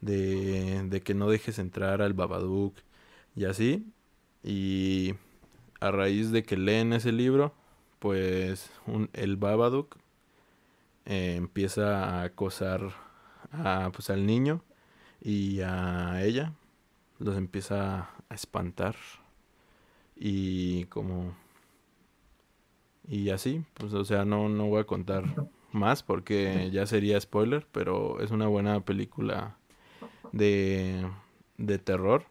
de, 0.00 1.02
que 1.04 1.12
no 1.12 1.28
dejes 1.28 1.58
entrar 1.58 2.00
al 2.00 2.14
Babadook 2.14 2.74
y 3.34 3.44
así. 3.44 3.86
Y 4.42 5.16
a 5.80 5.90
raíz 5.90 6.30
de 6.30 6.44
que 6.44 6.56
leen 6.56 6.94
ese 6.94 7.12
libro, 7.12 7.54
pues 7.98 8.70
el 9.12 9.36
Babadook 9.36 9.96
eh, 11.04 11.34
empieza 11.36 12.04
a 12.04 12.22
acosar 12.22 12.94
a, 13.64 13.90
pues, 13.92 14.10
al 14.10 14.26
niño 14.26 14.62
y 15.20 15.60
a 15.60 16.22
ella. 16.24 16.52
Los 17.18 17.36
empieza 17.36 18.10
a 18.28 18.34
espantar. 18.34 18.96
Y 20.16 20.84
como 20.86 21.34
y 23.08 23.30
así, 23.30 23.64
pues 23.74 23.92
o 23.94 24.04
sea, 24.04 24.24
no, 24.24 24.48
no 24.48 24.66
voy 24.66 24.80
a 24.80 24.84
contar 24.84 25.24
más 25.72 26.02
porque 26.02 26.70
ya 26.72 26.86
sería 26.86 27.20
spoiler, 27.20 27.66
pero 27.70 28.20
es 28.20 28.30
una 28.30 28.48
buena 28.48 28.80
película 28.84 29.56
de, 30.32 31.06
de 31.56 31.78
terror. 31.78 32.24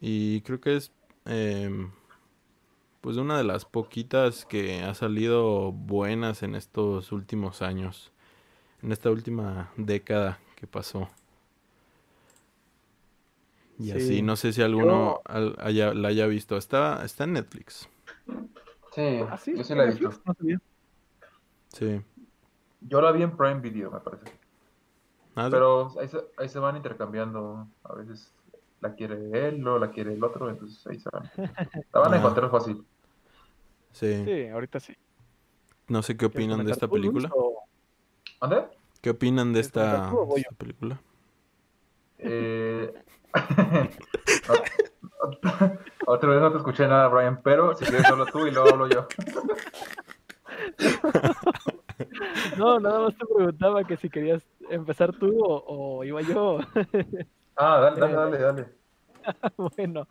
Y 0.00 0.42
creo 0.42 0.60
que 0.60 0.76
es 0.76 0.92
em, 1.24 1.90
pues 3.00 3.16
una 3.16 3.38
de 3.38 3.44
las 3.44 3.64
poquitas 3.64 4.44
que 4.44 4.82
ha 4.82 4.94
salido 4.94 5.72
buenas 5.72 6.42
en 6.42 6.54
estos 6.54 7.12
últimos 7.12 7.62
años, 7.62 8.12
en 8.82 8.92
esta 8.92 9.10
última 9.10 9.70
década 9.76 10.38
que 10.60 10.66
pasó. 10.66 11.08
Y 13.78 13.92
así, 13.92 14.20
no 14.20 14.36
sé 14.36 14.52
si 14.52 14.60
alguno 14.60 15.22
haya, 15.24 15.94
la 15.94 16.08
haya 16.08 16.26
visto. 16.26 16.58
Está, 16.58 17.02
está 17.02 17.24
en 17.24 17.32
Netflix. 17.32 17.88
Sí, 18.94 19.20
¿Ah, 19.26 19.40
yo 19.46 19.64
sí 19.64 19.74
la 19.74 19.84
he 19.84 19.94
visto. 19.94 20.10
sí. 21.72 22.02
Yo 22.82 23.00
la 23.00 23.10
vi 23.12 23.22
en 23.22 23.34
Prime 23.34 23.60
Video, 23.60 23.90
me 23.90 24.00
parece. 24.00 24.26
Ah, 25.34 25.48
Pero 25.50 25.98
ahí 25.98 26.08
se, 26.08 26.18
ahí 26.36 26.48
se, 26.48 26.58
van 26.58 26.76
intercambiando. 26.76 27.66
A 27.84 27.94
veces 27.94 28.34
la 28.82 28.94
quiere 28.94 29.48
él, 29.48 29.66
o 29.66 29.78
la 29.78 29.90
quiere 29.90 30.12
el 30.12 30.22
otro, 30.22 30.50
entonces 30.50 30.86
ahí 30.86 30.98
se 30.98 31.08
van. 31.10 31.30
La 31.92 32.00
van 32.00 32.12
a 32.12 32.16
ah. 32.16 32.18
encontrar 32.18 32.50
fácil. 32.50 32.84
Sí. 33.92 34.24
Sí, 34.26 34.48
ahorita 34.48 34.78
sí. 34.78 34.94
No 35.88 36.02
sé 36.02 36.18
qué 36.18 36.26
opinan 36.26 36.66
de 36.66 36.72
esta 36.72 36.86
película. 36.86 37.30
¿Dónde? 38.40 38.79
¿Qué 39.00 39.10
opinan 39.10 39.52
de 39.52 39.60
esta, 39.60 40.12
esta 40.36 40.56
película? 40.56 41.00
Eh... 42.18 42.92
Otra 46.06 46.30
vez 46.30 46.40
no 46.40 46.50
te 46.50 46.58
escuché 46.58 46.86
nada, 46.86 47.08
Brian, 47.08 47.40
pero 47.42 47.74
si 47.74 47.84
quieres 47.84 48.06
solo 48.06 48.26
tú 48.26 48.46
y 48.46 48.50
luego 48.50 48.68
hablo 48.70 48.88
yo. 48.88 49.06
No, 52.56 52.80
nada 52.80 53.00
más 53.00 53.16
te 53.16 53.26
preguntaba 53.26 53.84
que 53.84 53.96
si 53.96 54.08
querías 54.08 54.42
empezar 54.70 55.12
tú 55.12 55.38
o, 55.42 56.02
iba 56.04 56.22
yo. 56.22 56.58
Ah, 57.56 57.78
dale, 57.80 58.00
dale, 58.00 58.14
dale, 58.38 58.38
dale. 58.38 58.66
bueno. 59.76 60.08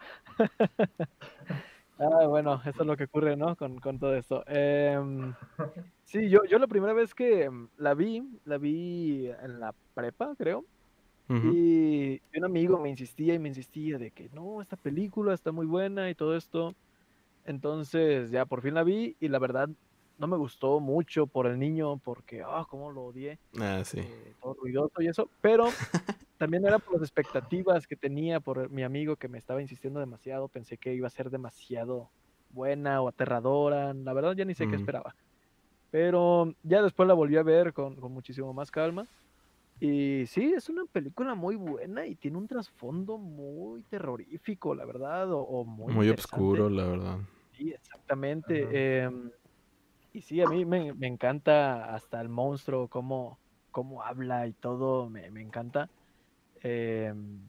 Ah, 1.99 2.27
bueno, 2.27 2.61
eso 2.65 2.81
es 2.81 2.87
lo 2.87 2.95
que 2.95 3.03
ocurre, 3.05 3.35
¿no? 3.35 3.57
Con, 3.57 3.79
con 3.79 3.99
todo 3.99 4.15
esto. 4.15 4.43
Em, 4.47 5.33
sí, 6.05 6.29
yo, 6.29 6.45
yo 6.45 6.57
la 6.57 6.67
primera 6.67 6.93
vez 6.93 7.13
que 7.13 7.49
la 7.77 7.93
vi, 7.93 8.23
la 8.45 8.57
vi 8.57 9.27
en 9.27 9.59
la 9.59 9.75
prepa, 9.93 10.33
creo. 10.37 10.65
Y 11.31 12.19
un 12.35 12.43
amigo 12.43 12.79
me 12.79 12.89
insistía 12.89 13.35
y 13.35 13.39
me 13.39 13.49
insistía 13.49 13.99
de 13.99 14.09
que 14.09 14.29
no, 14.29 14.63
esta 14.63 14.77
película 14.77 15.35
está 15.35 15.51
muy 15.51 15.67
buena 15.67 16.09
y 16.09 16.15
todo 16.15 16.35
esto. 16.35 16.73
Entonces 17.45 18.31
ya 18.31 18.45
por 18.47 18.63
fin 18.63 18.73
la 18.73 18.83
vi 18.83 19.15
y 19.19 19.27
la 19.27 19.37
verdad 19.37 19.69
no 20.19 20.27
me 20.27 20.37
gustó 20.37 20.79
mucho 20.79 21.25
por 21.27 21.47
el 21.47 21.57
niño 21.57 21.97
porque, 21.97 22.43
ah, 22.45 22.65
cómo 22.69 22.91
lo 22.91 23.05
odié. 23.05 23.39
Ah, 23.57 23.81
sí. 23.85 23.99
Eh, 23.99 24.35
todo 24.41 24.53
ruidoso 24.55 25.01
y 25.01 25.07
eso. 25.07 25.29
Pero 25.41 25.65
también 26.37 26.65
era 26.65 26.77
por 26.77 26.95
las 26.95 27.03
expectativas 27.03 27.87
que 27.87 27.95
tenía 27.95 28.41
por 28.41 28.69
mi 28.69 28.83
amigo 28.83 29.15
que 29.15 29.29
me 29.29 29.37
estaba 29.37 29.61
insistiendo 29.61 29.99
demasiado. 29.99 30.49
Pensé 30.49 30.77
que 30.77 30.93
iba 30.93 31.07
a 31.07 31.11
ser 31.11 31.29
demasiado 31.29 32.09
buena 32.49 33.01
o 33.01 33.07
aterradora. 33.07 33.93
La 33.93 34.13
verdad 34.13 34.35
ya 34.35 34.43
ni 34.43 34.53
sé 34.53 34.67
qué 34.67 34.75
esperaba. 34.75 35.15
Pero 35.89 36.53
ya 36.63 36.83
después 36.83 37.07
la 37.07 37.13
volví 37.13 37.37
a 37.37 37.43
ver 37.43 37.73
con, 37.73 37.95
con 37.95 38.11
muchísimo 38.11 38.53
más 38.53 38.69
calma. 38.69 39.07
Y 39.79 40.25
sí, 40.27 40.53
es 40.53 40.67
una 40.67 40.83
película 40.83 41.33
muy 41.35 41.55
buena 41.55 42.05
y 42.05 42.15
tiene 42.15 42.37
un 42.37 42.47
trasfondo 42.47 43.17
muy 43.17 43.81
terrorífico, 43.83 44.75
la 44.75 44.83
verdad, 44.83 45.29
o, 45.31 45.63
muy... 45.63 45.93
Muy 45.93 46.09
oscuro, 46.09 46.69
la 46.69 46.85
verdad. 46.85 47.19
Sí, 47.53 47.71
exactamente. 47.71 49.07
Y 50.11 50.21
sí, 50.21 50.41
a 50.41 50.47
mí 50.47 50.65
me, 50.65 50.93
me 50.93 51.07
encanta 51.07 51.93
hasta 51.93 52.21
el 52.21 52.29
monstruo, 52.29 52.87
cómo, 52.89 53.39
cómo 53.71 54.03
habla 54.03 54.47
y 54.47 54.53
todo, 54.53 55.09
me, 55.09 55.29
me 55.31 55.41
encanta. 55.41 55.89
Em, 56.61 57.39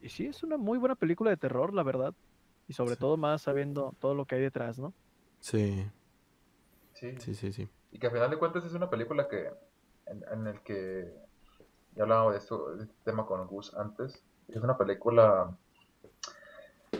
y 0.00 0.08
sí, 0.08 0.26
es 0.26 0.42
una 0.42 0.56
muy 0.56 0.78
buena 0.78 0.96
película 0.96 1.30
de 1.30 1.36
terror, 1.36 1.74
la 1.74 1.82
verdad. 1.82 2.14
Y 2.68 2.74
sobre 2.74 2.94
Sí. 2.94 3.00
todo 3.00 3.16
más 3.16 3.42
sabiendo 3.42 3.94
todo 4.00 4.14
lo 4.14 4.26
que 4.26 4.36
hay 4.36 4.42
detrás, 4.42 4.78
¿no? 4.78 4.94
Sí, 5.40 5.90
Sí. 6.94 7.18
sí, 7.18 7.34
sí, 7.34 7.52
sí. 7.52 7.68
Y 7.92 7.98
que 7.98 8.06
a 8.06 8.10
final 8.10 8.30
de 8.30 8.38
cuentas 8.38 8.64
es 8.64 8.74
una 8.74 8.88
película 8.90 9.28
que 9.28 9.50
en, 10.06 10.22
en 10.32 10.46
el 10.46 10.60
que 10.62 11.12
ya 11.92 12.02
hablaba 12.04 12.30
de 12.32 12.38
esto, 12.38 12.76
de 12.76 12.84
este 12.84 12.96
tema 13.04 13.26
con 13.26 13.46
Gus 13.46 13.74
antes. 13.74 14.22
Es 14.48 14.62
una 14.62 14.76
película 14.78 15.56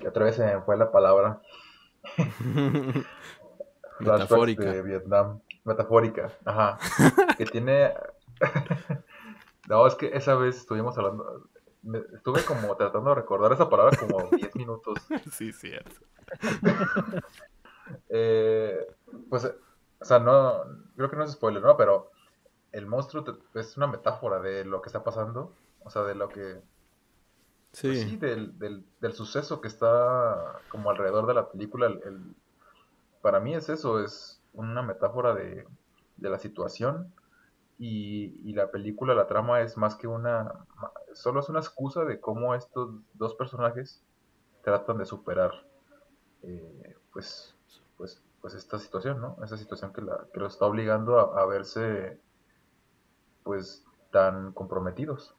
que 0.01 0.09
otra 0.09 0.25
vez 0.25 0.37
se 0.37 0.45
me 0.47 0.63
fue 0.63 0.77
la 0.77 0.91
palabra. 0.91 1.41
Metafórica. 4.01 4.65
de 4.65 4.83
Vietnam. 4.83 5.41
Metafórica, 5.65 6.33
ajá. 6.45 6.79
que 7.39 7.45
tiene. 7.47 7.95
no, 9.69 9.87
es 9.87 9.95
que 9.95 10.11
esa 10.17 10.35
vez 10.35 10.57
estuvimos 10.57 10.97
hablando. 10.99 11.49
me- 11.83 12.03
estuve 12.15 12.43
como 12.45 12.77
tratando 12.77 13.11
de 13.11 13.17
recordar 13.17 13.53
esa 13.53 13.69
palabra 13.69 13.97
como 13.99 14.29
10 14.33 14.55
minutos. 14.57 14.99
Sí, 15.33 15.53
cierto. 15.53 16.01
Eh, 18.09 18.87
pues, 19.29 19.45
o 20.01 20.05
sea, 20.05 20.19
no. 20.19 20.63
Creo 20.97 21.11
que 21.11 21.17
no 21.17 21.25
es 21.25 21.33
spoiler, 21.33 21.63
¿no? 21.63 21.77
Pero 21.77 22.11
el 22.73 22.87
monstruo 22.87 23.25
te- 23.25 23.61
es 23.61 23.77
una 23.77 23.87
metáfora 23.87 24.41
de 24.41 24.65
lo 24.65 24.81
que 24.83 24.89
está 24.89 25.03
pasando. 25.05 25.55
O 25.81 25.91
sea, 25.91 26.03
de 26.03 26.15
lo 26.15 26.29
que. 26.29 26.61
pues 27.71 27.81
sí, 27.81 27.97
Sí, 28.11 28.17
del, 28.17 28.59
del, 28.59 28.85
del 29.01 29.13
suceso 29.13 29.61
que 29.61 29.69
está 29.69 30.61
como 30.71 30.91
alrededor 30.91 31.27
de 31.27 31.35
la 31.35 31.51
película. 31.51 31.87
el- 31.87 32.01
el- 32.05 32.35
para 33.23 33.41
mí 33.41 33.55
es 33.55 33.69
eso, 33.69 34.03
es 34.03 34.41
una 34.53 34.83
metáfora 34.83 35.35
de, 35.35 35.67
de 36.17 36.31
la 36.31 36.39
situación 36.39 37.13
y, 37.79 38.41
y 38.49 38.53
la 38.53 38.71
película, 38.71 39.15
la 39.15 39.27
trama 39.27 39.61
es 39.61 39.77
más 39.77 39.97
que 39.97 40.07
una, 40.07 40.67
solo 41.15 41.41
es 41.41 41.49
una 41.49 41.61
excusa 41.61 42.05
de 42.05 42.21
cómo 42.21 42.55
estos 42.55 42.91
dos 43.15 43.35
personajes 43.35 44.03
tratan 44.63 44.99
de 44.99 45.07
superar 45.07 45.53
eh, 46.43 46.97
pues, 47.13 47.55
pues, 47.97 48.23
pues 48.41 48.55
esta 48.55 48.79
situación, 48.79 49.21
¿no? 49.21 49.37
Esa 49.43 49.57
situación 49.57 49.93
que, 49.93 50.03
la, 50.03 50.27
que 50.33 50.41
los 50.41 50.53
está 50.55 50.67
obligando 50.67 51.19
a, 51.19 51.41
a 51.43 51.47
verse 51.47 52.19
pues 53.43 53.85
tan 54.11 54.53
comprometidos. 54.53 55.35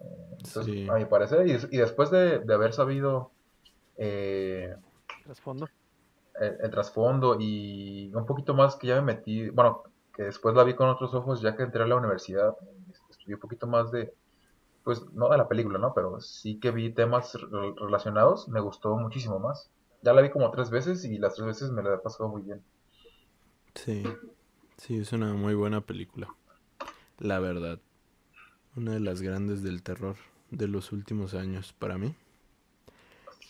Eh, 0.00 0.28
entonces, 0.32 0.64
Sí. 0.64 0.88
a 0.88 0.94
mi 0.94 1.06
parecer, 1.06 1.46
y, 1.46 1.52
y 1.52 1.78
después 1.78 2.10
de, 2.10 2.40
de 2.40 2.54
haber 2.54 2.72
sabido 2.72 3.30
eh, 3.96 4.76
Trasfondo. 5.24 5.68
El, 6.40 6.56
el 6.62 6.70
trasfondo 6.70 7.36
y 7.40 8.12
un 8.14 8.26
poquito 8.26 8.54
más 8.54 8.76
que 8.76 8.88
ya 8.88 8.96
me 8.96 9.14
metí, 9.14 9.48
bueno, 9.50 9.82
que 10.14 10.24
después 10.24 10.54
la 10.54 10.64
vi 10.64 10.74
con 10.74 10.88
otros 10.88 11.14
ojos 11.14 11.40
ya 11.40 11.56
que 11.56 11.62
entré 11.64 11.82
a 11.82 11.86
la 11.86 11.96
universidad, 11.96 12.54
estudié 13.10 13.34
un 13.36 13.40
poquito 13.40 13.66
más 13.66 13.90
de, 13.92 14.14
pues 14.84 15.02
no 15.12 15.28
de 15.30 15.38
la 15.38 15.48
película, 15.48 15.78
¿no? 15.78 15.94
Pero 15.94 16.20
sí 16.20 16.58
que 16.60 16.70
vi 16.72 16.92
temas 16.94 17.34
re- 17.34 17.74
relacionados, 17.78 18.48
me 18.48 18.60
gustó 18.60 18.96
muchísimo 18.96 19.38
más. 19.38 19.70
Ya 20.02 20.12
la 20.12 20.22
vi 20.22 20.30
como 20.30 20.50
tres 20.50 20.70
veces 20.70 21.04
y 21.04 21.18
las 21.18 21.34
tres 21.34 21.46
veces 21.46 21.70
me 21.72 21.82
la 21.82 21.94
he 21.94 21.98
pasado 21.98 22.28
muy 22.30 22.42
bien. 22.42 22.62
sí. 23.74 24.02
Sí, 24.78 24.98
es 24.98 25.12
una 25.12 25.34
muy 25.34 25.54
buena 25.54 25.80
película. 25.82 26.28
La 27.18 27.40
verdad. 27.40 27.80
Una 28.76 28.92
de 28.94 29.00
las 29.00 29.22
grandes 29.22 29.62
del 29.62 29.82
terror 29.82 30.16
de 30.50 30.68
los 30.68 30.92
últimos 30.92 31.34
años 31.34 31.74
para 31.78 31.98
mí. 31.98 32.14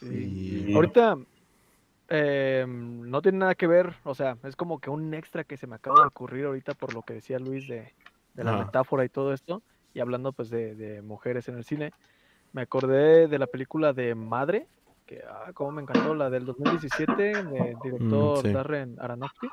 Sí. 0.00 0.64
Y- 0.68 0.74
Ahorita 0.74 1.18
em, 2.08 3.08
no 3.08 3.22
tiene 3.22 3.38
nada 3.38 3.54
que 3.54 3.66
ver, 3.66 3.94
o 4.04 4.14
sea, 4.14 4.36
es 4.44 4.56
como 4.56 4.80
que 4.80 4.90
un 4.90 5.12
extra 5.14 5.44
que 5.44 5.56
se 5.56 5.66
me 5.66 5.76
acaba 5.76 6.00
de 6.00 6.06
ocurrir 6.08 6.46
ahorita 6.46 6.74
por 6.74 6.94
lo 6.94 7.02
que 7.02 7.14
decía 7.14 7.38
Luis 7.38 7.68
de, 7.68 7.94
de 8.34 8.44
la 8.44 8.56
metáfora 8.64 9.04
y 9.04 9.08
todo 9.08 9.32
esto, 9.32 9.62
y 9.94 10.00
hablando 10.00 10.32
pues 10.32 10.50
de, 10.50 10.74
de 10.74 11.02
mujeres 11.02 11.48
en 11.48 11.56
el 11.56 11.64
cine, 11.64 11.92
me 12.52 12.62
acordé 12.62 13.28
de 13.28 13.38
la 13.38 13.46
película 13.46 13.92
de 13.92 14.14
Madre, 14.14 14.68
que 15.06 15.22
ah, 15.26 15.52
como 15.54 15.72
me 15.72 15.82
encantó, 15.82 16.14
la 16.14 16.30
del 16.30 16.44
2017, 16.44 17.22
del 17.44 17.76
director 17.82 18.38
Mm, 18.38 18.42
sí. 18.42 18.52
Darren 18.52 18.96
Aronofsky. 18.98 19.48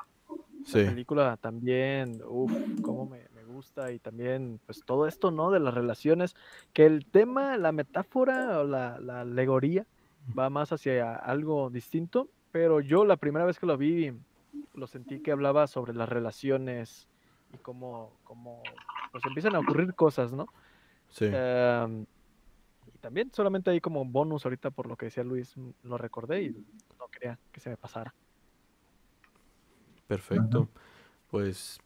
Sí, 0.64 0.82
película 0.82 1.36
también, 1.36 2.20
uff, 2.26 2.52
cómo 2.82 3.06
me, 3.06 3.28
me 3.32 3.44
gusta 3.44 3.92
y 3.92 4.00
también 4.00 4.60
pues 4.66 4.82
todo 4.84 5.06
esto, 5.06 5.30
¿no? 5.30 5.52
De 5.52 5.60
las 5.60 5.72
relaciones, 5.72 6.34
que 6.72 6.86
el 6.86 7.06
tema, 7.06 7.56
la 7.56 7.70
metáfora 7.70 8.58
o 8.60 8.64
la, 8.64 8.98
la 8.98 9.20
alegoría 9.20 9.86
va 10.36 10.50
más 10.50 10.72
hacia 10.72 11.14
algo 11.14 11.70
distinto, 11.70 12.28
pero 12.56 12.80
yo 12.80 13.04
la 13.04 13.18
primera 13.18 13.44
vez 13.44 13.58
que 13.58 13.66
lo 13.66 13.76
vi, 13.76 14.10
lo 14.72 14.86
sentí 14.86 15.20
que 15.20 15.30
hablaba 15.30 15.66
sobre 15.66 15.92
las 15.92 16.08
relaciones 16.08 17.06
y 17.52 17.58
cómo, 17.58 18.10
cómo 18.24 18.62
pues 19.12 19.22
empiezan 19.26 19.54
a 19.56 19.58
ocurrir 19.58 19.94
cosas, 19.94 20.32
¿no? 20.32 20.46
sí. 21.10 21.26
Em, 21.26 22.06
y 22.94 22.98
también 22.98 23.30
solamente 23.34 23.70
ahí 23.70 23.78
como 23.78 24.02
bonus 24.06 24.46
ahorita 24.46 24.70
por 24.70 24.86
lo 24.86 24.96
que 24.96 25.04
decía 25.04 25.22
Luis, 25.22 25.54
mm, 25.54 25.68
lo 25.82 25.98
recordé 25.98 26.44
y 26.44 26.50
no 26.98 27.08
quería 27.12 27.38
que 27.52 27.60
se 27.60 27.68
me 27.68 27.76
pasara. 27.76 28.14
Perfecto. 30.08 30.66
Pues 31.30 31.78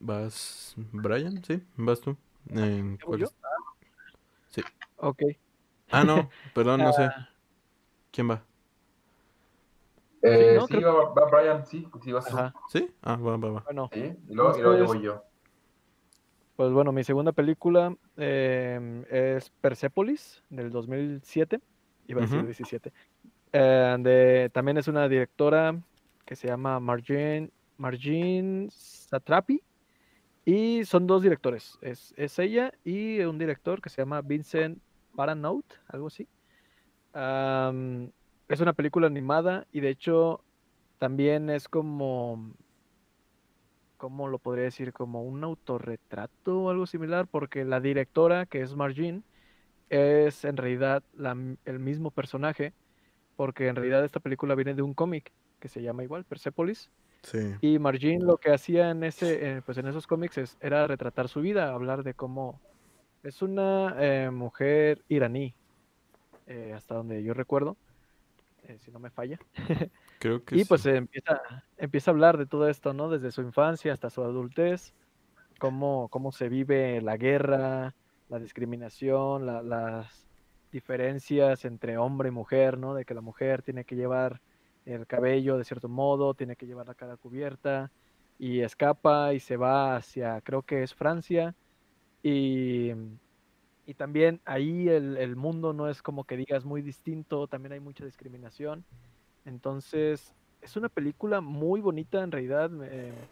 vas, 0.00 0.72
Brian, 0.92 1.44
¿sí? 1.44 1.62
¿Vas 1.76 2.00
tú? 2.00 2.16
¿En 2.48 2.96
¿Ya 2.96 3.04
voy 3.04 3.18
cuál 3.18 3.20
yo? 3.20 3.26
es? 3.26 3.36
Sí. 4.48 4.62
Ok. 4.96 5.22
Ah, 5.90 6.04
no, 6.04 6.30
perdón, 6.54 6.80
no 6.84 6.92
sé. 6.94 7.02
Ah, 7.14 7.28
¿Quién 8.12 8.30
va? 8.30 8.45
Eh, 10.26 10.54
¿no? 10.56 10.66
sí, 10.66 10.74
Creo- 10.74 11.14
va, 11.14 11.24
va 11.24 11.30
Brian, 11.30 11.64
sí, 11.66 11.88
sí 12.02 12.12
vas 12.12 12.26
tú. 12.28 12.36
Ajá. 12.36 12.54
¿Sí? 12.68 12.90
Ah, 13.02 13.16
va, 13.16 13.36
va, 13.36 13.50
va. 13.50 13.60
Bueno, 13.64 13.90
Sí, 13.92 14.00
y 14.28 14.34
luego, 14.34 14.58
y 14.58 14.62
luego 14.62 14.84
voy 14.86 15.00
yo. 15.02 15.22
Pues 16.56 16.72
bueno, 16.72 16.90
mi 16.90 17.04
segunda 17.04 17.32
película 17.32 17.94
em, 18.16 19.04
es 19.10 19.50
Persepolis 19.60 20.42
del 20.48 20.70
2007, 20.70 21.60
iba 22.06 22.20
a 22.20 22.22
decir 22.22 22.38
Ujú. 22.38 22.46
17. 22.46 22.92
Eh, 23.52 23.96
de, 24.00 24.50
también 24.52 24.78
es 24.78 24.88
una 24.88 25.08
directora 25.08 25.78
que 26.24 26.34
se 26.34 26.48
llama 26.48 26.80
Marjane, 26.80 27.50
Marjane 27.76 28.68
Satrapi 28.70 29.62
y 30.46 30.84
son 30.86 31.06
dos 31.06 31.22
directores, 31.22 31.78
es, 31.82 32.14
es 32.16 32.38
ella 32.38 32.72
y 32.84 33.20
un 33.20 33.38
director 33.38 33.80
que 33.82 33.90
se 33.90 34.00
llama 34.00 34.22
Vincent 34.22 34.80
Paranout, 35.14 35.66
algo 35.88 36.06
así. 36.06 36.26
Es 38.48 38.60
una 38.60 38.72
película 38.72 39.06
animada 39.06 39.66
y 39.72 39.80
de 39.80 39.90
hecho 39.90 40.44
también 40.98 41.50
es 41.50 41.68
como 41.68 42.52
¿cómo 43.96 44.28
lo 44.28 44.38
podría 44.38 44.64
decir? 44.64 44.92
Como 44.92 45.22
un 45.22 45.42
autorretrato 45.44 46.58
o 46.60 46.70
algo 46.70 46.86
similar, 46.86 47.26
porque 47.28 47.64
la 47.64 47.80
directora, 47.80 48.46
que 48.46 48.60
es 48.60 48.74
Margine, 48.74 49.22
es 49.88 50.44
en 50.44 50.56
realidad 50.56 51.02
la 51.12 51.36
el 51.64 51.78
mismo 51.78 52.10
personaje, 52.10 52.74
porque 53.36 53.68
en 53.68 53.76
realidad 53.76 54.04
esta 54.04 54.20
película 54.20 54.54
viene 54.54 54.74
de 54.74 54.82
un 54.82 54.94
cómic 54.94 55.32
que 55.60 55.68
se 55.68 55.82
llama 55.82 56.02
igual, 56.04 56.24
Persepolis, 56.24 56.90
Sí. 57.22 57.54
y 57.60 57.78
Margine 57.78 58.22
lo 58.24 58.36
que 58.36 58.52
hacía 58.52 58.90
en 58.90 59.02
ese, 59.02 59.56
eh, 59.56 59.62
pues 59.64 59.78
en 59.78 59.86
esos 59.86 60.06
cómics 60.06 60.38
es- 60.38 60.56
era 60.60 60.86
retratar 60.86 61.28
su 61.28 61.40
vida, 61.40 61.72
hablar 61.72 62.02
de 62.02 62.14
cómo 62.14 62.60
es 63.22 63.42
una 63.42 63.94
eh, 63.98 64.30
mujer 64.30 65.02
iraní, 65.08 65.54
eh, 66.46 66.72
hasta 66.74 66.94
donde 66.94 67.22
yo 67.22 67.34
recuerdo, 67.34 67.76
eh, 68.62 68.78
si 68.78 68.90
no 68.90 68.98
me 68.98 69.10
falla. 69.10 69.38
Creo 70.18 70.44
que 70.44 70.58
Y 70.58 70.64
pues 70.64 70.82
sí. 70.82 70.90
eh, 70.90 70.96
empieza, 70.96 71.40
empieza 71.76 72.10
a 72.10 72.14
hablar 72.14 72.38
de 72.38 72.46
todo 72.46 72.68
esto, 72.68 72.92
¿no? 72.94 73.08
Desde 73.10 73.30
su 73.32 73.42
infancia 73.42 73.92
hasta 73.92 74.10
su 74.10 74.22
adultez, 74.22 74.94
cómo, 75.60 76.08
cómo 76.10 76.32
se 76.32 76.48
vive 76.48 77.00
la 77.02 77.16
guerra, 77.16 77.96
la 78.28 78.38
discriminación, 78.38 79.46
la- 79.46 79.62
las 79.62 80.28
diferencias 80.72 81.64
entre 81.64 81.98
hombre 81.98 82.28
y 82.28 82.32
mujer, 82.32 82.78
¿no? 82.78 82.94
De 82.94 83.04
que 83.04 83.14
la 83.14 83.20
mujer 83.22 83.62
tiene 83.62 83.84
que 83.84 83.96
llevar 83.96 84.42
el 84.84 85.06
cabello 85.06 85.58
de 85.58 85.64
cierto 85.64 85.88
modo, 85.88 86.34
tiene 86.34 86.56
que 86.56 86.66
llevar 86.66 86.86
la 86.88 86.94
cara 86.94 87.16
cubierta 87.16 87.92
y 88.38 88.60
escapa 88.60 89.34
y 89.34 89.40
se 89.40 89.56
va 89.56 89.96
hacia, 89.96 90.40
creo 90.42 90.62
que 90.62 90.82
es 90.82 90.94
Francia. 90.94 91.54
Y, 92.22 92.92
y 93.86 93.94
también 93.94 94.42
ahí 94.46 94.88
el, 94.88 95.16
el 95.18 95.36
mundo 95.36 95.72
no 95.72 95.88
es 95.88 96.02
como 96.02 96.24
que 96.26 96.36
digas 96.36 96.64
muy 96.66 96.82
distinto, 96.82 97.48
también 97.48 97.72
hay 97.74 97.80
mucha 97.80 98.04
discriminación. 98.04 98.86
Entonces, 99.44 100.34
es 100.60 100.76
una 100.76 100.88
película 100.90 101.40
muy 101.42 101.80
bonita 101.82 102.22
en 102.22 102.32
realidad. 102.32 102.70
me- 102.70 103.28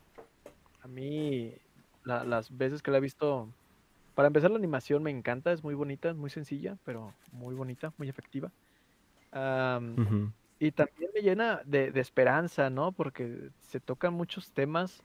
a 0.81 0.89
mí, 0.89 1.57
la- 2.05 2.25
las 2.25 2.51
veces 2.57 2.83
que 2.83 2.91
la 2.91 2.99
he 2.99 3.01
visto, 3.01 3.55
para 4.15 4.29
empezar 4.29 4.51
la 4.53 4.59
animación 4.59 5.03
me 5.05 5.11
encanta, 5.13 5.53
es 5.53 5.65
muy 5.65 5.75
bonita, 5.75 6.11
es 6.11 6.17
muy 6.17 6.31
sencilla, 6.31 6.79
pero 6.85 7.19
muy 7.33 7.55
bonita, 7.57 7.95
muy 7.99 8.09
efectiva. 8.11 8.53
Ujú. 9.97 10.33
y 10.59 10.73
también 10.73 11.11
me 11.15 11.23
llena 11.23 11.63
de, 11.65 11.91
de 11.93 12.01
esperanza, 12.01 12.71
¿no? 12.71 12.93
Porque 12.93 13.51
se 13.61 13.81
tocan 13.81 14.15
muchos 14.15 14.53
temas, 14.53 15.05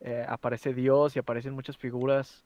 eh, 0.00 0.24
aparece 0.28 0.74
Dios 0.74 1.16
y 1.16 1.20
aparecen 1.20 1.54
muchas 1.54 1.78
figuras 1.78 2.44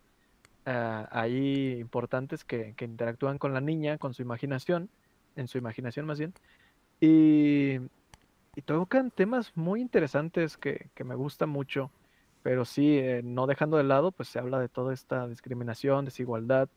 ahí 1.11 1.78
importantes 1.78 2.45
que, 2.45 2.74
que 2.77 2.85
interactúan 2.85 3.39
con 3.39 3.55
la 3.55 3.61
niña, 3.61 3.99
con 3.99 4.15
su 4.15 4.23
imaginación, 4.23 4.90
en 5.36 5.49
su 5.49 5.59
imaginación 5.59 6.07
más 6.07 6.19
bien. 6.19 6.32
Y, 7.01 7.77
y 8.57 8.62
tocan 8.65 9.11
temas 9.11 9.57
muy 9.57 9.81
interesantes 9.81 10.57
que, 10.57 10.90
que 10.95 11.05
me 11.05 11.15
gustan 11.15 11.49
mucho, 11.51 11.90
pero 12.43 12.65
sí, 12.65 12.99
eh, 12.99 13.23
no 13.23 13.47
dejando 13.47 13.77
de 13.77 13.85
lado, 13.85 14.12
pues 14.12 14.28
se 14.28 14.39
habla 14.39 14.59
de 14.59 14.69
toda 14.69 14.93
esta 14.95 15.28
discriminación, 15.28 16.05
desigualdad 16.05 16.69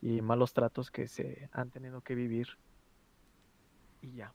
y 0.00 0.22
malos 0.22 0.52
tratos 0.52 0.90
que 0.90 1.08
se 1.08 1.48
han 1.52 1.70
tenido 1.70 2.00
que 2.00 2.14
vivir. 2.14 2.48
Y 4.02 4.14
ya. 4.16 4.32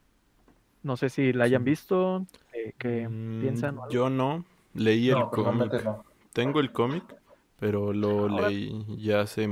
No 0.83 0.95
sé 0.97 1.09
si 1.09 1.33
la 1.33 1.45
hayan 1.45 1.63
Sí. 1.63 1.71
visto, 1.71 2.25
eh, 2.53 2.73
que 2.77 3.09
Mm, 3.09 3.41
piensan 3.41 3.77
o 3.77 3.83
algo. 3.83 3.93
Yo 3.93 4.09
no, 4.09 4.45
leí 4.73 5.09
el 5.09 5.15
No, 5.15 5.29
personalmente 5.31 5.77
cómic. 5.77 5.85
no. 5.85 6.05
Tengo 6.33 6.59
el 6.59 6.71
cómic, 6.71 7.03
pero 7.59 7.93
lo 7.93 8.27
Ahora- 8.29 8.49
leí 8.49 8.85
ya 8.97 9.21
hace 9.21 9.47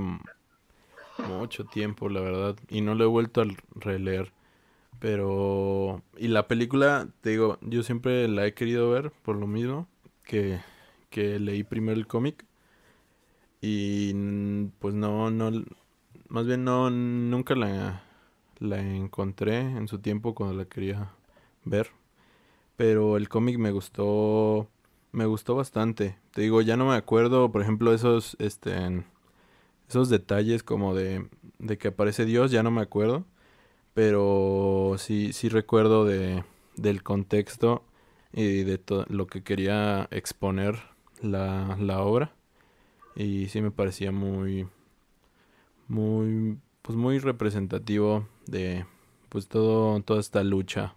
mucho 1.28 1.66
tiempo, 1.66 2.10
la 2.10 2.22
verdad, 2.22 2.56
y 2.70 2.82
no 2.82 2.96
lo 2.96 3.04
he 3.04 3.08
vuelto 3.08 3.42
a 3.42 3.46
releer. 3.76 4.32
Pero, 5.00 6.02
y 6.18 6.30
la 6.30 6.48
película, 6.48 7.10
te 7.22 7.32
digo, 7.32 7.58
yo 7.62 7.84
siempre 7.84 8.28
la 8.28 8.46
he 8.46 8.54
querido 8.54 8.90
ver 8.90 9.12
por 9.24 9.36
lo 9.36 9.48
mismo 9.48 9.88
que, 10.24 10.60
que 11.10 11.40
leí 11.40 11.64
primero 11.64 11.98
el 12.00 12.08
cómic. 12.08 12.46
Y 13.62 14.14
pues 14.80 14.94
no, 14.94 15.30
no, 15.32 15.52
más 16.28 16.46
bien 16.46 16.64
no, 16.64 16.90
nunca 16.90 17.56
la, 17.56 18.04
la 18.60 18.80
encontré 18.82 19.60
en 19.62 19.88
su 19.88 20.00
tiempo 20.00 20.36
cuando 20.36 20.56
la 20.56 20.66
quería 20.66 21.12
ver. 21.64 21.90
Pero 22.78 23.18
el 23.18 23.30
cómic 23.30 23.58
me 23.60 23.72
gustó, 23.72 24.70
me 25.14 25.26
gustó 25.28 25.56
bastante. 25.56 26.18
Te 26.34 26.42
digo, 26.42 26.62
ya 26.62 26.78
no 26.78 26.88
me 26.88 26.96
acuerdo, 26.96 27.52
por 27.52 27.62
ejemplo, 27.62 27.94
esos, 27.94 28.36
este, 28.40 29.06
esos 29.90 30.10
detalles 30.10 30.64
como 30.64 30.96
de, 30.96 31.28
de 31.60 31.78
que 31.78 31.90
aparece 31.90 32.26
Dios, 32.26 32.52
ya 32.52 32.64
no 32.64 32.72
me 32.72 32.82
acuerdo. 32.82 33.26
Pero 33.94 34.96
sí, 34.98 35.34
sí 35.34 35.50
recuerdo 35.50 36.06
de, 36.06 36.44
del 36.78 37.04
contexto 37.04 37.84
y 38.34 38.64
de 38.64 38.82
lo 39.10 39.28
que 39.28 39.44
quería 39.44 40.08
exponer 40.12 40.80
la, 41.22 41.78
la 41.80 42.02
obra. 42.02 42.34
Y 43.16 43.50
sí 43.50 43.62
me 43.62 43.72
parecía 43.72 44.12
muy, 44.12 44.68
muy, 45.88 46.58
pues 46.82 46.98
muy 46.98 47.20
representativo 47.20 48.28
de, 48.46 48.86
pues 49.30 49.48
todo, 49.48 50.02
toda 50.02 50.20
esta 50.20 50.44
lucha 50.44 50.96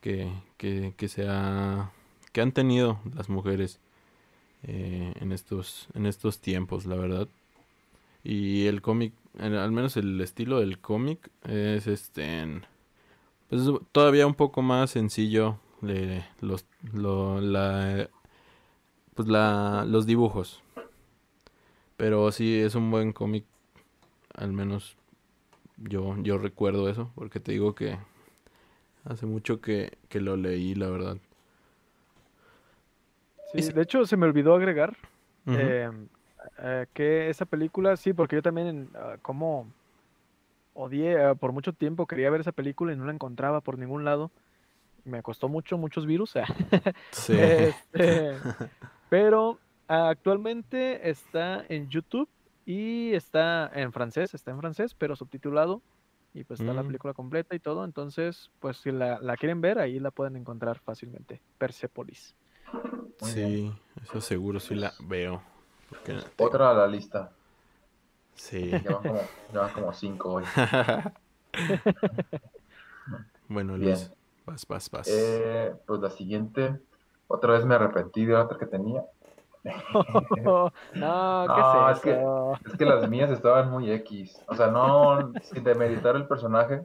que, 0.00 0.32
que, 0.56 0.94
que 0.96 1.08
se 1.08 1.26
ha- 1.28 1.92
que 2.32 2.40
han 2.42 2.52
tenido 2.52 3.00
las 3.14 3.28
mujeres 3.28 3.80
eh, 4.64 5.14
en 5.20 5.32
estos, 5.32 5.88
en 5.94 6.06
estos 6.06 6.40
tiempos, 6.40 6.86
la 6.86 6.96
verdad. 6.96 7.28
Y 8.24 8.66
el 8.66 8.82
cómic, 8.82 9.14
al 9.38 9.72
menos 9.72 9.96
el 9.96 10.20
estilo 10.20 10.60
del 10.60 10.80
cómic 10.80 11.30
es 11.48 11.86
este, 11.86 12.62
pues 13.48 13.62
es 13.62 13.70
todavía 13.92 14.26
un 14.26 14.34
poco 14.34 14.62
más 14.62 14.90
sencillo 14.90 15.58
le- 15.82 16.24
los, 16.40 16.66
lo- 16.94 17.40
la, 17.40 18.08
pues 19.14 19.28
la, 19.28 19.84
los 19.86 20.06
dibujos. 20.06 20.62
Pero 21.96 22.30
sí 22.32 22.58
es 22.60 22.74
un 22.74 22.90
buen 22.90 23.12
cómic, 23.12 23.44
al 24.34 24.52
menos 24.52 24.96
yo, 25.78 26.16
yo 26.22 26.38
recuerdo 26.38 26.88
eso, 26.90 27.12
porque 27.16 27.40
te 27.40 27.52
digo 27.52 27.74
que 27.74 27.98
hace 29.04 29.26
mucho 29.26 29.60
que, 29.60 29.98
que 30.08 30.20
lo 30.20 30.36
leí, 30.36 30.74
la 30.74 30.88
verdad. 30.88 31.18
Sí, 33.52 33.72
de 33.72 33.82
hecho, 33.82 34.04
se 34.06 34.16
me 34.16 34.26
olvidó 34.26 34.54
agregar 34.54 34.90
Ujú. 35.46 35.56
eh, 35.58 35.90
eh, 36.58 36.86
que 36.94 37.28
esa 37.30 37.46
película, 37.46 37.96
sí, 37.96 38.12
porque 38.12 38.36
yo 38.36 38.42
también, 38.42 38.88
ah, 38.94 39.16
como 39.22 39.66
odié, 40.74 41.20
ah, 41.22 41.34
por 41.34 41.52
mucho 41.52 41.72
tiempo 41.72 42.06
quería 42.06 42.30
ver 42.30 42.40
esa 42.40 42.52
película 42.52 42.92
y 42.92 42.96
no 42.96 43.04
la 43.04 43.12
encontraba 43.12 43.60
por 43.60 43.78
ningún 43.78 44.04
lado. 44.04 44.30
Me 45.04 45.22
costó 45.22 45.48
mucho, 45.48 45.78
muchos 45.78 46.06
virus. 46.06 46.34
Sí. 47.12 47.34
Este, 47.38 48.38
pero 49.10 49.58
ah, 49.88 50.10
actualmente 50.10 51.08
está 51.10 51.64
en 51.68 51.88
YouTube 51.88 52.28
y 52.64 53.12
está 53.14 53.70
en 53.74 53.92
francés, 53.92 54.34
está 54.34 54.50
en 54.52 54.58
francés, 54.60 54.94
pero 54.94 55.16
subtitulado. 55.16 55.82
Y 56.32 56.44
pues 56.44 56.60
está 56.60 56.72
la 56.72 56.84
Mm. 56.84 56.86
película 56.86 57.12
completa 57.14 57.56
y 57.56 57.58
todo. 57.58 57.84
Entonces, 57.84 58.50
pues 58.60 58.76
si 58.76 58.92
la, 58.92 59.18
la 59.20 59.36
quieren 59.36 59.60
ver, 59.60 59.80
ahí 59.80 59.98
la 59.98 60.12
pueden 60.12 60.36
encontrar 60.36 60.78
fácilmente. 60.78 61.42
Persepolis. 61.58 62.36
Muy 63.20 63.30
Sí, 63.30 63.72
eso 64.02 64.20
seguro 64.20 64.60
sí 64.60 64.74
la 64.74 64.92
veo. 65.00 65.42
Porque 65.88 66.18
Otra 66.38 66.70
a 66.70 66.74
la 66.74 66.86
lista. 66.86 67.30
Sí. 68.34 68.70
Ya 68.70 68.92
van 68.92 69.02
como, 69.02 69.20
ya 69.52 69.60
van 69.60 69.72
como 69.72 69.92
cinco 69.92 70.32
hoy. 70.34 70.44
Bueno, 73.48 73.74
Bien. 73.74 73.90
Luis, 73.90 74.12
vas, 74.46 74.66
vas, 74.68 74.90
vas. 74.90 75.08
Eh, 75.10 75.74
pues 75.86 76.00
la 76.00 76.10
siguiente. 76.10 76.78
Otra 77.26 77.52
vez 77.54 77.64
me 77.64 77.74
arrepentí 77.74 78.24
de 78.24 78.34
la 78.34 78.44
otra 78.44 78.58
que 78.58 78.66
tenía. 78.66 79.04
no, 79.64 79.92
¿qué 80.34 80.40
No, 80.94 81.90
es 81.90 81.96
es 81.96 82.02
que- 82.02 82.12
eso? 82.12 82.52
Es 82.64 82.72
que 82.78 82.84
las 82.84 83.08
mías 83.08 83.30
estaban 83.30 83.70
muy 83.70 83.90
X. 83.90 84.40
O 84.46 84.54
sea, 84.54 84.68
no 84.68 85.32
sin 85.42 85.64
demeritar 85.64 86.14
el 86.16 86.26
personaje 86.28 86.82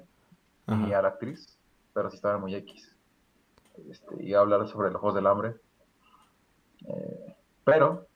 ni 0.67 0.93
a 0.93 1.01
la 1.03 1.09
actriz, 1.09 1.57
pero 1.93 2.09
sí 2.09 2.15
estaban 2.15 2.41
muy 2.41 2.55
X. 2.55 2.95
Este, 3.89 4.23
iba 4.23 4.39
a 4.39 4.41
hablar 4.41 4.67
sobre 4.67 4.89
los 4.89 4.99
Juegos 4.99 5.15
del 5.15 5.27
Hambre. 5.27 5.55
Eh, 6.87 7.35
pero 7.63 8.07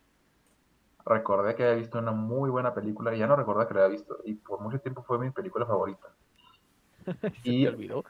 recordé 1.05 1.55
que 1.55 1.63
había 1.63 1.75
visto 1.75 1.97
una 1.99 2.11
muy 2.11 2.49
buena 2.49 2.73
película 2.73 3.15
y 3.15 3.19
ya 3.19 3.27
no 3.27 3.35
recordaba 3.35 3.67
que 3.67 3.73
la 3.73 3.85
había 3.85 3.97
visto. 3.97 4.17
Y 4.25 4.35
por 4.35 4.59
mucho 4.61 4.79
tiempo 4.79 5.03
fue 5.03 5.17
mi 5.19 5.31
película 5.31 5.65
favorita. 5.65 6.07
¿Se 7.21 7.31
y- 7.43 7.63
te 7.63 7.69
olvidó? 7.69 8.03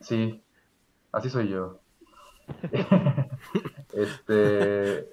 Sí, 0.00 0.42
así 1.12 1.30
soy 1.30 1.48
yo. 1.48 1.78
este, 3.92 5.08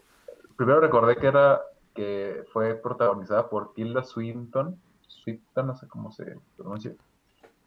primero 0.57 0.81
recordé 0.81 1.15
que 1.18 1.27
era 1.27 1.61
que 1.93 2.45
fue 2.51 2.76
protagonizada 2.76 3.49
por 3.49 3.73
Tilda 3.73 4.03
Swinton, 4.03 4.77
Swinton, 5.07 5.68
no 5.68 5.76
sé 5.76 5.88
cómo 5.88 6.11
se 6.11 6.38
pronuncia. 6.57 6.93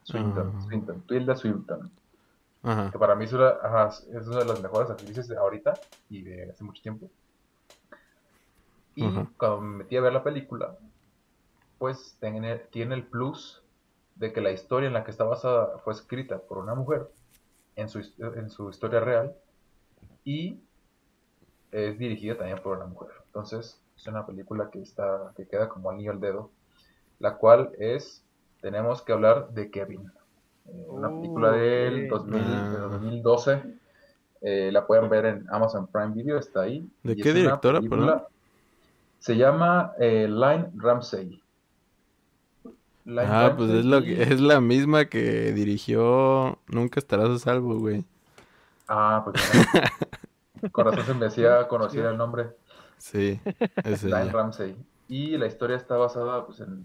Swinton, 0.03 0.53
Ah. 0.55 0.61
Swinton, 0.63 1.01
Tilda 1.03 1.37
Swinton, 1.37 1.91
Ajá. 2.65 2.91
que 2.93 2.99
para 2.99 3.15
mí 3.15 3.25
es 3.25 3.33
una, 3.33 3.49
ajá, 3.63 3.89
es 3.89 4.27
una 4.27 4.41
de 4.41 4.45
las 4.47 4.61
mejores 4.61 4.91
actrices 4.91 5.29
de 5.29 5.37
ahorita 5.37 5.75
y 6.09 6.23
de 6.23 6.51
hace 6.51 6.65
mucho 6.65 6.83
tiempo. 6.83 7.11
Y 8.97 9.05
Ajá. 9.07 9.31
cuando 9.37 9.61
me 9.61 9.79
metí 9.79 9.97
a 9.97 10.01
ver 10.01 10.13
la 10.13 10.23
película, 10.25 10.79
pues 11.79 12.17
tiene, 12.21 12.59
tiene 12.71 12.95
el 12.95 13.07
plus 13.07 13.63
de 14.17 14.33
que 14.33 14.41
la 14.41 14.53
historia 14.53 14.87
en 14.87 14.95
la 14.95 15.05
que 15.05 15.11
está 15.11 15.25
basada 15.25 15.79
fue 15.79 15.93
escrita 15.93 16.39
por 16.39 16.59
una 16.59 16.75
mujer 16.75 17.09
en 17.77 17.89
su, 17.89 18.01
en 18.19 18.51
su 18.51 18.71
historia 18.71 19.01
real 19.01 19.37
y 20.25 20.61
es 21.73 21.99
dirigida 21.99 22.37
también 22.37 22.61
por 22.63 22.77
una 22.77 22.87
mujer. 22.87 23.11
Entonces, 23.27 23.83
es 23.97 24.07
una 24.07 24.27
película 24.27 24.71
que 24.71 24.81
está 24.81 25.33
que 25.37 25.47
queda 25.47 25.69
como 25.69 25.91
anillo 25.91 26.13
al 26.13 26.21
dedo, 26.21 26.51
la 27.19 27.37
cual 27.37 27.73
es 27.79 28.25
tenemos 28.61 29.03
que 29.03 29.13
hablar 29.13 29.51
de 29.51 29.71
Kevin. 29.71 30.11
Una 30.65 31.09
película 31.11 31.53
del 31.53 32.11
Ok. 32.13 32.27
2000, 32.27 32.41
de 32.43 32.47
Ah. 32.57 32.89
2012. 32.93 33.63
Eh, 34.43 34.71
la 34.73 34.87
pueden 34.87 35.09
ver 35.09 35.27
en 35.27 35.47
Amazon 35.51 35.87
Prime 35.87 36.13
Video, 36.15 36.39
está 36.39 36.63
ahí. 36.63 36.87
¿De 37.03 37.17
qué 37.17 37.33
directora, 37.33 37.81
perdón? 37.81 38.23
Se 39.19 39.37
llama 39.37 39.93
eh, 39.99 40.27
Line 40.29 40.71
Ramsey. 40.77 41.41
Line 43.07 43.27
Ah, 43.29 43.55
pues 43.57 43.71
es, 43.71 43.85
lo 43.85 44.03
que, 44.03 44.23
es 44.23 44.41
la 44.41 44.61
misma 44.61 45.07
que 45.07 45.53
dirigió 45.53 46.59
Nunca 46.69 47.01
estarás 47.01 47.29
a 47.31 47.39
salvo, 47.39 47.79
güey. 47.79 48.05
Ah, 48.89 49.23
pues. 49.25 49.43
Con 50.73 50.87
razón 50.87 51.05
se 51.05 51.15
me 51.15 51.27
hacía 51.27 51.67
conocido 51.69 52.09
el 52.11 52.17
nombre. 52.17 52.49
Sí, 52.99 53.39
es 53.85 54.03
Line 54.05 54.23
ella. 54.23 54.33
Ramsey. 54.33 54.77
Y 55.09 55.37
la 55.37 55.47
historia 55.47 55.77
está 55.77 55.97
basada, 55.97 56.47
pues 56.47 56.61
en, 56.61 56.85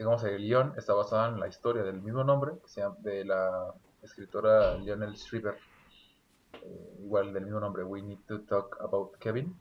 digamos, 0.00 0.24
el 0.24 0.38
guion 0.38 0.72
está 0.78 0.94
basada 0.94 1.28
en 1.28 1.38
la 1.38 1.46
historia 1.46 1.82
del 1.82 2.00
mismo 2.00 2.24
nombre, 2.24 2.52
de 3.00 3.22
la 3.22 3.74
escritora 4.00 4.74
Lionel 4.78 5.12
Shriver. 5.12 5.58
Eh, 6.54 6.96
igual 7.00 7.34
del 7.34 7.44
mismo 7.44 7.60
nombre, 7.60 7.84
We 7.84 8.00
Need 8.00 8.20
to 8.26 8.40
Talk 8.44 8.78
About 8.80 9.16
Kevin. 9.18 9.54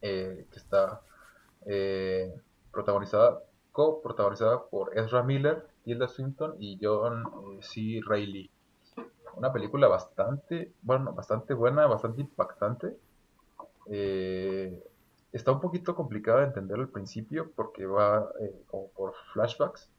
eh, 0.00 0.46
que 0.48 0.58
está 0.60 1.00
eh, 1.66 2.32
protagonizada, 2.70 3.42
co-protagonizada 3.72 4.62
por 4.68 4.96
Ezra 4.96 5.24
Miller, 5.24 5.66
Tilda 5.82 6.06
Swinton 6.06 6.54
y 6.60 6.78
John 6.80 7.24
eh, 7.26 7.58
C. 7.60 8.00
Reilly. 8.06 8.48
Una 9.34 9.52
película 9.52 9.88
bastante, 9.88 10.72
bueno, 10.82 11.12
bastante 11.14 11.52
buena, 11.54 11.88
bastante 11.88 12.20
impactante. 12.20 12.96
Eh, 13.90 14.84
está 15.32 15.52
un 15.52 15.60
poquito 15.60 15.94
complicado 15.94 16.38
de 16.38 16.46
entender 16.46 16.78
al 16.78 16.88
principio 16.88 17.50
porque 17.54 17.86
va 17.86 18.30
eh, 18.40 18.62
como 18.66 18.88
por 18.88 19.14
flashbacks. 19.32 19.90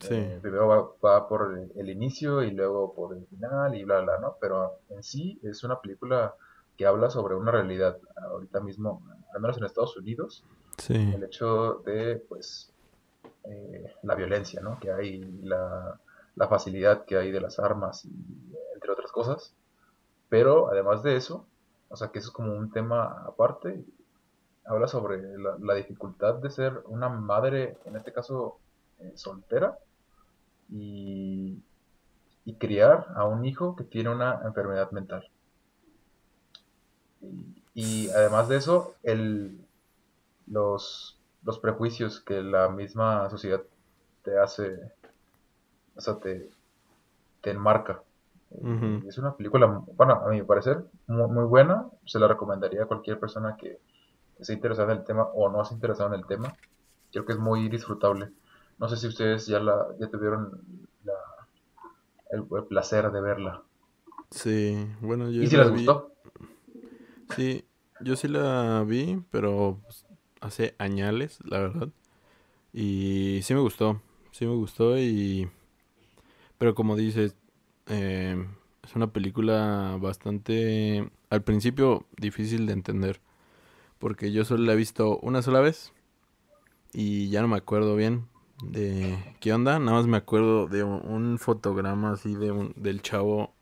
Sí. 0.00 0.14
Eh, 0.14 0.38
primero 0.42 0.66
va, 0.68 0.88
va 1.02 1.28
por 1.28 1.54
el, 1.58 1.72
el 1.76 1.88
inicio 1.90 2.42
y 2.42 2.50
luego 2.50 2.92
por 2.94 3.16
el 3.16 3.26
final 3.26 3.74
y 3.74 3.84
bla, 3.84 4.00
bla, 4.00 4.18
¿no? 4.18 4.36
Pero 4.40 4.80
en 4.90 5.02
sí 5.02 5.40
es 5.42 5.64
una 5.64 5.80
película 5.80 6.34
que 6.76 6.84
habla 6.86 7.08
sobre 7.08 7.34
una 7.34 7.50
realidad 7.50 7.98
ahorita 8.30 8.60
mismo, 8.60 9.02
al 9.34 9.40
menos 9.40 9.56
en 9.56 9.64
Estados 9.64 9.96
Unidos, 9.96 10.44
Sí. 10.76 10.94
el 11.14 11.24
hecho 11.24 11.82
de, 11.86 12.16
pues, 12.28 12.70
eh, 13.44 13.94
la 14.02 14.14
violencia, 14.14 14.60
¿no? 14.60 14.78
Que 14.78 14.92
hay, 14.92 15.20
la, 15.42 15.98
la 16.34 16.48
facilidad 16.48 17.06
que 17.06 17.16
hay 17.16 17.30
de 17.30 17.40
las 17.40 17.58
armas, 17.58 18.04
y, 18.04 18.10
entre 18.74 18.90
otras 18.92 19.10
cosas. 19.10 19.54
pero 20.28 20.68
además 20.70 21.02
de 21.02 21.16
eso, 21.16 21.46
o 21.88 21.96
sea 21.96 22.08
que 22.08 22.18
eso 22.18 22.28
es 22.28 22.34
como 22.34 22.52
un 22.52 22.70
tema 22.70 23.24
aparte, 23.26 23.82
habla 24.66 24.88
sobre 24.88 25.22
la, 25.38 25.74
dificultad 25.74 26.36
de 26.36 26.50
ser 26.50 26.82
una 26.86 27.08
madre, 27.08 27.78
en 27.84 27.96
este 27.96 28.12
caso 28.12 28.58
eh, 29.00 29.12
soltera, 29.14 29.78
y, 30.68 31.62
y, 32.44 32.54
criar 32.54 33.06
a 33.14 33.24
un 33.24 33.44
hijo 33.44 33.76
que 33.76 33.84
tiene 33.84 34.10
una 34.10 34.40
enfermedad 34.44 34.90
mental. 34.90 35.28
Y, 37.74 38.08
además 38.10 38.48
de 38.48 38.56
eso, 38.56 38.94
el, 39.02 39.64
los, 40.46 41.18
los 41.44 41.58
prejuicios 41.58 42.20
que 42.20 42.42
la 42.42 42.68
misma 42.68 43.28
sociedad 43.30 43.62
te 44.22 44.38
hace, 44.38 44.80
o 45.94 46.00
sea, 46.00 46.16
te, 46.18 46.50
te 47.42 47.50
enmarca. 47.50 48.02
Es 49.06 49.18
una 49.18 49.34
película, 49.36 49.82
bueno, 49.96 50.14
a 50.14 50.28
mi 50.30 50.42
parecer, 50.42 50.84
muy, 51.06 51.28
muy, 51.28 51.44
buena. 51.44 51.86
Se 52.06 52.18
la 52.18 52.28
recomendaría 52.28 52.84
a 52.84 52.86
cualquier 52.86 53.18
persona 53.20 53.56
que 53.56 53.78
esté 54.38 54.52
interesada 54.52 54.92
en 54.92 54.98
el 54.98 55.04
tema 55.04 55.24
o 55.24 55.48
no 55.50 55.62
esté 55.62 55.74
interesada 55.74 56.14
en 56.14 56.20
el 56.20 56.26
tema. 56.26 56.56
Creo 57.12 57.24
que 57.24 57.32
es 57.32 57.38
muy 57.38 57.68
disfrutable. 57.68 58.30
No 58.78 58.88
sé 58.88 58.96
si 58.96 59.06
ustedes 59.06 59.46
ya, 59.46 59.58
la, 59.60 59.86
ya 59.98 60.08
tuvieron 60.08 60.60
la, 61.04 61.14
el, 62.30 62.44
placer 62.64 63.10
de 63.10 63.20
verla. 63.20 63.62
Sí, 64.30 64.86
bueno, 65.00 65.30
yo. 65.30 65.42
¿Y 65.42 65.46
si 65.46 65.56
les 65.56 65.70
gustó? 65.70 66.12
Sí, 67.34 67.64
yo 68.00 68.16
sí 68.16 68.28
la 68.28 68.84
vi, 68.86 69.22
pero 69.30 69.78
pues, 69.82 70.04
hace 70.40 70.74
añales, 70.78 71.38
la 71.44 71.60
verdad. 71.60 71.88
Y 72.72 73.40
sí 73.42 73.54
me 73.54 73.60
gustó, 73.60 74.02
sí 74.32 74.44
me 74.46 74.54
gustó 74.54 74.98
y... 74.98 75.48
Pero 76.58 76.74
como 76.74 76.96
dices, 76.96 77.36
eh, 77.86 78.46
es 78.82 78.94
una 78.94 79.08
película 79.08 79.98
bastante, 80.00 81.10
al 81.30 81.42
principio, 81.42 82.06
difícil 82.16 82.66
de 82.66 82.72
entender. 82.72 83.20
Porque 83.98 84.32
yo 84.32 84.44
solo 84.44 84.64
la 84.64 84.74
he 84.74 84.76
visto 84.76 85.18
una 85.18 85.42
sola 85.42 85.60
vez 85.60 85.92
y 86.92 87.28
ya 87.30 87.42
no 87.42 87.48
me 87.48 87.56
acuerdo 87.56 87.96
bien 87.96 88.26
de 88.62 89.18
qué 89.40 89.52
onda. 89.52 89.78
Nada 89.78 89.98
más 89.98 90.06
me 90.06 90.16
acuerdo 90.16 90.66
de 90.66 90.84
un, 90.84 91.38
fotograma 91.38 92.12
así 92.12 92.34
de 92.34 92.50
un, 92.50 92.72
del 92.76 93.02
chavo 93.02 93.52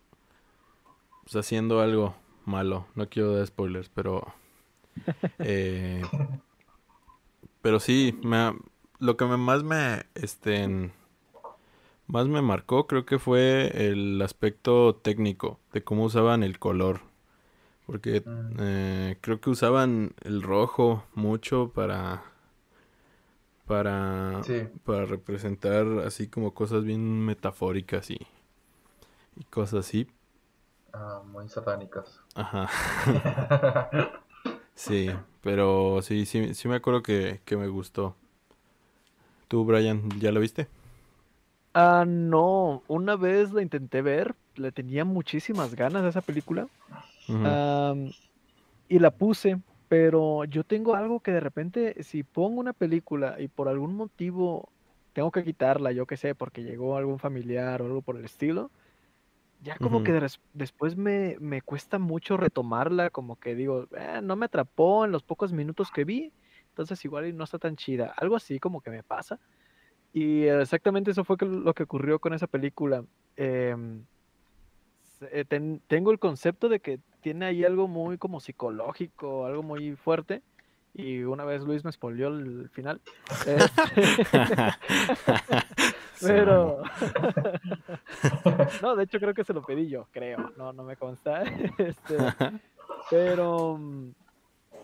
pues, 1.24 1.36
haciendo 1.36 1.80
algo 1.80 2.14
malo. 2.44 2.86
No 2.94 3.08
quiero 3.08 3.34
dar 3.34 3.46
spoilers, 3.46 3.88
pero... 3.88 4.26
Eh, 5.40 6.02
pero 7.60 7.80
sí, 7.80 8.16
me, 8.22 8.54
lo 9.00 9.16
que 9.16 9.24
más 9.24 9.64
me... 9.64 10.04
Este, 10.14 10.92
más 12.06 12.28
me 12.28 12.42
marcó 12.42 12.86
creo 12.86 13.06
que 13.06 13.18
fue 13.18 13.90
el 13.90 14.20
aspecto 14.22 14.94
técnico 14.94 15.58
de 15.72 15.82
cómo 15.82 16.04
usaban 16.04 16.42
el 16.42 16.58
color. 16.58 17.00
Porque 17.86 18.22
mm. 18.24 18.56
eh, 18.58 19.18
creo 19.20 19.40
que 19.40 19.50
usaban 19.50 20.14
el 20.22 20.42
rojo 20.42 21.04
mucho 21.14 21.70
para 21.74 22.22
para 23.66 24.42
para 24.84 25.06
representar 25.06 25.86
así 26.06 26.28
como 26.28 26.52
cosas 26.52 26.84
bien 26.84 27.24
metafóricas 27.24 28.10
y, 28.10 28.18
y 29.36 29.44
cosas 29.44 29.86
así. 29.86 30.06
Ah, 30.92 31.22
muy 31.26 31.48
satánicas. 31.48 32.20
Ajá. 32.34 32.68
sí, 34.74 35.10
pero 35.42 36.00
sí, 36.02 36.26
sí, 36.26 36.54
sí 36.54 36.68
me 36.68 36.76
acuerdo 36.76 37.02
que, 37.02 37.40
que 37.44 37.56
me 37.56 37.68
gustó. 37.68 38.14
¿Tú, 39.48 39.64
Brian, 39.64 40.08
ya 40.20 40.32
lo 40.32 40.40
viste? 40.40 40.68
Ah, 41.74 42.04
no, 42.06 42.82
una 42.86 43.16
vez 43.16 43.52
la 43.52 43.62
intenté 43.62 44.00
ver, 44.00 44.34
le 44.54 44.70
tenía 44.70 45.04
muchísimas 45.04 45.74
ganas 45.74 46.04
a 46.04 46.08
esa 46.08 46.20
película 46.20 46.68
y 48.88 48.98
la 48.98 49.10
puse, 49.10 49.58
pero 49.88 50.44
yo 50.44 50.64
tengo 50.64 50.94
algo 50.94 51.20
que 51.20 51.32
de 51.32 51.40
repente 51.40 52.02
si 52.02 52.22
pongo 52.22 52.60
una 52.60 52.72
película 52.72 53.40
y 53.40 53.48
por 53.48 53.68
algún 53.68 53.94
motivo 53.94 54.68
tengo 55.12 55.30
que 55.30 55.44
quitarla, 55.44 55.92
yo 55.92 56.06
qué 56.06 56.16
sé, 56.16 56.34
porque 56.34 56.62
llegó 56.62 56.96
algún 56.96 57.18
familiar 57.18 57.80
o 57.80 57.86
algo 57.86 58.02
por 58.02 58.16
el 58.16 58.24
estilo, 58.24 58.70
ya 59.62 59.78
como 59.78 60.02
que 60.02 60.12
después 60.52 60.96
me, 60.96 61.36
me, 61.40 61.62
cuesta 61.62 61.98
mucho 61.98 62.36
retomarla, 62.36 63.08
como 63.08 63.36
que 63.36 63.54
digo, 63.54 63.88
eh, 63.96 64.20
no 64.22 64.36
me 64.36 64.46
atrapó 64.46 65.06
en 65.06 65.12
los 65.12 65.22
pocos 65.22 65.52
minutos 65.52 65.90
que 65.90 66.04
vi, 66.04 66.32
entonces 66.68 67.02
igual 67.04 67.34
no 67.34 67.44
está 67.44 67.58
tan 67.58 67.76
chida, 67.76 68.12
algo 68.16 68.36
así 68.36 68.58
como 68.58 68.82
que 68.82 68.90
me 68.90 69.02
pasa. 69.02 69.40
Y 70.12 70.44
exactamente 70.44 71.12
eso 71.12 71.24
fue 71.24 71.36
lo 71.40 71.74
que 71.74 71.82
ocurrió 71.84 72.18
con 72.20 72.34
esa 72.34 72.46
película. 72.46 73.04
Em, 73.36 74.04
eh, 75.32 75.44
tengo 75.86 76.10
el 76.10 76.18
concepto 76.18 76.68
de 76.68 76.80
que 76.80 77.00
tiene 77.20 77.46
ahí 77.46 77.64
algo 77.64 77.88
muy 77.88 78.18
como 78.18 78.40
psicológico, 78.40 79.46
algo 79.46 79.62
muy 79.62 79.96
fuerte. 79.96 80.42
Y 80.96 81.24
una 81.24 81.44
vez 81.44 81.62
Luis 81.62 81.84
me 81.84 81.90
spoileó 81.90 82.28
el 82.28 82.68
final. 82.70 83.00
Pero. 86.20 86.82
no, 88.82 88.96
de 88.96 89.04
hecho 89.04 89.18
creo 89.18 89.34
que 89.34 89.44
se 89.44 89.52
lo 89.52 89.62
pedí 89.62 89.88
yo, 89.88 90.08
creo. 90.10 90.52
No, 90.56 90.72
no 90.72 90.84
me 90.84 90.96
consta. 90.96 91.42
Este, 91.78 92.16
pero 93.10 93.76
mm, 93.78 94.10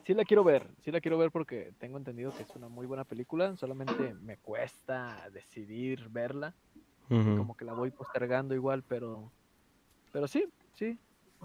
sí 0.04 0.14
la 0.14 0.24
quiero 0.24 0.44
ver, 0.44 0.66
sí 0.84 0.90
la 0.90 1.00
quiero 1.00 1.18
ver 1.18 1.30
porque 1.30 1.72
tengo 1.78 1.98
entendido 1.98 2.32
que 2.36 2.42
es 2.42 2.56
una 2.56 2.68
muy 2.68 2.86
buena 2.86 3.04
película, 3.04 3.56
solamente 3.56 4.14
me 4.14 4.36
cuesta 4.36 5.28
decidir 5.32 6.08
verla, 6.10 6.54
como 7.08 7.56
que 7.56 7.64
la 7.64 7.72
voy 7.72 7.90
postergando 7.90 8.54
igual, 8.54 8.84
pero, 8.86 9.30
pero 10.12 10.28
sí, 10.28 10.46
sí, 10.74 10.98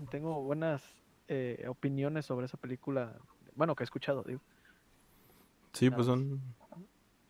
tengo 0.09 0.41
buenas 0.43 0.83
eh, 1.27 1.65
opiniones 1.67 2.25
sobre 2.25 2.45
esa 2.45 2.57
película, 2.57 3.17
bueno, 3.55 3.75
que 3.75 3.83
he 3.83 3.85
escuchado, 3.85 4.23
digo. 4.23 4.41
Sí, 5.73 5.89
pues 5.89 6.05
son, 6.05 6.41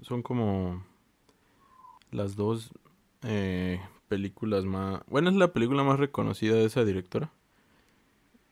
son 0.02 0.22
como 0.22 0.84
las 2.12 2.36
dos 2.36 2.72
eh, 3.24 3.82
películas 4.08 4.66
más, 4.66 5.02
bueno, 5.08 5.30
es 5.30 5.36
la 5.36 5.52
película 5.54 5.84
más 5.84 6.00
reconocida 6.00 6.56
de 6.56 6.66
esa 6.66 6.84
directora 6.86 7.32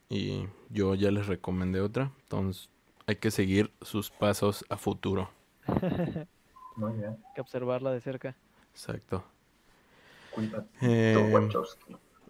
y 0.08 0.48
yo 0.70 0.94
ya 0.94 1.10
les 1.10 1.26
recomendé 1.26 1.80
otra, 1.80 2.12
entonces 2.22 2.70
hay 3.06 3.16
que 3.16 3.30
seguir 3.30 3.72
sus 3.82 4.10
pasos 4.10 4.64
a 4.68 4.76
futuro. 4.76 5.30
Muy 6.76 6.92
bien. 6.94 7.10
Hay 7.10 7.34
que 7.34 7.40
observarla 7.40 7.92
de 7.92 8.00
cerca. 8.00 8.36
Exacto. 8.72 9.24
Eh, 10.80 11.48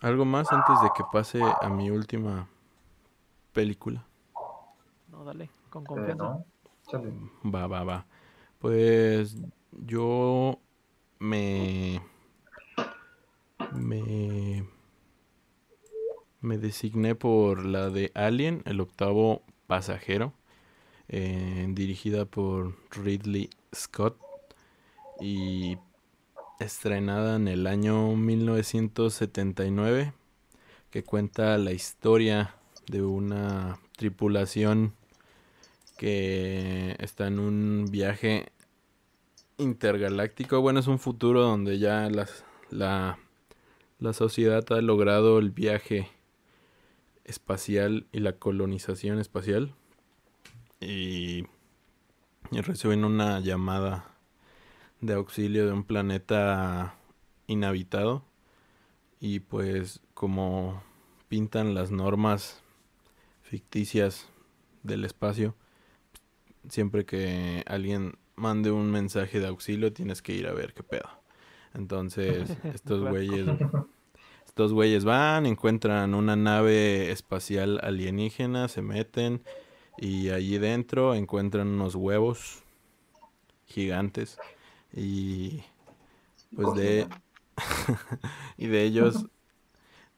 ¿Algo 0.04 0.26
más 0.26 0.52
antes 0.52 0.82
de 0.82 0.90
que 0.90 1.02
pase 1.02 1.40
a 1.62 1.70
mi 1.70 1.88
última 1.88 2.46
película? 3.54 4.04
No, 5.10 5.24
dale, 5.24 5.48
con 5.70 5.86
confianza. 5.86 6.44
Va, 7.42 7.66
va, 7.66 7.84
va. 7.84 8.06
Pues 8.58 9.38
yo 9.72 10.60
me 11.18 12.02
me 13.72 14.68
me 16.42 16.58
designé 16.58 17.14
por 17.14 17.64
la 17.64 17.88
de 17.88 18.12
Alien, 18.14 18.62
el 18.66 18.80
octavo 18.80 19.40
pasajero, 19.66 20.34
eh, 21.08 21.66
dirigida 21.70 22.26
por 22.26 22.76
Ridley 22.90 23.48
Scott 23.74 24.18
y 25.22 25.78
estrenada 26.60 27.36
en 27.36 27.48
el 27.48 27.66
año 27.66 28.14
1979, 28.16 30.12
que 30.90 31.04
cuenta 31.04 31.58
la 31.58 31.72
historia 31.72 32.54
de 32.86 33.02
una 33.02 33.78
tripulación 33.96 34.94
que 35.96 36.96
está 36.98 37.26
en 37.26 37.38
un 37.38 37.86
viaje 37.90 38.46
intergaláctico. 39.58 40.60
Bueno, 40.60 40.80
es 40.80 40.86
un 40.86 40.98
futuro 40.98 41.42
donde 41.42 41.78
ya 41.78 42.10
la, 42.10 43.18
la 43.98 44.12
sociedad 44.12 44.64
ha 44.72 44.80
logrado 44.80 45.38
el 45.38 45.50
viaje 45.50 46.08
espacial 47.24 48.06
y 48.12 48.20
la 48.20 48.34
colonización 48.34 49.18
espacial. 49.18 49.74
Y, 50.80 51.46
reciben 52.50 53.04
una 53.04 53.40
llamada 53.40 54.13
de 55.04 55.14
auxilio 55.14 55.66
de 55.66 55.72
un 55.72 55.84
planeta 55.84 56.94
inhabitado. 57.46 58.24
Y 59.20 59.40
pues 59.40 60.00
como 60.14 60.82
pintan 61.28 61.74
las 61.74 61.90
normas 61.90 62.62
ficticias 63.42 64.28
del 64.82 65.04
espacio, 65.04 65.54
siempre 66.68 67.04
que 67.04 67.62
alguien 67.66 68.14
mande 68.34 68.70
un 68.70 68.90
mensaje 68.90 69.40
de 69.40 69.46
auxilio 69.46 69.92
tienes 69.92 70.22
que 70.22 70.34
ir 70.34 70.46
a 70.46 70.52
ver 70.52 70.74
qué 70.74 70.82
pedo. 70.82 71.08
Entonces, 71.74 72.56
estos 72.74 73.00
güeyes 73.08 73.46
estos 74.46 74.72
güeyes 74.72 75.04
van, 75.04 75.46
encuentran 75.46 76.14
una 76.14 76.36
nave 76.36 77.10
espacial 77.10 77.80
alienígena, 77.82 78.68
se 78.68 78.82
meten 78.82 79.42
y 79.98 80.30
allí 80.30 80.58
dentro 80.58 81.14
encuentran 81.14 81.68
unos 81.68 81.94
huevos 81.94 82.62
gigantes 83.66 84.38
y 84.94 85.62
pues 86.54 86.74
de 86.74 87.08
y 88.58 88.66
de 88.68 88.84
ellos 88.84 89.26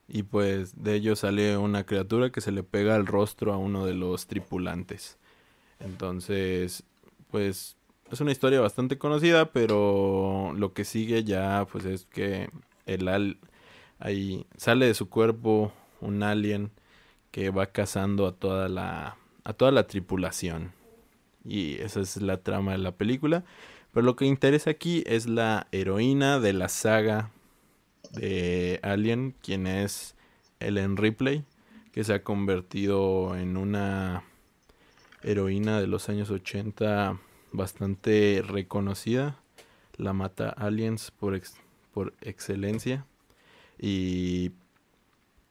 Y 0.09 0.23
pues 0.25 0.83
de 0.83 0.95
ello 0.95 1.17
sale 1.17 1.57
una 1.57 1.85
criatura 1.85 2.31
que 2.31 2.41
se 2.41 2.53
le 2.53 2.63
pega 2.63 2.95
al 2.95 3.07
rostro 3.07 3.53
a 3.53 3.59
uno 3.59 3.85
de 3.87 3.95
los 3.95 4.27
tripulantes. 4.29 5.19
Entonces, 5.81 6.85
pues 7.31 7.77
es 8.11 8.21
una 8.21 8.33
historia 8.33 8.61
bastante 8.61 8.99
conocida, 8.99 9.53
pero 9.53 10.53
lo 10.57 10.75
que 10.75 10.85
sigue 10.85 11.25
ya 11.25 11.67
pues 11.73 11.85
es 11.87 12.07
que 12.07 12.51
el 12.87 13.09
al 13.09 13.39
ahí 14.01 14.47
sale 14.57 14.87
de 14.87 14.95
su 14.95 15.09
cuerpo 15.11 15.73
un 16.01 16.23
alien 16.23 16.73
que 17.33 17.51
va 17.51 17.67
cazando 17.69 18.27
a 18.29 18.33
toda 18.35 18.69
la 18.69 19.19
a 19.45 19.53
toda 19.55 19.73
la 19.73 19.87
tripulación. 19.89 20.73
Y 21.45 21.77
esa 21.77 22.01
es 22.01 22.21
la 22.23 22.39
trama 22.43 22.73
de 22.73 22.79
la 22.79 22.93
película. 22.97 23.45
Pero 23.97 24.05
lo 24.05 24.15
que 24.15 24.27
interesa 24.27 24.69
aquí 24.69 25.03
es 25.07 25.27
la 25.27 25.69
heroína 25.73 26.39
de 26.39 26.53
la 26.53 26.69
saga 26.69 27.31
de 28.13 28.79
Alien, 28.83 29.35
quien 29.41 29.67
es 29.67 30.17
Ellen 30.61 30.99
Ripley, 30.99 31.47
que 31.93 32.05
se 32.05 32.13
ha 32.13 32.23
convertido 32.23 33.35
en 33.37 33.57
una 33.57 34.23
heroína 35.23 35.81
de 35.81 35.87
los 35.87 36.11
años 36.11 36.29
80 36.29 37.19
bastante 37.53 38.45
reconocida. 38.47 39.41
La 39.97 40.13
mata 40.13 40.51
aliens 40.51 41.11
por, 41.11 41.41
por 41.95 42.13
excelencia. 42.21 43.07
Y 43.79 44.53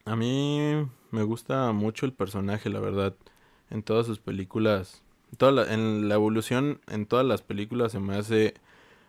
a 0.06 0.16
mí 0.16 0.88
me 1.10 1.24
gusta 1.24 1.72
mucho 1.72 2.06
el 2.06 2.14
personaje, 2.14 2.70
la 2.70 2.80
verdad. 2.80 3.16
En 3.72 3.82
todas 3.82 4.06
sus 4.06 4.20
películas, 4.20 5.02
toda 5.36 5.74
en 5.74 6.08
la 6.10 6.16
evolución 6.16 6.82
en 6.88 7.06
todas 7.06 7.26
las 7.26 7.42
películas 7.42 7.92
se 7.92 8.00
me 8.00 8.16
hace 8.16 8.56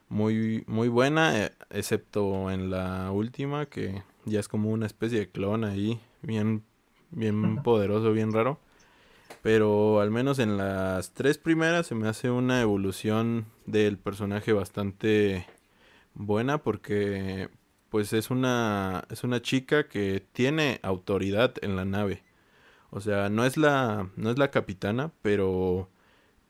muy 0.08 0.64
muy 0.66 0.88
buena, 0.88 1.44
eh, 1.46 1.52
excepto 1.70 2.50
en 2.50 2.70
la 2.70 3.10
última 3.12 3.66
que 3.66 4.02
ya 4.24 4.40
es 4.40 4.48
como 4.48 4.70
una 4.70 4.86
especie 4.86 5.18
de 5.18 5.30
clon 5.30 5.64
ahí, 5.64 6.00
bien 6.22 6.64
bien 7.10 7.62
poderoso, 7.62 8.12
bien 8.12 8.32
raro. 8.32 8.58
Pero 9.42 10.00
al 10.00 10.10
menos 10.10 10.38
en 10.38 10.56
las 10.56 11.12
tres 11.12 11.38
primeras 11.38 11.86
se 11.86 11.94
me 11.94 12.08
hace 12.08 12.30
una 12.30 12.60
evolución 12.60 13.46
del 13.66 13.98
personaje 13.98 14.52
bastante 14.52 15.46
buena 16.14 16.58
porque 16.58 17.48
pues 17.90 18.12
es 18.12 18.30
una 18.30 19.04
es 19.10 19.24
una 19.24 19.40
chica 19.42 19.88
que 19.88 20.22
tiene 20.32 20.80
autoridad 20.82 21.54
en 21.62 21.76
la 21.76 21.84
nave. 21.84 22.22
O 22.90 23.00
sea, 23.00 23.28
no 23.28 23.44
es 23.44 23.56
la 23.56 24.08
no 24.16 24.30
es 24.30 24.38
la 24.38 24.50
capitana, 24.50 25.12
pero 25.22 25.88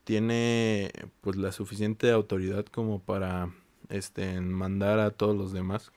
tiene 0.06 0.92
pues 1.20 1.34
la 1.34 1.50
suficiente 1.50 2.12
autoridad 2.12 2.64
como 2.66 3.00
para 3.00 3.50
este 3.88 4.40
mandar 4.40 5.00
a 5.00 5.10
todos 5.10 5.36
los 5.36 5.52
demás 5.52 5.90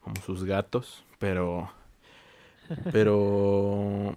como 0.00 0.16
sus 0.22 0.44
gatos, 0.44 1.04
pero 1.18 1.70
pero 2.90 4.16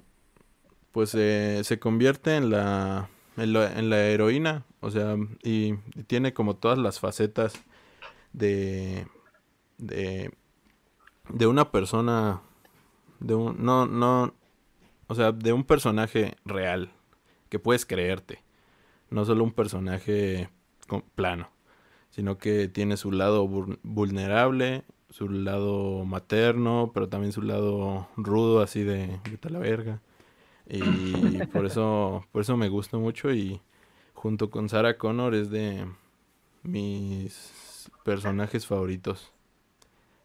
pues 0.94 1.10
se 1.10 1.80
convierte 1.82 2.38
en 2.38 2.52
la, 2.52 3.10
en 3.36 3.90
la, 3.90 4.06
heroína, 4.06 4.64
o 4.80 4.92
sea, 4.92 5.18
y, 5.44 5.74
tiene 6.08 6.34
como 6.34 6.56
todas 6.56 6.78
las 6.78 7.02
facetas 7.02 7.54
de, 8.32 9.08
de, 9.78 10.32
de 11.30 11.48
una 11.48 11.70
persona, 11.72 12.44
de 13.20 13.36
un, 13.36 13.66
no, 13.66 13.88
no, 13.88 14.34
o 15.08 15.16
sea, 15.16 15.34
de 15.34 15.52
un 15.52 15.66
personaje 15.66 16.38
real, 16.46 16.94
que 17.50 17.60
puedes 17.60 17.86
creerte, 17.86 18.43
no 19.14 19.26
solo 19.26 19.44
un 19.44 19.52
personaje 19.52 20.50
plano, 21.16 21.50
sino 22.10 22.38
que 22.38 22.68
tiene 22.68 22.98
su 22.98 23.12
lado 23.12 23.48
vulnerable, 23.84 24.84
su 25.10 25.30
lado 25.30 26.04
materno, 26.06 26.92
pero 26.94 27.08
también 27.08 27.32
su 27.32 27.42
lado 27.42 28.08
rudo, 28.18 28.62
así 28.62 28.84
de, 28.84 29.20
de 29.42 29.50
la 29.50 29.60
verga. 29.60 30.02
Y 30.68 31.46
por 31.54 31.66
eso, 31.66 32.26
por 32.32 32.42
eso 32.42 32.58
me 32.58 32.70
gusta 32.70 32.98
mucho 32.98 33.32
y 33.32 33.62
junto 34.14 34.50
con 34.50 34.70
Sarah 34.70 34.98
Connor 34.98 35.36
es 35.36 35.50
de 35.50 35.86
mis 36.64 37.92
personajes 38.04 38.66
favoritos 38.66 39.32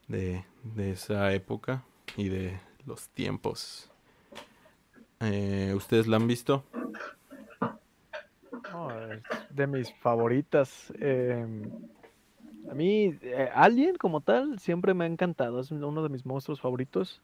de, 0.07 0.45
esa 0.79 1.33
época 1.35 1.85
y 2.17 2.29
de 2.29 2.59
los 2.87 3.09
tiempos. 3.11 3.91
Eh, 5.21 5.75
¿Ustedes 5.77 6.07
la 6.07 6.17
han 6.17 6.27
visto? 6.27 6.65
De 9.51 9.67
mis 9.67 9.93
favoritas. 9.95 10.93
Em, 10.99 11.71
a 12.71 12.75
mí, 12.75 13.17
eh, 13.23 13.51
Alien 13.55 13.97
como 13.97 14.21
tal, 14.21 14.59
siempre 14.59 14.95
me 14.95 15.05
ha 15.05 15.07
encantado. 15.07 15.61
Es 15.61 15.71
uno 15.71 16.03
de 16.03 16.09
mis 16.09 16.27
monstruos 16.27 16.61
favoritos. 16.61 17.23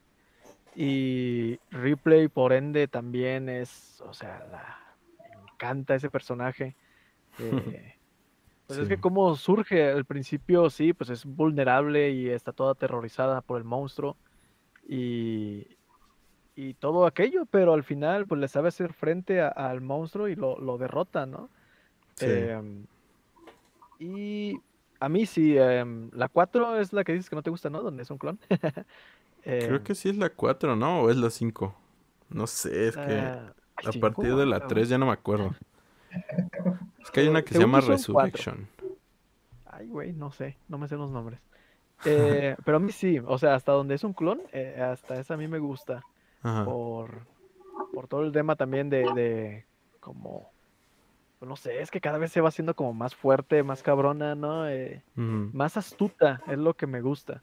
Y 0.74 1.58
Ripley, 1.70 2.28
por 2.28 2.52
ende, 2.52 2.88
también 2.88 3.48
es, 3.48 4.02
o 4.06 4.12
sea, 4.12 4.86
me 5.18 5.52
encanta 5.52 5.94
ese 5.94 6.10
personaje. 6.10 6.76
Eh, 7.38 7.94
pues 8.66 8.78
es 8.78 8.88
que 8.88 8.98
como 8.98 9.36
surge 9.36 9.90
al 9.90 10.04
principio, 10.04 10.70
sí, 10.70 10.92
pues 10.92 11.10
es 11.10 11.24
vulnerable 11.24 12.10
y 12.10 12.28
está 12.28 12.52
toda 12.52 12.72
aterrorizada 12.72 13.40
por 13.40 13.58
el 13.58 13.64
monstruo 13.64 14.16
y, 14.88 15.66
y 16.56 16.74
todo 16.74 17.06
aquello, 17.06 17.46
pero 17.46 17.74
al 17.74 17.82
final 17.82 18.26
pues 18.26 18.40
le 18.40 18.48
sabe 18.48 18.68
hacer 18.68 18.92
frente 18.92 19.40
al 19.40 19.80
monstruo 19.80 20.28
y 20.28 20.36
lo, 20.36 20.58
lo 20.58 20.78
derrota, 20.78 21.26
¿no? 21.26 21.48
Em, 22.20 22.86
y 23.98 24.56
a 25.00 25.08
mí 25.08 25.26
sí, 25.26 25.56
em, 25.58 26.10
la 26.12 26.28
4 26.28 26.78
es 26.78 26.92
la 26.92 27.04
que 27.04 27.12
dices 27.12 27.28
que 27.28 27.36
no 27.36 27.42
te 27.42 27.50
gusta, 27.50 27.70
¿no? 27.70 27.82
Donde 27.82 28.02
es 28.02 28.10
un 28.10 28.18
clon. 28.18 28.38
Creo 29.42 29.76
em, 29.76 29.82
que 29.82 29.94
sí 29.94 30.08
es 30.08 30.16
la 30.16 30.30
4, 30.30 30.76
¿no? 30.76 31.02
¿O 31.02 31.10
es 31.10 31.16
la 31.16 31.30
5? 31.30 31.74
No 32.30 32.46
sé, 32.46 32.88
es 32.88 32.96
que 32.96 33.14
ah, 33.14 33.52
a 33.76 34.00
partir 34.00 34.34
de 34.34 34.46
la 34.46 34.66
3 34.66 34.88
ya 34.88 34.98
no 34.98 35.06
me 35.06 35.12
acuerdo. 35.12 35.54
Es 37.00 37.10
que 37.10 37.20
hay 37.20 37.28
una 37.28 37.42
que 37.42 37.52
se 37.52 37.60
llama 37.60 37.82
Resurrection. 37.82 38.66
Ay, 39.66 39.88
güey, 39.88 40.14
no 40.14 40.30
sé, 40.30 40.56
no 40.68 40.78
me 40.78 40.88
sé 40.88 40.96
los 40.96 41.10
nombres. 41.10 41.38
Eh, 42.06 42.56
pero 42.64 42.78
a 42.78 42.80
mí 42.80 42.92
sí, 42.92 43.18
o 43.18 43.36
sea, 43.36 43.54
hasta 43.54 43.72
donde 43.72 43.94
es 43.96 44.04
un 44.04 44.14
clon, 44.14 44.40
eh, 44.52 44.80
hasta 44.80 45.20
esa 45.20 45.34
a 45.34 45.36
mí 45.36 45.46
me 45.46 45.58
gusta. 45.58 46.02
Por, 46.64 47.26
por 47.92 48.06
todo 48.06 48.22
el 48.22 48.32
tema 48.32 48.54
también 48.54 48.90
de, 48.90 49.10
de 49.14 49.64
como 49.98 50.52
no 51.46 51.56
sé, 51.56 51.80
es 51.80 51.90
que 51.90 52.00
cada 52.00 52.18
vez 52.18 52.32
se 52.32 52.40
va 52.40 52.48
haciendo 52.48 52.74
como 52.74 52.92
más 52.92 53.14
fuerte, 53.14 53.62
más 53.62 53.82
cabrona, 53.82 54.34
¿no? 54.34 54.68
Eh, 54.68 55.02
más 55.14 55.76
astuta, 55.76 56.42
es 56.46 56.58
lo 56.58 56.74
que 56.74 56.86
me 56.86 57.00
gusta. 57.00 57.42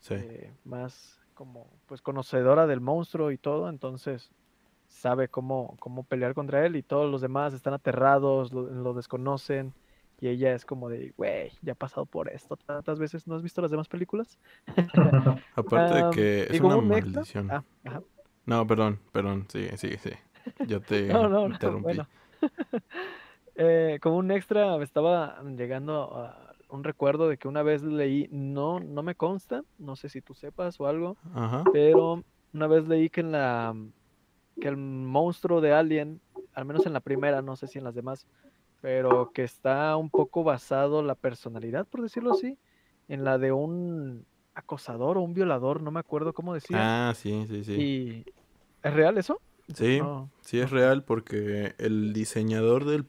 Sí. 0.00 0.16
más 0.64 1.18
como 1.32 1.66
pues 1.86 2.02
conocedora 2.02 2.66
del 2.66 2.80
monstruo 2.80 3.30
y 3.30 3.38
todo, 3.38 3.70
entonces 3.70 4.30
sabe 4.86 5.28
cómo, 5.28 5.76
cómo 5.80 6.04
pelear 6.04 6.34
contra 6.34 6.64
él 6.66 6.76
y 6.76 6.82
todos 6.82 7.10
los 7.10 7.22
demás 7.22 7.54
están 7.54 7.72
aterrados, 7.72 8.52
lo, 8.52 8.92
desconocen 8.92 9.72
y 10.20 10.28
ella 10.28 10.54
es 10.54 10.66
como 10.66 10.90
de, 10.90 11.14
güey, 11.16 11.52
ya 11.62 11.72
ha 11.72 11.74
pasado 11.76 12.04
por 12.04 12.28
esto 12.28 12.56
tantas 12.56 12.98
veces, 12.98 13.26
¿no 13.26 13.34
has 13.34 13.42
visto 13.42 13.62
las 13.62 13.70
demás 13.70 13.88
películas? 13.88 14.38
Aparte 15.56 15.94
de 15.94 16.10
que 16.10 16.42
es 16.54 16.60
una 16.60 16.76
maldición. 16.76 17.50
Ah, 17.50 17.64
no, 18.46 18.66
perdón, 18.66 19.00
perdón, 19.12 19.46
sigue, 19.48 19.76
sigue, 19.76 19.98
sí. 19.98 20.10
Yo 20.66 20.80
te 20.80 21.08
interrumpí. 21.46 21.98
eh, 23.54 23.98
como 24.02 24.18
un 24.18 24.30
extra 24.30 24.76
me 24.76 24.84
estaba 24.84 25.42
llegando 25.42 26.14
a 26.14 26.54
un 26.68 26.84
recuerdo 26.84 27.28
de 27.28 27.38
que 27.38 27.48
una 27.48 27.62
vez 27.62 27.82
leí, 27.82 28.28
no, 28.30 28.80
no 28.80 29.02
me 29.02 29.14
consta, 29.14 29.62
no 29.78 29.96
sé 29.96 30.08
si 30.08 30.20
tú 30.20 30.34
sepas 30.34 30.80
o 30.80 30.86
algo, 30.86 31.16
pero 31.72 32.24
una 32.52 32.66
vez 32.66 32.88
leí 32.88 33.08
que 33.10 33.20
en 33.20 33.32
la 33.32 33.74
que 34.60 34.68
el 34.68 34.76
monstruo 34.76 35.60
de 35.60 35.72
Alien, 35.72 36.20
al 36.52 36.64
menos 36.64 36.86
en 36.86 36.92
la 36.92 37.00
primera, 37.00 37.42
no 37.42 37.56
sé 37.56 37.66
si 37.66 37.78
en 37.78 37.84
las 37.84 37.94
demás, 37.94 38.26
pero 38.80 39.30
que 39.32 39.42
está 39.44 39.96
un 39.96 40.10
poco 40.10 40.44
basado 40.44 41.02
la 41.02 41.14
personalidad, 41.14 41.86
por 41.86 42.02
decirlo 42.02 42.32
así, 42.32 42.58
en 43.08 43.24
la 43.24 43.38
de 43.38 43.52
un 43.52 44.26
acosador 44.54 45.18
o 45.18 45.22
un 45.22 45.34
violador, 45.34 45.82
no 45.82 45.90
me 45.90 46.00
acuerdo 46.00 46.32
cómo 46.32 46.54
decir. 46.54 46.76
Ah, 46.78 47.12
sí, 47.16 47.46
sí, 47.48 47.64
sí. 47.64 47.72
¿Y 47.72 48.24
es 48.82 48.94
real 48.94 49.18
eso? 49.18 49.40
Sí, 49.74 50.00
sí 50.42 50.60
es 50.60 50.70
real 50.70 51.04
porque 51.04 51.74
el 51.78 52.12
diseñador 52.12 52.84
del 52.84 53.06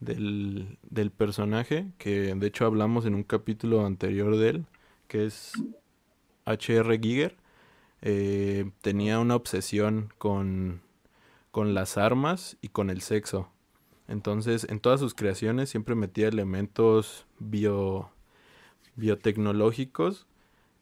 del, 0.00 0.78
del 0.82 1.10
personaje, 1.10 1.92
que 1.98 2.34
de 2.34 2.46
hecho 2.46 2.64
hablamos 2.66 3.06
en 3.06 3.14
un 3.14 3.22
capítulo 3.22 3.86
anterior 3.86 4.36
de 4.36 4.48
él, 4.48 4.66
que 5.06 5.26
es 5.26 5.52
H.R. 6.46 6.98
Giger, 6.98 7.36
eh, 8.02 8.70
tenía 8.80 9.18
una 9.20 9.36
obsesión 9.36 10.12
con, 10.18 10.80
con 11.50 11.74
las 11.74 11.98
armas 11.98 12.56
y 12.62 12.68
con 12.68 12.90
el 12.90 13.02
sexo. 13.02 13.50
Entonces, 14.08 14.66
en 14.68 14.80
todas 14.80 15.00
sus 15.00 15.14
creaciones 15.14 15.68
siempre 15.68 15.94
metía 15.94 16.28
elementos 16.28 17.26
bio, 17.38 18.10
biotecnológicos 18.96 20.26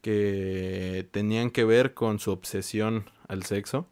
que 0.02 1.08
tenían 1.12 1.50
que 1.50 1.64
ver 1.64 1.94
con 1.94 2.18
su 2.18 2.32
obsesión 2.32 3.10
al 3.28 3.44
sexo. 3.44 3.88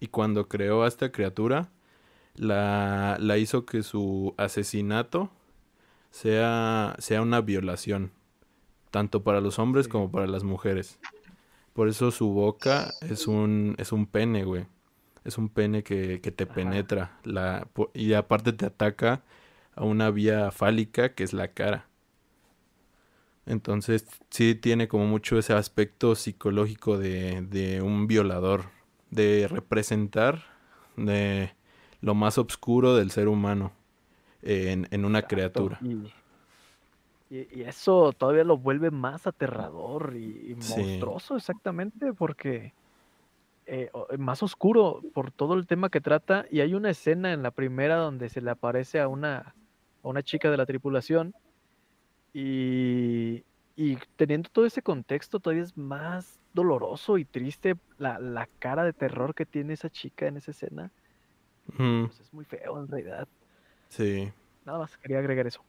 Y 0.00 0.08
cuando 0.08 0.48
creó 0.48 0.84
a 0.84 0.88
esta 0.88 1.12
criatura, 1.12 1.70
la, 2.36 3.18
la 3.20 3.38
hizo 3.38 3.66
que 3.66 3.82
su 3.84 4.34
asesinato 4.38 5.30
sea, 6.10 6.96
sea 6.98 7.22
una 7.22 7.40
violación, 7.42 8.12
tanto 8.90 9.24
para 9.24 9.40
los 9.40 9.58
hombres 9.60 9.88
como 9.88 10.10
para 10.12 10.26
las 10.28 10.44
mujeres. 10.44 11.00
Por 11.74 11.88
eso 11.88 12.10
su 12.12 12.30
boca 12.30 12.96
es 13.02 13.28
un, 13.28 13.76
es 13.78 13.92
un 13.92 14.06
pene, 14.06 14.44
güey. 14.44 14.66
Es 15.24 15.38
un 15.38 15.50
pene 15.50 15.84
que, 15.84 16.20
que 16.22 16.32
te 16.32 16.46
Ajá. 16.48 16.54
penetra. 16.54 17.20
La, 17.24 17.68
y 17.94 18.14
aparte 18.14 18.54
te 18.54 18.66
ataca 18.66 19.24
a 19.76 19.84
una 19.84 20.10
vía 20.12 20.52
fálica 20.52 21.14
que 21.14 21.24
es 21.24 21.34
la 21.34 21.50
cara. 21.54 21.89
Entonces 23.50 24.06
sí 24.30 24.54
tiene 24.54 24.86
como 24.86 25.06
mucho 25.06 25.36
ese 25.38 25.52
aspecto 25.54 26.14
psicológico 26.14 26.98
de, 26.98 27.42
de 27.42 27.82
un 27.82 28.06
violador. 28.06 28.62
De 29.10 29.48
representar 29.48 30.40
de 30.96 31.50
lo 32.00 32.14
más 32.14 32.38
oscuro 32.38 32.94
del 32.94 33.10
ser 33.10 33.26
humano 33.26 33.72
en, 34.42 34.86
en 34.92 35.04
una 35.04 35.22
criatura. 35.22 35.80
Y, 35.82 37.62
eso 37.62 38.12
todavía 38.12 38.44
lo 38.44 38.56
vuelve 38.56 38.90
más 38.90 39.26
aterrador 39.26 40.14
y, 40.16 40.50
y 40.52 40.54
Sí. 40.60 40.74
monstruoso, 40.74 41.36
exactamente, 41.36 42.12
porque 42.12 42.72
eh, 43.66 43.88
o- 43.92 44.06
más 44.18 44.42
oscuro 44.42 45.02
por 45.14 45.30
todo 45.32 45.54
el 45.54 45.66
tema 45.66 45.90
que 45.90 46.00
trata. 46.00 46.46
Y 46.50 46.60
hay 46.60 46.74
una 46.74 46.90
escena 46.90 47.32
en 47.32 47.42
la 47.42 47.50
primera 47.50 47.96
donde 47.96 48.28
se 48.28 48.40
le 48.40 48.50
aparece 48.50 49.00
a 49.00 49.08
una, 49.08 49.54
a 50.02 50.08
una 50.08 50.22
chica 50.22 50.50
de 50.50 50.56
la 50.56 50.66
tripulación. 50.66 51.32
Y, 52.32 53.44
y 53.76 53.96
teniendo 54.16 54.50
todo 54.50 54.66
ese 54.66 54.82
contexto, 54.82 55.40
todavía 55.40 55.62
es 55.64 55.76
más 55.76 56.40
doloroso 56.52 57.18
y 57.18 57.24
triste 57.24 57.76
la, 57.98 58.18
la 58.18 58.48
cara 58.58 58.84
de 58.84 58.92
terror 58.92 59.34
que 59.34 59.46
tiene 59.46 59.74
esa 59.74 59.90
chica 59.90 60.26
en 60.26 60.36
esa 60.38 60.52
escena. 60.52 60.92
Pues 62.02 62.20
es 62.20 62.32
muy 62.32 62.44
feo 62.44 62.78
en 62.78 62.88
realidad. 62.88 63.28
sí. 63.88 64.32
Nada 64.64 64.78
más 64.78 64.96
quería 64.96 65.18
agregar 65.18 65.46
eso. 65.46 65.64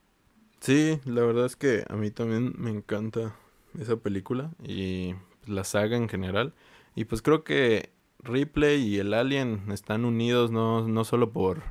Sí, 0.59 0.99
la 1.05 1.21
verdad 1.23 1.45
es 1.45 1.55
que 1.55 1.85
a 1.89 1.95
mí 1.95 2.11
también 2.11 2.53
me 2.57 2.69
encanta 2.69 3.35
esa 3.79 3.97
película 3.97 4.51
y 4.63 5.13
pues, 5.39 5.49
la 5.49 5.63
saga 5.63 5.97
en 5.97 6.07
general. 6.09 6.53
Y 6.95 7.05
pues 7.05 7.21
creo 7.21 7.43
que 7.43 7.91
Ripley 8.19 8.81
y 8.83 8.99
el 8.99 9.13
Alien 9.13 9.71
están 9.71 10.05
unidos 10.05 10.51
no, 10.51 10.88
no 10.88 11.03
solo 11.03 11.31
por, 11.31 11.63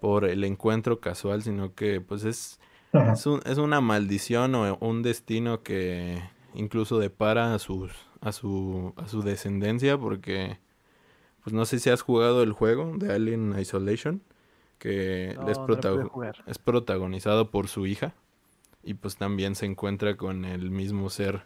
por 0.00 0.24
el 0.24 0.44
encuentro 0.44 1.00
casual, 1.00 1.42
sino 1.42 1.74
que 1.74 2.00
pues 2.00 2.24
es, 2.24 2.60
es, 3.12 3.26
un- 3.26 3.40
es 3.44 3.58
una 3.58 3.80
maldición 3.80 4.54
o 4.54 4.76
un 4.80 5.02
destino 5.02 5.62
que 5.62 6.22
incluso 6.54 6.98
depara 6.98 7.54
a 7.54 7.58
sus, 7.58 7.92
a 8.20 8.32
su, 8.32 8.92
a 8.96 9.08
su 9.08 9.22
descendencia 9.22 9.98
porque 9.98 10.58
pues 11.42 11.54
no 11.54 11.64
sé 11.64 11.78
si 11.78 11.90
has 11.90 12.02
jugado 12.02 12.42
el 12.42 12.52
juego 12.52 12.92
de 12.96 13.12
Alien 13.12 13.56
Isolation 13.58 14.22
que 14.78 15.36
No, 15.40 15.50
es 15.50 15.58
protago- 15.58 16.02
es 16.46 16.58
protagonizado 16.58 17.50
por 17.50 17.68
su 17.68 17.86
hija 17.86 18.14
y 18.82 18.94
pues 18.94 19.16
también 19.16 19.54
se 19.54 19.66
encuentra 19.66 20.16
con 20.16 20.44
el 20.44 20.70
mismo 20.70 21.08
ser 21.10 21.42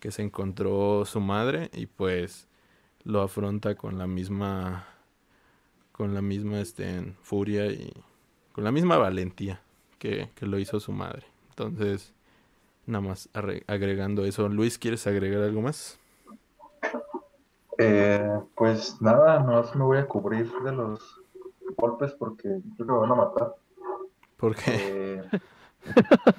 que 0.00 0.10
se 0.10 0.22
encontró 0.22 1.04
su 1.04 1.20
madre 1.20 1.70
y 1.74 1.86
pues 1.86 2.48
lo 3.04 3.22
afronta 3.22 3.74
con 3.74 3.98
la 3.98 4.06
misma 4.06 4.86
con 5.92 6.14
la 6.14 6.22
misma 6.22 6.60
este 6.60 7.14
furia 7.22 7.66
y 7.66 7.92
con 8.52 8.64
la 8.64 8.72
misma 8.72 8.96
valentía 8.96 9.60
que, 10.00 10.30
que 10.34 10.46
lo 10.46 10.58
hizo 10.58 10.80
su 10.80 10.90
madre. 10.90 11.22
Entonces, 11.50 12.12
nada 12.86 13.06
más 13.06 13.28
agregando 13.68 14.24
eso. 14.24 14.48
Luis, 14.48 14.78
¿quieres 14.78 15.06
agregar 15.06 15.42
algo 15.44 15.60
más? 15.60 15.98
Eh, 17.78 18.40
pues 18.56 19.00
nada, 19.00 19.40
no 19.40 19.62
me 19.74 19.84
voy 19.84 19.98
a 19.98 20.06
cubrir 20.08 20.50
de 20.64 20.72
los 20.72 21.20
golpes 21.76 22.12
porque 22.12 22.48
creo 22.76 22.86
que 22.86 22.92
me 22.92 22.98
van 22.98 23.12
a 23.12 23.14
matar. 23.14 23.54
Porque 24.36 24.62
Eh, 24.66 25.22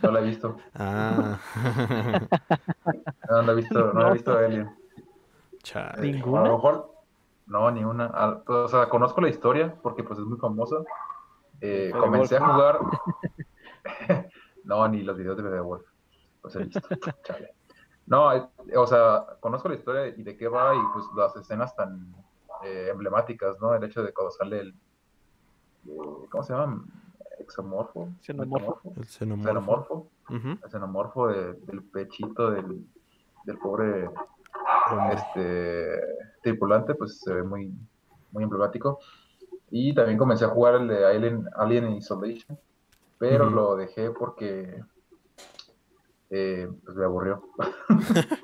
no 0.02 0.12
la 0.12 0.20
he 0.20 0.24
visto. 0.24 0.58
ah 0.74 1.40
No, 3.30 3.42
no 3.44 3.52
he 3.52 3.56
visto, 3.56 3.94
no 3.94 4.08
he 4.10 4.14
visto 4.14 4.32
a 4.38 4.48
chale. 5.64 6.00
Eh, 6.08 6.12
¿Ninguna? 6.14 6.42
A 6.42 6.48
lo 6.48 6.54
mejor, 6.56 6.92
no, 7.46 7.72
ni 7.72 7.84
una. 7.84 8.06
A- 8.08 8.44
O 8.48 8.68
sea, 8.68 8.90
conozco 8.90 9.22
la 9.22 9.30
historia 9.30 9.76
porque 9.84 10.04
pues 10.04 10.20
es 10.20 10.26
muy 10.26 10.38
famosa. 10.40 10.78
Eh, 11.62 11.92
comencé 12.00 12.38
a 12.38 12.46
jugar. 12.46 12.80
no, 14.64 14.88
ni 14.88 15.04
los 15.04 15.18
videos 15.18 15.38
de 15.38 15.44
Fede 15.44 15.60
Wolf. 15.60 15.86
Los 16.44 16.56
he 16.56 16.64
visto. 16.64 16.80
Chale. 17.24 17.54
No, 18.08 18.34
eh, 18.34 18.44
o 18.76 18.88
sea, 18.88 19.26
conozco 19.40 19.70
la 19.70 19.76
historia 19.76 20.08
y 20.08 20.24
de 20.24 20.36
qué 20.38 20.48
va 20.48 20.74
y 20.76 20.80
pues 20.94 21.06
las 21.16 21.36
escenas 21.36 21.76
tan 21.76 22.14
eh, 22.64 22.90
emblemáticas, 22.92 23.60
¿no? 23.62 23.74
El 23.74 23.84
hecho 23.84 24.04
de 24.04 24.14
cuando 24.14 24.32
sale 24.32 24.60
el. 24.60 24.76
¿Cómo 26.30 26.44
se 26.44 26.54
llama? 26.54 26.84
Exomorfo. 27.40 28.10
Xenomorfo. 28.22 28.82
El 28.96 29.06
xenomorfo. 29.06 29.48
Xenomorfo. 29.50 29.94
Ujú. 30.30 30.48
El 30.64 30.70
xenomorfo 30.72 31.28
de- 31.28 31.54
del 31.54 31.84
pechito 31.84 32.52
del, 32.52 32.86
del 33.46 33.58
pobre 33.58 34.10
este 35.14 36.00
tripulante, 36.44 36.96
pues 36.96 37.20
se 37.22 37.34
ve 37.34 37.44
muy, 37.44 37.74
muy 38.32 38.44
emblemático. 38.44 39.00
Y 39.70 39.94
también 39.96 40.18
comencé 40.18 40.46
a 40.46 40.50
jugar 40.50 40.76
el 40.76 40.88
de 40.88 41.06
Alien, 41.06 41.46
Alien 41.56 41.92
Isolation, 41.94 42.60
pero 43.22 43.52
lo 43.52 43.76
dejé 43.76 44.10
porque 44.10 44.84
eh, 46.32 46.68
pues 46.84 46.98
me 46.98 47.06
aburrió. 47.06 47.44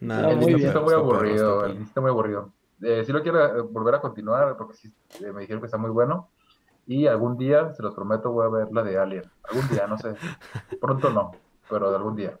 Nah, 0.00 0.30
el 0.30 0.38
bien. 0.38 0.60
está 0.60 0.80
muy 0.80 0.94
aburrido, 0.94 1.66
el 1.66 1.72
inicio 1.72 1.88
está 1.88 2.00
muy 2.00 2.10
aburrido. 2.10 2.52
Eh, 2.80 3.02
sí 3.04 3.12
lo 3.12 3.22
quiero 3.22 3.58
eh, 3.58 3.60
volver 3.60 3.96
a 3.96 4.00
continuar 4.00 4.56
porque 4.56 4.74
sí, 4.74 4.90
eh, 5.22 5.30
me 5.30 5.42
dijeron 5.42 5.60
que 5.60 5.66
está 5.66 5.76
muy 5.76 5.90
bueno. 5.90 6.30
Y 6.86 7.06
algún 7.06 7.36
día, 7.36 7.74
se 7.74 7.82
los 7.82 7.94
prometo, 7.94 8.32
voy 8.32 8.46
a 8.46 8.48
ver 8.48 8.72
la 8.72 8.82
de 8.82 8.96
Alien. 8.96 9.24
Algún 9.44 9.68
día, 9.68 9.86
no 9.86 9.98
sé. 9.98 10.14
Pronto 10.80 11.10
no, 11.10 11.32
pero 11.68 11.90
de 11.90 11.96
algún 11.96 12.16
día. 12.16 12.38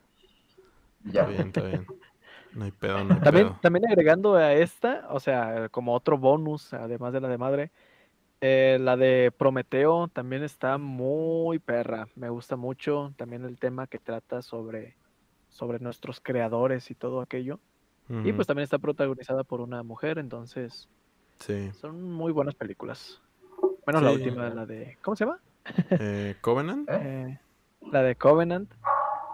Ya. 1.04 1.22
Está 1.22 1.26
bien, 1.32 1.46
está 1.48 1.62
bien. 1.62 1.86
No 2.54 2.64
hay 2.64 2.72
pedo, 2.72 3.04
no 3.04 3.14
hay 3.14 3.20
También, 3.20 3.48
pedo. 3.48 3.58
también 3.60 3.86
agregando 3.86 4.34
a 4.34 4.54
esta, 4.54 5.06
o 5.10 5.20
sea, 5.20 5.68
como 5.68 5.94
otro 5.94 6.16
bonus, 6.16 6.72
además 6.72 7.12
de 7.12 7.20
la 7.20 7.28
de 7.28 7.38
madre, 7.38 7.70
eh, 8.40 8.78
la 8.80 8.96
de 8.96 9.32
Prometeo 9.36 10.08
también 10.08 10.42
está 10.42 10.78
muy 10.78 11.58
perra. 11.58 12.08
Me 12.14 12.28
gusta 12.30 12.56
mucho 12.56 13.12
también 13.16 13.44
el 13.44 13.58
tema 13.58 13.86
que 13.86 13.98
trata 13.98 14.42
sobre, 14.42 14.96
sobre 15.48 15.78
nuestros 15.80 16.20
creadores 16.20 16.90
y 16.90 16.94
todo 16.94 17.20
aquello. 17.20 17.60
Y 18.24 18.32
pues 18.32 18.48
también 18.48 18.64
está 18.64 18.78
protagonizada 18.80 19.44
por 19.44 19.60
una 19.60 19.84
mujer, 19.84 20.18
entonces 20.18 20.88
Sí. 21.38 21.70
son 21.74 22.02
muy 22.02 22.32
buenas 22.32 22.56
películas. 22.56 23.22
Bueno, 23.84 24.00
la 24.00 24.10
última, 24.10 24.50
la 24.50 24.66
de, 24.66 24.98
¿cómo 25.00 25.14
se 25.14 25.24
llama? 25.26 25.38
Eh, 25.90 26.34
Covenant. 26.40 26.90
¿Eh? 26.90 26.98
Eh, 27.00 27.40
la 27.92 28.02
de 28.02 28.16
Covenant. 28.16 28.68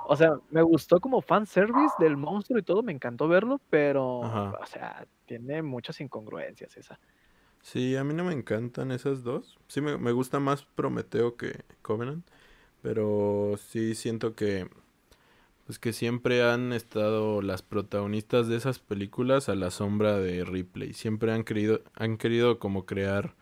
O 0.09 0.15
sea, 0.15 0.39
me 0.51 0.61
gustó 0.61 1.01
como 1.01 1.23
fanservice 1.23 1.95
del 1.99 2.19
monstruo 2.19 2.59
y 2.59 2.63
todo, 2.63 2.83
me 2.83 2.93
encantó 2.93 3.29
verlo, 3.29 3.63
pero, 3.71 4.23
Ajá. 4.23 4.59
o 4.63 4.67
sea, 4.67 5.07
tiene 5.25 5.63
muchas 5.63 5.99
incongruencias 6.03 6.77
esa. 6.77 7.01
Sí, 7.67 7.97
a 7.97 8.05
mí 8.05 8.15
no 8.15 8.23
me 8.23 8.33
encantan 8.33 8.93
esas 8.93 9.25
dos. 9.25 9.59
Sí, 9.67 9.81
me, 9.81 9.99
me 9.99 10.13
gusta 10.13 10.39
más 10.39 10.63
Prometeo 10.63 11.37
que 11.37 11.65
Covenant. 11.83 12.25
Pero 12.81 13.55
sí 13.59 13.97
siento 13.97 14.37
que. 14.37 14.71
Pues 15.65 15.81
que 15.81 15.93
siempre 15.93 16.49
han 16.49 16.73
estado 16.73 17.43
las 17.43 17.63
protagonistas 17.63 18.47
de 18.47 18.55
esas 18.55 18.79
películas 18.79 19.49
a 19.49 19.57
la 19.57 19.73
sombra 19.73 20.17
de 20.17 20.45
Ripley. 20.45 20.93
Siempre 20.93 21.33
han 21.33 21.43
querido, 21.43 21.81
han 21.97 22.19
querido 22.19 22.61
como 22.61 22.87
crear 22.87 23.35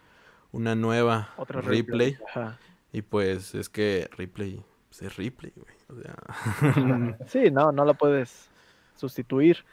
una 0.52 0.74
nueva 0.74 1.34
Otra 1.36 1.60
Ripley. 1.60 2.16
Ajá. 2.26 2.58
Y 2.94 3.02
pues 3.02 3.54
es 3.54 3.68
que 3.68 4.08
Ripley 4.16 4.64
pues 4.88 5.02
es 5.02 5.16
Ripley, 5.18 5.52
güey. 5.54 5.76
O 5.90 6.00
sea. 6.00 7.18
Sí, 7.26 7.50
no, 7.50 7.72
no 7.72 7.84
la 7.84 7.92
puedes 7.92 8.48
sustituir. 8.94 9.64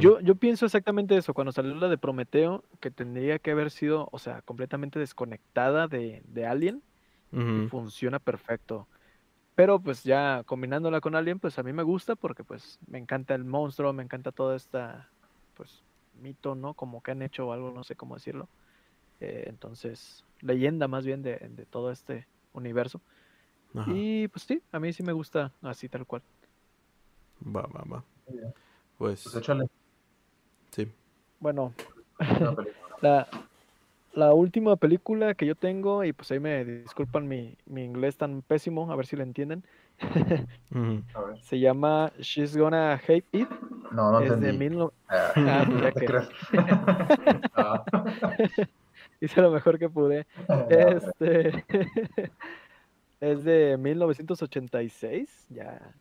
Yo, 0.00 0.20
yo 0.20 0.34
pienso 0.34 0.64
exactamente 0.64 1.16
eso, 1.16 1.34
cuando 1.34 1.52
salió 1.52 1.74
la 1.74 1.88
de 1.88 1.98
Prometeo, 1.98 2.64
que 2.80 2.90
tendría 2.90 3.38
que 3.38 3.50
haber 3.50 3.70
sido, 3.70 4.08
o 4.12 4.18
sea, 4.18 4.40
completamente 4.42 4.98
desconectada 4.98 5.88
de, 5.88 6.22
de 6.26 6.46
Alien, 6.46 6.82
y 7.32 7.68
funciona 7.68 8.18
perfecto. 8.18 8.86
Pero 9.54 9.80
pues 9.80 10.04
ya 10.04 10.44
combinándola 10.46 11.00
con 11.00 11.16
Alien, 11.16 11.40
pues 11.40 11.58
a 11.58 11.62
mí 11.62 11.72
me 11.72 11.82
gusta 11.82 12.14
porque 12.14 12.44
pues 12.44 12.78
me 12.86 12.98
encanta 12.98 13.34
el 13.34 13.44
monstruo, 13.44 13.92
me 13.92 14.04
encanta 14.04 14.30
toda 14.30 14.54
esta, 14.56 15.10
pues, 15.54 15.82
mito, 16.22 16.54
¿no? 16.54 16.74
Como 16.74 17.02
que 17.02 17.10
han 17.10 17.22
hecho 17.22 17.48
o 17.48 17.52
algo, 17.52 17.72
no 17.72 17.82
sé 17.84 17.96
cómo 17.96 18.14
decirlo. 18.14 18.48
Eh, 19.20 19.44
entonces, 19.48 20.24
leyenda 20.40 20.86
más 20.86 21.04
bien 21.04 21.22
de, 21.22 21.36
de 21.38 21.66
todo 21.66 21.90
este 21.90 22.26
universo. 22.52 23.00
ajá, 23.74 23.90
Y 23.94 24.28
pues 24.28 24.44
sí, 24.44 24.62
a 24.72 24.78
mí 24.78 24.92
sí 24.92 25.02
me 25.02 25.12
gusta 25.12 25.52
así 25.62 25.88
tal 25.88 26.06
cual. 26.06 26.22
Va, 27.42 27.62
va, 27.62 27.84
va. 27.84 28.04
Pues 28.98 29.22
Pues 29.24 29.34
échale 29.36 29.66
sí. 30.70 30.90
Bueno, 31.40 31.72
la, 33.00 33.26
la 34.12 34.32
última 34.34 34.76
película 34.76 35.34
que 35.34 35.46
yo 35.46 35.54
tengo, 35.54 36.02
y 36.04 36.12
pues 36.12 36.30
ahí 36.32 36.40
me 36.40 36.64
disculpan 36.64 37.28
mi, 37.28 37.56
mi 37.66 37.84
inglés 37.84 38.16
tan 38.16 38.42
pésimo, 38.42 38.90
a 38.90 38.96
ver 38.96 39.06
si 39.06 39.14
lo 39.16 39.22
entienden, 39.22 39.62
se 41.42 41.58
llama 41.60 42.12
She's 42.18 42.56
Gonna 42.56 42.94
Hate 42.94 43.24
It. 43.32 43.48
No, 43.92 44.12
no 44.12 44.20
es 44.20 44.38
de 44.40 44.52
mil 44.52 44.76
no- 44.78 44.92
Ah, 45.08 45.32
Ah, 45.36 45.66
ya 45.82 45.92
¿te 45.92 46.00
que- 46.00 46.06
crees? 46.06 46.28
Ah. 47.54 47.84
hice 49.20 49.40
lo 49.40 49.50
mejor 49.50 49.78
que 49.78 49.88
pude. 49.88 50.26
Este 50.68 51.64
es 53.20 53.44
de 53.44 53.76
1986, 53.78 55.46
ya 55.50 55.94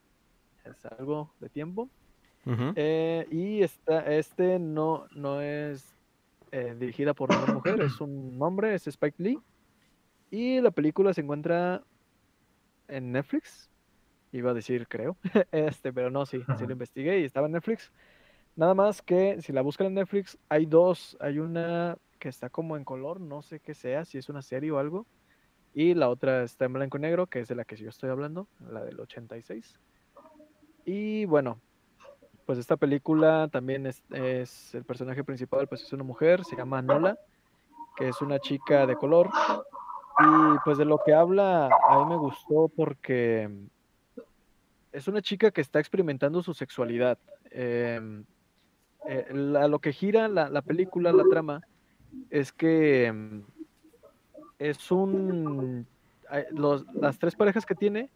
es 0.66 0.86
algo 0.98 1.32
de 1.40 1.50
tiempo. 1.50 1.90
Eh, 2.76 3.28
y 3.30 3.62
esta, 3.62 4.00
este 4.14 4.60
no, 4.60 5.06
no 5.16 5.42
es 5.42 5.86
eh, 6.52 6.76
dirigida 6.80 7.14
por 7.14 7.32
una 7.32 7.54
mujer, 7.54 7.82
es 7.82 8.00
un 8.00 8.38
hombre, 8.42 8.74
es 8.74 8.88
Spike 8.88 9.22
Lee. 9.22 9.40
Y 10.30 10.62
la 10.62 10.72
película 10.72 11.14
se 11.14 11.22
encuentra 11.22 11.84
en 12.88 13.12
Netflix. 13.12 13.70
Iba 14.32 14.52
a 14.52 14.54
decir, 14.54 14.88
creo. 14.88 15.18
Este, 15.52 15.92
pero 15.94 16.10
no, 16.10 16.26
sí, 16.26 16.40
sí 16.40 16.46
Ajá. 16.48 16.66
lo 16.66 16.72
investigué 16.72 17.20
y 17.20 17.24
estaba 17.26 17.48
en 17.48 17.54
Netflix. 17.54 17.92
Nada 18.56 18.74
más 18.74 19.02
que 19.02 19.42
si 19.42 19.54
la 19.54 19.62
buscan 19.62 19.88
en 19.88 19.94
Netflix, 19.96 20.38
hay 20.50 20.66
dos. 20.66 21.18
Hay 21.20 21.40
una 21.40 21.98
que 22.20 22.30
está 22.30 22.50
como 22.50 22.76
en 22.76 22.84
color, 22.84 23.22
no 23.22 23.42
sé 23.42 23.60
qué 23.60 23.74
sea, 23.74 24.04
si 24.06 24.18
es 24.18 24.30
una 24.30 24.42
serie 24.42 24.72
o 24.72 24.80
algo. 24.80 25.06
Y 25.74 25.94
la 25.94 26.10
otra 26.10 26.44
está 26.44 26.66
en 26.66 26.74
blanco 26.74 26.98
y 26.98 27.02
negro, 27.02 27.28
que 27.28 27.40
es 27.40 27.48
de 27.48 27.56
la 27.56 27.66
que 27.66 27.76
yo 27.76 27.90
estoy 27.90 28.10
hablando, 28.10 28.48
la 28.72 28.84
del 28.84 29.00
86. 29.00 29.80
Y 30.86 31.26
bueno, 31.26 31.62
pues 32.48 32.60
esta 32.60 32.78
película 32.78 33.50
también 33.52 33.86
es, 33.86 34.74
el 34.74 34.86
personaje 34.86 35.22
principal, 35.22 35.68
pues 35.68 35.84
es 35.84 35.92
una 35.92 36.06
mujer, 36.06 36.46
se 36.46 36.56
llama 36.56 36.82
Nola, 36.82 37.20
que 37.98 38.08
es 38.08 38.22
una 38.22 38.40
chica 38.40 38.88
de 38.88 38.96
color. 38.96 39.30
Y 40.20 40.58
pues 40.64 40.78
de 40.78 40.86
lo 40.86 40.98
que 41.06 41.14
habla, 41.14 41.70
a 41.90 42.00
mí 42.00 42.06
me 42.06 42.16
gustó 42.16 42.72
porque 42.74 43.50
es 44.94 45.10
una 45.10 45.22
chica 45.22 45.52
que 45.52 45.60
está 45.60 45.80
experimentando 45.82 46.42
su 46.42 46.54
sexualidad. 46.54 47.18
Em, 47.52 48.24
eh, 49.06 49.28
a 49.60 49.68
lo 49.68 49.80
que 49.80 49.92
gira 49.92 50.30
la, 50.30 50.50
la 50.50 50.62
película, 50.62 51.12
la 51.12 51.26
trama, 51.30 51.62
es 52.30 52.54
que 52.54 53.08
em, 53.08 53.44
es 54.58 54.90
un... 54.90 55.86
las 56.54 57.20
tres 57.20 57.36
parejas 57.36 57.66
que 57.66 57.76
tiene 57.76 58.10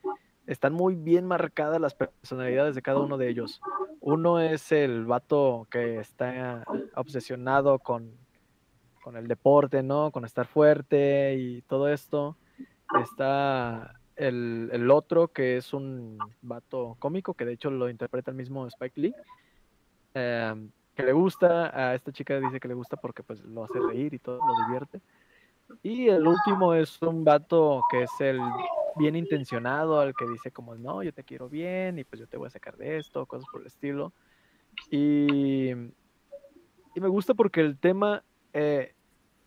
están 0.48 0.72
muy 0.72 0.96
bien 0.96 1.26
marcadas 1.26 1.82
las 1.82 1.96
personalidades 1.96 2.76
de 2.76 2.82
cada 2.82 3.00
uno 3.00 3.18
de 3.18 3.28
ellos. 3.28 3.62
Uno 4.02 4.40
es 4.40 4.72
el 4.72 5.06
vato 5.06 5.68
que 5.70 6.00
está 6.00 6.64
obsesionado 6.96 7.78
con, 7.78 8.12
con 9.04 9.16
el 9.16 9.28
deporte, 9.28 9.84
¿no? 9.84 10.12
Con 10.12 10.26
estar 10.26 10.48
fuerte 10.48 11.36
y 11.36 11.62
todo 11.62 11.88
esto. 11.88 12.36
Está 13.00 13.94
el, 14.16 14.70
el 14.74 14.90
otro 14.90 15.28
que 15.28 15.58
es 15.58 15.72
un 15.72 16.18
vato 16.42 16.96
cómico, 16.98 17.36
que 17.36 17.46
de 17.46 17.54
hecho 17.54 17.70
lo 17.70 17.90
interpreta 17.90 18.32
el 18.32 18.38
mismo 18.38 18.66
Spike 18.68 19.00
Lee. 19.00 19.16
em, 20.16 20.72
que 20.96 21.04
le 21.04 21.14
gusta, 21.14 21.70
a 21.74 21.94
esta 21.96 22.12
chica 22.12 22.40
dice 22.40 22.60
que 22.60 22.68
le 22.68 22.74
gusta 22.74 22.98
porque 22.98 23.24
pues 23.24 23.44
lo 23.46 23.64
hace 23.64 23.80
reír 23.80 24.14
y 24.16 24.20
todo, 24.20 24.38
lo 24.38 24.66
divierte. 24.66 25.00
Y 25.84 26.10
el 26.10 26.28
último 26.28 26.74
es 26.74 27.02
un 27.02 27.24
vato 27.24 27.82
que 27.90 28.04
es 28.04 28.12
el 28.20 28.42
bien 28.96 29.16
intencionado, 29.16 30.00
al 30.00 30.14
que 30.16 30.28
dice 30.28 30.52
como, 30.52 30.76
no, 30.76 31.04
yo 31.04 31.14
te 31.14 31.24
quiero 31.24 31.50
bien 31.50 32.00
y 32.00 32.04
pues 32.04 32.20
yo 32.20 32.28
te 32.28 32.38
voy 32.38 32.48
a 32.48 32.52
sacar 32.52 32.78
de 32.78 32.98
esto, 32.98 33.26
cosas 33.26 33.48
por 33.52 33.62
el 33.62 33.68
estilo. 33.68 34.14
Y, 34.90 35.72
y 35.72 37.00
me 37.00 37.08
gusta 37.08 37.34
porque 37.34 37.62
el 37.62 37.78
tema 37.78 38.24
eh, 38.54 38.94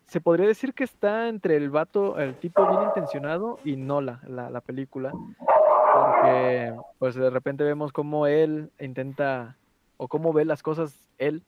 se 0.07 0.21
podría 0.21 0.47
decir 0.47 0.73
que 0.73 0.83
está 0.83 1.27
entre 1.27 1.57
el 1.57 1.69
vato, 1.69 2.19
el 2.19 2.35
tipo 2.35 2.67
bien 2.67 2.83
intencionado 2.83 3.59
y 3.63 3.75
Nola, 3.75 4.21
la, 4.27 4.49
la 4.49 4.61
película. 4.61 5.11
Porque 5.11 6.75
pues 6.99 7.15
de 7.15 7.29
repente 7.29 7.63
vemos 7.63 7.91
cómo 7.91 8.27
él 8.27 8.71
intenta 8.79 9.57
o 9.97 10.07
cómo 10.07 10.33
ve 10.33 10.45
las 10.45 10.61
cosas 10.61 11.09
él, 11.17 11.43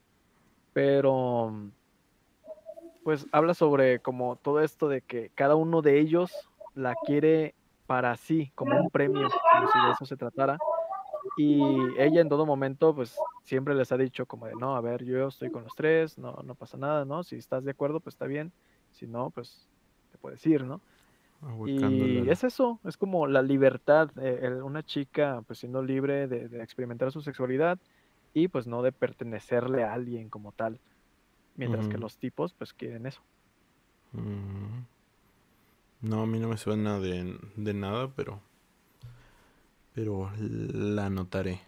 pero 0.73 1.53
pues 3.03 3.25
habla 3.31 3.53
sobre 3.53 3.99
como 3.99 4.35
todo 4.37 4.61
esto 4.61 4.87
de 4.87 5.01
que 5.01 5.31
cada 5.35 5.55
uno 5.55 5.81
de 5.81 5.99
ellos 5.99 6.49
la 6.75 6.93
quiere 7.05 7.55
para 7.87 8.15
sí, 8.17 8.51
como 8.55 8.77
un 8.79 8.89
premio, 8.91 9.27
como 9.51 9.67
si 9.71 9.79
de 9.79 9.91
eso 9.91 10.05
se 10.05 10.17
tratara. 10.17 10.57
Y 11.37 11.99
ella 11.99 12.21
en 12.21 12.29
todo 12.29 12.45
momento, 12.45 12.93
pues 12.95 13.15
siempre 13.43 13.75
les 13.75 13.91
ha 13.91 13.97
dicho 13.97 14.25
como 14.25 14.47
de, 14.47 14.55
no, 14.55 14.75
a 14.75 14.81
ver, 14.81 15.03
yo 15.03 15.27
estoy 15.27 15.49
con 15.49 15.63
los 15.63 15.73
tres, 15.75 16.17
no, 16.17 16.33
no 16.43 16.55
pasa 16.55 16.77
nada, 16.77 17.05
¿no? 17.05 17.23
Si 17.23 17.35
estás 17.37 17.63
de 17.63 17.71
acuerdo, 17.71 17.99
pues 18.01 18.15
está 18.15 18.25
bien. 18.27 18.53
Si 18.91 19.07
no, 19.07 19.31
pues 19.31 19.69
te 20.11 20.17
puedes 20.17 20.45
ir, 20.45 20.63
¿no? 20.63 20.81
Y 21.65 22.29
es 22.29 22.43
eso, 22.43 22.79
es 22.85 22.97
como 22.97 23.27
la 23.27 23.41
libertad, 23.41 24.09
eh, 24.21 24.39
el- 24.41 24.63
una 24.63 24.83
chica 24.83 25.41
pues 25.45 25.59
siendo 25.59 25.83
libre 25.83 26.27
de, 26.27 26.47
de 26.49 26.63
experimentar 26.63 27.11
su 27.11 27.21
sexualidad 27.21 27.77
y 28.33 28.47
pues 28.47 28.67
no 28.67 28.81
de 28.81 28.91
pertenecerle 28.91 29.83
a 29.83 29.93
alguien 29.93 30.29
como 30.29 30.51
tal. 30.53 30.81
Mientras 31.55 31.87
que 31.87 31.95
Ujú. 31.95 32.01
los 32.03 32.17
tipos 32.17 32.53
pues 32.53 32.73
quieren 32.73 33.05
eso. 33.05 33.21
Mm. 34.13 34.85
No, 36.01 36.21
a 36.21 36.27
mí 36.27 36.39
no 36.39 36.47
me 36.47 36.57
suena 36.57 36.99
de, 36.99 37.37
de 37.55 37.73
nada, 37.73 38.09
pero. 38.15 38.39
Pero 39.93 40.29
la 40.39 41.07
anotaré. 41.07 41.61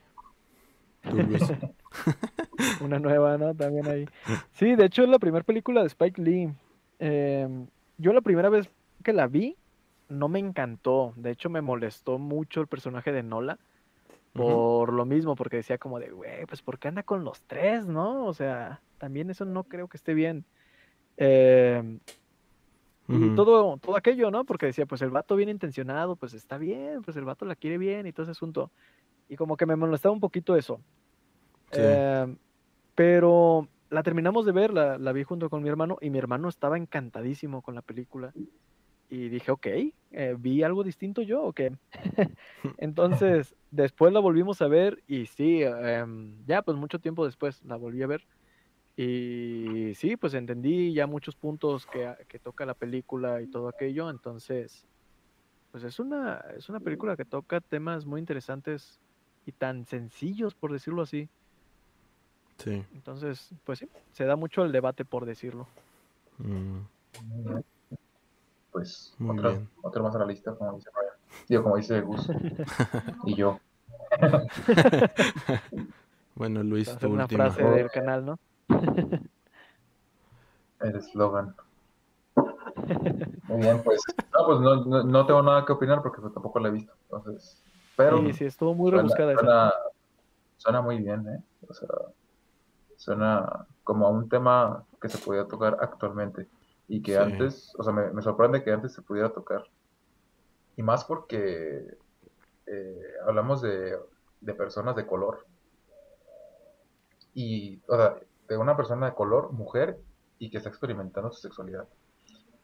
Una 2.81 2.99
nueva, 2.99 3.37
¿no? 3.37 3.55
También 3.55 3.87
ahí. 3.87 4.05
Sí, 4.51 4.75
de 4.75 4.85
hecho 4.85 5.03
es 5.03 5.09
la 5.09 5.19
primera 5.19 5.43
película 5.43 5.81
de 5.81 5.87
Spike 5.87 6.21
Lee. 6.21 6.53
Em, 6.99 7.67
yo 7.97 8.13
la 8.13 8.21
primera 8.21 8.49
vez 8.49 8.69
que 9.03 9.13
la 9.13 9.27
vi 9.27 9.55
no 10.09 10.27
me 10.27 10.39
encantó. 10.39 11.13
De 11.15 11.31
hecho 11.31 11.49
me 11.49 11.61
molestó 11.61 12.17
mucho 12.17 12.61
el 12.61 12.67
personaje 12.67 13.11
de 13.11 13.23
Nola. 13.23 13.57
Por 14.33 14.93
lo 14.93 15.05
mismo, 15.05 15.35
porque 15.35 15.57
decía 15.57 15.79
como 15.79 15.99
de, 15.99 16.11
güey, 16.11 16.45
pues 16.45 16.61
¿por 16.61 16.77
qué 16.79 16.87
anda 16.87 17.03
con 17.03 17.23
los 17.25 17.41
tres, 17.41 17.87
no? 17.87 18.25
O 18.25 18.33
sea, 18.33 18.79
también 18.97 19.29
eso 19.29 19.43
no 19.43 19.63
creo 19.63 19.87
que 19.87 19.97
esté 19.97 20.13
bien. 20.13 20.45
Em, 21.17 21.99
y 23.11 23.35
todo, 23.35 23.77
todo 23.77 23.97
aquello, 23.97 24.29
¿no? 24.29 24.45
Porque 24.45 24.67
decía, 24.67 24.85
pues 24.85 25.01
el 25.01 25.09
vato 25.09 25.35
bien 25.35 25.49
intencionado, 25.49 26.15
pues 26.15 26.33
está 26.33 26.57
bien, 26.57 27.01
pues 27.01 27.17
el 27.17 27.25
vato 27.25 27.43
la 27.45 27.55
quiere 27.55 27.79
bien 27.79 28.05
y 28.05 28.11
todo 28.11 28.23
ese 28.23 28.31
asunto. 28.31 28.71
Y 29.27 29.35
como 29.35 29.57
que 29.57 29.65
me 29.65 29.75
molestaba 29.75 30.13
un 30.13 30.19
poquito 30.19 30.55
eso. 30.55 30.79
Sí. 31.71 31.81
Em, 31.81 32.37
pero 32.93 33.67
la 33.89 34.03
terminamos 34.03 34.45
de 34.45 34.51
ver, 34.51 34.71
la, 34.71 34.97
la 34.97 35.11
vi 35.11 35.23
junto 35.23 35.49
con 35.49 35.63
mi 35.63 35.69
hermano 35.69 35.97
y 36.01 36.09
mi 36.09 36.19
hermano 36.19 36.49
estaba 36.49 36.77
encantadísimo 36.77 37.61
con 37.61 37.73
la 37.73 37.81
película. 37.81 38.31
Y 39.09 39.29
dije, 39.29 39.51
ok, 39.51 39.67
eh, 40.11 40.35
vi 40.37 40.61
algo 40.61 40.83
distinto 40.83 41.23
yo, 41.23 41.41
¿o 41.41 41.53
qué? 41.53 41.75
Entonces, 42.77 43.55
después 43.71 44.13
la 44.13 44.19
volvimos 44.19 44.61
a 44.61 44.67
ver 44.67 45.01
y 45.07 45.25
sí, 45.25 45.63
em, 45.63 46.35
ya 46.45 46.61
pues 46.61 46.77
mucho 46.77 46.99
tiempo 46.99 47.25
después 47.25 47.63
la 47.63 47.75
volví 47.75 48.03
a 48.03 48.07
ver. 48.07 48.23
Y 49.01 49.95
sí, 49.95 50.17
pues 50.17 50.33
entendí 50.33 50.91
ya 50.91 51.07
muchos 51.07 51.33
puntos 51.33 51.85
que, 51.85 52.13
que 52.27 52.37
toca 52.37 52.65
la 52.65 52.73
película 52.73 53.41
y 53.41 53.47
todo 53.47 53.69
aquello. 53.69 54.09
Entonces, 54.09 54.83
pues 55.71 55.85
es 55.85 55.99
una, 56.01 56.43
es 56.57 56.67
una 56.67 56.81
película 56.81 57.15
que 57.15 57.23
toca 57.23 57.61
temas 57.61 58.05
muy 58.05 58.19
interesantes 58.19 58.99
y 59.45 59.53
tan 59.53 59.85
sencillos, 59.85 60.53
por 60.53 60.73
decirlo 60.73 61.03
así. 61.03 61.29
Sí. 62.57 62.83
Entonces, 62.93 63.53
pues 63.63 63.79
sí, 63.79 63.89
se 64.11 64.25
da 64.25 64.35
mucho 64.35 64.65
el 64.65 64.73
debate, 64.73 65.05
por 65.05 65.25
decirlo. 65.25 65.65
Mm. 66.39 66.79
Pues 68.73 69.15
Muy 69.17 69.37
otra, 69.39 69.51
bien. 69.51 69.69
otra 69.81 70.03
más 70.03 70.13
a 70.15 70.19
la 70.19 70.25
lista, 70.25 70.53
como 70.55 70.73
dice 70.73 70.89
Ryan. 70.93 71.13
Digo, 71.47 71.63
como 71.63 71.77
dice 71.77 72.01
Gus. 72.01 72.27
y 73.25 73.35
yo. 73.35 73.61
Bueno, 76.35 76.63
Luis, 76.63 76.97
tu 76.97 77.09
una 77.09 77.23
última. 77.23 77.51
frase 77.51 77.63
del 77.69 77.91
canal, 77.91 78.25
¿no? 78.25 78.39
El 80.81 80.95
eslogan. 80.95 81.55
Muy 83.47 83.61
bien, 83.61 83.81
pues. 83.83 84.01
No, 84.33 84.45
pues 84.45 84.59
no, 84.61 84.85
no, 84.85 85.03
no 85.03 85.25
tengo 85.25 85.41
nada 85.41 85.65
que 85.65 85.73
opinar 85.73 86.01
porque 86.01 86.21
pues, 86.21 86.33
tampoco 86.33 86.59
la 86.59 86.69
he 86.69 86.71
visto. 86.71 86.93
Entonces. 87.03 87.61
Pero 87.97 88.19
Sí, 88.19 88.33
sí, 88.33 88.45
estuvo 88.45 88.73
muy 88.73 88.89
suena, 88.91 89.01
rebuscada 89.03 89.33
esa. 89.33 89.41
suena, 89.41 89.73
suena 90.57 90.81
muy 90.81 90.97
bien, 90.99 91.27
¿eh? 91.27 91.43
O 91.67 91.73
sea, 91.73 91.89
suena 92.95 93.65
como 93.83 94.07
a 94.07 94.09
un 94.09 94.29
tema 94.29 94.85
que 95.01 95.09
se 95.09 95.17
podía 95.17 95.45
tocar 95.45 95.77
actualmente. 95.81 96.47
Y 96.87 97.01
que 97.01 97.13
Sí. 97.13 97.17
antes, 97.17 97.73
o 97.77 97.83
sea, 97.83 97.91
me, 97.91 98.09
me 98.11 98.21
sorprende 98.21 98.63
que 98.63 98.71
antes 98.71 98.93
se 98.93 99.01
pudiera 99.01 99.29
tocar. 99.29 99.63
Y 100.77 100.83
más 100.83 101.03
porque 101.03 101.97
eh, 102.67 103.01
hablamos 103.27 103.61
de, 103.61 103.99
de 104.39 104.53
personas 104.53 104.95
de 104.95 105.05
color. 105.05 105.45
Y, 107.33 107.81
o 107.87 107.95
sea, 107.97 108.15
de 108.49 108.57
una 108.57 108.75
persona 108.75 109.05
de 109.07 109.13
color, 109.13 109.51
mujer, 109.53 109.97
y 110.39 110.49
que 110.49 110.57
está 110.57 110.69
experimentando 110.69 111.31
su 111.31 111.39
sexualidad. 111.41 111.87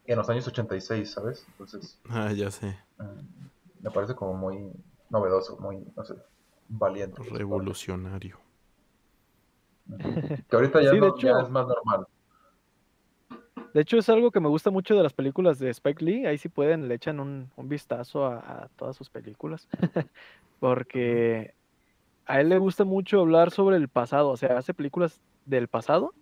En 0.05 0.17
los 0.17 0.29
años 0.29 0.47
86, 0.47 1.11
¿sabes? 1.11 1.45
Entonces, 1.51 1.99
Ah, 2.09 2.31
ya 2.33 2.51
sé. 2.51 2.77
mm, 2.97 3.83
me 3.83 3.91
parece 3.91 4.15
como 4.15 4.33
muy 4.33 4.71
novedoso, 5.09 5.57
muy, 5.59 5.85
no 5.95 6.03
sé, 6.03 6.15
valiente. 6.67 7.21
Revolucionario. 7.23 8.39
Que 10.49 10.55
ahorita 10.55 10.81
ya, 10.81 10.91
Sí, 10.91 10.97
es 10.97 11.49
más 11.49 11.67
normal. 11.67 12.07
De 13.73 13.81
hecho, 13.81 13.97
es 13.97 14.09
algo 14.09 14.31
que 14.31 14.39
me 14.39 14.47
gusta 14.47 14.71
mucho 14.71 14.95
de 14.95 15.03
las 15.03 15.13
películas 15.13 15.59
de 15.59 15.69
Spike 15.69 16.03
Lee. 16.03 16.25
Ahí 16.25 16.37
si 16.37 16.49
pueden, 16.49 16.87
le 16.87 16.95
echan 16.95 17.19
un, 17.19 17.51
un 17.55 17.69
vistazo 17.69 18.25
a, 18.25 18.37
a 18.37 18.69
todas 18.77 18.95
sus 18.95 19.09
películas. 19.09 19.67
Porque 20.59 21.53
a 22.25 22.39
él 22.39 22.49
le 22.49 22.57
gusta 22.57 22.85
mucho 22.85 23.19
hablar 23.19 23.51
sobre 23.51 23.75
el 23.75 23.89
pasado. 23.89 24.29
O 24.29 24.37
sea, 24.37 24.57
hace 24.57 24.73
películas 24.73 25.19
del 25.45 25.67
pasado, 25.67 26.13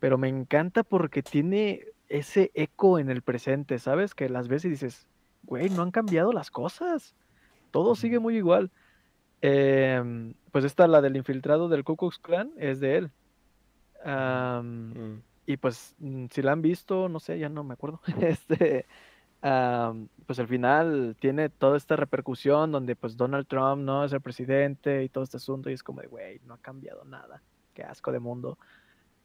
pero 0.00 0.18
me 0.18 0.28
encanta 0.28 0.82
porque 0.82 1.22
tiene 1.22 1.84
ese 2.08 2.50
eco 2.54 2.98
en 2.98 3.10
el 3.10 3.22
presente, 3.22 3.78
¿sabes? 3.78 4.14
Que 4.14 4.28
las 4.28 4.48
ves 4.48 4.64
y 4.64 4.68
dices, 4.68 5.08
güey, 5.44 5.70
no 5.70 5.82
han 5.82 5.90
cambiado 5.90 6.32
las 6.32 6.50
cosas. 6.50 7.14
Todo 7.70 7.94
sigue 7.94 8.18
muy 8.18 8.36
igual. 8.36 8.70
em, 9.40 10.34
pues 10.52 10.64
esta, 10.64 10.86
la 10.86 11.00
del 11.02 11.16
infiltrado 11.16 11.68
del 11.68 11.84
Ku 11.84 11.96
Klux 11.96 12.18
Klan, 12.18 12.52
es 12.56 12.80
de 12.80 12.96
él. 12.96 13.10
Mm. 14.06 15.22
y 15.46 15.56
pues 15.56 15.94
mm, 15.98 16.26
si 16.30 16.42
la 16.42 16.52
han 16.52 16.60
visto, 16.60 17.08
no 17.08 17.20
sé, 17.20 17.38
ya 17.38 17.48
no 17.48 17.64
me 17.64 17.74
acuerdo. 17.74 18.00
Este, 18.20 18.86
am, 19.42 20.08
pues 20.26 20.38
al 20.38 20.48
final 20.48 21.16
tiene 21.20 21.48
toda 21.48 21.76
esta 21.76 21.96
repercusión 21.96 22.72
donde 22.72 22.96
pues 22.96 23.16
Donald 23.16 23.46
Trump 23.46 23.82
no 23.82 24.04
es 24.04 24.12
el 24.12 24.20
presidente 24.20 25.04
y 25.04 25.08
todo 25.08 25.24
este 25.24 25.38
asunto 25.38 25.70
y 25.70 25.74
es 25.74 25.82
como 25.82 26.00
de, 26.00 26.08
güey, 26.08 26.40
no 26.46 26.54
ha 26.54 26.58
cambiado 26.58 27.04
nada. 27.04 27.42
Qué 27.74 27.82
asco 27.82 28.12
de 28.12 28.20
mundo. 28.20 28.58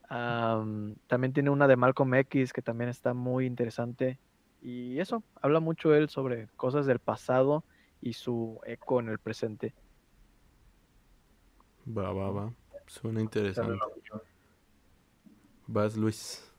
Am, 0.09 0.95
también 1.07 1.33
tiene 1.33 1.51
una 1.51 1.67
de 1.67 1.75
Malcolm 1.77 2.13
X 2.15 2.51
que 2.51 2.61
también 2.61 2.89
está 2.89 3.13
muy 3.13 3.45
interesante. 3.45 4.19
Y 4.61 4.99
eso, 4.99 5.23
habla 5.41 5.59
mucho 5.59 5.93
él 5.93 6.09
sobre 6.09 6.47
cosas 6.57 6.85
del 6.85 6.99
pasado 6.99 7.63
y 8.01 8.13
su 8.13 8.59
eco 8.65 8.99
en 8.99 9.09
el 9.09 9.19
presente. 9.19 9.73
Va, 11.87 12.11
va, 12.11 12.31
va. 12.31 12.53
Suena 12.87 13.21
interesante. 13.21 13.79
Vas, 15.67 15.95
Luis. 15.95 16.51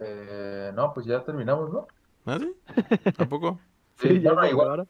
Eh, 0.00 0.72
no, 0.74 0.92
pues 0.92 1.06
ya 1.06 1.22
terminamos, 1.24 1.72
¿no? 1.72 1.86
¿Ah, 2.26 2.38
sí? 2.38 2.52
¿A 3.18 3.24
poco? 3.26 3.60
Sí, 3.96 4.20
ya 4.20 4.34
se 4.40 4.50
igual. 4.50 4.88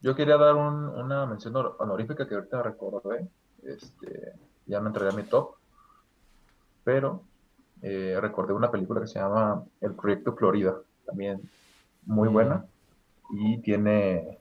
Yo 0.00 0.14
quería 0.14 0.36
dar 0.36 0.54
un- 0.56 0.88
una 0.88 1.26
mención 1.26 1.54
honor- 1.56 1.76
honorífica 1.78 2.26
que 2.28 2.34
ahorita 2.34 2.62
recordé. 2.62 3.28
Este, 3.66 4.32
ya 4.66 4.80
me 4.80 4.88
entregué 4.88 5.10
a 5.10 5.16
mi 5.16 5.22
top. 5.24 5.54
Pero 6.84 7.22
eh, 7.82 8.16
recordé 8.20 8.52
una 8.52 8.70
película 8.70 9.00
que 9.00 9.06
se 9.08 9.18
llama 9.18 9.64
El 9.80 9.94
Proyecto 9.94 10.34
Florida. 10.34 10.76
También 11.04 11.40
muy 12.04 12.28
Mm. 12.28 12.32
buena. 12.32 12.66
Y 13.30 13.58
tiene 13.62 14.38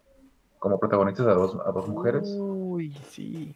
como 0.60 0.80
protagonistas 0.80 1.27
a 1.27 1.34
dos, 1.34 1.57
a 1.65 1.72
dos 1.72 1.88
mujeres. 1.88 2.27
Uy, 2.39 2.93
sí. 3.10 3.56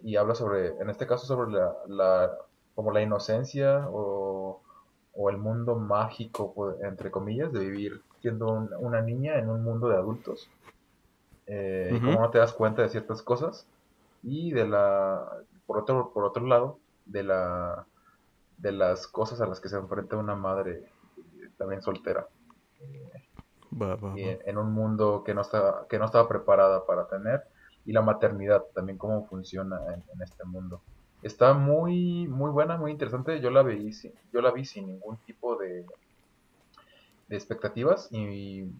y 0.00 0.14
habla 0.14 0.34
sobre, 0.36 0.68
en 0.80 0.90
este 0.90 1.08
caso, 1.08 1.26
sobre 1.26 1.50
la, 1.50 1.74
la- 1.88 2.38
como 2.76 2.92
la 2.92 3.02
inocencia 3.02 3.88
o, 3.90 4.60
o 5.12 5.30
el 5.30 5.36
mundo 5.38 5.74
mágico, 5.74 6.52
pues, 6.54 6.76
entre 6.82 7.10
comillas, 7.10 7.52
de 7.52 7.58
vivir 7.60 8.00
siendo 8.22 8.46
un- 8.46 8.70
una 8.78 9.00
niña 9.02 9.36
en 9.40 9.50
un 9.50 9.64
mundo 9.64 9.88
de 9.88 9.96
adultos. 9.96 10.48
Eh, 11.48 11.90
Y 11.92 11.96
Ujú. 11.96 12.06
cómo 12.06 12.20
no 12.20 12.30
te 12.30 12.38
das 12.38 12.52
cuenta 12.52 12.82
de 12.82 12.90
ciertas 12.90 13.22
cosas. 13.22 13.66
Y 14.22 14.52
de 14.52 14.66
la, 14.66 15.26
por 15.66 15.78
otro, 15.78 16.12
por 16.12 16.24
otro 16.24 16.46
lado, 16.46 16.78
de 17.06 17.22
la, 17.22 17.86
de 18.58 18.72
las 18.72 19.06
cosas 19.06 19.40
a 19.40 19.46
las 19.46 19.60
que 19.60 19.68
se 19.68 19.76
enfrenta 19.76 20.16
una 20.16 20.34
madre 20.34 20.90
eh, 21.16 21.50
también 21.56 21.82
soltera. 21.82 22.26
Y 24.16 24.22
en, 24.22 24.58
un 24.58 24.72
mundo 24.72 25.22
que 25.24 25.34
no 25.34 25.42
estaba, 25.42 25.86
que 25.88 25.98
no 25.98 26.06
estaba 26.06 26.28
preparada 26.28 26.84
para 26.86 27.06
tener, 27.08 27.42
y 27.84 27.92
la 27.92 28.02
maternidad, 28.02 28.64
también 28.74 28.98
cómo 28.98 29.26
funciona 29.26 29.78
en, 29.94 30.02
en 30.12 30.22
este 30.22 30.44
mundo. 30.44 30.82
Está 31.22 31.54
muy, 31.54 32.26
muy 32.28 32.50
buena, 32.50 32.76
muy 32.76 32.90
interesante. 32.92 33.40
Yo 33.40 33.50
la 33.50 33.62
vi, 33.62 33.92
sin- 33.92 34.14
yo 34.32 34.40
la 34.40 34.50
vi 34.50 34.64
sin 34.64 34.86
ningún 34.86 35.16
tipo 35.18 35.56
de, 35.56 35.84
de 37.28 37.36
expectativas 37.36 38.08
y 38.10 38.70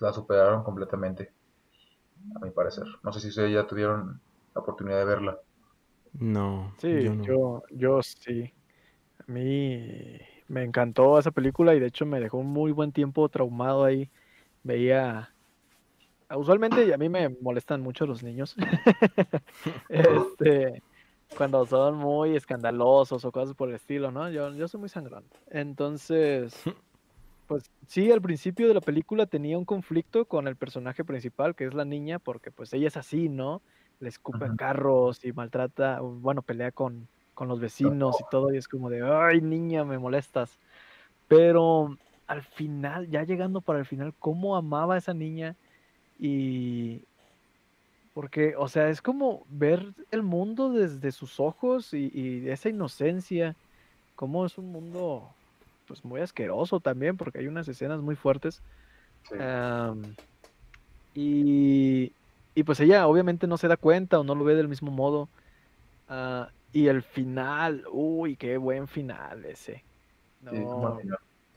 la 0.00 0.12
superaron 0.12 0.62
completamente, 0.62 1.32
a 2.36 2.44
mi 2.44 2.50
parecer. 2.50 2.84
No 3.02 3.12
sé 3.12 3.20
si 3.20 3.28
ustedes 3.28 3.52
ya 3.52 3.66
tuvieron 3.66 4.20
la 4.58 4.62
oportunidad 4.62 4.98
de 4.98 5.04
verla. 5.04 5.38
No, 6.12 6.74
Sí, 6.78 7.02
yo 7.02 7.14
no. 7.14 7.24
yo, 7.24 7.62
yo 7.70 8.02
sí. 8.02 8.52
A 9.26 9.30
mí 9.30 10.18
me 10.48 10.64
encantó 10.64 11.18
esa 11.18 11.30
película 11.30 11.74
y 11.74 11.80
de 11.80 11.86
hecho 11.86 12.06
me 12.06 12.20
dejó 12.20 12.38
un 12.38 12.48
muy 12.48 12.72
buen 12.72 12.92
tiempo 12.92 13.28
traumado 13.28 13.84
ahí. 13.84 14.10
Veía. 14.62 15.32
Usualmente 16.34 16.92
a 16.92 16.98
mí 16.98 17.08
me 17.08 17.28
molestan 17.40 17.80
mucho 17.80 18.06
los 18.06 18.22
niños. 18.22 18.56
Este, 19.88 20.82
cuando 21.36 21.64
son 21.66 21.96
muy 21.96 22.36
escandalosos 22.36 23.24
o 23.24 23.32
cosas 23.32 23.54
por 23.54 23.68
el 23.68 23.76
estilo, 23.76 24.10
¿no? 24.10 24.30
Yo, 24.30 24.52
yo 24.54 24.66
soy 24.68 24.80
muy 24.80 24.88
sangrón. 24.88 25.24
Entonces, 25.50 26.62
pues 27.46 27.70
sí, 27.86 28.10
al 28.10 28.20
principio 28.22 28.68
de 28.68 28.74
la 28.74 28.80
película 28.80 29.26
tenía 29.26 29.56
un 29.58 29.64
conflicto 29.64 30.24
con 30.26 30.48
el 30.48 30.56
personaje 30.56 31.04
principal, 31.04 31.54
que 31.54 31.64
es 31.64 31.74
la 31.74 31.84
niña, 31.84 32.18
porque 32.18 32.50
pues 32.50 32.72
ella 32.72 32.88
es 32.88 32.96
así, 32.96 33.28
¿no? 33.28 33.62
Le 34.00 34.08
escupe 34.08 34.46
a 34.46 34.50
Ujú. 34.50 34.56
carros 34.56 35.24
y 35.24 35.32
maltrata, 35.32 36.00
bueno, 36.00 36.42
pelea 36.42 36.72
con, 36.72 37.08
con 37.34 37.48
los 37.48 37.60
vecinos 37.60 38.20
y 38.20 38.24
todo, 38.24 38.52
y 38.54 38.56
es 38.58 38.68
como 38.68 38.90
de, 38.90 39.02
ay, 39.02 39.40
niña, 39.40 39.84
me 39.84 39.98
molestas. 39.98 40.60
Pero 41.28 41.98
al 42.26 42.42
final, 42.42 43.08
ya 43.10 43.24
llegando 43.24 43.62
para 43.62 43.80
el 43.80 43.86
final, 43.86 44.14
cómo 44.18 44.56
amaba 44.56 44.94
a 44.96 44.98
esa 44.98 45.14
niña 45.14 45.58
y... 46.16 47.06
Porque, 48.12 48.54
o 48.56 48.68
sea, 48.68 48.88
es 48.88 49.00
como 49.02 49.44
ver 49.48 49.94
el 50.10 50.22
mundo 50.22 50.72
desde 50.72 51.12
sus 51.12 51.38
ojos 51.40 51.92
y, 51.94 52.10
y 52.12 52.48
esa 52.50 52.68
inocencia, 52.68 53.58
cómo 54.14 54.46
es 54.46 54.58
un 54.58 54.72
mundo, 54.72 55.38
pues 55.86 56.04
muy 56.04 56.20
asqueroso 56.22 56.80
también, 56.80 57.16
porque 57.18 57.40
hay 57.40 57.48
unas 57.48 57.68
escenas 57.68 58.02
muy 58.02 58.16
fuertes. 58.16 58.62
Sí. 59.22 59.36
Y, 61.14 62.14
y 62.58 62.64
pues 62.64 62.80
ella 62.80 63.06
obviamente 63.06 63.46
no 63.46 63.56
se 63.56 63.68
da 63.68 63.76
cuenta 63.76 64.18
o 64.18 64.24
no 64.24 64.34
lo 64.34 64.42
ve 64.42 64.56
del 64.56 64.66
mismo 64.66 64.90
modo. 64.90 65.28
Ah, 66.08 66.48
y 66.72 66.88
el 66.88 67.02
final, 67.02 67.84
uy, 67.92 68.34
qué 68.34 68.56
buen 68.56 68.88
final 68.88 69.44
ese. 69.44 69.84
Sí, 70.50 70.64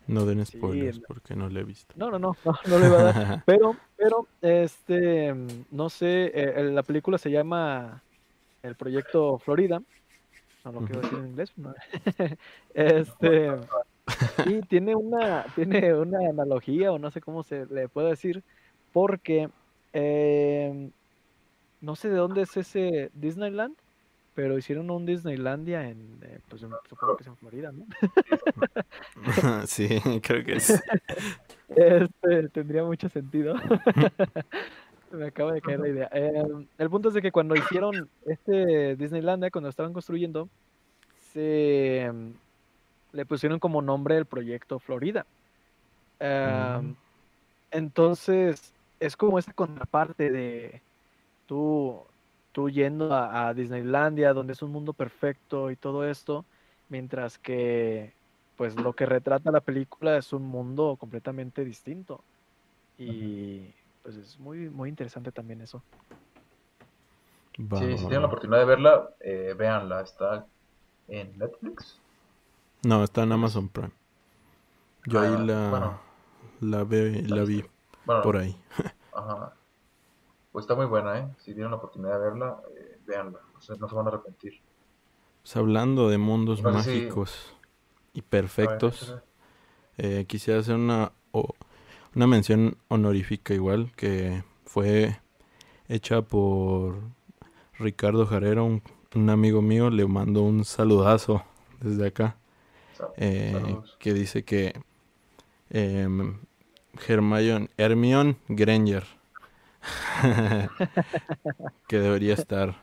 No, 0.05 0.25
den 0.27 0.45
spoilers 0.45 0.99
porque 0.99 1.35
no 1.35 1.49
lo 1.49 1.59
he 1.59 1.63
visto. 1.63 1.95
no, 1.97 2.11
no, 2.11 2.19
no, 2.19 2.35
no, 2.45 2.53
no 2.67 2.77
le 2.77 2.85
iba 2.85 2.99
a 2.99 3.03
dar. 3.03 3.43
Pero, 3.47 3.75
pero, 3.97 4.27
este, 4.43 5.33
no 5.71 5.89
sé, 5.89 6.31
eh, 6.35 6.63
la 6.71 6.83
película 6.83 7.17
se 7.17 7.31
llama 7.31 8.03
El 8.61 8.75
Proyecto 8.75 9.39
Florida. 9.39 9.81
No 10.63 10.71
lo 10.71 10.81
quiero 10.81 11.01
decir 11.01 11.17
en 11.17 11.27
inglés. 11.29 11.51
no. 11.57 11.73
Este, 12.75 13.49
y 14.45 14.61
tiene 14.61 14.95
una, 14.95 15.45
tiene 15.55 15.95
una 15.95 16.29
analogía, 16.29 16.91
o 16.91 16.99
no 16.99 17.09
sé 17.09 17.21
cómo 17.21 17.41
se 17.41 17.65
le 17.65 17.89
puede 17.89 18.09
decir, 18.09 18.43
porque 18.93 19.49
em, 19.93 20.91
no 21.81 21.95
sé 21.95 22.09
de 22.09 22.15
dónde 22.17 22.43
es 22.43 22.55
ese 22.57 23.09
Disneyland, 23.13 23.75
pero 24.33 24.57
hicieron 24.57 24.89
un 24.89 25.05
Disneylandia 25.05 25.89
en, 25.89 26.19
eh, 26.23 26.39
pues 26.47 26.63
en- 26.63 26.71
supongo 26.89 27.17
que 27.17 27.23
es 27.23 27.27
en 27.27 27.37
Florida, 27.37 27.71
¿no? 27.71 27.85
sí, 29.67 29.87
creo 30.23 30.43
que 30.43 30.59
sí. 30.59 30.73
Este, 31.73 32.49
tendría 32.49 32.83
mucho 32.83 33.07
sentido. 33.07 33.55
Me 35.09 35.27
acaba 35.27 35.53
de 35.53 35.61
caer 35.61 35.79
la 35.79 35.87
idea. 35.87 36.09
Em, 36.11 36.67
el 36.77 36.89
punto 36.89 37.07
es 37.07 37.13
de 37.13 37.21
que 37.21 37.31
cuando 37.31 37.55
hicieron 37.55 38.09
este 38.25 38.97
Disneylandia, 38.97 39.51
cuando 39.51 39.69
estaban 39.69 39.93
construyendo, 39.93 40.49
se 41.31 42.01
em, 42.01 42.33
le 43.13 43.25
pusieron 43.25 43.59
como 43.59 43.81
nombre 43.81 44.17
el 44.17 44.25
proyecto 44.25 44.79
Florida. 44.79 45.25
Mm. 46.19 46.91
entonces, 47.71 48.73
es 49.01 49.17
como 49.17 49.39
esa 49.39 49.53
contraparte 49.53 50.31
de 50.31 50.83
tú, 51.45 52.05
tú 52.53 52.69
yendo 52.69 53.13
a, 53.13 53.49
a 53.49 53.53
Disneylandia, 53.53 54.33
donde 54.33 54.53
es 54.53 54.61
un 54.61 54.71
mundo 54.71 54.93
perfecto 54.93 55.71
y 55.71 55.77
todo 55.77 56.05
esto, 56.05 56.47
mientras 56.89 57.39
que 57.39 58.15
pues 58.55 58.75
lo 58.75 58.93
que 58.95 59.05
retrata 59.07 59.51
la 59.51 59.61
película 59.61 60.17
es 60.17 60.33
un 60.33 60.43
mundo 60.43 60.97
completamente 60.99 61.65
distinto. 61.65 62.25
Y 62.97 63.73
pues 64.03 64.15
es 64.17 64.39
muy, 64.39 64.69
muy 64.69 64.89
interesante 64.89 65.31
también 65.31 65.61
eso. 65.61 65.83
Sí, 67.57 67.97
si 67.97 68.05
tienen 68.05 68.21
la 68.21 68.27
oportunidad 68.27 68.59
de 68.59 68.65
verla, 68.65 69.09
eh, 69.19 69.55
véanla. 69.57 70.01
Está 70.01 70.45
en 71.07 71.37
Netflix. 71.37 72.01
No, 72.83 73.03
está 73.03 73.23
en 73.23 73.31
Amazon 73.31 73.69
Prime. 73.69 73.91
Yo 75.05 75.19
Ah, 75.19 75.23
ahí 75.23 75.37
la, 75.47 75.69
bueno. 75.69 75.99
la, 76.61 76.83
ve- 76.83 77.23
la 77.27 77.43
vi 77.43 77.63
Bueno, 78.11 78.23
por 78.23 78.37
ahí. 78.37 78.55
Ajá. 79.11 79.57
Pues 80.51 80.63
está 80.63 80.75
muy 80.75 80.85
buena, 80.85 81.19
¿eh? 81.19 81.35
Si 81.39 81.53
tienen 81.53 81.71
la 81.71 81.77
oportunidad 81.77 82.13
de 82.13 82.19
verla, 82.19 82.61
eh, 82.77 82.99
véanla. 83.05 83.39
No 83.53 83.61
se, 83.61 83.77
no 83.77 83.87
se 83.89 83.95
van 83.95 84.07
a 84.07 84.09
arrepentir. 84.09 84.61
Pues 85.41 85.55
hablando 85.55 86.09
de 86.09 86.17
mundos 86.17 86.61
No 86.61 86.71
mágicos 86.71 87.55
y 88.13 88.21
ver, 88.21 88.29
perfectos, 88.29 89.01
échale. 89.03 89.21
eh, 89.97 90.25
quisiera 90.27 90.59
hacer 90.61 90.75
una, 90.75 91.13
una 92.15 92.27
mención 92.27 92.77
honorífica 92.89 93.53
igual 93.53 93.91
que 93.95 94.43
fue 94.65 95.19
hecha 95.89 96.21
por 96.23 96.99
Ricardo 97.79 98.27
Jarero, 98.27 98.65
un, 98.65 98.83
un 99.15 99.29
amigo 99.29 99.61
mío, 99.61 99.89
le 99.89 100.07
mando 100.07 100.43
un 100.43 100.65
saludazo 100.65 101.43
desde 101.81 102.07
acá, 102.07 102.37
eh, 103.17 103.77
que 103.99 104.13
dice 104.13 104.45
que 104.45 104.73
em, 105.69 106.39
Hermione, 107.07 107.69
Hermione 107.77 108.37
Granger, 108.47 109.05
que 111.87 111.99
debería 111.99 112.33
estar 112.33 112.75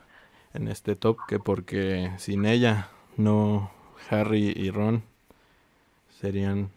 en 0.53 0.67
este 0.67 0.95
top, 0.95 1.17
que 1.27 1.39
porque 1.39 2.11
sin 2.17 2.45
ella 2.45 2.89
no 3.17 3.71
Harry 4.09 4.53
y 4.55 4.71
Ron 4.71 5.03
serían 6.19 6.71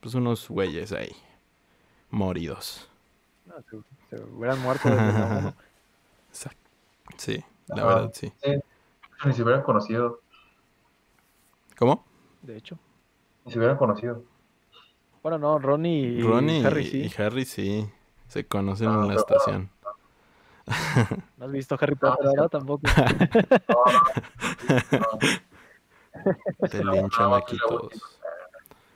pues 0.00 0.14
unos 0.14 0.48
güeyes 0.48 0.92
ahí 0.92 1.14
moridos. 2.10 2.88
No, 3.46 3.54
se, 3.62 3.76
se 4.10 4.22
hubieran 4.24 4.60
muerto 4.60 4.90
desde. 4.90 5.52
Sí, 7.18 7.44
la 7.68 7.84
Ajá. 7.84 7.86
verdad, 7.86 8.10
sí. 8.14 8.32
Sí, 8.42 8.50
ni 9.24 9.32
se 9.34 9.42
hubieran 9.42 9.62
conocido, 9.62 10.20
¿Cómo? 11.76 12.04
De 12.42 12.56
hecho. 12.56 12.78
ni 13.44 13.52
se 13.52 13.58
hubieran 13.58 13.76
conocido. 13.76 14.24
Bueno, 15.22 15.38
no, 15.38 15.58
Ronnie 15.58 16.18
y 16.18 16.22
Ronnie 16.22 16.64
Harry 16.66 16.82
y, 16.82 16.86
sí. 16.86 16.98
y 17.18 17.22
Harry 17.22 17.44
sí. 17.44 17.88
Se 18.28 18.46
conocen 18.46 18.88
Ah, 18.88 19.00
en 19.02 19.08
la 19.08 19.14
estación. 19.14 19.70
¿No 21.36 21.44
has 21.46 21.52
visto 21.52 21.76
Harry 21.80 21.94
Potter 21.94 22.26
ahora 22.26 22.48
tampoco? 22.48 22.82
Te 26.70 26.84
linchan 26.84 27.30
no, 27.30 27.34
aquí 27.34 27.56
todos. 27.68 27.92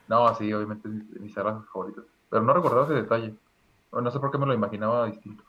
No, 0.09 0.35
sí, 0.37 0.53
obviamente 0.53 0.89
es 0.89 0.95
mi, 0.95 1.05
mi 1.21 1.29
saga 1.31 1.63
favorita. 1.73 2.03
Pero 2.31 2.43
no 2.43 2.53
recordaba 2.53 2.85
ese 2.87 2.95
detalle. 2.95 3.35
No 3.93 4.11
sé 4.11 4.19
por 4.21 4.31
qué 4.31 4.39
me 4.39 4.47
lo 4.47 4.55
imaginaba 4.55 5.07
distinto. 5.07 5.43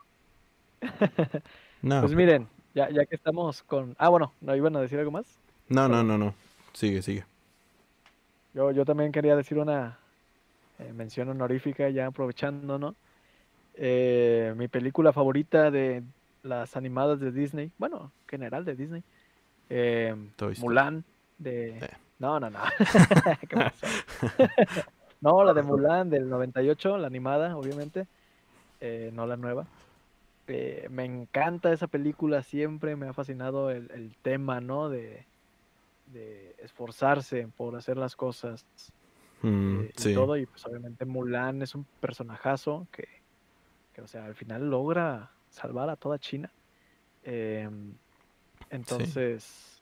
No, 1.82 2.02
Pues 2.02 2.14
miren, 2.16 2.48
ya, 2.74 2.90
ya 2.90 3.06
que 3.06 3.16
estamos 3.16 3.62
con... 3.64 3.96
Ah, 4.00 4.10
bueno, 4.10 4.32
¿no 4.42 4.56
iban 4.56 4.76
a 4.76 4.82
decir 4.82 5.00
algo 5.00 5.12
más? 5.12 5.26
no, 5.70 5.88
no, 5.88 6.04
no, 6.04 6.18
no. 6.18 6.34
Sigue, 6.74 7.02
sigue. 7.02 7.26
Yo, 8.54 8.72
yo 8.72 8.86
también 8.86 9.12
quería 9.12 9.36
decir 9.36 9.58
una 9.58 10.00
eh, 10.80 10.94
mención 10.94 11.30
honorífica, 11.30 11.90
ya 11.90 12.08
aprovechando, 12.08 12.78
¿no? 12.78 12.96
Eh, 13.76 14.54
mi 14.58 14.68
película 14.68 15.14
favorita 15.14 15.70
de 15.72 16.04
las 16.44 16.76
animadas 16.76 17.20
de 17.20 17.32
Disney, 17.32 17.72
bueno, 17.78 18.12
general 18.28 18.66
de 18.66 18.76
Disney, 18.76 19.04
eh. 19.70 20.16
Mulan, 20.60 21.04
de... 21.38 21.78
Eh. 21.78 21.90
No, 22.20 22.40
no, 22.40 22.50
no. 22.50 22.60
No, 25.20 25.44
la 25.44 25.54
de 25.54 25.64
Mulan 25.64 26.10
del 26.10 26.30
98, 26.30 26.98
la 26.98 27.08
animada, 27.08 27.58
obviamente, 27.58 28.06
eh, 28.80 29.10
no 29.14 29.26
la 29.26 29.36
nueva. 29.36 29.66
Eh, 30.48 30.88
me 30.92 31.06
encanta 31.06 31.74
esa 31.74 31.88
película, 31.88 32.44
siempre 32.44 32.96
me 32.96 33.08
ha 33.08 33.14
fascinado 33.14 33.72
el, 33.72 33.90
el 33.92 34.16
tema, 34.22 34.62
¿no? 34.62 34.90
De, 34.90 35.26
de 36.14 36.56
esforzarse 36.60 37.48
por 37.58 37.76
hacer 37.76 37.98
las 37.98 38.16
cosas 38.16 38.66
Mm, 39.42 39.82
eh, 39.82 39.92
y 39.98 40.14
todo, 40.14 40.38
y 40.38 40.46
pues 40.46 40.66
obviamente 40.66 41.06
Mulan 41.06 41.62
es 41.62 41.76
un 41.76 41.86
personajazo 42.00 42.88
que, 42.92 43.08
que, 43.94 44.02
o 44.02 44.08
sea, 44.08 44.26
al 44.26 44.36
final 44.36 44.70
logra 44.70 45.32
salvar 45.50 45.90
a 45.90 45.96
toda 45.96 46.20
China. 46.20 46.52
Em, 47.24 47.94
entonces, 48.70 49.82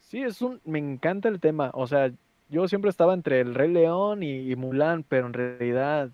sí. 0.00 0.22
es 0.22 0.40
un, 0.42 0.60
me 0.64 0.78
encanta 0.78 1.28
el 1.28 1.40
tema, 1.40 1.70
o 1.74 1.86
sea, 1.86 2.12
yo 2.48 2.68
siempre 2.68 2.90
estaba 2.90 3.14
entre 3.14 3.40
el 3.40 3.54
Rey 3.54 3.72
León 3.72 4.22
y, 4.22 4.50
y 4.50 4.56
Mulan, 4.56 5.02
pero 5.02 5.26
en 5.26 5.32
realidad 5.32 6.10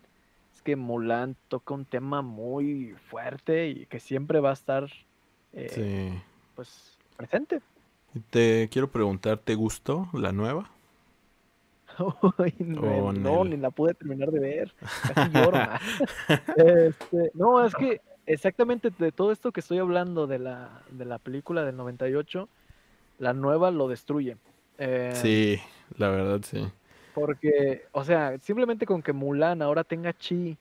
es 0.55 0.63
que 0.63 0.77
Mulan 0.77 1.37
toca 1.49 1.75
un 1.75 1.85
tema 1.85 2.23
muy 2.23 2.95
fuerte 3.09 3.69
y 3.69 3.87
que 3.87 4.01
siempre 4.01 4.41
va 4.41 4.51
a 4.51 4.55
estar, 4.55 4.91
eh, 5.53 5.69
sí. 5.71 6.23
pues, 6.55 6.99
presente. 7.17 7.61
Te 8.31 8.69
quiero 8.71 8.91
preguntar, 8.91 9.39
¿te 9.39 9.55
gustó 9.55 10.09
la 10.13 10.33
nueva? 10.33 10.71
No, 12.59 12.81
Oh, 13.09 13.13
no, 13.13 13.45
ni 13.45 13.57
la 13.57 13.71
pude 13.71 13.95
terminar 13.95 14.31
de 14.31 14.41
ver. 14.41 14.73
Casi 14.81 15.31
lloro. 15.35 15.59
Este, 16.57 17.31
no, 17.35 17.65
es 17.65 17.75
que 17.75 18.01
exactamente 18.27 18.91
de 18.97 19.13
todo 19.13 19.33
esto 19.33 19.53
que 19.53 19.61
estoy 19.61 19.79
hablando 19.79 20.27
de 20.27 20.39
la, 20.39 20.83
de 20.91 21.05
la 21.05 21.19
película 21.19 21.65
del 21.65 21.77
98, 21.77 22.49
la 23.19 23.33
nueva 23.33 23.71
lo 23.71 23.89
destruye. 23.89 24.37
Eh, 24.79 25.11
Sí, 25.15 25.59
la 25.99 26.09
verdad, 26.09 26.41
sí. 26.43 26.67
Porque, 27.15 27.83
o 27.93 28.05
sea, 28.05 28.39
simplemente 28.39 28.87
con 28.87 29.03
que 29.03 29.13
Mulan 29.13 29.63
ahora 29.63 29.85
tenga 29.85 30.13
chi 30.13 30.57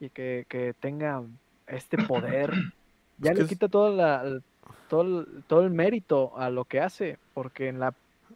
y 0.00 0.10
que, 0.10 0.44
que 0.48 0.74
tenga 0.80 1.22
este 1.66 1.96
poder, 1.98 2.52
ya 3.18 3.32
le 3.32 3.42
es- 3.42 3.48
quita 3.48 3.68
toda 3.68 3.90
la, 3.90 4.40
todo, 4.88 5.02
el, 5.02 5.44
todo 5.46 5.62
el 5.62 5.70
mérito 5.70 6.36
a 6.36 6.50
lo 6.50 6.64
que 6.64 6.80
hace, 6.80 7.18
porque 7.34 7.68
en 7.68 7.78
la, 7.78 7.94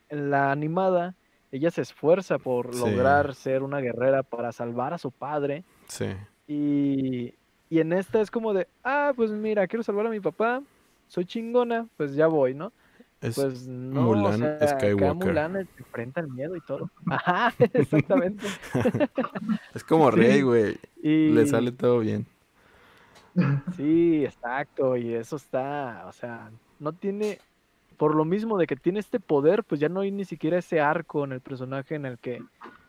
en 0.09 0.31
la 0.31 0.53
animada 0.53 1.15
ella 1.57 1.71
se 1.71 1.83
esfuerza 1.83 2.39
por 2.39 2.75
Sí. 2.75 2.81
lograr 2.81 3.35
ser 3.35 3.63
una 3.63 3.81
guerrera 3.81 4.23
para 4.23 4.53
salvar 4.53 4.95
a 4.95 4.99
su 4.99 5.11
padre 5.11 5.65
Sí. 5.89 6.07
y, 6.47 7.35
y 7.69 7.81
en 7.81 7.93
esta 7.93 8.21
es 8.21 8.31
como 8.31 8.53
de, 8.55 8.67
ah, 8.85 9.13
pues 9.17 9.31
mira, 9.31 9.67
quiero 9.67 9.83
salvar 9.83 10.07
a 10.07 10.11
mi 10.11 10.21
papá, 10.21 10.63
soy 11.09 11.25
chingona, 11.25 11.87
pues 11.97 12.15
ya 12.15 12.27
voy, 12.27 12.55
¿no? 12.55 12.73
Es, 13.21 13.35
Pues 13.37 13.67
no, 13.67 14.03
Mulan 14.03 14.35
o 14.35 14.37
sea, 14.59 14.69
Skywalker. 14.79 15.15
Mulan 15.29 15.57
enfrenta 15.79 16.21
el 16.21 16.29
miedo 16.29 16.55
y 16.55 16.61
todo. 16.61 16.91
Ajá, 17.11 17.53
exactamente. 17.73 18.47
es 19.75 19.83
como. 19.85 20.11
Rey, 20.11 20.43
güey. 20.43 20.77
Y 21.03 21.31
Le 21.31 21.47
sale 21.47 21.73
todo 21.73 22.01
bien. 22.01 22.27
sí, 23.77 24.25
exacto, 24.25 24.97
y 24.97 25.15
eso 25.15 25.37
está, 25.37 26.05
o 26.09 26.13
sea, 26.13 26.51
no 26.79 26.93
tiene, 26.93 27.39
por 27.97 28.15
lo 28.15 28.25
mismo 28.25 28.59
de 28.59 28.67
que 28.67 28.77
tiene 28.77 29.01
este 29.01 29.21
poder, 29.21 29.65
pues 29.65 29.81
ya 29.81 29.89
no 29.89 30.01
hay 30.01 30.11
ni 30.11 30.25
siquiera 30.25 30.59
ese 30.59 30.81
arco 30.81 31.25
en 31.25 31.33
el 31.33 31.41
personaje 31.41 31.95
en 31.95 32.07
el 32.07 32.19
que, 32.19 32.43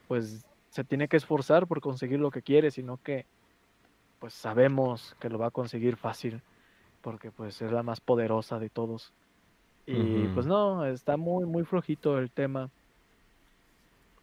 pues, 0.07 0.45
se 0.69 0.83
tiene 0.83 1.07
que 1.07 1.17
esforzar 1.17 1.67
por 1.67 1.81
conseguir 1.81 2.19
lo 2.19 2.31
que 2.31 2.41
quiere, 2.41 2.71
sino 2.71 2.97
que, 3.01 3.25
pues, 4.19 4.33
sabemos 4.33 5.15
que 5.19 5.29
lo 5.29 5.37
va 5.37 5.47
a 5.47 5.51
conseguir 5.51 5.97
fácil, 5.97 6.41
porque, 7.01 7.31
pues, 7.31 7.61
es 7.61 7.71
la 7.71 7.83
más 7.83 7.99
poderosa 7.99 8.59
de 8.59 8.69
todos. 8.69 9.13
Y, 9.85 10.27
pues, 10.33 10.45
no, 10.45 10.85
está 10.85 11.15
muy, 11.15 11.45
muy 11.45 11.63
flojito 11.63 12.17
el 12.19 12.29
tema. 12.29 12.69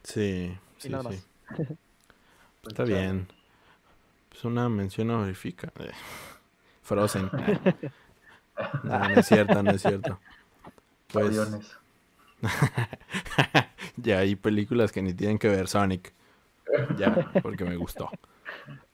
Sí, 0.03 0.55
Y 0.77 0.81
sí, 0.81 0.89
nada 0.91 1.05
sí. 1.05 1.09
más. 1.09 1.27
Pues, 1.57 1.69
Está 2.69 2.85
bien. 2.85 3.27
Pues 4.29 4.45
una 4.45 4.69
mención 4.69 5.11
honorífica. 5.11 5.73
Frozen. 6.83 7.31
no, 8.85 8.99
no 8.99 9.15
es 9.15 9.27
cierto, 9.27 9.63
no 9.63 9.71
es 9.71 9.81
cierto. 9.81 10.19
Pues 11.15 11.39
Aviones. 11.39 11.77
ya 13.97 14.19
hay 14.19 14.37
películas 14.37 14.93
que 14.93 15.01
ni 15.03 15.15
tienen 15.15 15.39
que 15.39 15.49
ver 15.49 15.69
Sonic. 15.69 16.13
Ya, 16.99 17.31
porque 17.43 17.65
me 17.65 17.77
gustó. 17.77 18.11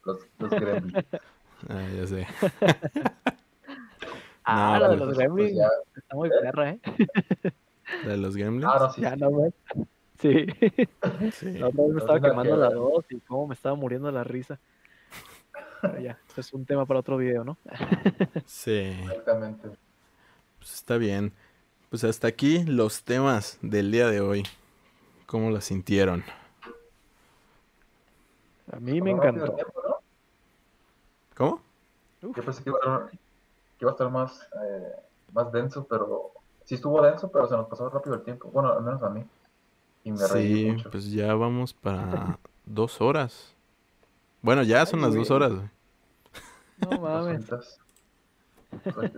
Los, 0.05 0.19
los 0.39 0.51
gremlins. 0.51 1.05
Ah, 1.69 1.87
ya 1.95 2.07
sé. 2.07 2.27
Ah, 4.43 4.73
No, 4.73 4.79
la 4.79 4.89
de 4.89 4.97
pues- 4.97 4.99
los 4.99 5.07
Pues 5.07 5.17
Gremlins 5.19 5.55
ya- 5.57 5.69
está 5.95 6.15
muy 6.15 6.29
perra, 6.29 6.69
¿eh? 6.71 6.79
¿La 8.03 8.09
de 8.11 8.17
los 8.17 8.35
Gremlins? 8.35 8.65
Ah, 8.73 8.77
no, 8.79 8.91
sí. 8.91 9.01
Ya 9.01 9.13
sí. 9.13 9.19
no 9.19 9.31
ves. 9.39 9.53
Sí. 10.19 10.45
Sí. 11.33 11.57
La 11.59 11.67
otra 11.67 11.83
vez 11.83 11.93
me 11.93 11.99
estaba 11.99 12.19
quemando 12.21 12.53
que 12.55 12.59
la 12.59 12.69
dos 12.71 13.05
y 13.11 13.19
cómo 13.21 13.47
me 13.47 13.53
estaba 13.53 13.75
muriendo 13.75 14.11
la 14.11 14.23
risa. 14.23 14.59
Pero 15.83 15.99
ya, 15.99 16.17
ese 16.29 16.41
es 16.41 16.53
un 16.53 16.65
tema 16.65 16.85
para 16.87 16.99
otro 17.01 17.17
video, 17.17 17.43
¿no? 17.43 17.57
Sí. 18.45 18.95
Exactamente. 19.03 19.69
Pues 20.57 20.73
está 20.73 20.97
bien. 20.97 21.33
Pues 21.91 22.03
hasta 22.05 22.27
aquí 22.27 22.63
los 22.63 23.03
temas 23.03 23.59
del 23.61 23.91
día 23.91 24.07
de 24.07 24.21
hoy. 24.21 24.43
¿Cómo 25.25 25.51
la 25.51 25.59
sintieron? 25.61 26.23
A 28.71 28.79
mí 28.79 29.01
me 29.01 29.11
encantó. 29.11 29.55
¿Cómo? 31.35 31.61
Yo 32.21 32.31
pensé 32.31 32.63
que 32.63 32.69
iba 32.69 32.79
a 32.79 32.81
estar, 32.81 33.09
que 33.11 33.17
iba 33.81 33.91
a 33.91 33.93
estar 33.93 34.09
más, 34.09 34.41
eh, 34.63 34.95
más 35.33 35.51
denso, 35.51 35.85
pero 35.85 36.31
sí 36.63 36.75
estuvo 36.75 37.01
denso, 37.01 37.29
pero 37.29 37.47
se 37.47 37.55
nos 37.57 37.67
pasó 37.67 37.89
rápido 37.89 38.15
el 38.15 38.23
tiempo. 38.23 38.49
Bueno, 38.51 38.71
al 38.71 38.81
menos 38.83 39.03
a 39.03 39.09
mí. 39.09 39.25
Y 40.05 40.11
me 40.13 40.25
reí 40.27 40.55
Sí, 40.65 40.71
mucho. 40.71 40.89
pues 40.91 41.11
ya 41.11 41.33
vamos 41.35 41.73
para 41.73 42.39
dos 42.65 43.01
horas. 43.01 43.53
Bueno, 44.41 44.63
ya 44.63 44.85
son 44.85 44.99
Ay, 44.99 45.03
las 45.05 45.09
güey. 45.11 45.19
dos 45.23 45.31
horas. 45.31 45.51
güey. 45.53 45.69
no 46.89 47.01
mames. 47.01 47.45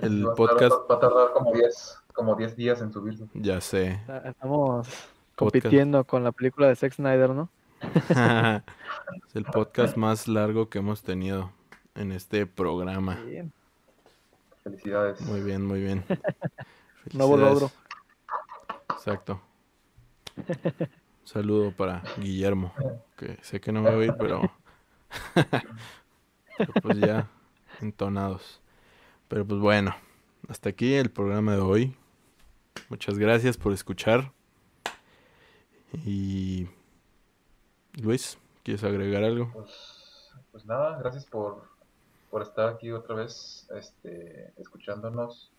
El 0.01 0.25
podcast- 0.29 0.89
va 0.89 0.95
a 0.95 0.99
tardar 0.99 1.31
como 1.33 1.51
10 1.53 1.99
como 2.13 2.35
10 2.35 2.55
días 2.55 2.81
en 2.81 2.91
subirse. 2.91 3.25
Ya 3.33 3.59
sé. 3.61 3.99
Estamos 4.25 4.87
compitiendo 5.35 6.03
con 6.05 6.23
la 6.23 6.31
película 6.31 6.67
de 6.67 6.75
Zack 6.75 6.93
Snyder, 6.93 7.31
¿no? 7.31 7.49
es 9.27 9.35
el 9.35 9.45
podcast 9.45 9.97
más 9.97 10.27
largo 10.27 10.69
que 10.69 10.79
hemos 10.79 11.03
tenido 11.03 11.51
en 11.95 12.11
este 12.11 12.45
programa. 12.45 13.15
Bien. 13.15 13.51
Felicidades. 14.63 15.21
Muy 15.21 15.41
bien, 15.41 15.65
muy 15.65 15.81
bien. 15.81 16.05
Nuevo 17.13 17.35
logro. 17.35 17.71
Exacto. 18.91 19.41
Un 20.37 20.87
saludo 21.25 21.71
para 21.71 22.03
Guillermo, 22.17 22.73
que 23.17 23.37
sé 23.41 23.59
que 23.59 23.71
no 23.71 23.81
me 23.81 23.89
va 23.89 23.95
a 23.95 23.97
oír, 23.97 24.15
pero... 24.17 24.41
pero 26.57 26.73
pues 26.81 26.97
ya 26.99 27.29
entonados. 27.81 28.61
Pero 29.27 29.45
pues 29.45 29.59
bueno, 29.59 29.95
hasta 30.47 30.69
aquí 30.69 30.93
el 30.93 31.11
programa 31.11 31.55
de 31.55 31.61
hoy. 31.61 31.95
Muchas 32.89 33.17
gracias 33.17 33.57
por 33.57 33.73
escuchar. 33.73 34.31
Y 36.05 36.67
Luis, 38.01 38.37
¿quieres 38.63 38.83
agregar 38.83 39.23
algo? 39.23 39.51
Pues, 39.53 40.31
pues 40.51 40.65
nada, 40.65 40.97
gracias 40.97 41.25
por, 41.25 41.63
por 42.29 42.41
estar 42.41 42.67
aquí 42.69 42.91
otra 42.91 43.15
vez 43.15 43.67
este, 43.75 44.51
escuchándonos. 44.57 45.51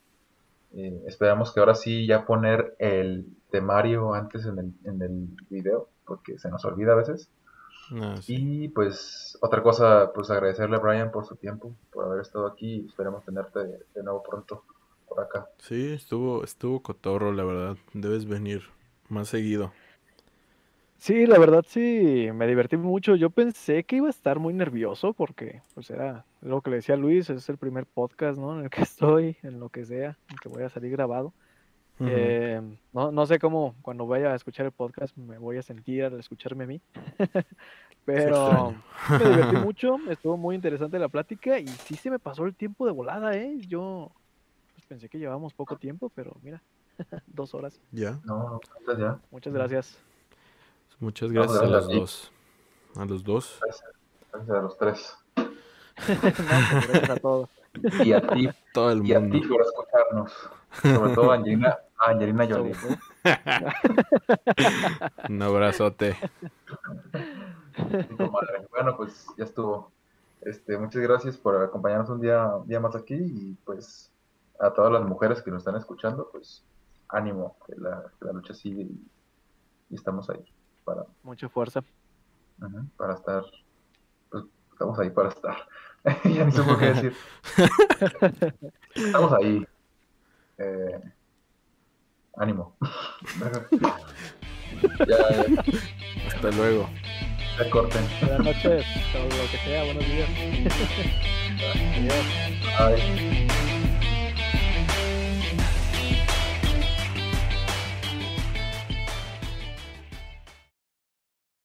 Eh, 0.76 1.04
esperamos 1.06 1.52
que 1.52 1.60
ahora 1.60 1.74
sí 1.74 2.06
ya 2.06 2.26
poner 2.26 2.74
el 2.80 3.26
temario 3.50 4.14
antes 4.14 4.44
en 4.46 4.58
el, 4.58 4.72
en 4.84 5.02
el 5.02 5.28
video, 5.48 5.88
porque 6.04 6.38
se 6.38 6.50
nos 6.50 6.64
olvida 6.64 6.92
a 6.92 6.96
veces. 6.96 7.30
Ah, 7.92 8.16
sí. 8.20 8.64
Y 8.64 8.68
pues 8.68 9.38
otra 9.40 9.62
cosa, 9.62 10.10
pues 10.12 10.30
agradecerle 10.30 10.76
a 10.76 10.80
Brian 10.80 11.12
por 11.12 11.26
su 11.26 11.36
tiempo, 11.36 11.74
por 11.92 12.06
haber 12.06 12.20
estado 12.20 12.46
aquí 12.46 12.80
y 12.80 12.86
esperemos 12.86 13.24
tenerte 13.24 13.60
de 13.60 14.02
nuevo 14.02 14.22
pronto. 14.22 14.64
Por 15.14 15.24
acá. 15.24 15.48
Sí, 15.58 15.92
estuvo, 15.92 16.44
estuvo 16.44 16.80
cotorro, 16.80 17.32
la 17.32 17.44
verdad. 17.44 17.76
Debes 17.92 18.26
venir 18.26 18.62
más 19.08 19.28
seguido. 19.28 19.72
Sí, 20.98 21.26
la 21.26 21.38
verdad 21.38 21.64
sí, 21.68 22.28
me 22.34 22.46
divertí 22.46 22.76
mucho. 22.76 23.14
Yo 23.14 23.28
pensé 23.30 23.84
que 23.84 23.96
iba 23.96 24.06
a 24.06 24.10
estar 24.10 24.38
muy 24.38 24.54
nervioso 24.54 25.12
porque, 25.12 25.60
pues 25.74 25.90
era 25.90 26.24
lo 26.40 26.62
que 26.62 26.70
le 26.70 26.76
decía 26.76 26.94
a 26.94 26.98
Luis, 26.98 27.28
es 27.28 27.48
el 27.48 27.58
primer 27.58 27.84
podcast, 27.84 28.38
¿no? 28.38 28.58
En 28.58 28.64
el 28.64 28.70
que 28.70 28.80
estoy, 28.82 29.36
en 29.42 29.60
lo 29.60 29.68
que 29.68 29.84
sea, 29.84 30.16
en 30.30 30.36
que 30.36 30.48
voy 30.48 30.62
a 30.62 30.70
salir 30.70 30.90
grabado. 30.90 31.32
Eh, 32.00 32.60
no, 32.92 33.12
no 33.12 33.24
sé 33.24 33.38
cómo 33.38 33.76
cuando 33.80 34.04
vaya 34.06 34.32
a 34.32 34.34
escuchar 34.34 34.66
el 34.66 34.72
podcast 34.72 35.16
me 35.16 35.38
voy 35.38 35.58
a 35.58 35.62
sentir 35.62 36.04
al 36.04 36.18
escucharme 36.18 36.64
a 36.64 36.66
mí. 36.66 36.80
Pero 38.04 38.74
me 39.10 39.18
divertí 39.18 39.56
mucho, 39.64 39.98
estuvo 40.10 40.36
muy 40.36 40.56
interesante 40.56 40.98
la 40.98 41.08
plática 41.08 41.58
y 41.58 41.68
sí 41.68 41.94
se 41.96 42.10
me 42.10 42.18
pasó 42.18 42.44
el 42.46 42.54
tiempo 42.54 42.86
de 42.86 42.92
volada, 42.92 43.36
¿eh? 43.36 43.56
Yo 43.66 44.10
pensé 44.94 45.08
que 45.08 45.18
llevábamos 45.18 45.52
poco 45.52 45.76
tiempo, 45.76 46.08
pero 46.14 46.36
mira, 46.40 46.62
dos 47.26 47.52
horas. 47.52 47.80
Ya. 47.90 48.20
No, 48.22 48.60
ya. 48.96 49.18
Muchas 49.32 49.52
gracias. 49.52 49.98
Muchas 51.00 51.32
gracias 51.32 51.60
a 51.60 51.66
los 51.66 51.88
dos. 51.88 52.32
A 52.94 53.04
los 53.04 53.24
dos. 53.24 53.58
Gracias, 53.60 54.56
a 54.56 54.62
los 54.62 54.78
tres. 54.78 55.16
No, 56.06 56.10
pues, 56.16 56.88
gracias 56.88 57.10
a 57.10 57.16
todos. 57.16 57.50
Y 58.04 58.12
a 58.12 58.20
ti, 58.20 58.48
Todo 58.74 58.90
el 58.92 59.06
y 59.06 59.14
a 59.14 59.20
mundo. 59.20 59.40
ti 59.40 59.46
por 59.48 59.62
escucharnos. 59.62 60.32
Sobre 60.82 61.14
todo 61.14 61.30
a 61.30 61.34
Angelina, 61.36 61.78
a 61.98 62.10
Angelina 62.10 62.46
Jolie. 62.48 62.74
Un 65.28 65.42
abrazote. 65.42 66.16
Bueno, 68.70 68.96
pues 68.96 69.26
ya 69.36 69.44
estuvo. 69.44 69.92
Este, 70.40 70.76
muchas 70.78 71.02
gracias 71.02 71.36
por 71.36 71.62
acompañarnos 71.62 72.10
un 72.10 72.20
día, 72.20 72.56
un 72.56 72.66
día 72.66 72.80
más 72.80 72.96
aquí 72.96 73.14
y 73.14 73.56
pues 73.64 74.12
a 74.64 74.72
todas 74.72 74.92
las 74.92 75.02
mujeres 75.04 75.42
que 75.42 75.50
nos 75.50 75.60
están 75.60 75.76
escuchando, 75.76 76.28
pues 76.32 76.64
ánimo, 77.08 77.56
que 77.66 77.74
la, 77.76 78.02
que 78.18 78.24
la 78.26 78.32
lucha 78.32 78.54
sigue 78.54 78.82
y, 78.82 79.06
y 79.90 79.94
estamos 79.94 80.28
ahí 80.30 80.44
para, 80.84 81.04
Mucha 81.22 81.48
fuerza. 81.48 81.82
para 82.96 83.14
estar, 83.14 83.42
pues 84.30 84.44
estamos 84.72 84.98
ahí 84.98 85.10
para 85.10 85.28
estar. 85.28 85.56
ya 86.24 86.44
ni 86.44 86.52
sé 86.52 86.62
por 86.62 86.78
qué 86.78 86.86
decir. 86.86 87.14
Estamos 88.94 89.32
ahí. 89.32 89.66
Eh, 90.58 91.00
ánimo. 92.36 92.76
ya, 95.06 95.06
ya, 95.06 95.64
Hasta 96.28 96.50
luego. 96.52 96.88
ya 97.58 97.70
corten. 97.70 98.04
Buenas 98.20 98.40
noches, 98.40 98.84
o 99.14 99.22
lo 99.22 99.50
que 99.50 99.58
sea, 99.64 99.84
buenos 99.84 100.04
días. 100.04 100.28
Adiós. 101.96 102.24
Bye. 102.78 103.43